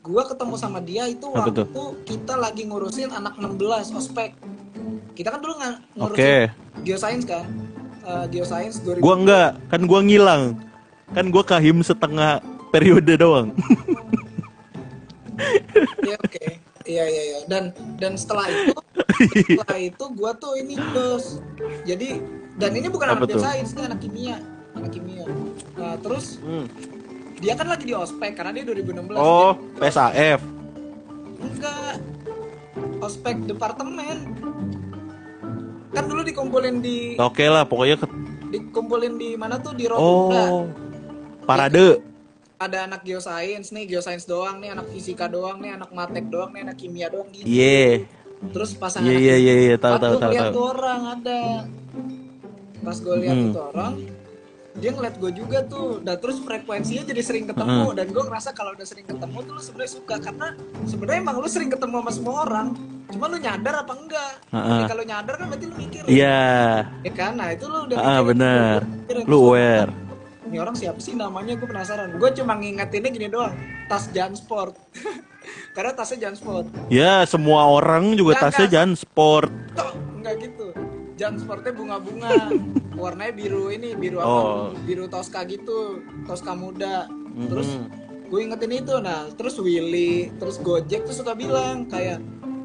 Gue 0.00 0.22
ketemu 0.24 0.54
sama 0.56 0.80
dia 0.80 1.04
itu 1.04 1.28
Apa 1.28 1.44
waktu 1.44 1.68
tuh? 1.68 1.92
kita 2.08 2.32
lagi 2.32 2.64
ngurusin 2.64 3.12
anak 3.12 3.36
16 3.36 3.92
ospek. 3.92 4.32
Kita 5.12 5.28
kan 5.28 5.40
dulu 5.44 5.52
oke. 5.52 5.68
ngurusin 5.92 6.48
geoscience 6.80 7.26
kan, 7.28 7.44
Eh, 8.08 8.24
geoscience 8.32 8.80
2000. 8.80 9.04
Gua 9.04 9.14
enggak, 9.20 9.50
kan 9.68 9.80
gua 9.84 10.00
ngilang. 10.00 10.56
Kan 11.12 11.28
gua 11.28 11.44
kahim 11.44 11.84
setengah 11.84 12.40
periode 12.68 13.14
doang. 13.14 13.52
Iya 16.02 16.16
oke. 16.18 16.44
Iya 16.84 17.04
iya 17.04 17.22
iya. 17.24 17.38
Dan 17.46 17.70
dan 17.96 18.12
setelah 18.14 18.46
itu 18.46 18.74
setelah 19.54 19.78
itu 19.78 20.04
gua 20.12 20.32
tuh 20.34 20.56
ini 20.56 20.74
terus. 20.76 21.38
Jadi 21.84 22.22
dan 22.56 22.72
ini 22.72 22.88
bukan 22.88 23.12
Apa 23.12 23.24
anak 23.24 23.38
sains, 23.38 23.70
ini 23.72 23.82
anak 23.84 24.00
kimia. 24.00 24.36
Anak 24.74 24.90
kimia. 24.90 25.24
Nah, 25.74 25.94
terus 25.98 26.38
Hmm. 26.38 26.66
dia 27.38 27.54
kan 27.54 27.66
lagi 27.66 27.84
di 27.84 27.94
ospek 27.94 28.34
karena 28.34 28.50
dia 28.52 28.64
2016. 28.64 29.14
Oh, 29.14 29.54
Dia- 29.54 29.78
PSAF. 29.80 30.40
Enggak. 31.38 31.94
Ospek 32.98 33.46
departemen. 33.46 34.16
Kan 35.88 36.04
dulu 36.04 36.20
dikumpulin 36.20 36.78
di 36.78 37.14
Oke 37.16 37.46
lah, 37.46 37.62
pokoknya 37.62 37.96
ke... 37.96 38.06
dikumpulin 38.50 39.14
di 39.14 39.34
mana 39.34 39.56
tuh 39.56 39.72
di 39.72 39.86
Rotunda. 39.86 40.44
Oh. 40.46 40.66
Parade. 41.42 42.02
Ada 42.58 42.90
anak 42.90 43.06
geoscience 43.06 43.70
nih, 43.70 43.86
geoscience 43.86 44.26
doang 44.26 44.58
nih, 44.58 44.74
anak 44.74 44.90
fisika 44.90 45.30
doang 45.30 45.62
nih, 45.62 45.78
anak 45.78 45.94
matek 45.94 46.26
doang 46.26 46.50
nih, 46.50 46.66
anak 46.66 46.74
kimia 46.74 47.06
doang 47.06 47.30
gitu. 47.30 47.46
Iya. 47.46 48.02
Terus 48.50 48.74
pasangan 48.74 49.06
Iya 49.06 49.14
iya 49.16 49.34
iya 49.38 49.54
iya, 49.64 49.76
tahu 49.78 49.94
tahu 49.96 50.14
tahu 50.18 50.30
lihat 50.34 50.54
orang 50.54 51.00
ada. 51.14 51.42
Pas 52.82 52.98
gue 52.98 53.14
lihat 53.16 53.36
Hmm. 53.36 53.46
itu 53.48 53.60
orang, 53.62 53.92
dia 54.74 54.90
ngeliat 54.90 55.14
gue 55.16 55.30
juga 55.30 55.58
tuh. 55.64 56.02
Dan 56.02 56.18
terus 56.18 56.42
frekuensinya 56.42 57.06
jadi 57.06 57.22
sering 57.22 57.46
ketemu. 57.46 57.94
Dan 57.94 58.06
gue 58.10 58.22
ngerasa 58.26 58.50
kalau 58.50 58.74
udah 58.74 58.86
sering 58.86 59.06
ketemu 59.06 59.38
tuh 59.38 59.52
lu 59.54 59.62
sebenarnya 59.62 59.92
suka 59.94 60.14
karena 60.18 60.46
sebenarnya 60.82 61.18
emang 61.22 61.36
lu 61.38 61.46
sering 61.46 61.70
ketemu 61.70 61.94
sama 61.96 62.10
semua 62.10 62.34
orang. 62.42 62.66
Cuma 63.08 63.24
lu 63.26 63.38
nyadar 63.38 63.86
apa 63.86 63.92
enggak? 63.94 64.32
Ya, 64.50 64.82
kalau 64.84 65.04
nyadar 65.06 65.34
kan 65.34 65.46
berarti 65.46 65.64
lu 65.64 65.76
mikir. 65.78 66.02
Iya. 66.10 66.42
Ya 67.06 67.12
kan? 67.14 67.38
Nah 67.38 67.54
itu 67.54 67.70
lu 67.70 67.86
udah 67.86 67.96
Ah, 67.96 68.18
mikirin. 68.18 68.26
bener. 68.34 68.78
Lu 69.30 69.38
aware. 69.46 69.90
Ini 70.48 70.56
orang 70.58 70.72
siapa 70.72 70.96
sih 70.96 71.12
namanya? 71.12 71.52
Gue 71.54 71.68
penasaran. 71.68 72.16
Gue 72.16 72.32
cuma 72.32 72.56
ngingetinnya 72.56 73.10
gini 73.12 73.28
doang. 73.28 73.52
Tas 73.86 74.08
Jansport. 74.08 74.72
karena 75.76 75.92
tasnya 75.92 76.28
Jansport. 76.28 76.66
Ya, 76.88 77.24
semua 77.24 77.68
orang 77.68 78.16
juga 78.16 78.36
tasnya 78.36 78.64
enggak. 78.64 78.74
jangan 78.74 78.92
sport. 78.96 79.50
Tok, 79.76 79.92
enggak 80.18 80.34
gitu. 80.42 80.66
Jansportnya 81.18 81.72
bunga-bunga. 81.74 82.34
Warnanya 82.94 83.34
biru 83.34 83.68
ini, 83.70 83.94
biru 83.94 84.18
apa? 84.18 84.28
Oh. 84.28 84.66
Biru 84.82 85.06
Tosca 85.06 85.44
gitu, 85.44 86.02
Tosca 86.24 86.52
muda. 86.54 87.06
Terus 87.36 87.68
Mhm. 87.76 87.86
gue 88.26 88.40
ingetin 88.42 88.72
itu. 88.74 88.94
Nah, 88.98 89.30
terus 89.34 89.54
Willy, 89.58 90.32
terus 90.38 90.58
Gojek 90.58 91.04
tuh 91.04 91.14
suka 91.14 91.36
bilang 91.36 91.86
kayak 91.86 92.18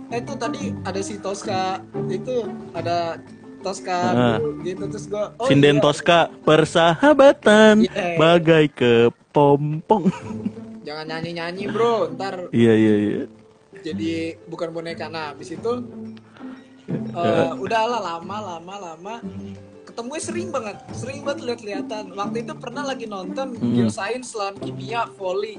eh 0.10 0.22
itu 0.22 0.34
tadi 0.38 0.70
ada 0.86 1.02
si 1.02 1.18
Tosca 1.18 1.82
itu 2.06 2.46
ada 2.72 3.18
Tosca 3.64 3.98
Ah. 4.06 4.38
biru, 4.38 4.52
gitu 4.62 4.84
terus 4.86 5.06
gue 5.08 5.24
oh 5.34 5.48
Sinden 5.48 5.78
iya. 5.78 5.82
Tosca 5.82 6.20
persahabatan 6.44 7.76
Iya. 7.82 8.16
bagai 8.16 8.66
kepompong. 8.70 10.12
jangan 10.84 11.06
nyanyi-nyanyi 11.08 11.66
bro 11.66 12.12
ntar 12.12 12.52
Iya 12.52 12.74
iya 12.76 12.96
iya. 13.00 13.24
jadi 13.80 14.14
bukan 14.46 14.70
boneka 14.70 15.08
nah 15.08 15.32
habis 15.32 15.50
itu 15.50 15.72
Eh, 17.14 17.52
udahlah 17.56 18.02
lama 18.02 18.38
lama 18.52 18.76
lama 18.76 19.16
ketemunya 19.84 20.20
sering 20.20 20.50
banget 20.50 20.76
sering 20.92 21.24
banget 21.24 21.40
lihat-lihatan 21.46 22.12
waktu 22.12 22.44
itu 22.44 22.54
pernah 22.54 22.84
lagi 22.84 23.06
nonton 23.06 23.54
Hmm. 23.54 23.72
geosains 23.72 24.34
lawan 24.34 24.58
kimia 24.58 25.08
volley 25.14 25.56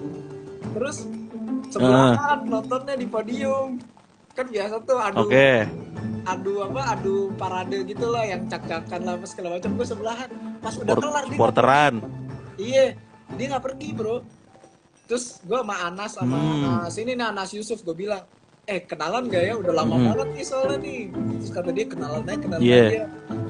terus 0.71 1.07
Ah. 1.07 1.71
sebelahan 1.71 2.41
nontonnya 2.45 2.95
di 2.95 3.07
podium 3.07 3.81
kan 4.35 4.47
biasa 4.47 4.75
tuh 4.83 4.99
adu 4.99 5.19
Oke. 5.25 5.51
adu 6.25 6.53
apa 6.61 6.83
adu 6.93 7.17
parade 7.35 7.79
gitu 7.85 8.07
lah 8.09 8.25
yang 8.25 8.45
cak-cakan 8.45 9.01
lah 9.01 9.15
segala 9.23 9.57
macam 9.57 9.71
gue 9.73 9.87
sebelahan 9.87 10.29
pas 10.59 10.75
udah 10.75 10.91
Sport, 10.91 11.05
kelar 11.05 11.25
dia 11.25 11.37
sporteran. 11.39 11.95
Iya, 12.55 12.85
dia 13.31 13.47
nggak 13.51 13.65
pergi 13.65 13.89
bro. 13.93 14.17
Terus 15.05 15.39
gue 15.41 15.55
sama 15.55 15.77
Anas 15.85 16.13
sama 16.15 16.35
Hmm. 16.35 16.81
Anas 16.81 16.97
ini 16.97 17.13
nih 17.13 17.27
Anas 17.27 17.51
Yusuf 17.53 17.79
gue 17.81 17.93
bilang, 17.95 18.25
eh 18.65 18.81
kenalan 18.81 19.29
gak 19.29 19.45
ya? 19.45 19.55
Udah 19.55 19.73
lama 19.77 19.95
Hmm. 19.95 20.07
banget 20.09 20.29
nih 20.33 20.45
soalnya 20.45 20.79
nih. 20.81 21.01
Terus 21.13 21.51
kata 21.53 21.71
dia 21.71 21.85
kenalan 21.85 22.23
aja, 22.25 22.39
kenalan 22.41 22.63
Iya. 22.65 22.81
aja. 22.81 23.03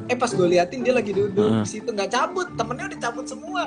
Eh 0.05 0.17
pas 0.19 0.29
gue 0.29 0.47
liatin 0.47 0.81
dia 0.83 0.93
lagi 0.93 1.13
duduk 1.13 1.49
Heeh. 1.49 1.63
di 1.63 1.71
situ 1.71 1.89
nggak 1.89 2.11
cabut, 2.11 2.49
temennya 2.59 2.85
udah 2.91 3.01
cabut 3.01 3.25
semua. 3.25 3.65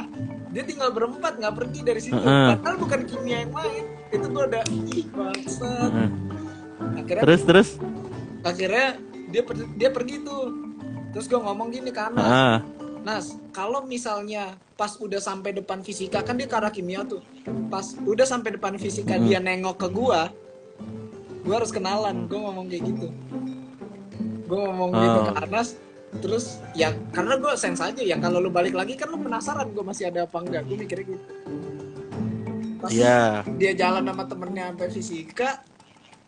Dia 0.52 0.64
tinggal 0.64 0.90
berempat 0.92 1.34
nggak 1.40 1.54
pergi 1.56 1.80
dari 1.82 2.02
situ. 2.04 2.20
Heeh. 2.20 2.50
Padahal 2.60 2.78
bukan 2.78 3.00
kimia 3.06 3.38
yang 3.42 3.54
main. 3.56 3.84
Itu 4.12 4.26
gue 4.28 4.44
udah 4.46 4.64
ih 4.92 5.06
bangsat. 5.08 5.92
Akhirnya 6.98 7.24
Terus 7.24 7.42
terus. 7.44 7.70
akhirnya 8.42 8.88
dia 9.28 9.42
per- 9.44 9.72
dia 9.76 9.90
pergi 9.90 10.16
tuh. 10.22 10.44
Terus 11.14 11.26
gue 11.26 11.38
ngomong 11.38 11.70
gini 11.70 11.90
ke 11.90 12.02
Anas. 12.02 12.26
Ah. 12.26 12.58
Nas, 13.00 13.26
kalau 13.52 13.82
misalnya 13.82 14.58
pas 14.74 14.98
udah 14.98 15.18
sampai 15.18 15.54
depan 15.54 15.80
fisika 15.80 16.20
kan 16.20 16.36
dia 16.36 16.50
arah 16.50 16.68
kimia 16.68 17.02
tuh. 17.02 17.24
Pas 17.68 17.96
udah 17.98 18.26
sampai 18.26 18.54
depan 18.54 18.76
fisika 18.76 19.16
Hmm. 19.16 19.24
dia 19.24 19.40
nengok 19.40 19.78
ke 19.78 19.88
gua, 19.88 20.28
gua 21.42 21.56
harus 21.56 21.72
kenalan. 21.72 22.28
Gua 22.28 22.50
ngomong 22.50 22.68
kayak 22.68 22.84
gitu. 22.86 23.08
Gua 24.44 24.60
ngomong 24.68 24.90
gitu 24.94 25.20
Oh. 25.20 25.26
ke 25.26 25.34
Anas. 25.40 25.68
Terus 26.20 26.46
ya 26.74 26.92
karena 27.12 27.36
gua 27.36 27.56
sense 27.56 27.80
aja 27.80 28.00
ya 28.00 28.16
kalau 28.18 28.40
lu 28.40 28.48
balik 28.48 28.74
lagi 28.74 28.96
kan 28.96 29.08
lu 29.08 29.18
penasaran 29.18 29.72
gua 29.72 29.84
masih 29.86 30.08
ada 30.08 30.24
apa 30.24 30.38
enggak. 30.40 30.62
Gua 30.64 30.76
mikirnya 30.76 31.06
gitu. 31.08 31.26
Pas 32.78 32.92
Iya. 32.92 33.42
dia 33.56 33.72
jalan 33.74 34.04
sama 34.04 34.24
temennya 34.24 34.64
sampai 34.70 34.88
fisika, 34.92 35.50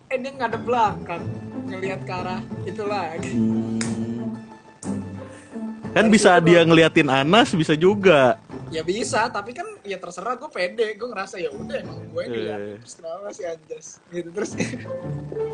eh 0.09 0.17
dia 0.17 0.31
ngadep 0.31 0.61
belakang 0.61 1.23
ngelihat 1.65 2.01
ke 2.01 2.11
arah 2.11 2.41
itu 2.63 2.83
lagi. 2.83 3.31
Hmm. 3.31 3.77
Kan 5.89 6.05
bisa 6.07 6.37
dia 6.39 6.61
ngeliatin 6.61 7.07
Anas 7.07 7.49
bisa 7.51 7.73
juga. 7.73 8.37
ya 8.69 8.85
bisa 8.85 9.25
tapi 9.27 9.49
kan 9.49 9.65
ya 9.81 9.97
terserah 9.97 10.37
gue 10.37 10.45
pede 10.47 10.93
gue 10.93 11.09
ngerasa 11.09 11.41
ya 11.41 11.49
udah 11.49 11.73
emang 11.73 12.05
gue 12.05 12.21
yang 12.21 12.29
dilihat 12.31 12.59
Eh. 12.61 12.77
terus 12.77 12.93
kenapa 12.93 13.27
sih 13.33 13.41
anjas 13.43 13.87
gitu 14.07 14.29
terus 14.29 14.51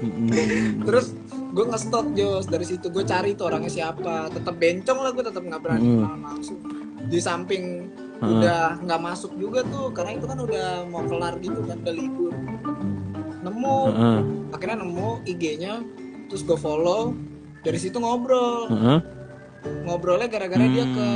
Mm-mm. 0.03 0.27
terus 0.91 1.05
gue 1.31 1.65
ngestot 1.65 2.11
jos 2.11 2.43
dari 2.43 2.67
situ 2.67 2.91
gue 2.91 3.07
cari 3.07 3.31
tuh 3.31 3.47
orangnya 3.47 3.71
siapa 3.71 4.27
tetap 4.27 4.59
bencong 4.59 4.99
lah 4.99 5.15
gue 5.15 5.23
tetap 5.23 5.39
nggak 5.41 5.61
berani 5.63 5.87
Hmm. 5.87 5.95
kenalan 5.97 6.21
langsung 6.27 6.59
di 7.07 7.19
samping 7.21 7.63
Hmm. 8.15 8.35
udah 8.35 8.63
nggak 8.79 8.99
masuk 9.01 9.31
juga 9.35 9.63
tuh 9.63 9.91
karena 9.91 10.11
itu 10.13 10.25
kan 10.25 10.37
udah 10.37 10.67
mau 10.85 11.03
kelar 11.05 11.33
gitu 11.37 11.59
kan 11.61 11.77
udah 11.77 11.93
libur 11.93 12.33
nemu 13.45 13.77
Heeh. 13.87 14.19
akhirnya 14.51 14.77
nemu 14.81 15.07
IG-nya 15.23 15.73
terus 16.27 16.41
gue 16.41 16.57
follow 16.57 17.13
dari 17.61 17.77
situ 17.77 17.97
ngobrol 17.97 18.67
Heeh. 18.67 18.99
ngobrolnya 19.85 20.27
gara-gara 20.27 20.65
dia 20.65 20.85
Hmm. 20.85 20.95
ke 20.95 21.09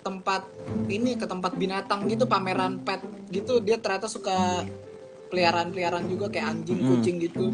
tempat 0.00 0.42
ini 0.88 1.12
ke 1.14 1.26
tempat 1.26 1.52
binatang 1.54 2.08
gitu 2.08 2.24
pameran 2.24 2.80
pet 2.80 2.98
gitu 3.28 3.60
dia 3.60 3.76
ternyata 3.76 4.08
suka 4.08 4.64
peliharaan-peliharaan 5.28 6.06
juga 6.06 6.26
kayak 6.26 6.46
anjing 6.50 6.80
Hmm. 6.80 6.88
kucing 6.90 7.16
gitu 7.20 7.46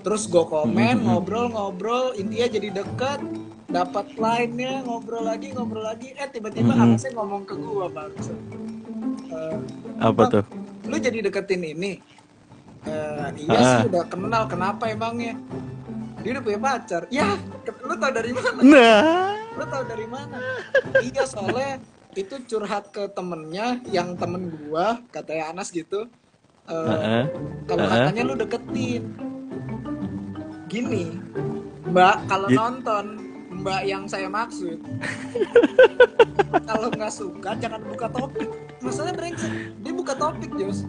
terus 0.00 0.24
gue 0.24 0.40
komen 0.40 0.96
Hmm. 0.96 1.06
ngobrol-ngobrol 1.06 2.16
intinya 2.16 2.48
jadi 2.48 2.68
dekat 2.72 3.20
dapat 3.66 4.16
line-nya 4.16 4.82
ngobrol 4.82 5.22
lagi 5.22 5.52
ngobrol 5.52 5.84
lagi 5.84 6.10
eh 6.12 6.26
tiba-tiba 6.26 6.72
Hmm. 6.72 6.82
Anasnya 6.90 7.12
ngomong 7.14 7.44
ke 7.44 7.54
gue 7.54 7.86
bang 7.88 8.12
Apa 10.00 10.22
tuh? 10.28 10.44
lu 10.88 10.96
jadi 10.96 11.22
deketin 11.22 11.62
ini 11.62 12.00
Eh, 12.80 13.28
iya 13.38 13.54
Ah. 13.54 13.64
sih 13.76 13.88
udah 13.88 14.04
kenal 14.06 14.42
kenapa 14.44 14.88
emangnya? 14.88 15.36
Dia 16.20 16.30
udah 16.34 16.42
punya 16.42 16.58
pacar. 16.58 17.02
Ya 17.08 17.36
lu 17.80 17.94
tau 17.94 18.10
dari 18.10 18.32
mana? 18.32 18.60
Nah. 18.60 19.32
lo 19.50 19.64
tau 19.66 19.82
dari 19.82 20.06
mana? 20.06 20.38
Iya 20.98 21.24
soalnya 21.24 21.80
itu 22.12 22.34
curhat 22.46 22.88
ke 22.88 23.06
temennya 23.10 23.78
yang 23.86 24.14
temen 24.14 24.48
gua 24.58 25.00
katanya 25.10 25.50
Anas 25.50 25.68
gitu. 25.68 26.08
Eh, 26.64 26.74
Heeh. 26.86 27.24
kalau 27.66 27.84
Heeh. 27.84 27.94
katanya 28.00 28.22
lu 28.24 28.34
deketin. 28.34 29.04
Gini 30.66 31.18
mbak 31.84 32.24
kalau 32.24 32.46
nonton 32.48 33.18
mbak 33.52 33.82
yang 33.82 34.06
saya 34.06 34.30
maksud 34.30 34.78
kalau 36.68 36.86
nggak 36.88 37.10
suka 37.10 37.58
jangan 37.58 37.82
buka 37.82 38.06
topik. 38.08 38.48
Masalahnya 38.80 39.14
brengsek 39.14 39.52
dia 39.76 39.92
buka 39.92 40.14
topik 40.14 40.50
Jos 40.54 40.86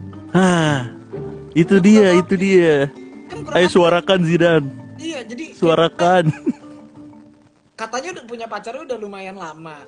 Itu 1.51 1.77
dia, 1.77 2.15
itu 2.15 2.33
dia. 2.33 2.87
kan 3.27 3.55
Ayo 3.55 3.67
suarakan 3.67 4.19
Zidan. 4.21 4.63
iya 4.97 5.23
jadi 5.23 5.51
Suarakan. 5.51 6.29
katanya 7.73 8.13
udah 8.13 8.25
punya 8.25 8.45
pacarnya 8.45 8.83
udah 8.83 8.97
lumayan 8.97 9.33
lama 9.33 9.81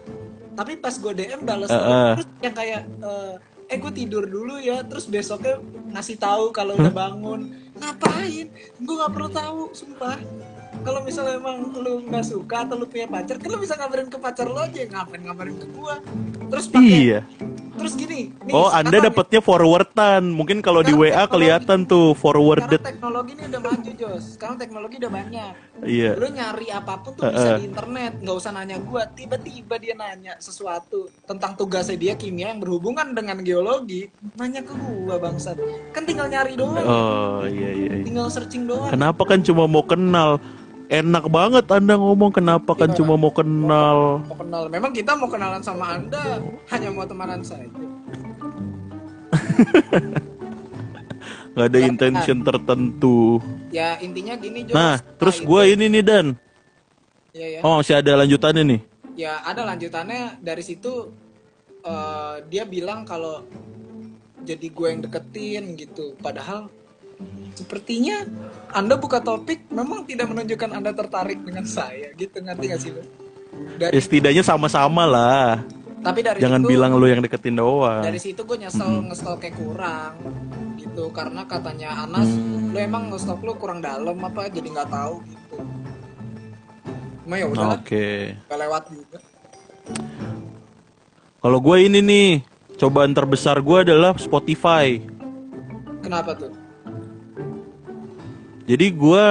tapi 0.51 0.73
pas 0.75 0.93
gue 0.93 1.13
DM 1.13 1.41
balas 1.41 1.67
Eh, 1.67 1.75
eh. 1.75 2.13
terus 2.15 2.27
yang 2.41 2.55
kayak 2.55 2.81
eh, 2.99 3.33
eh 3.67 3.77
gue 3.77 3.91
tidur 3.91 4.25
dulu 4.25 4.57
ya 4.57 4.81
terus 4.81 5.05
besoknya 5.05 5.61
ngasih 5.91 6.17
tahu 6.17 6.49
kalau 6.49 6.73
udah 6.73 6.89
bangun 6.89 7.41
ngapain 7.75 8.47
gue 8.75 8.95
nggak 8.95 9.11
perlu 9.11 9.29
tahu 9.29 9.59
sumpah 9.71 10.17
kalau 10.81 10.99
misalnya 10.99 11.37
emang 11.37 11.69
lu 11.69 12.01
nggak 12.03 12.25
suka 12.25 12.65
atau 12.65 12.75
lu 12.75 12.85
punya 12.85 13.05
pacar 13.05 13.37
kan 13.37 13.47
lu 13.47 13.57
bisa 13.57 13.75
ngabarin 13.75 14.07
ke 14.07 14.17
pacar 14.17 14.47
lo 14.47 14.59
aja 14.59 14.81
ngapain 14.83 15.21
ngabarin 15.21 15.55
ke 15.55 15.67
gue 15.69 15.95
terus 16.49 16.65
pakai 16.65 16.89
Iya. 16.89 17.19
Terus 17.73 17.93
gini 17.93 18.29
nih, 18.39 18.51
Oh, 18.51 18.67
Anda 18.67 18.89
sekarang- 18.93 19.05
dapatnya 19.09 19.39
forwardan. 19.39 20.23
Mungkin 20.29 20.59
kalau 20.59 20.79
di 20.79 20.91
Sekarang 20.91 21.09
WA 21.11 21.23
kelihatan 21.27 21.79
tuh 21.83 22.11
sekarang 22.11 22.21
forwarded. 22.21 22.81
teknologi 22.81 23.31
ini 23.33 23.43
udah 23.45 23.61
maju 23.61 23.91
Jos 23.93 24.23
sekarang 24.33 24.55
teknologi 24.55 24.95
udah 24.97 25.11
banyak 25.11 25.51
Iya. 25.81 26.11
lu 26.15 26.27
nyari 26.27 26.67
apa 26.69 26.93
pun 26.97 27.11
tuh 27.13 27.23
Eh, 27.23 27.31
bisa 27.31 27.49
di 27.55 27.63
internet 27.65 28.11
nggak 28.17 28.35
usah 28.35 28.51
nanya 28.51 28.77
gua 28.79 29.03
tiba-tiba 29.05 29.75
dia 29.75 29.93
nanya 29.93 30.33
sesuatu 30.37 31.09
tentang 31.23 31.53
tugasnya 31.53 31.95
dia 31.95 32.13
kimia 32.13 32.49
yang 32.49 32.59
berhubungan 32.59 33.11
dengan 33.11 33.37
geologi 33.39 34.07
nanya 34.33 34.61
ke 34.61 34.71
gua 34.71 35.17
bangsat 35.17 35.57
kan 35.89 36.03
tinggal 36.03 36.25
nyari 36.25 36.53
doang 36.53 36.77
Oh, 36.79 37.43
iya 37.43 37.69
iya. 37.69 37.91
iya. 37.91 38.03
tinggal 38.03 38.27
searching 38.27 38.63
doang 38.63 38.89
Kenapa 38.89 39.23
kan 39.23 39.39
cuma 39.39 39.65
mau 39.65 39.81
kenal? 39.81 40.37
Enak 40.85 41.25
banget 41.27 41.65
Anda 41.67 41.95
ngomong 41.95 42.31
kenapa 42.31 42.73
kan 42.73 42.87
Gimana? 42.87 42.97
cuma 42.97 43.13
mau 43.15 43.31
kenal. 43.31 43.97
mau 44.21 44.35
kenal 44.35 44.63
memang 44.67 44.91
kita 44.91 45.15
mau 45.15 45.25
kenalan 45.25 45.59
sama 45.59 45.95
anda 45.95 46.43
hanya 46.67 46.89
mau 46.89 47.03
temenan 47.03 47.39
saja 47.41 47.65
Gak 51.53 51.69
ada 51.69 51.79
intention 51.79 52.41
tertentu. 52.41 53.37
ya 53.69 53.95
intinya 53.99 54.33
gini 54.35 54.65
Jos 54.65 54.73
Nah, 54.73 54.97
terus 55.15 55.37
itu- 55.37 55.45
gue 55.45 55.61
ini 55.67 55.85
nih 55.87 56.03
Dan. 56.03 56.27
ya 57.31 57.47
ya 57.47 57.59
Oh, 57.61 57.77
masih 57.77 57.95
ada 57.95 58.11
lanjutannya 58.15 58.63
nih. 58.67 58.81
ya 59.15 59.39
ada 59.41 59.61
lanjutannya 59.63 60.37
dari 60.39 60.61
situ 60.61 61.13
eh, 61.81 62.35
dia 62.47 62.65
bilang 62.65 63.03
kalau 63.03 63.45
jadi 64.41 64.67
gue 64.67 64.87
yang 64.89 65.01
deketin 65.01 65.63
gitu 65.75 66.17
padahal 66.17 66.67
sepertinya 67.53 68.25
anda 68.69 68.95
buka 68.95 69.19
topik 69.19 69.69
memang 69.69 70.03
tidak 70.03 70.27
menunjukkan 70.27 70.69
anda 70.73 70.91
tertarik 70.91 71.39
dengan 71.39 71.63
saya 71.63 72.09
gitu 72.13 72.37
ngerti 72.37 72.65
gak 72.67 72.79
sih 72.79 72.91
lo 72.91 73.03
Ya 73.53 73.85
dari 73.85 73.99
setidaknya 73.99 74.41
sama-sama 74.41 75.05
lah. 75.05 75.61
tapi 76.01 76.19
dari 76.19 76.41
Jangan 76.41 76.59
situ, 76.59 76.69
bilang 76.69 76.91
lu 76.93 77.05
yang 77.05 77.21
deketin 77.21 77.53
doang. 77.53 78.01
dari 78.01 78.17
situ 78.17 78.41
gue 78.41 78.57
nyesel 78.57 79.05
ngestok 79.05 79.37
kayak 79.39 79.55
kurang 79.55 80.13
gitu 80.75 81.07
karena 81.09 81.45
katanya 81.45 82.01
Anas 82.01 82.25
Hmm. 82.25 82.69
lu 82.69 82.77
emang 82.77 83.07
ngestok 83.07 83.39
lu 83.39 83.53
kurang 83.53 83.79
dalam 83.79 84.17
apa 84.17 84.49
jadi 84.49 84.67
nggak 84.67 84.89
tahu 84.89 85.15
gitu 85.23 85.55
Cuma 87.23 87.35
ya 87.35 87.45
udah 87.47 87.77
Oke. 87.77 88.35
lewat 88.49 88.83
juga 88.89 89.17
Kalau 91.37 91.59
gue 91.59 91.77
ini 91.81 91.99
nih, 91.99 92.29
cobaan 92.73 93.11
terbesar 93.11 93.59
gue 93.59 93.77
adalah 93.81 94.15
Spotify. 94.15 94.99
kenapa 95.99 96.35
tuh 96.35 96.51
Jadi 98.63 98.95
gue 98.95 99.25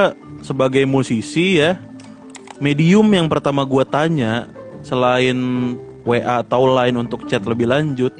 sebagai 0.44 0.84
musisi 0.84 1.56
ya, 1.56 1.80
medium 2.60 3.08
yang 3.08 3.32
pertama 3.32 3.64
gue 3.64 3.84
tanya 3.88 4.50
selain 4.84 5.38
WA 6.04 6.42
atau 6.42 6.68
Line 6.68 6.98
untuk 7.00 7.24
chat 7.30 7.40
lebih 7.46 7.70
lanjut. 7.70 8.12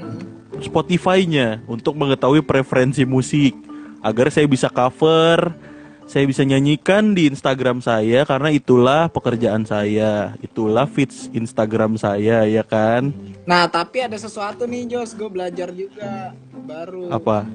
Spotify-nya 0.63 1.61
untuk 1.67 1.99
mengetahui 1.99 2.41
preferensi 2.47 3.03
musik 3.03 3.53
agar 3.99 4.31
saya 4.31 4.47
bisa 4.47 4.71
cover, 4.71 5.51
saya 6.07 6.25
bisa 6.27 6.47
nyanyikan 6.47 7.15
di 7.15 7.27
Instagram 7.27 7.83
saya 7.83 8.23
karena 8.23 8.55
itulah 8.55 9.11
pekerjaan 9.11 9.67
saya, 9.67 10.39
itulah 10.39 10.87
feeds 10.87 11.29
Instagram 11.35 11.99
saya 11.99 12.47
ya 12.47 12.63
kan. 12.63 13.11
Nah, 13.43 13.67
tapi 13.67 14.07
ada 14.07 14.15
sesuatu 14.15 14.65
nih, 14.71 14.87
Jos. 14.87 15.19
Gue 15.19 15.29
belajar 15.29 15.75
juga 15.75 16.31
baru. 16.63 17.11
Apa? 17.11 17.47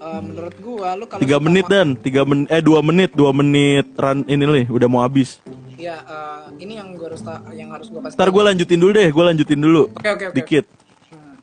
Eh, 0.00 0.20
menurut 0.24 0.56
gua, 0.64 0.96
lu 0.96 1.04
kalau 1.04 1.20
Tiga 1.20 1.36
menit 1.36 1.68
dan 1.68 1.92
tiga 1.92 2.24
men 2.24 2.48
eh 2.48 2.64
dua 2.64 2.80
menit 2.80 3.12
dua 3.12 3.36
menit 3.36 3.84
run 4.00 4.24
ini 4.24 4.48
nih 4.48 4.66
udah 4.72 4.88
mau 4.88 5.04
habis. 5.04 5.36
ya 5.76 6.00
eh, 6.00 6.64
ini 6.64 6.80
yang 6.80 6.92
gue 6.96 7.04
harus 7.04 7.20
yang 7.52 7.68
harus 7.72 7.88
gue 7.92 8.00
kasih 8.04 8.16
Ntar 8.16 8.28
gue 8.32 8.42
lanjutin 8.52 8.80
dulu 8.80 8.92
deh, 8.96 9.08
gue 9.12 9.24
lanjutin 9.28 9.60
dulu. 9.60 9.82
oke 9.92 10.08
oke 10.08 10.24
oke 10.32 10.36
Dikit. 10.40 10.64
Hmm. 11.12 11.36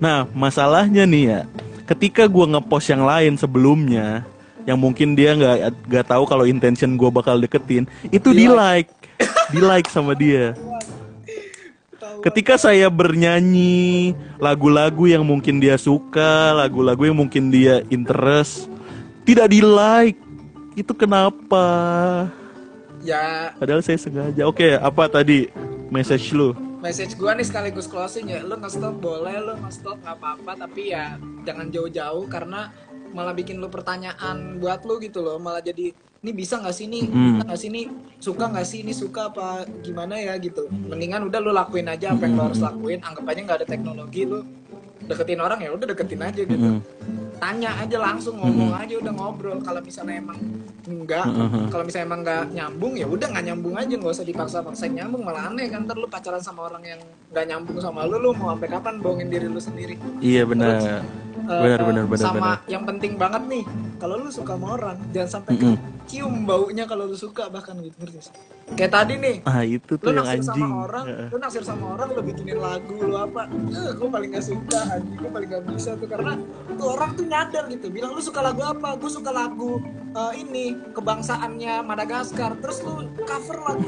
Nah, 0.00 0.24
masalahnya 0.32 1.04
nih 1.04 1.24
ya, 1.28 1.40
ketika 1.84 2.24
gua 2.28 2.48
ngepost 2.56 2.88
yang 2.88 3.04
lain 3.04 3.36
sebelumnya, 3.36 4.24
yang 4.64 4.80
mungkin 4.80 5.12
dia 5.12 5.36
nggak 5.36 5.88
nggak 5.88 6.04
tahu 6.08 6.24
kalau 6.24 6.48
intention 6.48 6.96
gua 6.96 7.12
bakal 7.12 7.36
deketin, 7.36 7.84
itu 8.08 8.32
di 8.32 8.48
like, 8.48 8.88
di 9.52 9.60
like 9.60 9.88
sama 9.92 10.16
dia. 10.16 10.56
Ketika 12.26 12.58
saya 12.58 12.90
bernyanyi 12.90 14.10
lagu-lagu 14.42 15.06
yang 15.06 15.22
mungkin 15.22 15.62
dia 15.62 15.78
suka, 15.78 16.50
lagu-lagu 16.58 17.06
yang 17.06 17.14
mungkin 17.14 17.54
dia 17.54 17.86
interest, 17.86 18.66
tidak 19.22 19.54
di 19.54 19.62
like, 19.62 20.18
itu 20.74 20.90
kenapa? 20.90 21.62
ya 23.06 23.54
Padahal 23.54 23.78
saya 23.78 23.94
sengaja. 24.02 24.42
Oke, 24.42 24.74
apa 24.74 25.06
tadi 25.06 25.46
message 25.86 26.34
lu? 26.34 26.50
message 26.82 27.18
gua 27.18 27.34
nih 27.34 27.42
sekaligus 27.42 27.90
closing 27.90 28.30
ya 28.30 28.46
lu 28.46 28.54
nge-stop 28.62 28.94
boleh 29.02 29.42
lu 29.42 29.58
nge-stop 29.58 29.98
nggak 30.06 30.22
apa-apa 30.22 30.52
tapi 30.54 30.94
ya 30.94 31.18
jangan 31.42 31.66
jauh-jauh 31.66 32.30
karena 32.30 32.70
malah 33.10 33.34
bikin 33.34 33.58
lu 33.58 33.66
pertanyaan 33.66 34.62
buat 34.62 34.86
lu 34.86 35.02
gitu 35.02 35.18
loh 35.18 35.42
malah 35.42 35.58
jadi 35.58 35.90
ini 36.26 36.34
bisa 36.34 36.58
nggak 36.58 36.74
sih? 36.74 36.84
Ini 36.90 36.98
Mm. 37.06 37.14
bisa 37.14 37.42
nggak 37.46 37.60
sih? 37.62 37.68
Ini 37.70 37.82
suka 38.18 38.44
nggak 38.50 38.66
sih? 38.66 38.78
Ini 38.82 38.92
suka 38.98 39.20
apa 39.30 39.62
gimana 39.86 40.18
ya? 40.18 40.34
Gitu. 40.42 40.66
Mendingan 40.90 41.30
udah 41.30 41.38
lu 41.38 41.54
lakuin 41.54 41.86
aja 41.86 42.10
apa 42.10 42.26
yang 42.26 42.34
lu 42.34 42.42
harus 42.50 42.58
lakuin. 42.58 42.98
Anggap 42.98 43.30
aja 43.30 43.40
nggak 43.46 43.58
ada 43.62 43.68
teknologi 43.70 44.26
lu 44.26 44.42
deketin 45.06 45.38
orang 45.38 45.58
ya 45.58 45.70
udah 45.70 45.86
deketin 45.86 46.20
aja 46.20 46.42
gitu 46.42 46.58
Mm. 46.58 46.80
tanya 47.36 47.70
aja 47.76 47.96
langsung 48.00 48.34
ngomong 48.34 48.72
aja 48.72 48.96
udah 48.96 49.12
ngobrol 49.12 49.58
kalau 49.60 49.78
misalnya 49.78 50.16
emang 50.16 50.40
enggak 50.84 51.26
Mm-mm. 51.26 51.68
kalau 51.68 51.84
misalnya 51.84 52.06
emang 52.06 52.20
nggak 52.22 52.44
nyambung 52.50 52.92
ya 52.94 53.06
udah 53.06 53.26
nggak 53.28 53.44
nyambung 53.44 53.74
aja 53.74 53.92
nggak 53.92 54.12
usah 54.12 54.24
dipaksa-paksain 54.24 54.90
nyambung 54.90 55.20
malah 55.20 55.46
aneh 55.46 55.66
kan 55.66 55.84
ntar 55.84 55.94
lu 55.94 56.06
pacaran 56.06 56.40
sama 56.40 56.64
orang 56.64 56.82
yang 56.86 57.00
nggak 57.28 57.44
nyambung 57.46 57.76
sama 57.76 58.04
lu 58.04 58.16
lu 58.18 58.30
mau 58.32 58.50
sampai 58.50 58.68
kapan 58.70 58.94
bohongin 58.96 59.28
diri 59.28 59.46
lu 59.46 59.58
sendiri 59.58 59.94
Iya 60.18 60.42
benar. 60.44 60.80
Eh, 60.80 61.02
Benar 61.46 61.78
benar 61.80 62.04
benar 62.06 62.26
sama 62.26 62.38
benar. 62.56 62.58
yang 62.66 62.82
penting 62.82 63.12
banget 63.14 63.42
nih 63.46 63.64
kalau 63.96 64.16
lu 64.16 64.26
suka 64.28 64.52
sama 64.52 64.66
orang 64.72 64.98
jangan 65.08 65.30
sampai 65.32 65.52
Mm-mm. 65.54 65.76
cium 66.04 66.34
baunya 66.42 66.84
kalau 66.84 67.04
lu 67.04 67.14
suka 67.14 67.46
bahkan 67.46 67.78
gitu 67.78 67.94
ngerti 67.96 68.18
kayak 68.72 68.90
tadi 68.92 69.14
nih 69.16 69.36
Ah, 69.44 69.62
itu 69.62 69.92
lu 69.92 70.00
tuh 70.00 70.08
yang 70.08 70.16
naksir 70.24 70.40
anjing. 70.40 70.50
sama 70.58 70.76
orang 70.82 71.04
Heeh. 71.06 71.28
lu 71.28 71.36
naksir 71.38 71.62
sama 71.62 71.84
orang 71.92 72.08
lu 72.10 72.20
bikinin 72.24 72.58
lagu 72.58 72.94
lu 72.96 73.14
apa 73.14 73.46
eh 73.46 73.90
gue 73.92 74.08
paling 74.08 74.30
gak 74.32 74.42
suka 74.44 74.80
anjing 74.96 75.16
gue 75.16 75.30
paling 75.30 75.48
gak 75.52 75.64
bisa 75.70 75.90
tuh 76.00 76.08
karena 76.08 76.32
tuh 76.74 76.86
orang 76.88 77.10
tuh 77.14 77.24
nyadar 77.28 77.64
gitu 77.68 77.86
bilang 77.92 78.10
lu 78.16 78.22
suka 78.24 78.40
lagu 78.40 78.62
apa 78.64 78.96
gue 78.96 79.10
suka 79.12 79.30
lagu 79.30 79.78
eh, 80.16 80.32
ini 80.40 80.64
kebangsaannya 80.96 81.84
Madagaskar 81.84 82.56
terus 82.64 82.80
lu 82.80 83.04
cover 83.22 83.58
lagu 83.60 83.86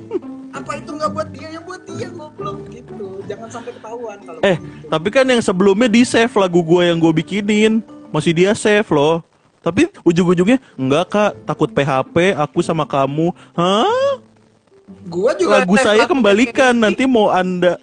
apa 0.58 0.82
itu 0.82 0.90
nggak 0.90 1.10
buat 1.14 1.28
dia 1.30 1.48
ya 1.54 1.60
buat 1.62 1.82
dia 1.86 2.10
goblok 2.10 2.66
gitu 2.74 3.22
jangan 3.30 3.48
sampai 3.48 3.70
ketahuan 3.78 4.18
kalau 4.26 4.40
Eh, 4.42 4.58
gitu. 4.58 4.90
tapi 4.90 5.08
kan 5.14 5.22
yang 5.30 5.38
sebelumnya 5.38 5.86
di 5.86 6.02
save 6.02 6.34
lagu 6.34 6.58
gue 6.60 6.82
yang 6.90 6.98
gue 6.98 7.12
bikinin 7.14 7.78
masih 8.10 8.34
dia 8.34 8.50
save 8.58 8.86
loh. 8.90 9.22
Tapi 9.60 9.92
ujung-ujungnya 10.02 10.56
enggak 10.74 11.04
kak, 11.12 11.32
takut 11.44 11.68
PHP 11.68 12.32
aku 12.32 12.64
sama 12.64 12.88
kamu. 12.88 13.30
Hah? 13.52 14.16
gua 15.06 15.36
juga 15.38 15.62
Lagu 15.62 15.76
saya 15.78 16.08
kembalikan 16.08 16.74
nanti 16.74 17.06
mau 17.06 17.30
anda. 17.30 17.76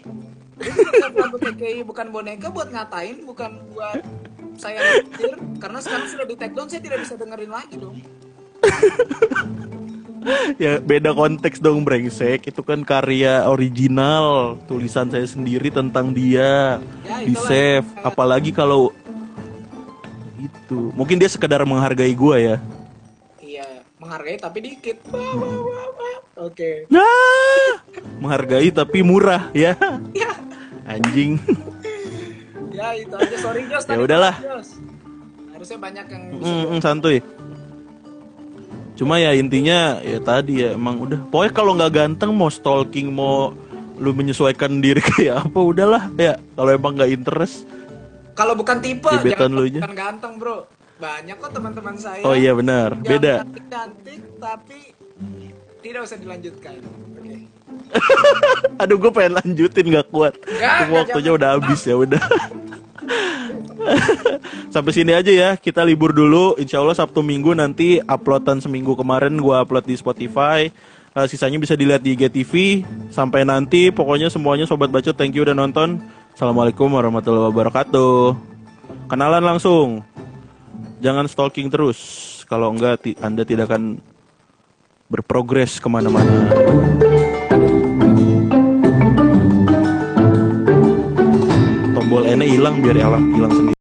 Lagu 1.18 1.38
TKI 1.38 1.82
bukan 1.86 2.08
boneka 2.10 2.48
buat 2.50 2.70
ngatain 2.74 3.26
bukan 3.26 3.52
buat 3.74 4.02
saya 4.58 5.06
mikir 5.06 5.38
karena 5.62 5.80
sekarang 5.82 6.08
sudah 6.10 6.26
di 6.26 6.36
take 6.36 6.54
down 6.58 6.66
saya 6.66 6.82
tidak 6.82 7.06
bisa 7.06 7.14
dengerin 7.14 7.54
lagi 7.54 7.76
dong 7.78 7.98
Ya 10.60 10.84
beda 10.84 11.16
konteks 11.16 11.64
dong 11.64 11.88
brengsek. 11.88 12.52
Itu 12.52 12.60
kan 12.60 12.84
karya 12.84 13.48
original 13.48 14.60
tulisan 14.68 15.08
saya 15.08 15.24
sendiri 15.24 15.72
tentang 15.72 16.12
dia. 16.12 16.84
Ya, 17.08 17.24
Di 17.24 17.32
save. 17.38 17.88
Apalagi 18.04 18.52
kalau 18.52 18.92
itu. 20.36 20.92
Mungkin 21.00 21.16
dia 21.16 21.32
sekedar 21.32 21.64
menghargai 21.64 22.12
gue 22.12 22.38
ya. 22.44 22.58
Menghargai 23.98 24.38
tapi 24.38 24.58
dikit 24.62 24.98
oke 26.36 26.72
Nah, 26.88 27.82
menghargai 28.18 28.70
tapi 28.70 29.02
murah 29.02 29.50
ya. 29.52 29.74
ya 30.14 30.32
Anjing. 30.86 31.42
ya 32.70 32.94
itu 32.94 33.12
aja 33.12 33.38
sorry 33.38 33.66
Jos 33.66 33.84
Ya 33.86 33.98
udahlah. 33.98 34.36
Jos. 34.38 34.78
harusnya 35.50 35.78
banyak 35.80 36.06
yang 36.08 36.24
bisa 36.30 36.46
Mm, 36.48 36.66
mm, 36.70 36.80
santuy. 36.80 37.18
Cuma 38.94 39.18
ya 39.18 39.34
intinya 39.34 39.98
ya 40.00 40.18
tadi 40.18 40.62
ya 40.62 40.74
emang 40.74 40.98
udah. 41.00 41.18
Pokoknya 41.28 41.52
kalau 41.52 41.72
nggak 41.74 41.92
ganteng 41.92 42.32
mau 42.32 42.48
stalking 42.48 43.10
mau 43.10 43.54
lu 43.96 44.10
menyesuaikan 44.12 44.78
diri 44.78 45.02
kayak 45.12 45.44
apa 45.44 45.60
udahlah 45.60 46.14
ya. 46.16 46.38
Kalau 46.54 46.72
emang 46.72 46.94
nggak 46.94 47.12
interest. 47.12 47.66
kalau 48.32 48.54
bukan 48.54 48.78
tipe 48.78 49.10
Gebetan 49.10 49.50
jangan 49.50 49.52
lu 49.52 49.66
bukan 49.68 49.94
ganteng 49.98 50.34
bro 50.38 50.70
banyak 50.98 51.36
kok 51.38 51.52
teman-teman 51.54 51.96
saya 51.98 52.22
Oh 52.26 52.34
iya 52.34 52.52
benar, 52.58 52.98
yang 52.98 53.06
beda. 53.06 53.34
cantik 53.70 54.22
tapi 54.42 54.80
tidak 55.82 56.02
usah 56.04 56.18
dilanjutkan 56.18 56.74
oke 56.82 57.36
Aduh 58.82 58.98
gue 59.00 59.12
pengen 59.14 59.40
lanjutin 59.40 59.86
nggak 59.88 60.08
kuat. 60.12 60.34
Cuma 60.44 60.60
nggak, 60.60 60.92
waktunya 60.92 61.32
udah 61.34 61.50
habis 61.56 61.82
ya 61.86 61.96
udah. 61.96 62.20
Sampai 64.74 64.92
sini 64.92 65.16
aja 65.16 65.32
ya, 65.32 65.50
kita 65.56 65.86
libur 65.88 66.12
dulu. 66.12 66.60
Insya 66.60 66.84
Allah 66.84 66.98
Sabtu 66.98 67.24
Minggu 67.24 67.56
nanti 67.56 68.04
uploadan 68.04 68.60
seminggu 68.60 68.98
kemarin 68.98 69.40
gua 69.40 69.64
upload 69.64 69.88
di 69.88 69.96
Spotify. 69.96 70.68
Eh, 71.18 71.28
sisanya 71.32 71.58
bisa 71.58 71.74
dilihat 71.74 72.04
di 72.04 72.14
IGTV. 72.14 72.84
Sampai 73.10 73.48
nanti, 73.48 73.90
pokoknya 73.90 74.30
semuanya 74.30 74.68
sobat 74.68 74.92
bacot, 74.92 75.16
thank 75.16 75.34
you 75.34 75.48
udah 75.48 75.56
nonton. 75.56 76.04
Assalamualaikum 76.36 76.92
warahmatullahi 76.92 77.50
wabarakatuh. 77.50 78.36
Kenalan 79.10 79.42
langsung. 79.42 80.04
Jangan 80.98 81.30
stalking 81.30 81.70
terus. 81.70 82.00
Kalau 82.50 82.74
enggak, 82.74 83.06
ti- 83.06 83.20
anda 83.22 83.46
tidak 83.46 83.70
akan 83.70 84.02
berprogres 85.14 85.78
ke 85.78 85.86
mana-mana. 85.86 86.50
Tombol 91.94 92.24
N 92.26 92.42
hilang 92.42 92.82
biar 92.82 92.98
hilang 92.98 93.54
sendiri. 93.54 93.77